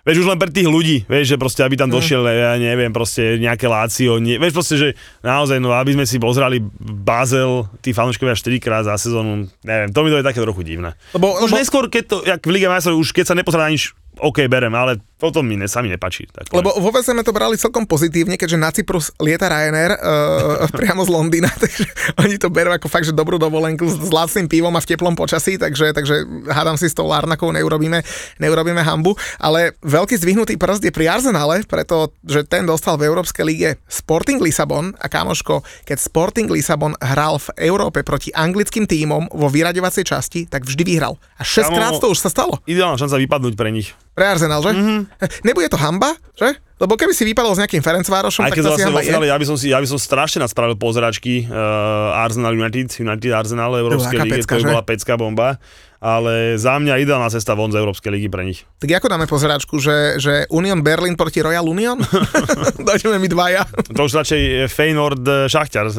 Vieš, 0.00 0.24
už 0.24 0.30
len 0.32 0.40
pre 0.40 0.48
tých 0.48 0.64
ľudí, 0.64 1.04
vieš, 1.04 1.36
že 1.36 1.36
proste, 1.36 1.60
aby 1.60 1.76
tam 1.76 1.92
došiel, 1.92 2.24
ja 2.24 2.56
neviem, 2.56 2.88
proste 2.88 3.36
nejaké 3.36 3.68
Lácio, 3.68 4.16
nie, 4.16 4.40
vieš, 4.40 4.56
proste, 4.56 4.74
že 4.80 4.88
naozaj, 5.20 5.60
no, 5.60 5.76
aby 5.76 5.92
sme 5.92 6.08
si 6.08 6.16
pozreli 6.16 6.56
Basel, 6.80 7.68
tí 7.84 7.92
fanúškovia 7.92 8.32
4 8.32 8.64
krát 8.64 8.88
za 8.88 8.96
sezónu, 8.96 9.52
neviem, 9.60 9.92
to 9.92 10.00
mi 10.00 10.08
to 10.08 10.24
je 10.24 10.24
také 10.24 10.40
trochu 10.40 10.64
divné. 10.64 10.96
Lebo, 11.12 11.36
Už 11.44 11.52
lebo, 11.52 11.60
neskôr, 11.60 11.84
keď 11.92 12.04
to, 12.08 12.16
jak 12.24 12.40
v 12.40 12.48
Lige 12.48 12.72
majstrov, 12.72 12.96
už 12.96 13.12
keď 13.12 13.24
sa 13.28 13.36
nepozerá 13.36 13.68
na 13.68 13.76
nič, 13.76 13.92
OK, 14.24 14.48
berem, 14.48 14.72
ale 14.72 15.04
potom 15.20 15.44
mi 15.44 15.60
ne, 15.60 15.68
sa 15.68 15.84
mi 15.84 15.92
nepačí. 15.92 16.24
Tak, 16.32 16.48
lebo 16.56 16.72
vo 16.72 16.88
VSM 16.88 17.20
to 17.20 17.36
brali 17.36 17.60
celkom 17.60 17.84
pozitívne, 17.84 18.40
keďže 18.40 18.56
na 18.56 18.72
Cyprus 18.72 19.12
lieta 19.20 19.52
Ryanair 19.52 20.00
uh, 20.00 20.64
priamo 20.80 21.04
z 21.04 21.10
Londýna, 21.12 21.52
takže 21.62 21.84
oni 22.16 22.40
to 22.40 22.48
berú 22.48 22.72
ako 22.72 22.88
fakt, 22.88 23.04
že 23.04 23.12
dobrú 23.12 23.36
dovolenku 23.36 23.84
s, 23.84 24.00
s 24.00 24.10
lacným 24.10 24.48
pivom 24.48 24.72
a 24.72 24.80
v 24.80 24.88
teplom 24.88 25.12
počasí, 25.12 25.60
takže, 25.60 25.92
takže 25.92 26.48
hádam 26.48 26.80
si 26.80 26.88
s 26.88 26.96
tou 26.96 27.04
Larnakou 27.04 27.52
neurobíme, 27.52 28.00
neurobíme 28.40 28.80
hambu, 28.80 29.12
ale 29.36 29.76
veľký 29.84 30.16
zdvihnutý 30.16 30.56
prst 30.56 30.88
je 30.88 30.92
pri 30.94 31.12
Arsenale, 31.12 31.62
pretože 31.68 32.48
ten 32.48 32.64
dostal 32.64 32.96
v 32.96 33.12
Európskej 33.12 33.44
lige 33.44 33.70
Sporting 33.92 34.40
Lisabon 34.40 34.96
a 34.96 35.06
kamoško, 35.12 35.60
keď 35.84 36.00
Sporting 36.00 36.48
Lisabon 36.48 36.96
hral 36.96 37.36
v 37.36 37.68
Európe 37.68 38.00
proti 38.00 38.32
anglickým 38.32 38.88
tímom 38.88 39.28
vo 39.28 39.52
vyraďovacej 39.52 40.04
časti, 40.08 40.40
tak 40.48 40.64
vždy 40.64 40.82
vyhral. 40.86 41.20
A 41.36 41.44
6 41.44 41.68
krát 41.68 41.92
Kamo- 41.92 42.00
to 42.00 42.08
už 42.14 42.24
sa 42.24 42.30
stalo. 42.32 42.56
Ideálna 42.64 42.96
šanca 42.96 43.20
vypadnúť 43.20 43.54
pre 43.58 43.68
nich. 43.74 43.92
Pre 44.14 44.24
Arsenal, 44.24 44.64
že? 44.64 44.72
Mhm. 44.72 44.80
Mm-hmm. 44.80 45.09
Nebude 45.46 45.68
to 45.68 45.76
hamba, 45.76 46.16
že? 46.38 46.56
Lebo 46.80 46.96
keby 46.96 47.12
si 47.12 47.28
vypadol 47.28 47.52
s 47.52 47.60
nejakým 47.60 47.84
Ferencvárošom, 47.84 48.48
Aj 48.48 48.56
tak 48.56 48.64
to 48.64 48.72
vlastne 48.72 48.88
je. 48.88 49.12
finále, 49.12 49.28
ja 49.28 49.36
by 49.36 49.44
som 49.44 49.56
si, 49.60 49.68
ja 49.68 49.76
by 49.76 49.84
som 49.84 50.00
strašne 50.00 50.40
nadspravil 50.40 50.80
pozeračky 50.80 51.44
uh, 51.44 52.24
Arsenal 52.24 52.56
United, 52.56 52.88
United 52.96 53.36
Arsenal 53.36 53.76
Európskej 53.76 54.16
ligy, 54.16 54.40
pecka, 54.40 54.56
to 54.56 54.64
bola 54.64 54.80
pecka 54.80 55.14
bomba, 55.20 55.60
ale 56.00 56.56
za 56.56 56.80
mňa 56.80 57.04
ideálna 57.04 57.28
cesta 57.28 57.52
von 57.52 57.68
z 57.68 57.76
Európskej 57.76 58.08
ligy 58.16 58.32
pre 58.32 58.48
nich. 58.48 58.64
Tak 58.80 58.88
ako 58.96 59.12
dáme 59.12 59.28
pozeračku, 59.28 59.76
že, 59.76 60.16
že 60.16 60.48
Union 60.48 60.80
Berlin 60.80 61.20
proti 61.20 61.44
Royal 61.44 61.68
Union? 61.68 62.00
Dojdeme 62.88 63.20
my 63.20 63.28
dvaja. 63.28 63.68
To 63.92 64.08
už 64.08 64.16
radšej 64.16 64.40
eh, 64.64 65.46
Šachťar 65.52 65.86
eh, 65.92 65.96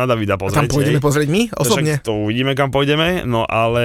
na 0.00 0.08
Davida 0.08 0.40
pozrieť. 0.40 0.64
Tam 0.64 0.72
pôjdeme 0.72 0.96
hej. 0.96 1.04
pozrieť 1.04 1.28
my 1.28 1.42
osobne. 1.60 2.00
Však 2.00 2.08
to 2.08 2.16
uvidíme, 2.24 2.56
kam 2.56 2.72
pôjdeme, 2.72 3.28
no 3.28 3.44
ale 3.44 3.84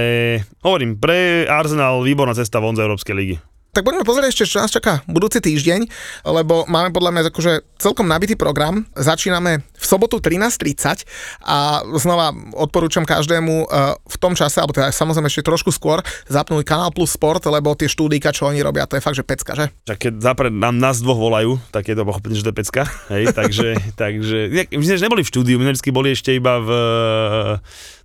hovorím, 0.63 0.95
pre 0.95 1.43
Arsenal 1.51 1.99
výborná 1.99 2.31
cesta 2.31 2.63
von 2.63 2.79
z 2.79 2.87
Európskej 2.87 3.15
ligy. 3.19 3.35
Tak 3.69 3.85
poďme 3.85 4.01
pozrieť 4.01 4.33
ešte, 4.33 4.49
čo 4.49 4.57
nás 4.65 4.73
čaká 4.73 5.05
budúci 5.05 5.37
týždeň, 5.45 5.85
lebo 6.25 6.65
máme 6.65 6.89
podľa 6.89 7.11
mňa 7.13 7.21
akože 7.29 7.53
celkom 7.77 8.09
nabitý 8.09 8.33
program. 8.33 8.89
Začíname 8.97 9.61
v 9.61 9.85
sobotu 9.85 10.17
13.30 10.17 11.05
a 11.45 11.85
znova 12.01 12.33
odporúčam 12.57 13.05
každému 13.05 13.53
eh, 13.63 13.93
v 13.93 14.17
tom 14.17 14.33
čase, 14.33 14.57
alebo 14.57 14.73
teda 14.73 14.89
samozrejme 14.89 15.29
ešte 15.29 15.45
trošku 15.45 15.69
skôr, 15.69 16.01
zapnúť 16.25 16.65
Kanál 16.65 16.89
Plus 16.89 17.13
Sport, 17.13 17.45
lebo 17.45 17.77
tie 17.77 17.85
štúdika, 17.85 18.33
čo 18.33 18.49
oni 18.49 18.65
robia, 18.65 18.89
to 18.89 18.97
je 18.97 19.05
fakt, 19.05 19.21
že 19.21 19.21
pecka, 19.21 19.53
že? 19.53 19.69
Však 19.85 19.97
keď 20.01 20.13
zapred 20.17 20.53
nám 20.53 20.81
nás 20.81 20.97
dvoch 20.97 21.21
volajú, 21.21 21.61
tak 21.69 21.85
je 21.85 21.95
to 21.95 22.03
pochopenie, 22.09 22.41
že 22.41 22.49
to 22.49 22.51
je 22.51 22.57
pecka. 22.65 22.89
Hej, 23.13 23.37
takže, 23.37 23.69
takže 24.01 24.37
my 24.73 24.83
sme 24.83 25.05
neboli 25.05 25.21
v 25.21 25.29
štúdiu, 25.29 25.61
my 25.61 25.69
vždy 25.77 25.93
boli 25.93 26.09
ešte 26.17 26.33
iba 26.33 26.57
v, 26.57 26.69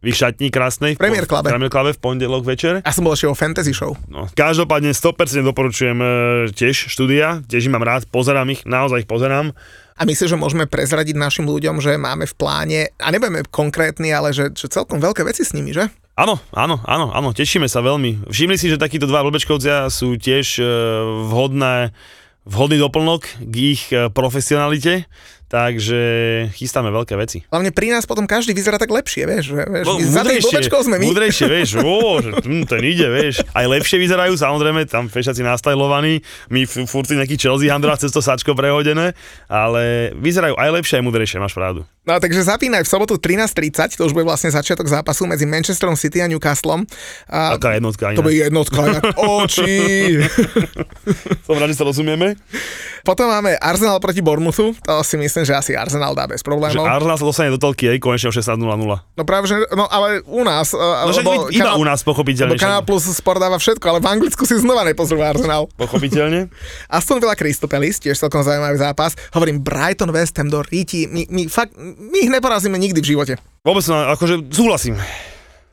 v 0.04 0.12
ich 0.12 0.20
šatni 0.20 0.52
krásnej. 0.52 1.00
Premier 1.00 1.24
Clube. 1.24 1.48
V 1.48 1.56
Premier 1.56 1.72
Clube 1.72 1.96
v 1.96 2.00
pondelok 2.04 2.44
večer. 2.44 2.84
Ja 2.84 2.92
som 2.92 3.08
bol 3.08 3.16
ešte 3.16 3.32
o 3.32 3.32
Fantasy 3.32 3.72
Show. 3.72 3.96
No, 4.12 4.28
každopádne 4.36 4.92
100% 4.92 5.40
doporučujem 5.40 5.96
e, 5.96 6.06
tiež 6.52 6.92
štúdia, 6.92 7.40
tiež 7.48 7.64
ich 7.64 7.72
mám 7.72 7.80
rád, 7.80 8.04
pozerám 8.12 8.52
ich, 8.52 8.68
naozaj 8.68 9.02
ich 9.02 9.08
pozerám. 9.08 9.56
A 9.96 10.02
myslím, 10.04 10.28
že 10.28 10.36
môžeme 10.36 10.64
prezradiť 10.68 11.16
našim 11.16 11.48
ľuďom, 11.48 11.80
že 11.80 11.96
máme 11.96 12.28
v 12.28 12.34
pláne, 12.36 12.80
a 13.00 13.08
nebudeme 13.08 13.46
konkrétni, 13.48 14.12
ale 14.12 14.36
že, 14.36 14.52
že 14.52 14.68
celkom 14.68 15.00
veľké 15.00 15.24
veci 15.24 15.46
s 15.46 15.56
nimi, 15.56 15.72
že? 15.72 15.88
Áno, 16.18 16.36
áno, 16.52 16.82
áno, 16.84 17.10
áno, 17.14 17.30
tešíme 17.32 17.66
sa 17.70 17.80
veľmi. 17.80 18.28
Všimli 18.28 18.60
si, 18.60 18.68
že 18.68 18.78
takíto 18.78 19.08
dva 19.08 19.24
blbečkovcia 19.24 19.88
sú 19.88 20.20
tiež 20.20 20.60
e, 20.60 20.66
vhodné, 21.32 21.94
vhodný 22.44 22.76
doplnok 22.76 23.22
k 23.40 23.54
ich 23.54 23.88
e, 23.90 24.10
profesionalite, 24.10 25.08
takže 25.54 26.02
chystáme 26.58 26.90
veľké 26.90 27.14
veci. 27.14 27.46
Hlavne 27.46 27.70
pri 27.70 27.94
nás 27.94 28.02
potom 28.10 28.26
každý 28.26 28.50
vyzerá 28.50 28.74
tak 28.74 28.90
lepšie, 28.90 29.22
vieš. 29.22 29.54
vieš 29.54 29.86
No, 29.86 30.02
za 30.02 30.26
blbečkou 30.26 30.82
sme 30.82 30.98
my. 30.98 31.06
múdrejšie, 31.14 31.46
vieš, 31.46 31.78
ó, 31.86 32.18
že 32.18 32.34
hm, 32.42 32.66
ten 32.66 32.82
ide, 32.82 33.06
vieš. 33.06 33.46
Aj 33.54 33.62
lepšie 33.62 34.02
vyzerajú, 34.02 34.34
samozrejme, 34.34 34.90
tam 34.90 35.06
fešaci 35.06 35.46
nastajlovaní, 35.46 36.26
my 36.50 36.66
f- 36.66 36.90
furt 36.90 37.06
si 37.06 37.14
nejaký 37.14 37.38
Chelsea 37.38 37.70
handra 37.70 37.94
cez 37.94 38.10
to 38.10 38.18
sačko 38.18 38.58
prehodené, 38.58 39.14
ale 39.46 40.10
vyzerajú 40.18 40.58
aj 40.58 40.70
lepšie, 40.82 40.98
aj 40.98 41.04
múdrejšie, 41.06 41.38
máš 41.38 41.54
pravdu. 41.54 41.86
No 42.04 42.18
takže 42.18 42.44
zapínaj 42.44 42.84
v 42.84 42.90
sobotu 42.90 43.16
13.30, 43.16 43.96
to 43.96 44.04
už 44.04 44.12
bude 44.12 44.26
vlastne 44.26 44.50
začiatok 44.52 44.90
zápasu 44.90 45.24
medzi 45.24 45.46
Manchesterom 45.46 45.96
City 45.96 46.20
a 46.20 46.28
Newcastlom. 46.28 46.84
A 47.30 47.56
Taká 47.56 47.78
jednotka 47.78 48.12
to 48.12 48.26
bude 48.26 48.36
jednotka, 48.36 48.80
jak 48.90 49.04
oči. 49.16 50.20
Som 51.46 51.56
rád, 51.56 51.72
že 51.72 51.78
sa 51.78 51.86
rozumieme. 51.86 52.36
Potom 53.04 53.28
máme 53.28 53.60
Arsenal 53.60 54.00
proti 54.00 54.24
Bournemouthu, 54.24 54.72
to 54.80 54.94
si 55.04 55.20
myslím, 55.20 55.44
že 55.44 55.52
asi 55.52 55.76
Arsenal 55.76 56.16
dá 56.16 56.24
bez 56.24 56.40
Že 56.40 56.48
problémov. 56.48 56.88
Arsenal 56.88 57.20
sa 57.20 57.26
dostane 57.28 57.52
do 57.52 57.60
telky, 57.60 57.92
aj 57.92 58.00
konečne 58.00 58.32
o 58.32 58.34
16.00. 58.34 58.56
No 58.96 59.22
práve, 59.28 59.44
že, 59.52 59.60
no 59.76 59.84
ale 59.92 60.24
u 60.24 60.40
nás, 60.40 60.72
No 60.72 61.04
no, 61.04 61.12
lebo, 61.12 61.52
iba 61.52 61.76
u 61.76 61.84
nás, 61.84 62.00
pochopiteľne. 62.00 62.56
Kanál 62.56 62.80
Plus 62.88 63.04
Sport 63.04 63.44
dáva 63.44 63.60
všetko, 63.60 63.84
ale 63.84 63.98
v 64.00 64.08
Anglicku 64.08 64.48
si 64.48 64.56
znova 64.56 64.88
nepozrú 64.88 65.20
Arsenal. 65.20 65.68
Pochopiteľne. 65.76 66.48
Aston 66.96 67.20
Villa 67.20 67.36
Crystal 67.36 67.68
Palace, 67.68 68.00
tiež 68.00 68.16
celkom 68.16 68.40
zaujímavý 68.40 68.80
zápas. 68.80 69.12
Hovorím 69.36 69.60
Brighton 69.60 70.08
West 70.08 70.40
Ham 70.40 70.48
do 70.48 70.64
Ríti, 70.64 71.04
my, 71.04 71.28
my, 71.28 71.42
fakt, 71.52 71.76
my 71.76 72.16
ich 72.24 72.32
neporazíme 72.32 72.80
nikdy 72.80 73.04
v 73.04 73.12
živote. 73.12 73.36
Vôbec, 73.60 73.84
no, 73.92 74.16
akože 74.16 74.48
súhlasím. 74.48 74.96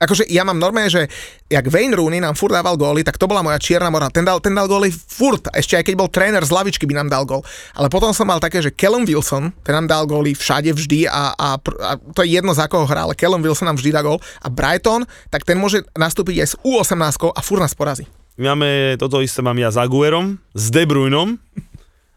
Akože 0.02 0.26
ja 0.34 0.42
mám 0.42 0.58
normálne, 0.58 0.90
že 0.90 1.06
jak 1.46 1.70
Wayne 1.70 1.94
Rooney 1.94 2.18
nám 2.18 2.34
furt 2.34 2.58
dával 2.58 2.74
góly, 2.74 3.06
tak 3.06 3.22
to 3.22 3.30
bola 3.30 3.46
moja 3.46 3.62
čierna 3.62 3.94
mora. 3.94 4.10
Ten 4.10 4.26
dal, 4.26 4.42
ten 4.42 4.58
dal 4.58 4.66
góly 4.66 4.90
furt, 4.90 5.46
ešte 5.54 5.78
aj 5.78 5.86
keď 5.86 5.94
bol 5.94 6.10
tréner 6.10 6.42
z 6.42 6.50
lavičky 6.50 6.90
by 6.90 6.98
nám 6.98 7.14
dal 7.14 7.24
gól. 7.30 7.46
Ale 7.78 7.86
potom 7.94 8.10
som 8.10 8.26
mal 8.26 8.42
také, 8.42 8.66
že 8.66 8.74
Callum 8.74 9.06
Wilson, 9.06 9.54
ten 9.62 9.78
nám 9.78 9.86
dal 9.86 10.10
góly 10.10 10.34
všade 10.34 10.74
vždy 10.74 11.06
a, 11.06 11.38
a, 11.38 11.48
a 11.62 11.92
to 12.18 12.26
je 12.26 12.34
jedno 12.34 12.58
za 12.58 12.66
koho 12.66 12.90
hrá, 12.90 13.06
ale 13.06 13.14
Callum 13.14 13.46
Wilson 13.46 13.70
nám 13.70 13.78
vždy 13.78 13.94
dá 13.94 14.02
gól. 14.02 14.18
A 14.42 14.50
Brighton, 14.50 15.06
tak 15.30 15.46
ten 15.46 15.62
môže 15.62 15.86
nastúpiť 15.94 16.42
aj 16.42 16.48
s 16.50 16.56
U18 16.66 17.38
a 17.38 17.42
furt 17.46 17.62
nás 17.62 17.78
porazí. 17.78 18.10
Máme, 18.42 18.98
toto 18.98 19.22
isté 19.22 19.46
mám 19.46 19.60
ja 19.62 19.70
s 19.70 19.78
Aguerom, 19.78 20.42
s 20.58 20.74
De 20.74 20.82
Bruynom 20.82 21.38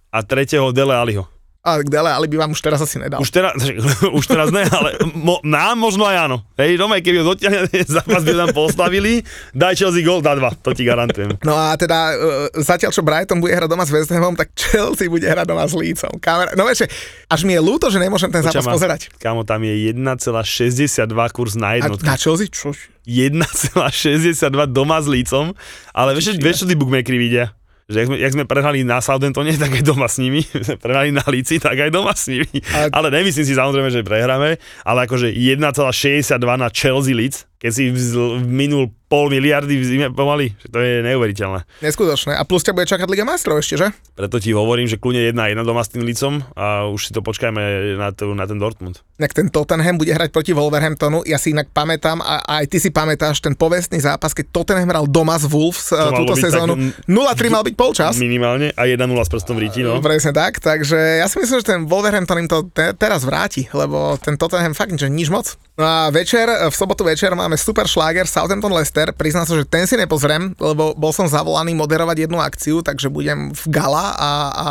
a 0.09 0.19
tretieho 0.25 0.73
Dele 0.73 0.97
Aliho. 0.97 1.34
A 1.65 1.81
Dele 1.81 2.13
Ali 2.13 2.29
by 2.29 2.45
vám 2.45 2.53
už 2.53 2.61
teraz 2.61 2.77
asi 2.85 3.01
nedal. 3.01 3.25
Už 3.25 3.33
teraz, 3.33 3.57
už 4.21 4.25
teraz 4.29 4.53
ne, 4.53 4.69
ale 4.69 5.01
mo, 5.17 5.41
nám 5.41 5.81
možno 5.81 6.05
aj 6.05 6.29
áno. 6.29 6.45
Hej, 6.61 6.77
doma, 6.77 7.01
keby 7.01 7.25
ho 7.25 7.33
dotiahne, 7.33 7.65
zápas 7.89 8.21
by 8.21 8.37
tam 8.37 8.53
postavili, 8.53 9.25
daj 9.57 9.81
Chelsea 9.81 10.05
gol, 10.05 10.21
dá 10.21 10.37
dva, 10.37 10.53
to 10.53 10.77
ti 10.77 10.85
garantujem. 10.85 11.41
No 11.41 11.57
a 11.57 11.73
teda 11.81 11.99
uh, 12.13 12.53
zatiaľ, 12.61 12.93
čo 12.93 13.01
Brighton 13.01 13.41
bude 13.41 13.57
hrať 13.57 13.73
doma 13.73 13.89
s 13.89 13.97
West 13.97 14.13
Hamom, 14.13 14.37
tak 14.37 14.53
Chelsea 14.53 15.09
bude 15.09 15.25
hrať 15.25 15.49
doma 15.49 15.65
s 15.65 15.73
Leedsom. 15.73 16.21
Kamera... 16.21 16.53
No 16.53 16.69
vieš, 16.69 16.85
až 17.33 17.41
mi 17.49 17.57
je 17.57 17.65
ľúto, 17.65 17.89
že 17.89 17.97
nemôžem 17.97 18.29
ten 18.29 18.45
zápas 18.45 18.69
pozerať. 18.69 19.09
Kámo, 19.17 19.49
tam 19.49 19.65
je 19.65 19.97
1,62 19.97 21.09
kurz 21.33 21.57
na 21.57 21.81
A 21.81 21.81
jednotku. 21.81 22.05
na 22.05 22.21
Chelsea? 22.21 22.53
Čo? 22.53 22.77
1,62 23.09 24.53
doma 24.69 25.01
s 25.01 25.09
lícom, 25.09 25.57
ale 25.97 26.13
vieš, 26.13 26.37
vieš 26.37 26.65
čo 26.65 26.67
tí 26.69 26.77
bookmakeri 26.77 27.17
vidia? 27.17 27.57
Že 27.85 27.97
jak 27.97 28.07
sme, 28.07 28.17
jak 28.17 28.33
sme 28.33 28.45
prehrali 28.45 28.81
na 28.81 28.99
Southamptone, 28.99 29.53
tak 29.61 29.73
aj 29.73 29.85
doma 29.85 30.07
s 30.07 30.17
nimi. 30.17 30.41
Prehrali 30.79 31.11
na 31.11 31.21
Líci, 31.23 31.59
tak 31.59 31.77
aj 31.77 31.91
doma 31.91 32.13
s 32.13 32.27
nimi. 32.27 32.49
Ale- 32.67 32.89
Ale, 32.89 32.89
ale 32.91 33.09
nemyslím 33.15 33.45
si 33.45 33.53
samozrejme, 33.53 33.89
že 33.89 34.01
prehráme, 34.01 34.57
ale 34.83 34.99
akože 35.05 35.29
1,62 35.31 36.33
na 36.55 36.69
Chelsea 36.69 37.13
Leeds, 37.13 37.45
keď 37.65 37.73
si 37.73 37.89
vzl- 37.89 38.45
minul 38.45 38.93
pol 39.07 39.31
miliardy 39.31 39.79
v 39.79 39.85
zime 39.85 40.07
pomaly, 40.11 40.53
že 40.59 40.69
to 40.69 40.81
je 40.81 41.01
neuveriteľné. 41.01 41.63
Neskutočné. 41.81 42.35
A 42.35 42.43
plus 42.43 42.61
ťa 42.61 42.75
bude 42.75 42.85
čakať 42.85 43.07
Liga 43.07 43.23
majstrov 43.23 43.57
ešte, 43.57 43.79
že? 43.79 43.87
Preto 44.13 44.37
ti 44.37 44.51
hovorím, 44.51 44.85
že 44.85 44.99
kľudne 44.99 45.31
1-1 45.31 45.39
doma 45.63 45.81
s 45.81 45.89
tým 45.89 46.03
Leedsom 46.03 46.43
a 46.53 46.85
už 46.85 47.01
si 47.01 47.13
to 47.13 47.23
počkajme 47.23 47.63
na, 47.95 48.11
to, 48.11 48.35
na 48.35 48.45
ten 48.45 48.59
Dortmund. 48.59 49.01
Jak 49.15 49.31
ten 49.31 49.49
Tottenham 49.49 49.97
bude 49.97 50.11
hrať 50.11 50.29
proti 50.29 50.51
Wolverhamptonu, 50.51 51.23
ja 51.23 51.39
si 51.39 51.55
inak 51.55 51.71
pamätám 51.71 52.19
a, 52.19 52.43
a 52.43 52.53
aj 52.59 52.67
ty 52.67 52.77
si 52.77 52.91
pamätáš 52.91 53.39
ten 53.39 53.55
povestný 53.55 53.97
zápas, 53.97 54.35
keď 54.35 54.51
Tottenham 54.51 54.91
hral 54.91 55.07
doma 55.07 55.39
z 55.39 55.47
Wolves 55.47 55.89
uh, 55.89 56.11
malo 56.11 56.27
túto 56.27 56.35
sezónu. 56.37 56.75
tak- 56.75 57.07
0-3 57.07 57.55
mal 57.55 57.63
byť 57.63 57.75
polčas. 57.77 58.19
Minimálne 58.19 58.75
a 58.75 58.83
1-0 58.83 58.99
s 58.99 59.31
prstom 59.31 59.55
v 59.55 59.61
ríti, 59.63 59.81
no. 59.81 60.03
Presne 60.03 60.35
tak, 60.35 60.59
takže 60.59 61.23
ja 61.23 61.31
si 61.31 61.39
myslím, 61.39 61.63
že 61.63 61.67
ten 61.67 61.81
Wolverhampton 61.87 62.43
im 62.43 62.51
to 62.51 62.67
te- 62.67 62.93
teraz 62.93 63.23
vráti, 63.23 63.71
lebo 63.71 64.19
ten 64.19 64.35
Tottenham 64.35 64.75
fakt 64.75 64.91
že 64.91 65.07
nič 65.07 65.31
moc. 65.31 65.55
No 65.75 65.83
a 65.83 66.07
večer, 66.07 66.47
v 66.47 66.71
sobotu 66.71 67.03
večer 67.03 67.35
máme 67.35 67.59
super 67.59 67.91
šláger 67.91 68.31
Southampton 68.31 68.71
Leicester, 68.71 69.11
priznám 69.11 69.43
sa, 69.43 69.59
že 69.59 69.67
ten 69.67 69.91
si 69.91 69.99
nepozriem, 69.99 70.55
lebo 70.55 70.95
bol 70.95 71.11
som 71.11 71.27
zavolaný 71.27 71.75
moderovať 71.75 72.31
jednu 72.31 72.39
akciu, 72.39 72.79
takže 72.79 73.11
budem 73.11 73.51
v 73.51 73.65
gala 73.75 74.15
a, 74.15 74.31
a, 74.55 74.67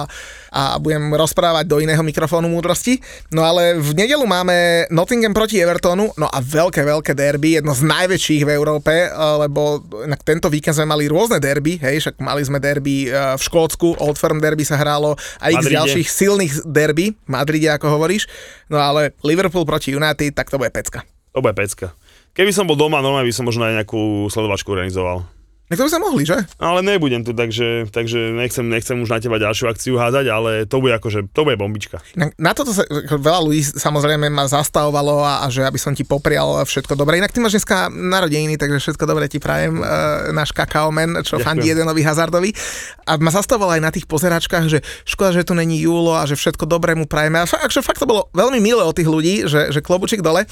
a 0.47 0.62
budem 0.80 1.12
rozprávať 1.12 1.68
do 1.68 1.84
iného 1.84 1.99
mikrofónu 1.99 2.47
múdrosti. 2.47 3.04
No 3.36 3.43
ale 3.43 3.76
v 3.84 3.91
nedelu 3.99 4.24
máme 4.24 4.88
Nottingham 4.95 5.36
proti 5.36 5.60
Evertonu, 5.60 6.16
no 6.16 6.32
a 6.32 6.39
veľké, 6.39 6.88
veľké 6.88 7.12
derby, 7.12 7.60
jedno 7.60 7.76
z 7.76 7.84
najväčších 7.84 8.47
v 8.47 8.54
Európe, 8.56 8.93
eh, 8.95 9.12
lebo 9.43 9.84
tento 10.24 10.47
víkend 10.47 10.80
sme 10.80 10.88
mali 10.88 11.12
rôzne 11.12 11.43
derby, 11.43 11.84
hej, 11.84 11.99
však 11.99 12.24
mali 12.24 12.47
sme 12.47 12.64
derby 12.64 13.12
eh, 13.12 13.36
v 13.36 13.41
Škótsku, 13.43 13.99
Old 13.99 14.16
Firm 14.16 14.39
derby 14.39 14.64
sa 14.64 14.80
hrálo 14.80 15.20
a 15.43 15.51
x 15.51 15.68
Madride. 15.68 15.76
ďalších 15.84 16.08
silných 16.08 16.54
derby, 16.64 17.12
v 17.12 17.28
Madride 17.28 17.76
ako 17.76 17.91
hovoríš, 17.91 18.32
no 18.72 18.80
ale 18.80 19.12
Liverpool 19.20 19.68
proti 19.68 19.91
United, 19.91 20.32
tak 20.32 20.47
to 20.47 20.56
bude 20.56 20.72
pecka. 20.72 20.93
To 21.34 21.42
bude 21.42 21.58
pecka. 21.58 21.98
Keby 22.34 22.54
som 22.54 22.70
bol 22.70 22.78
doma, 22.78 23.02
normálne 23.02 23.30
by 23.30 23.36
som 23.36 23.46
možno 23.46 23.66
aj 23.66 23.84
nejakú 23.84 24.30
sledovačku 24.30 24.70
organizoval. 24.74 25.26
Tak 25.74 25.82
to 25.82 25.88
by 25.89 25.93
sa 25.97 26.01
mohli, 26.05 26.21
že? 26.21 26.38
Ale 26.61 26.86
nebudem 26.86 27.26
tu, 27.26 27.34
takže, 27.34 27.89
takže 27.89 28.30
nechcem, 28.38 28.61
nechcem 28.69 28.93
už 29.01 29.09
na 29.09 29.17
teba 29.17 29.41
ďalšiu 29.41 29.65
akciu 29.74 29.97
hádať, 29.97 30.30
ale 30.30 30.51
to 30.69 30.78
bude 30.78 30.93
akože, 30.93 31.34
to 31.34 31.41
bude 31.41 31.57
bombička. 31.57 31.97
Na, 32.13 32.30
na 32.38 32.53
toto 32.53 32.69
sa 32.78 32.86
veľa 33.09 33.41
ľudí 33.41 33.65
samozrejme 33.65 34.30
ma 34.30 34.45
zastavovalo 34.45 35.26
a, 35.26 35.41
a 35.41 35.49
že 35.49 35.65
aby 35.65 35.82
som 35.82 35.97
ti 35.97 36.05
poprial 36.05 36.61
všetko 36.61 36.93
dobré. 36.93 37.17
Inak 37.17 37.34
ty 37.34 37.41
máš 37.41 37.57
dneska 37.57 37.89
narodeniny, 37.89 38.61
takže 38.61 38.78
všetko 38.78 39.03
dobré 39.09 39.26
ti 39.26 39.41
prajem, 39.41 39.82
e, 39.82 39.86
náš 40.30 40.53
kakaomen, 40.53 41.26
čo 41.26 41.41
Ďakujem. 41.41 41.45
fandí 41.49 41.65
jedenovi 41.74 42.01
hazardovi. 42.05 42.49
A 43.09 43.17
ma 43.17 43.34
zastavoval 43.34 43.82
aj 43.82 43.82
na 43.82 43.89
tých 43.89 44.05
pozeračkách, 44.05 44.65
že 44.69 44.86
škoda, 45.09 45.41
že 45.41 45.47
tu 45.49 45.57
není 45.57 45.82
Júlo 45.82 46.13
a 46.13 46.30
že 46.30 46.38
všetko 46.38 46.69
dobré 46.69 46.93
mu 46.93 47.09
prajeme. 47.09 47.41
A 47.41 47.49
fakt, 47.49 47.74
fakt 47.82 47.97
to 47.97 48.05
bolo 48.05 48.30
veľmi 48.38 48.61
milé 48.61 48.86
od 48.86 48.93
tých 48.93 49.09
ľudí, 49.09 49.49
že, 49.49 49.74
že 49.74 49.82
klobučík 49.82 50.21
dole. 50.21 50.45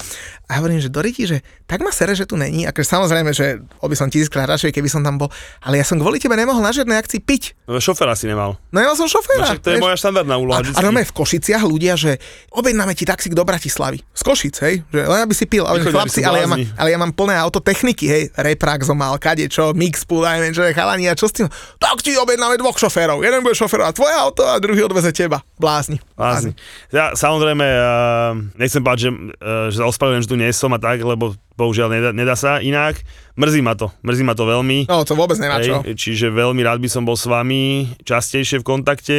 A 0.50 0.58
hovorím, 0.58 0.82
že 0.82 0.90
Doriti, 0.90 1.24
že 1.24 1.40
tak 1.70 1.80
ma 1.80 1.94
sere, 1.94 2.12
že 2.12 2.26
tu 2.26 2.34
není. 2.36 2.66
Akože 2.68 2.84
samozrejme, 2.84 3.30
že 3.32 3.62
by 3.80 3.96
som 3.96 4.08
tisíckrát 4.08 4.48
radšej, 4.48 4.72
keby 4.72 4.88
som 4.88 5.04
tam 5.04 5.11
bol. 5.16 5.32
Ale 5.64 5.80
ja 5.80 5.84
som 5.84 5.96
kvôli 5.96 6.20
tebe 6.20 6.36
nemohol 6.36 6.60
na 6.60 6.70
žiadnej 6.70 6.96
akcii 6.96 7.20
piť. 7.24 7.56
No, 7.66 7.80
Šoféra 7.80 8.12
si 8.12 8.28
nemal. 8.28 8.56
No 8.72 8.78
ja 8.80 8.92
som 8.92 9.04
No, 9.04 9.10
šoféra. 9.10 9.44
však 9.52 9.60
to 9.64 9.68
je 9.72 9.76
vieš. 9.76 9.84
moja 9.84 9.96
štandardná 9.98 10.34
úloha. 10.38 10.60
A, 10.62 10.78
a 10.78 11.02
v 11.02 11.12
Košiciach 11.12 11.62
ľudia, 11.66 11.98
že 11.98 12.20
objednáme 12.54 12.94
ti 12.94 13.02
taxík 13.02 13.34
do 13.34 13.42
Bratislavy. 13.42 13.98
Z 14.14 14.22
Košic, 14.22 14.54
hej? 14.62 14.74
Že 14.94 15.00
len 15.08 15.20
aby 15.26 15.34
si 15.34 15.44
pil. 15.48 15.66
Ale 15.66 15.82
chlapci, 15.82 16.22
ale 16.22 16.44
ja, 16.44 16.48
mám, 16.48 16.60
blázni. 16.62 16.78
ale 16.78 16.88
ja 16.94 16.98
mám 17.00 17.12
plné 17.12 17.34
auto 17.34 17.58
techniky, 17.58 18.04
hej? 18.06 18.22
Reprak 18.36 18.86
som 18.86 18.94
mal, 18.94 19.16
kade 19.18 19.48
čo, 19.50 19.74
mix 19.74 20.06
pool, 20.06 20.22
aj 20.22 20.38
neviem, 20.38 20.54
čo 20.54 20.62
je 20.62 20.72
chalani 20.72 21.10
a 21.10 21.18
čo 21.18 21.26
s 21.26 21.34
tým. 21.34 21.48
Tak 21.82 22.00
ti 22.00 22.14
objednáme 22.14 22.56
dvoch 22.56 22.78
šoférov. 22.78 23.20
Jeden 23.26 23.42
bude 23.42 23.58
šoférovať 23.58 23.92
tvoje 23.96 24.14
auto 24.14 24.42
a 24.46 24.56
druhý 24.62 24.86
odveze 24.86 25.10
teba. 25.10 25.42
Blázni. 25.58 25.98
Vázni. 26.14 26.54
Ja, 26.94 27.12
samozrejme, 27.18 27.66
uh, 27.66 28.38
nechcem 28.56 28.80
povedať, 28.80 29.00
že, 29.06 29.10
uh, 29.10 29.68
že 29.68 29.80
ospravedlňujem, 29.82 30.24
že 30.24 30.30
tu 30.30 30.36
nie 30.38 30.50
som 30.54 30.70
a 30.70 30.78
tak, 30.78 31.02
lebo 31.02 31.34
bohužiaľ 31.56 31.88
nedá, 31.92 32.10
nedá 32.14 32.34
sa 32.36 32.58
inak. 32.58 33.00
Mrzí 33.36 33.60
ma 33.64 33.76
to, 33.76 33.88
mrzí 34.04 34.22
ma 34.24 34.34
to 34.36 34.44
veľmi. 34.44 34.88
No, 34.88 35.04
to 35.04 35.16
vôbec 35.16 35.36
nemá 35.40 35.60
čo. 35.60 35.80
Hej, 35.84 35.96
čiže 35.96 36.28
veľmi 36.32 36.60
rád 36.64 36.80
by 36.80 36.88
som 36.88 37.02
bol 37.04 37.16
s 37.16 37.24
vami 37.24 37.92
častejšie 38.04 38.60
v 38.60 38.66
kontakte. 38.66 39.18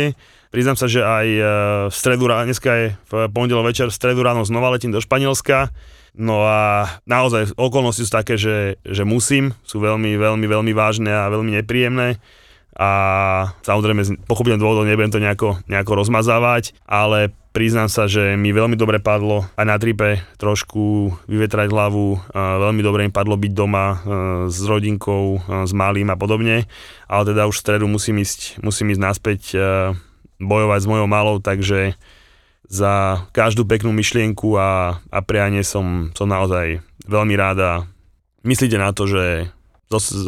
Priznám 0.53 0.77
sa, 0.77 0.85
že 0.85 1.01
aj 1.01 1.27
e, 1.27 1.41
v 1.89 1.95
stredu, 1.97 2.29
rá- 2.29 2.45
dneska 2.45 2.71
je 2.77 2.85
v 3.09 3.13
pondelok 3.33 3.73
večer, 3.73 3.89
v 3.89 3.97
stredu 3.97 4.21
ráno 4.21 4.45
znova 4.45 4.69
letím 4.69 4.93
do 4.93 5.01
Španielska. 5.01 5.73
No 6.13 6.45
a 6.45 6.85
naozaj 7.09 7.57
okolnosti 7.57 8.05
sú 8.05 8.11
také, 8.13 8.37
že, 8.37 8.77
že 8.85 9.01
musím, 9.01 9.57
sú 9.65 9.81
veľmi, 9.81 10.13
veľmi, 10.13 10.45
veľmi 10.45 10.71
vážne 10.77 11.09
a 11.09 11.25
veľmi 11.33 11.57
nepríjemné. 11.57 12.21
A 12.73 12.89
samozrejme 13.61 14.01
z 14.01 14.09
pochopiteľných 14.25 14.63
dôvodov 14.65 14.89
nebudem 14.89 15.13
to 15.13 15.21
nejako, 15.21 15.61
nejako 15.69 15.93
rozmazávať, 15.93 16.73
ale 16.89 17.29
priznám 17.53 17.85
sa, 17.85 18.09
že 18.09 18.33
mi 18.33 18.49
veľmi 18.49 18.73
dobre 18.73 18.97
padlo 18.97 19.45
aj 19.53 19.65
na 19.69 19.77
tripe 19.77 20.25
trošku 20.41 21.13
vyvetrať 21.29 21.69
hlavu, 21.69 22.33
veľmi 22.33 22.81
dobre 22.81 23.05
mi 23.05 23.13
padlo 23.13 23.37
byť 23.37 23.53
doma 23.53 23.85
s 24.49 24.57
rodinkou, 24.65 25.45
s 25.69 25.71
malým 25.71 26.09
a 26.09 26.17
podobne, 26.17 26.65
ale 27.05 27.23
teda 27.29 27.45
už 27.45 27.61
v 27.61 27.63
stredu 27.63 27.85
musím 27.85 28.25
ísť, 28.25 28.57
musím 28.65 28.89
ísť 28.89 29.01
naspäť 29.05 29.41
bojovať 30.41 30.79
s 30.81 30.89
mojou 30.89 31.05
malou, 31.05 31.37
takže 31.37 31.93
za 32.73 33.21
každú 33.37 33.69
peknú 33.69 33.93
myšlienku 33.93 34.57
a, 34.57 34.97
a 34.97 35.19
prianie 35.21 35.61
som, 35.61 36.09
som 36.17 36.25
naozaj 36.25 36.81
veľmi 37.05 37.37
rád 37.37 37.57
a 37.61 37.73
myslíte 38.41 38.81
na 38.81 38.89
to, 38.95 39.05
že 39.05 39.53
s, 39.97 40.13
s, 40.13 40.27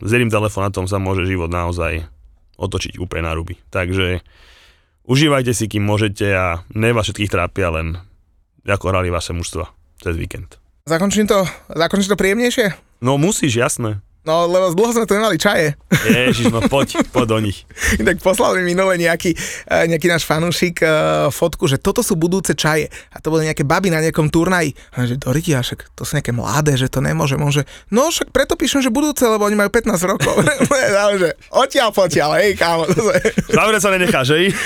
s 0.00 0.10
jedným 0.10 0.32
telefonátom 0.32 0.86
sa 0.86 1.02
môže 1.02 1.26
život 1.26 1.50
naozaj 1.50 2.06
otočiť 2.56 3.02
úplne 3.02 3.26
na 3.26 3.32
ruby. 3.34 3.58
Takže 3.70 4.22
užívajte 5.04 5.52
si, 5.52 5.66
kým 5.66 5.82
môžete 5.82 6.26
a 6.30 6.62
ne 6.72 6.90
vás 6.94 7.10
všetkých 7.10 7.32
trápia 7.32 7.74
len 7.74 7.98
ako 8.64 8.94
hrali 8.94 9.12
vaše 9.12 9.34
mužstva 9.34 9.68
cez 10.00 10.14
víkend. 10.16 10.56
Zakončím 10.84 11.28
to, 11.28 11.44
zakončím 11.72 12.12
to 12.12 12.20
príjemnejšie? 12.20 12.66
No 13.00 13.16
musíš, 13.16 13.56
jasné. 13.56 14.00
No, 14.24 14.48
lebo 14.48 14.72
dlho 14.72 14.96
sme 14.96 15.04
tu 15.04 15.12
nemali 15.12 15.36
čaje. 15.36 15.76
Ježiš, 16.08 16.48
no 16.48 16.64
poď, 16.64 17.04
poď 17.12 17.26
do 17.28 17.38
nich. 17.44 17.68
tak 18.08 18.24
poslal 18.24 18.56
mi 18.56 18.72
minule 18.72 18.96
nejaký, 18.96 19.36
eh, 19.68 19.84
nejaký 19.84 20.08
náš 20.08 20.24
fanúšik 20.24 20.80
uh, 20.80 21.28
fotku, 21.28 21.68
že 21.68 21.76
toto 21.76 22.00
sú 22.00 22.16
budúce 22.16 22.56
čaje. 22.56 22.88
A 23.12 23.20
to 23.20 23.28
boli 23.28 23.44
nejaké 23.44 23.68
baby 23.68 23.92
na 23.92 24.00
nejakom 24.00 24.32
turnaji. 24.32 24.72
A 24.96 25.04
že 25.04 25.20
Doriti, 25.20 25.52
a 25.52 25.60
však 25.60 25.92
to 25.92 26.08
sú 26.08 26.16
nejaké 26.16 26.32
mladé, 26.32 26.72
že 26.80 26.88
to 26.88 27.04
nemôže. 27.04 27.36
Môže, 27.36 27.68
no 27.92 28.08
však 28.08 28.32
preto 28.32 28.56
píšem, 28.56 28.80
že 28.80 28.88
budúce, 28.88 29.28
lebo 29.28 29.44
oni 29.44 29.60
majú 29.60 29.68
15 29.68 29.92
rokov. 30.16 30.34
že 31.20 31.28
odtiaľ 31.52 31.92
potiaľ, 31.92 32.30
hej, 32.40 32.56
kámo. 32.56 32.88
Zavre 33.60 33.76
sa 33.76 33.92
nenecháš, 33.92 34.32
hej? 34.40 34.56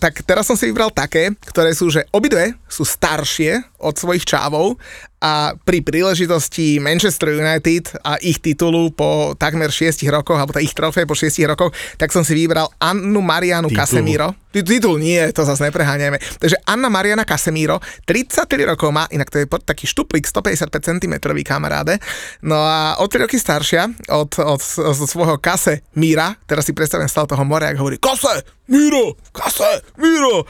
tak 0.00 0.20
teraz 0.24 0.44
som 0.44 0.56
si 0.56 0.68
vybral 0.68 0.92
také, 0.92 1.32
ktoré 1.48 1.72
sú, 1.72 1.88
že 1.88 2.04
obidve 2.12 2.56
sú 2.68 2.84
staršie 2.84 3.64
od 3.80 3.96
svojich 3.96 4.24
čávov 4.24 4.76
a 5.20 5.52
pri 5.52 5.84
príležitosti 5.84 6.80
Manchester 6.80 7.36
United 7.36 8.00
a 8.00 8.16
ich 8.24 8.40
titulu 8.40 8.88
po 8.88 9.36
takmer 9.36 9.68
6 9.68 10.00
rokoch, 10.08 10.40
alebo 10.40 10.56
ich 10.56 10.72
trofej 10.72 11.04
po 11.04 11.12
6 11.12 11.44
rokoch, 11.44 11.76
tak 12.00 12.08
som 12.08 12.24
si 12.24 12.32
vybral 12.32 12.72
Annu 12.80 13.20
Marianu 13.20 13.68
Titul. 13.68 13.80
Casemiro. 13.84 14.28
Titul 14.50 14.98
nie, 14.98 15.30
to 15.30 15.46
zase 15.46 15.70
nepreháňajme. 15.70 16.18
Takže 16.42 16.58
Anna 16.66 16.90
Mariana 16.90 17.22
Casemiro, 17.22 17.78
33 18.02 18.66
rokov 18.66 18.90
má, 18.90 19.06
inak 19.14 19.30
to 19.30 19.38
je 19.38 19.46
taký 19.46 19.86
štuplik, 19.86 20.26
155 20.26 20.74
cm 20.74 21.14
kamaráde. 21.46 22.02
No 22.42 22.58
a 22.58 22.98
o 22.98 23.06
3 23.06 23.30
roky 23.30 23.38
staršia 23.38 23.86
od, 24.10 24.34
od, 24.42 24.62
od, 24.62 24.96
svojho 25.06 25.38
Kase 25.38 25.86
Míra, 25.94 26.34
teraz 26.50 26.66
si 26.66 26.74
predstavím 26.74 27.06
stále 27.06 27.30
toho 27.30 27.46
more, 27.46 27.70
ak 27.70 27.78
hovorí 27.78 27.96
Kase, 28.02 28.42
Miro, 28.66 29.14
Kase, 29.30 29.86
Miro. 29.98 30.46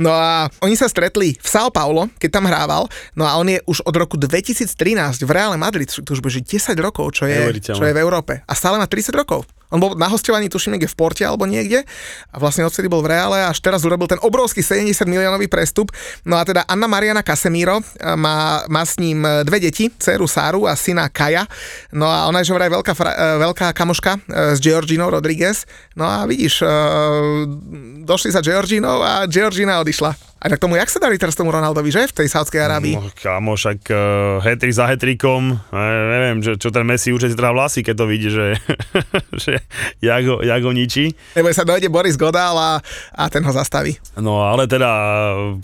No 0.00 0.12
a 0.12 0.48
oni 0.64 0.76
sa 0.76 0.88
stretli 0.88 1.36
v 1.36 1.48
São 1.48 1.68
Paulo, 1.68 2.08
keď 2.16 2.40
tam 2.40 2.48
hrával, 2.48 2.88
no 3.16 3.28
a 3.28 3.36
on 3.36 3.48
je 3.52 3.60
už 3.68 3.84
od 3.84 3.94
roku 3.96 4.16
2013 4.16 4.72
v 5.24 5.30
Reále 5.30 5.60
Madrid, 5.60 5.88
to 5.88 6.12
už 6.12 6.24
beží 6.24 6.40
10 6.40 6.72
rokov, 6.80 7.16
čo 7.16 7.28
je, 7.28 7.52
čo 7.60 7.84
je 7.84 7.92
v 7.92 8.00
Európe. 8.00 8.40
A 8.48 8.52
stále 8.56 8.80
má 8.80 8.88
30 8.88 9.12
rokov. 9.12 9.44
On 9.72 9.80
bol 9.80 9.96
na 9.96 10.06
hostovaní, 10.12 10.52
tuším, 10.52 10.76
niekde 10.76 10.92
v 10.92 10.96
Porte 10.96 11.24
alebo 11.24 11.48
niekde 11.48 11.88
a 12.28 12.36
vlastne 12.36 12.68
odvtedy 12.68 12.92
bol 12.92 13.00
v 13.00 13.16
Reále 13.16 13.40
až 13.48 13.58
teraz 13.64 13.82
urobil 13.88 14.04
ten 14.04 14.20
obrovský 14.20 14.60
70 14.60 15.08
miliónový 15.08 15.48
prestup. 15.48 15.88
No 16.28 16.36
a 16.36 16.44
teda 16.44 16.68
Anna 16.68 16.84
Mariana 16.84 17.24
Casemiro 17.24 17.80
e, 17.80 17.84
má, 18.14 18.68
má 18.68 18.82
s 18.84 19.00
ním 19.00 19.24
e, 19.24 19.48
dve 19.48 19.64
deti, 19.64 19.88
dceru 19.88 20.28
Sáru 20.28 20.68
a 20.68 20.76
syna 20.76 21.08
Kaja. 21.08 21.48
No 21.96 22.04
a 22.04 22.28
ona 22.28 22.44
je 22.44 22.52
že 22.52 22.56
vraj 22.56 22.68
veľká, 22.68 22.92
e, 22.92 23.14
veľká 23.40 23.66
kamoška 23.72 24.12
s 24.28 24.58
Georginou 24.60 25.08
Rodriguez. 25.08 25.64
No 25.96 26.04
a 26.04 26.28
vidíš, 26.28 26.64
došli 28.04 28.28
sa 28.28 28.44
Georginou 28.44 29.00
a 29.00 29.24
Georgina 29.24 29.80
odišla. 29.80 30.31
A 30.42 30.50
tak 30.50 30.58
tomu, 30.58 30.74
jak 30.74 30.90
sa 30.90 30.98
darí 30.98 31.22
teraz 31.22 31.38
tomu 31.38 31.54
Ronaldovi, 31.54 31.94
že? 31.94 32.10
V 32.10 32.18
tej 32.18 32.26
Sádskej 32.26 32.66
Arábii. 32.66 32.98
No, 32.98 33.06
kámo, 33.14 33.54
však 33.54 33.78
uh, 33.94 34.42
hetrik 34.42 34.74
za 34.74 34.90
hetrikom, 34.90 35.54
neviem, 35.70 36.42
že, 36.42 36.58
čo 36.58 36.74
ten 36.74 36.82
Messi 36.82 37.14
určite 37.14 37.38
teda 37.38 37.54
vlasy, 37.54 37.86
keď 37.86 37.94
to 37.94 38.06
vidí, 38.10 38.26
že, 38.26 38.58
že 39.46 39.62
jak, 40.02 40.22
ho, 40.26 40.42
jak 40.42 40.58
ho 40.66 40.72
ničí. 40.74 41.14
Nebo 41.38 41.46
sa 41.54 41.62
dojde 41.62 41.86
Boris 41.86 42.18
Godal 42.18 42.58
a, 42.58 42.82
a 43.14 43.22
ten 43.30 43.46
ho 43.46 43.54
zastaví. 43.54 44.02
No, 44.18 44.42
ale 44.42 44.66
teda 44.66 44.90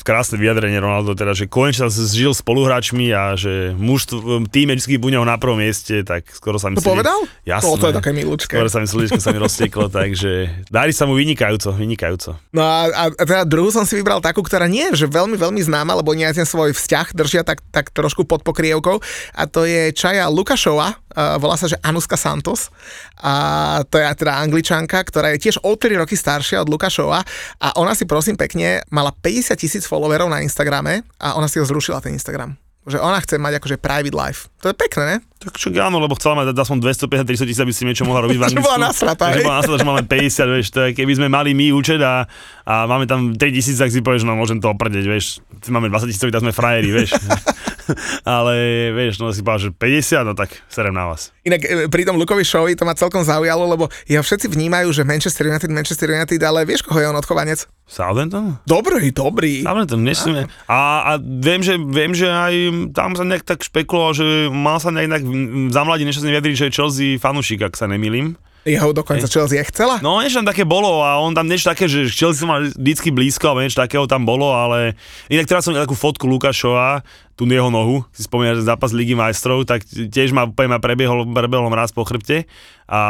krásne 0.06 0.38
vyjadrenie 0.38 0.78
Ronaldo, 0.78 1.18
teda, 1.18 1.34
že 1.34 1.50
konečne 1.50 1.90
sa 1.90 2.04
zžil 2.06 2.30
spoluhráčmi 2.30 3.10
a 3.10 3.34
že 3.34 3.74
muž 3.74 4.06
tým 4.54 4.78
je 4.78 4.86
vždy 4.86 4.94
buď 5.02 5.26
na 5.26 5.42
prvom 5.42 5.58
mieste, 5.58 6.06
tak 6.06 6.30
skoro 6.30 6.62
sa 6.62 6.70
mi... 6.70 6.78
To 6.78 6.86
povedal? 6.86 7.18
Jasné. 7.42 7.66
To, 7.66 7.82
to 7.82 7.86
je 7.90 7.94
také 7.98 8.14
milúčke. 8.14 8.54
Skoro 8.54 8.70
sa 8.70 8.78
mi 8.78 8.86
slíčko 8.86 9.18
sa 9.18 9.34
mi 9.34 9.42
rozteklo, 9.42 9.90
takže 9.90 10.62
darí 10.70 10.94
sa 10.94 11.02
mu 11.10 11.18
vynikajúco, 11.18 11.74
vynikajúco. 11.74 12.38
No 12.54 12.62
a, 12.62 12.86
a 12.94 13.02
teda 13.26 13.42
druhú 13.42 13.74
som 13.74 13.82
si 13.82 13.98
vybral 13.98 14.22
takú, 14.22 14.46
ktorá 14.46 14.67
nie 14.68 14.86
že 14.94 15.08
veľmi, 15.08 15.34
veľmi 15.34 15.60
známa, 15.64 15.98
lebo 15.98 16.14
nie 16.14 16.28
ten 16.30 16.46
svoj 16.46 16.76
vzťah 16.76 17.16
držia 17.16 17.42
tak, 17.42 17.64
tak 17.72 17.90
trošku 17.90 18.28
pod 18.28 18.44
pokrievkou. 18.44 19.00
A 19.34 19.42
to 19.48 19.64
je 19.64 19.90
Čaja 19.90 20.28
Lukašova, 20.28 20.88
uh, 20.94 21.40
volá 21.40 21.56
sa, 21.56 21.66
že 21.66 21.80
Anuska 21.82 22.14
Santos. 22.14 22.70
A 23.18 23.82
to 23.88 23.98
je 23.98 24.04
teda 24.14 24.38
angličanka, 24.38 25.02
ktorá 25.02 25.34
je 25.34 25.48
tiež 25.48 25.64
o 25.64 25.74
3 25.74 25.98
roky 25.98 26.14
staršia 26.14 26.62
od 26.62 26.70
Lukašova. 26.70 27.24
A 27.58 27.68
ona 27.80 27.96
si 27.96 28.06
prosím 28.06 28.38
pekne 28.38 28.86
mala 28.92 29.10
50 29.10 29.58
tisíc 29.58 29.84
followerov 29.88 30.30
na 30.30 30.44
Instagrame 30.44 31.02
a 31.18 31.34
ona 31.34 31.50
si 31.50 31.58
ho 31.58 31.66
zrušila 31.66 31.98
ten 31.98 32.14
Instagram. 32.14 32.54
Že 32.88 33.04
ona 33.04 33.18
chce 33.20 33.36
mať 33.36 33.60
akože 33.60 33.76
private 33.80 34.16
life. 34.16 34.48
To 34.58 34.66
je 34.70 34.74
pekné, 34.74 35.02
ne? 35.06 35.16
Tak 35.38 35.54
čo 35.54 35.70
áno, 35.70 36.02
lebo 36.02 36.18
chcela 36.18 36.42
mať 36.42 36.50
aspoň 36.50 36.82
250-300 36.82 37.46
tisíc, 37.46 37.62
aby 37.62 37.70
si 37.70 37.86
niečo 37.86 38.02
mohla 38.02 38.26
robiť 38.26 38.38
v 38.38 38.44
Anglicku. 38.50 38.66
bola 38.66 38.90
nasrata, 38.90 39.30
že 39.30 39.46
bola 39.46 39.62
nasrata, 39.62 39.78
že 39.78 39.86
máme 39.86 40.02
50, 40.02 40.54
vieš, 40.58 40.68
to 40.74 40.78
je, 40.82 40.88
keby 40.98 41.12
sme 41.14 41.30
mali 41.30 41.54
my 41.54 41.70
účet 41.70 42.02
a, 42.02 42.26
a 42.66 42.74
máme 42.90 43.06
tam 43.06 43.38
3 43.38 43.38
tisíc, 43.54 43.78
tak 43.78 43.94
si 43.94 44.02
povieš, 44.02 44.26
no 44.26 44.34
môžem 44.34 44.58
to 44.58 44.66
oprdeť, 44.66 45.06
vieš, 45.06 45.38
máme 45.70 45.86
20 45.86 46.10
tisíc, 46.10 46.26
tak 46.26 46.42
sme 46.42 46.50
frajeri, 46.50 46.90
vieš. 46.90 47.14
ale 48.26 48.54
vieš, 48.92 49.22
no 49.22 49.30
si 49.30 49.46
povedal, 49.46 49.70
že 49.70 49.70
50, 49.70 50.26
no 50.26 50.32
tak 50.34 50.50
serem 50.66 50.92
na 50.92 51.06
vás. 51.06 51.30
Inak 51.46 51.62
e, 51.62 51.86
pri 51.86 52.02
tom 52.02 52.18
Lukovi 52.18 52.42
Showi 52.42 52.74
to 52.74 52.82
ma 52.82 52.98
celkom 52.98 53.22
zaujalo, 53.22 53.62
lebo 53.64 53.86
ja 54.10 54.18
všetci 54.20 54.50
vnímajú, 54.50 54.90
že 54.90 55.06
Manchester 55.06 55.48
United, 55.48 55.70
Manchester 55.70 56.10
United, 56.10 56.42
ale 56.42 56.66
vieš, 56.66 56.82
koho 56.82 56.98
je 56.98 57.06
on 57.06 57.16
odchovanec? 57.16 57.62
Southampton? 57.88 58.60
Dobrý, 58.68 59.08
dobrý. 59.14 59.64
Southampton, 59.64 60.04
nesmieme. 60.04 60.44
A, 60.68 61.08
a 61.08 61.12
viem, 61.16 61.64
že, 61.64 61.80
viem, 61.80 62.12
že 62.12 62.28
aj 62.28 62.54
tam 62.92 63.16
sa 63.16 63.24
nejak 63.24 63.48
tak 63.48 63.64
špekuloval, 63.64 64.12
že 64.12 64.47
mal 64.50 64.82
sa 64.82 64.92
nejak 64.92 65.22
za 65.70 65.82
mladí 65.84 66.04
niečo 66.04 66.24
vyjadriť, 66.24 66.54
že 66.54 66.66
je 66.68 66.76
Chelsea 66.76 67.08
fanúšik, 67.20 67.62
ak 67.64 67.78
sa 67.78 67.86
nemýlim. 67.86 68.36
Jeho 68.68 68.92
dokonca 68.92 69.24
e. 69.24 69.30
Chelsea 69.30 69.62
chcela? 69.64 69.96
No 70.04 70.20
niečo 70.20 70.42
tam 70.42 70.50
také 70.50 70.68
bolo 70.68 71.00
a 71.00 71.16
on 71.22 71.32
tam 71.32 71.48
niečo 71.48 71.70
také, 71.72 71.88
že 71.88 72.10
Chelsea 72.10 72.44
mal 72.44 72.68
vždycky 72.68 73.08
blízko, 73.08 73.48
alebo 73.48 73.64
niečo 73.64 73.80
takého 73.80 74.04
tam 74.04 74.28
bolo, 74.28 74.52
ale 74.52 74.98
inak 75.32 75.48
teraz 75.48 75.64
som 75.64 75.72
takú 75.72 75.96
fotku 75.96 76.28
Lukášova, 76.28 77.00
tú 77.38 77.46
jeho 77.46 77.70
nohu, 77.70 78.02
si 78.10 78.26
spomínaš, 78.26 78.60
že 78.60 78.68
zápas 78.68 78.90
Ligy 78.90 79.14
majstrov, 79.14 79.62
tak 79.62 79.86
tiež 79.86 80.34
ma 80.34 80.44
úplne 80.50 80.74
ma 80.74 80.82
prebiehol, 80.82 81.22
prebiehol 81.30 81.70
mraz 81.70 81.94
po 81.94 82.02
chrbte 82.02 82.50
a 82.90 83.00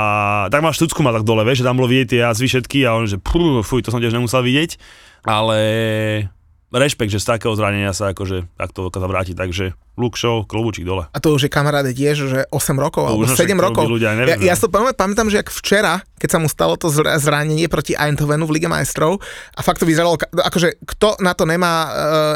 tak 0.52 0.60
ma 0.60 0.70
štucku 0.70 1.00
ma 1.00 1.16
tak 1.16 1.24
dole, 1.24 1.42
vieš, 1.48 1.64
že 1.64 1.66
tam 1.66 1.80
bolo 1.80 1.88
vidieť 1.88 2.08
tie 2.12 2.20
jazvy 2.28 2.46
všetky 2.46 2.78
a 2.84 2.94
on, 2.94 3.08
že 3.08 3.16
pú, 3.16 3.64
fuj, 3.64 3.82
to 3.82 3.90
som 3.90 4.04
tiež 4.04 4.12
nemusel 4.12 4.44
vidieť, 4.44 4.76
ale 5.24 5.58
rešpekt, 6.72 7.12
že 7.12 7.20
z 7.20 7.36
takého 7.36 7.52
zranenia 7.56 7.92
sa 7.96 8.12
akože 8.12 8.48
takto 8.56 8.88
dokáza 8.88 9.08
vrátiť, 9.08 9.36
takže 9.36 9.76
Luke 9.98 10.16
Show, 10.16 10.44
klobúčik 10.44 10.86
dole. 10.86 11.08
A 11.10 11.18
to 11.18 11.34
už 11.34 11.48
je 11.48 11.50
kamaráde 11.50 11.90
tiež, 11.92 12.16
že 12.28 12.40
8 12.48 12.78
rokov, 12.78 13.08
alebo 13.08 13.26
7 13.26 13.36
rokov. 13.58 13.88
Ľudia, 13.88 14.14
neviem, 14.14 14.38
ja, 14.40 14.52
ja 14.52 14.56
to 14.56 14.70
pamätám, 14.70 15.28
že 15.28 15.42
ak 15.42 15.48
včera, 15.50 16.04
keď 16.18 16.28
sa 16.34 16.38
mu 16.42 16.50
stalo 16.50 16.74
to 16.74 16.90
zranenie 16.92 17.70
proti 17.70 17.94
Eindhovenu 17.94 18.44
v 18.44 18.58
Lige 18.58 18.68
majstrov 18.68 19.22
a 19.54 19.60
fakt 19.62 19.80
to 19.80 19.86
vyzeralo, 19.88 20.18
akože 20.18 20.82
kto 20.82 21.22
na 21.22 21.32
to 21.32 21.46
nemá 21.46 21.74
uh, 21.88 21.88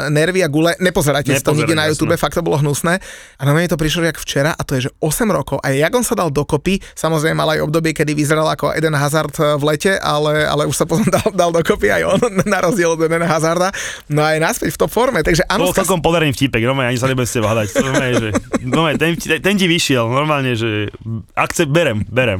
nervy 0.07 0.41
a 0.41 0.49
gule, 0.49 0.73
nepozerajte 0.79 1.35
si 1.35 1.43
to 1.43 1.53
nikde 1.53 1.75
na 1.75 1.91
YouTube, 1.91 2.15
jasne. 2.15 2.23
fakt 2.23 2.35
to 2.39 2.43
bolo 2.45 2.63
hnusné. 2.63 3.03
A 3.37 3.41
na 3.43 3.51
mňa 3.51 3.75
to 3.75 3.79
prišlo 3.79 4.07
jak 4.07 4.17
včera 4.17 4.55
a 4.55 4.61
to 4.63 4.79
je, 4.79 4.87
že 4.87 4.91
8 5.03 5.27
rokov. 5.29 5.59
A 5.59 5.75
jak 5.75 5.91
on 5.91 6.05
sa 6.07 6.15
dal 6.15 6.31
dokopy, 6.31 6.79
samozrejme 6.95 7.35
mal 7.35 7.49
aj 7.53 7.67
obdobie, 7.67 7.91
kedy 7.91 8.15
vyzeral 8.15 8.47
ako 8.47 8.71
Eden 8.71 8.95
Hazard 8.95 9.35
eh, 9.37 9.59
v 9.59 9.63
lete, 9.67 9.93
ale, 9.99 10.47
ale 10.47 10.63
už 10.63 10.75
sa 10.75 10.85
potom 10.87 11.05
dal, 11.15 11.27
dal 11.35 11.51
dokopy 11.51 11.91
aj 11.91 12.01
on, 12.07 12.21
na 12.53 12.59
rozdiel 12.63 12.95
od 12.95 13.01
Eden 13.03 13.27
Hazarda. 13.27 13.75
No 14.07 14.23
a 14.23 14.37
je 14.37 14.39
naspäť 14.39 14.71
v 14.73 14.77
top 14.79 14.91
forme, 14.91 15.19
takže. 15.21 15.43
To 15.49 15.67
bol 15.67 15.75
celkom 15.75 15.99
podarený 15.99 16.31
vtipek, 16.31 16.63
no 16.63 16.77
ani 16.79 16.95
sa 16.95 17.11
nebudem 17.11 17.27
s 17.27 17.35
teba 17.35 17.51
hľadať. 17.51 17.67
Normálne, 17.83 18.13
že, 18.15 18.29
normálne, 18.63 18.97
ten, 19.01 19.11
ten 19.19 19.55
ti 19.59 19.65
vyšiel, 19.67 20.05
normálne, 20.07 20.53
že 20.55 20.93
akcept, 21.35 21.69
berem, 21.69 22.05
berem. 22.07 22.39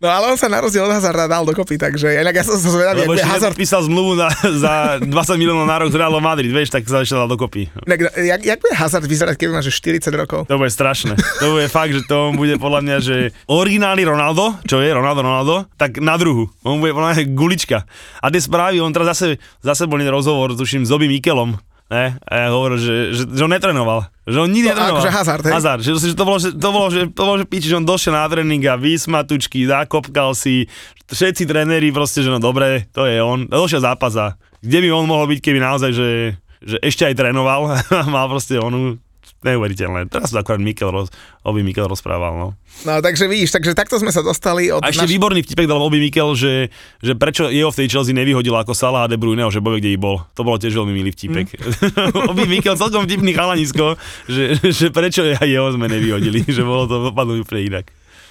No 0.00 0.08
ale 0.08 0.32
on 0.32 0.38
sa 0.40 0.48
na 0.48 0.64
rozdiel 0.64 0.88
od 0.88 0.96
Hazarda 0.96 1.28
dal 1.28 1.44
dokopy, 1.44 1.76
takže 1.76 2.24
inak 2.24 2.32
ja 2.32 2.40
som 2.40 2.56
sa 2.56 2.72
zvedavý, 2.72 3.04
Lebo 3.04 3.20
Hazard... 3.20 3.52
písal 3.52 3.84
zmluvu 3.84 4.16
na, 4.16 4.32
za 4.64 4.96
20 4.96 5.12
miliónov 5.36 5.68
na 5.68 5.76
rok 5.76 5.92
z 5.92 6.00
Realom 6.00 6.24
Madrid, 6.24 6.48
vieš, 6.48 6.72
tak 6.72 6.88
sa 6.88 7.04
ešte 7.04 7.20
dal 7.20 7.28
dokopy. 7.28 7.68
Inak, 7.84 8.16
jak, 8.16 8.40
jak 8.40 8.58
bude 8.64 8.74
Hazard 8.80 9.04
vyzerať, 9.04 9.36
keby 9.36 9.60
máš 9.60 9.68
40 9.76 10.08
rokov? 10.16 10.48
To 10.48 10.56
bude 10.56 10.72
strašné. 10.72 11.20
To 11.44 11.52
bude 11.52 11.68
fakt, 11.68 11.92
že 11.92 12.00
to 12.08 12.32
bude 12.32 12.56
podľa 12.56 12.80
mňa, 12.80 12.96
že 13.04 13.16
originálny 13.44 14.08
Ronaldo, 14.08 14.56
čo 14.64 14.80
je 14.80 14.88
Ronaldo 14.88 15.20
Ronaldo, 15.20 15.54
tak 15.76 16.00
na 16.00 16.16
druhu. 16.16 16.48
On 16.64 16.80
bude 16.80 16.96
podľa 16.96 17.20
mňa 17.20 17.36
gulička. 17.36 17.84
A 18.24 18.32
tie 18.32 18.40
správy, 18.40 18.80
on 18.80 18.96
teraz 18.96 19.12
zase, 19.12 19.36
zase 19.60 19.84
bol 19.84 20.00
rozhovor, 20.00 20.56
tuším, 20.56 20.88
s 20.88 20.90
Obi 20.96 21.12
Mikelom, 21.12 21.60
Ne? 21.90 22.14
A 22.22 22.32
ja 22.46 22.48
hovoril, 22.54 22.78
že, 22.78 22.96
že, 23.10 23.22
že 23.26 23.42
on 23.42 23.50
netrenoval. 23.50 24.06
Že 24.22 24.46
on 24.46 24.50
nikdy 24.54 24.70
no, 24.70 24.78
netrenoval. 24.78 25.02
Akože 25.02 25.10
hazard, 25.10 25.42
hej? 25.42 25.52
Hazard. 25.58 25.82
Že, 25.82 25.92
že, 25.98 26.14
to 26.14 26.22
bolo, 26.22 26.38
že, 26.38 26.48
to 26.54 26.68
bolo, 26.70 26.86
že, 26.86 27.00
to 27.10 27.22
bolo, 27.26 27.36
že 27.42 27.46
píči, 27.50 27.66
že 27.66 27.78
on 27.82 27.86
došiel 27.86 28.14
na 28.14 28.30
tréning 28.30 28.62
a 28.70 28.78
vysmatučky, 28.78 29.66
zakopkal 29.66 30.38
si, 30.38 30.70
všetci 31.10 31.50
tréneri 31.50 31.90
proste, 31.90 32.22
že 32.22 32.30
no 32.30 32.38
dobre, 32.38 32.86
to 32.94 33.10
je 33.10 33.18
on. 33.18 33.50
Došiel 33.50 33.82
zápas 33.82 34.14
a 34.14 34.38
kde 34.62 34.86
by 34.86 34.88
on 34.94 35.10
mohol 35.10 35.26
byť, 35.34 35.42
keby 35.42 35.58
naozaj, 35.58 35.90
že, 35.90 36.38
že 36.62 36.76
ešte 36.78 37.10
aj 37.10 37.18
trénoval 37.18 37.74
mal 38.14 38.26
proste 38.30 38.54
onu 38.62 38.94
neuveriteľné. 39.40 40.12
Teraz 40.12 40.32
to 40.32 40.38
akorát 40.40 40.60
Mikel, 40.60 40.92
roz, 40.92 41.08
Obi 41.42 41.64
Mikel 41.64 41.88
rozprával, 41.88 42.36
no. 42.36 42.48
No, 42.84 43.00
takže 43.00 43.24
vidíš, 43.24 43.56
takže 43.56 43.72
takto 43.72 43.96
sme 43.96 44.12
sa 44.12 44.20
dostali 44.20 44.68
od... 44.68 44.84
A 44.84 44.92
ešte 44.92 45.08
naš... 45.08 45.12
výborný 45.16 45.40
vtipek 45.44 45.64
dal 45.64 45.80
Obi 45.80 46.00
Mikel, 46.00 46.36
že, 46.36 46.68
že 47.00 47.16
prečo 47.16 47.48
jeho 47.48 47.72
v 47.72 47.78
tej 47.80 47.88
Chelsea 47.88 48.12
nevyhodil 48.12 48.52
ako 48.52 48.76
Salah 48.76 49.04
a 49.04 49.10
De 49.10 49.16
Bruyne, 49.16 49.48
že 49.48 49.64
bol 49.64 49.80
kde 49.80 49.96
ich 49.96 50.00
bol. 50.00 50.20
To 50.36 50.44
bolo 50.44 50.60
tiež 50.60 50.76
veľmi 50.76 50.92
milý 50.92 51.10
vtipek. 51.16 51.56
Mm. 51.56 52.30
Obi 52.32 52.44
Mikel 52.44 52.76
celkom 52.76 53.08
vtipný 53.08 53.32
chalanisko, 53.32 53.96
že, 54.28 54.60
že 54.60 54.92
prečo 54.92 55.24
aj 55.24 55.48
jeho 55.48 55.68
sme 55.72 55.88
nevyhodili, 55.88 56.44
že 56.56 56.60
bolo 56.60 56.84
to 56.84 57.08
dopadlo 57.08 57.40
úplne 57.40 57.62
inak. 57.64 57.86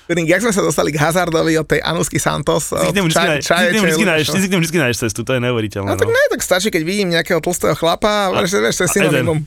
Jak 0.10 0.42
sme 0.42 0.50
sa 0.50 0.66
dostali 0.66 0.90
k 0.90 0.98
Hazardovi 0.98 1.54
od 1.62 1.70
tej 1.70 1.86
Anusky 1.86 2.18
Santos? 2.18 2.74
Ty 2.74 2.82
si 2.82 2.90
k 2.90 2.98
nemu 2.98 3.14
vždy 3.14 3.20
nájdeš- 3.30 4.34
si 4.34 4.50
k 4.50 4.54
nemu 4.58 4.64
vždy 4.66 4.78
cestu, 4.98 5.22
to 5.22 5.38
je 5.38 5.40
neuveriteľné. 5.40 5.86
No 5.86 6.02
tak 6.02 6.10
no. 6.10 6.18
ne, 6.18 6.24
tak 6.34 6.42
stačí, 6.42 6.74
keď 6.74 6.82
vidím 6.82 7.14
nejakého 7.14 7.38
tlstého 7.38 7.78
chlapa, 7.78 8.34
a, 8.34 8.42
vieš, 8.42 8.58
to 8.58 8.90
je 8.90 8.90
synonymum. 8.90 9.46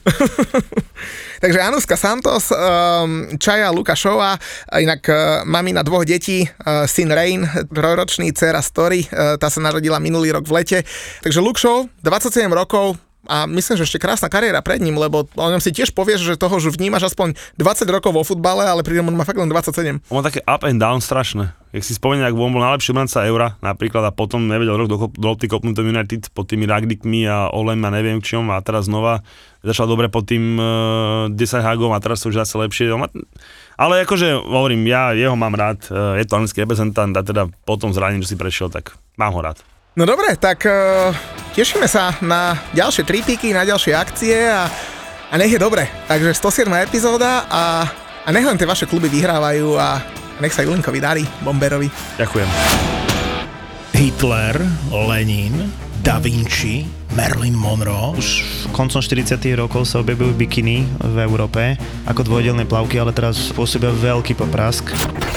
Takže 1.43 1.59
Anuska 1.59 1.99
Santos, 1.99 2.55
um, 2.55 3.35
Čaja 3.35 3.75
Lukášová, 3.75 4.39
a 4.71 4.75
inak 4.79 5.03
uh, 5.11 5.43
mamina 5.43 5.83
dvoch 5.83 6.07
detí, 6.07 6.47
uh, 6.47 6.87
syn 6.87 7.11
Rain, 7.11 7.43
trojročný, 7.67 8.31
dcera 8.31 8.63
Story, 8.63 9.11
tá 9.11 9.51
sa 9.51 9.59
narodila 9.59 9.99
minulý 9.99 10.31
rok 10.31 10.47
v 10.47 10.63
lete. 10.63 10.79
Takže 11.27 11.43
Luke 11.43 11.59
Show, 11.59 11.91
27 12.07 12.47
rokov, 12.55 12.95
a 13.31 13.47
myslím, 13.47 13.79
že 13.79 13.87
ešte 13.87 14.03
krásna 14.03 14.27
kariéra 14.27 14.59
pred 14.67 14.83
ním, 14.83 14.99
lebo 14.99 15.31
o 15.31 15.49
ňom 15.51 15.63
si 15.63 15.71
tiež 15.71 15.95
povieš, 15.95 16.35
že 16.35 16.35
toho, 16.35 16.59
že 16.59 16.75
vnímaš 16.75 17.15
aspoň 17.15 17.39
20 17.55 17.87
rokov 17.95 18.11
vo 18.11 18.27
futbale, 18.27 18.67
ale 18.67 18.83
pri 18.83 18.99
ňom 18.99 19.15
on 19.15 19.17
má 19.19 19.23
fakt 19.23 19.39
len 19.39 19.47
27. 19.47 20.03
On 20.11 20.19
má 20.19 20.27
také 20.27 20.43
up 20.43 20.67
and 20.67 20.83
down 20.83 20.99
strašné. 20.99 21.55
Jak 21.73 21.87
si 21.87 21.97
spomenie, 21.97 22.27
ak 22.27 22.37
on 22.37 22.53
bol 22.53 22.61
najlepší 22.61 22.93
obranca 22.93 23.25
Eura 23.25 23.57
napríklad 23.65 24.05
a 24.05 24.13
potom 24.13 24.45
nevedel 24.45 24.77
rok 24.77 24.91
do, 24.91 24.97
do 25.09 25.27
lopty 25.33 25.49
kopnúť 25.49 25.81
United 25.81 26.35
pod 26.35 26.51
tými 26.51 26.69
Ragnikmi 26.69 27.25
a 27.25 27.49
Olem 27.49 27.81
a 27.87 27.95
neviem 27.95 28.21
čím 28.21 28.53
a 28.53 28.61
teraz 28.61 28.91
znova 28.91 29.25
začal 29.63 29.87
dobre 29.87 30.11
pod 30.11 30.27
tým 30.27 30.59
uh, 30.59 31.33
10 31.33 31.39
Hagom 31.63 31.95
a 31.95 32.03
teraz 32.03 32.21
to 32.21 32.29
už 32.29 32.43
zase 32.43 32.59
lepšie. 32.59 32.91
Má, 32.93 33.09
ale 33.79 34.03
akože 34.05 34.45
hovorím, 34.45 34.85
ja 34.91 35.15
jeho 35.15 35.39
mám 35.39 35.55
rád, 35.55 35.87
uh, 35.89 36.19
je 36.19 36.27
to 36.27 36.37
anglický 36.37 36.67
reprezentant 36.67 37.15
a 37.15 37.23
teda 37.23 37.49
potom 37.63 37.95
zranení, 37.95 38.27
čo 38.27 38.35
si 38.35 38.37
prešiel, 38.37 38.69
tak 38.69 38.99
mám 39.17 39.33
ho 39.33 39.41
rád. 39.41 39.63
No 39.93 40.09
dobre, 40.09 40.33
tak 40.41 40.65
uh, 40.65 41.13
tešíme 41.53 41.85
sa 41.85 42.17
na 42.25 42.57
ďalšie 42.73 43.05
tripíky, 43.05 43.53
na 43.53 43.61
ďalšie 43.61 43.93
akcie 43.93 44.49
a, 44.49 44.65
a 45.29 45.35
nech 45.37 45.53
je 45.53 45.61
dobre. 45.61 45.85
Takže 46.09 46.33
107. 46.33 46.65
epizóda 46.81 47.45
a, 47.45 47.85
a 48.25 48.29
nech 48.33 48.41
len 48.41 48.57
tie 48.57 48.65
vaše 48.65 48.89
kluby 48.89 49.13
vyhrávajú 49.13 49.77
a 49.77 50.01
nech 50.41 50.57
sa 50.57 50.65
Julinkovi 50.65 50.97
darí, 50.97 51.25
Bomberovi. 51.45 51.93
Ďakujem. 52.17 52.49
Hitler, 53.93 54.57
Lenin, 54.89 55.69
Da 56.01 56.17
Vinci, 56.17 56.89
Marilyn 57.13 57.57
Monroe. 57.57 58.17
Už 58.17 58.45
koncom 58.73 59.01
40 59.01 59.39
rokov 59.55 59.85
sa 59.85 60.01
objavujú 60.01 60.33
bikiny 60.35 60.89
v 61.01 61.17
Európe 61.21 61.77
ako 62.09 62.25
dvojdelné 62.25 62.65
plavky, 62.65 62.97
ale 62.99 63.13
teraz 63.13 63.53
pôsobia 63.53 63.93
veľký 63.93 64.35
poprask. 64.35 64.89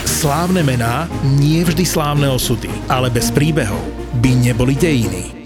Slávne 0.07 0.63
mená, 0.63 1.11
nie 1.37 1.61
vždy 1.61 1.83
slávne 1.83 2.31
osudy, 2.31 2.71
ale 2.87 3.11
bez 3.11 3.29
príbehov 3.29 3.81
by 4.23 4.31
neboli 4.31 4.73
dejiny. 4.73 5.44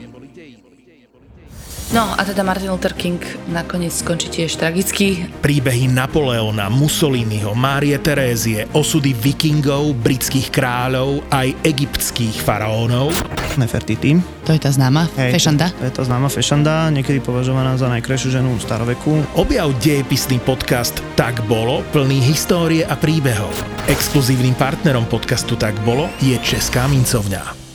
No 1.90 2.06
a 2.06 2.22
teda 2.22 2.46
Martin 2.46 2.70
Luther 2.70 2.94
King 2.94 3.18
nakoniec 3.50 4.06
skončí 4.06 4.30
tiež 4.30 4.62
tragicky. 4.62 5.26
Príbehy 5.42 5.90
Napoleona, 5.90 6.70
Mussoliniho, 6.70 7.58
Márie 7.58 7.98
Terézie, 7.98 8.70
osudy 8.78 9.18
vikingov, 9.18 9.98
britských 9.98 10.54
kráľov, 10.54 11.26
aj 11.34 11.50
egyptských 11.66 12.46
faraónov. 12.46 13.10
Nefertiti. 13.58 14.22
To 14.46 14.54
je 14.54 14.62
tá 14.62 14.70
známa, 14.70 15.10
Hej, 15.18 15.42
fešanda. 15.42 15.74
To 15.82 15.86
je 15.90 15.94
tá 15.98 16.06
známa 16.06 16.30
fešanda, 16.30 16.94
niekedy 16.94 17.26
považovaná 17.26 17.74
za 17.74 17.90
najkrajšiu 17.90 18.38
ženu 18.38 18.54
staroveku. 18.62 19.26
Objav 19.34 19.74
dejepisný 19.82 20.38
podcast 20.46 21.02
Tak 21.18 21.42
bolo, 21.50 21.82
plný 21.90 22.22
histórie 22.22 22.86
a 22.86 22.94
príbehov. 22.94 23.50
Exkluzívnym 23.90 24.54
partnerom 24.54 25.10
podcastu 25.10 25.58
Tak 25.58 25.74
bolo 25.82 26.06
je 26.22 26.38
Česká 26.46 26.86
mincovňa. 26.86 27.69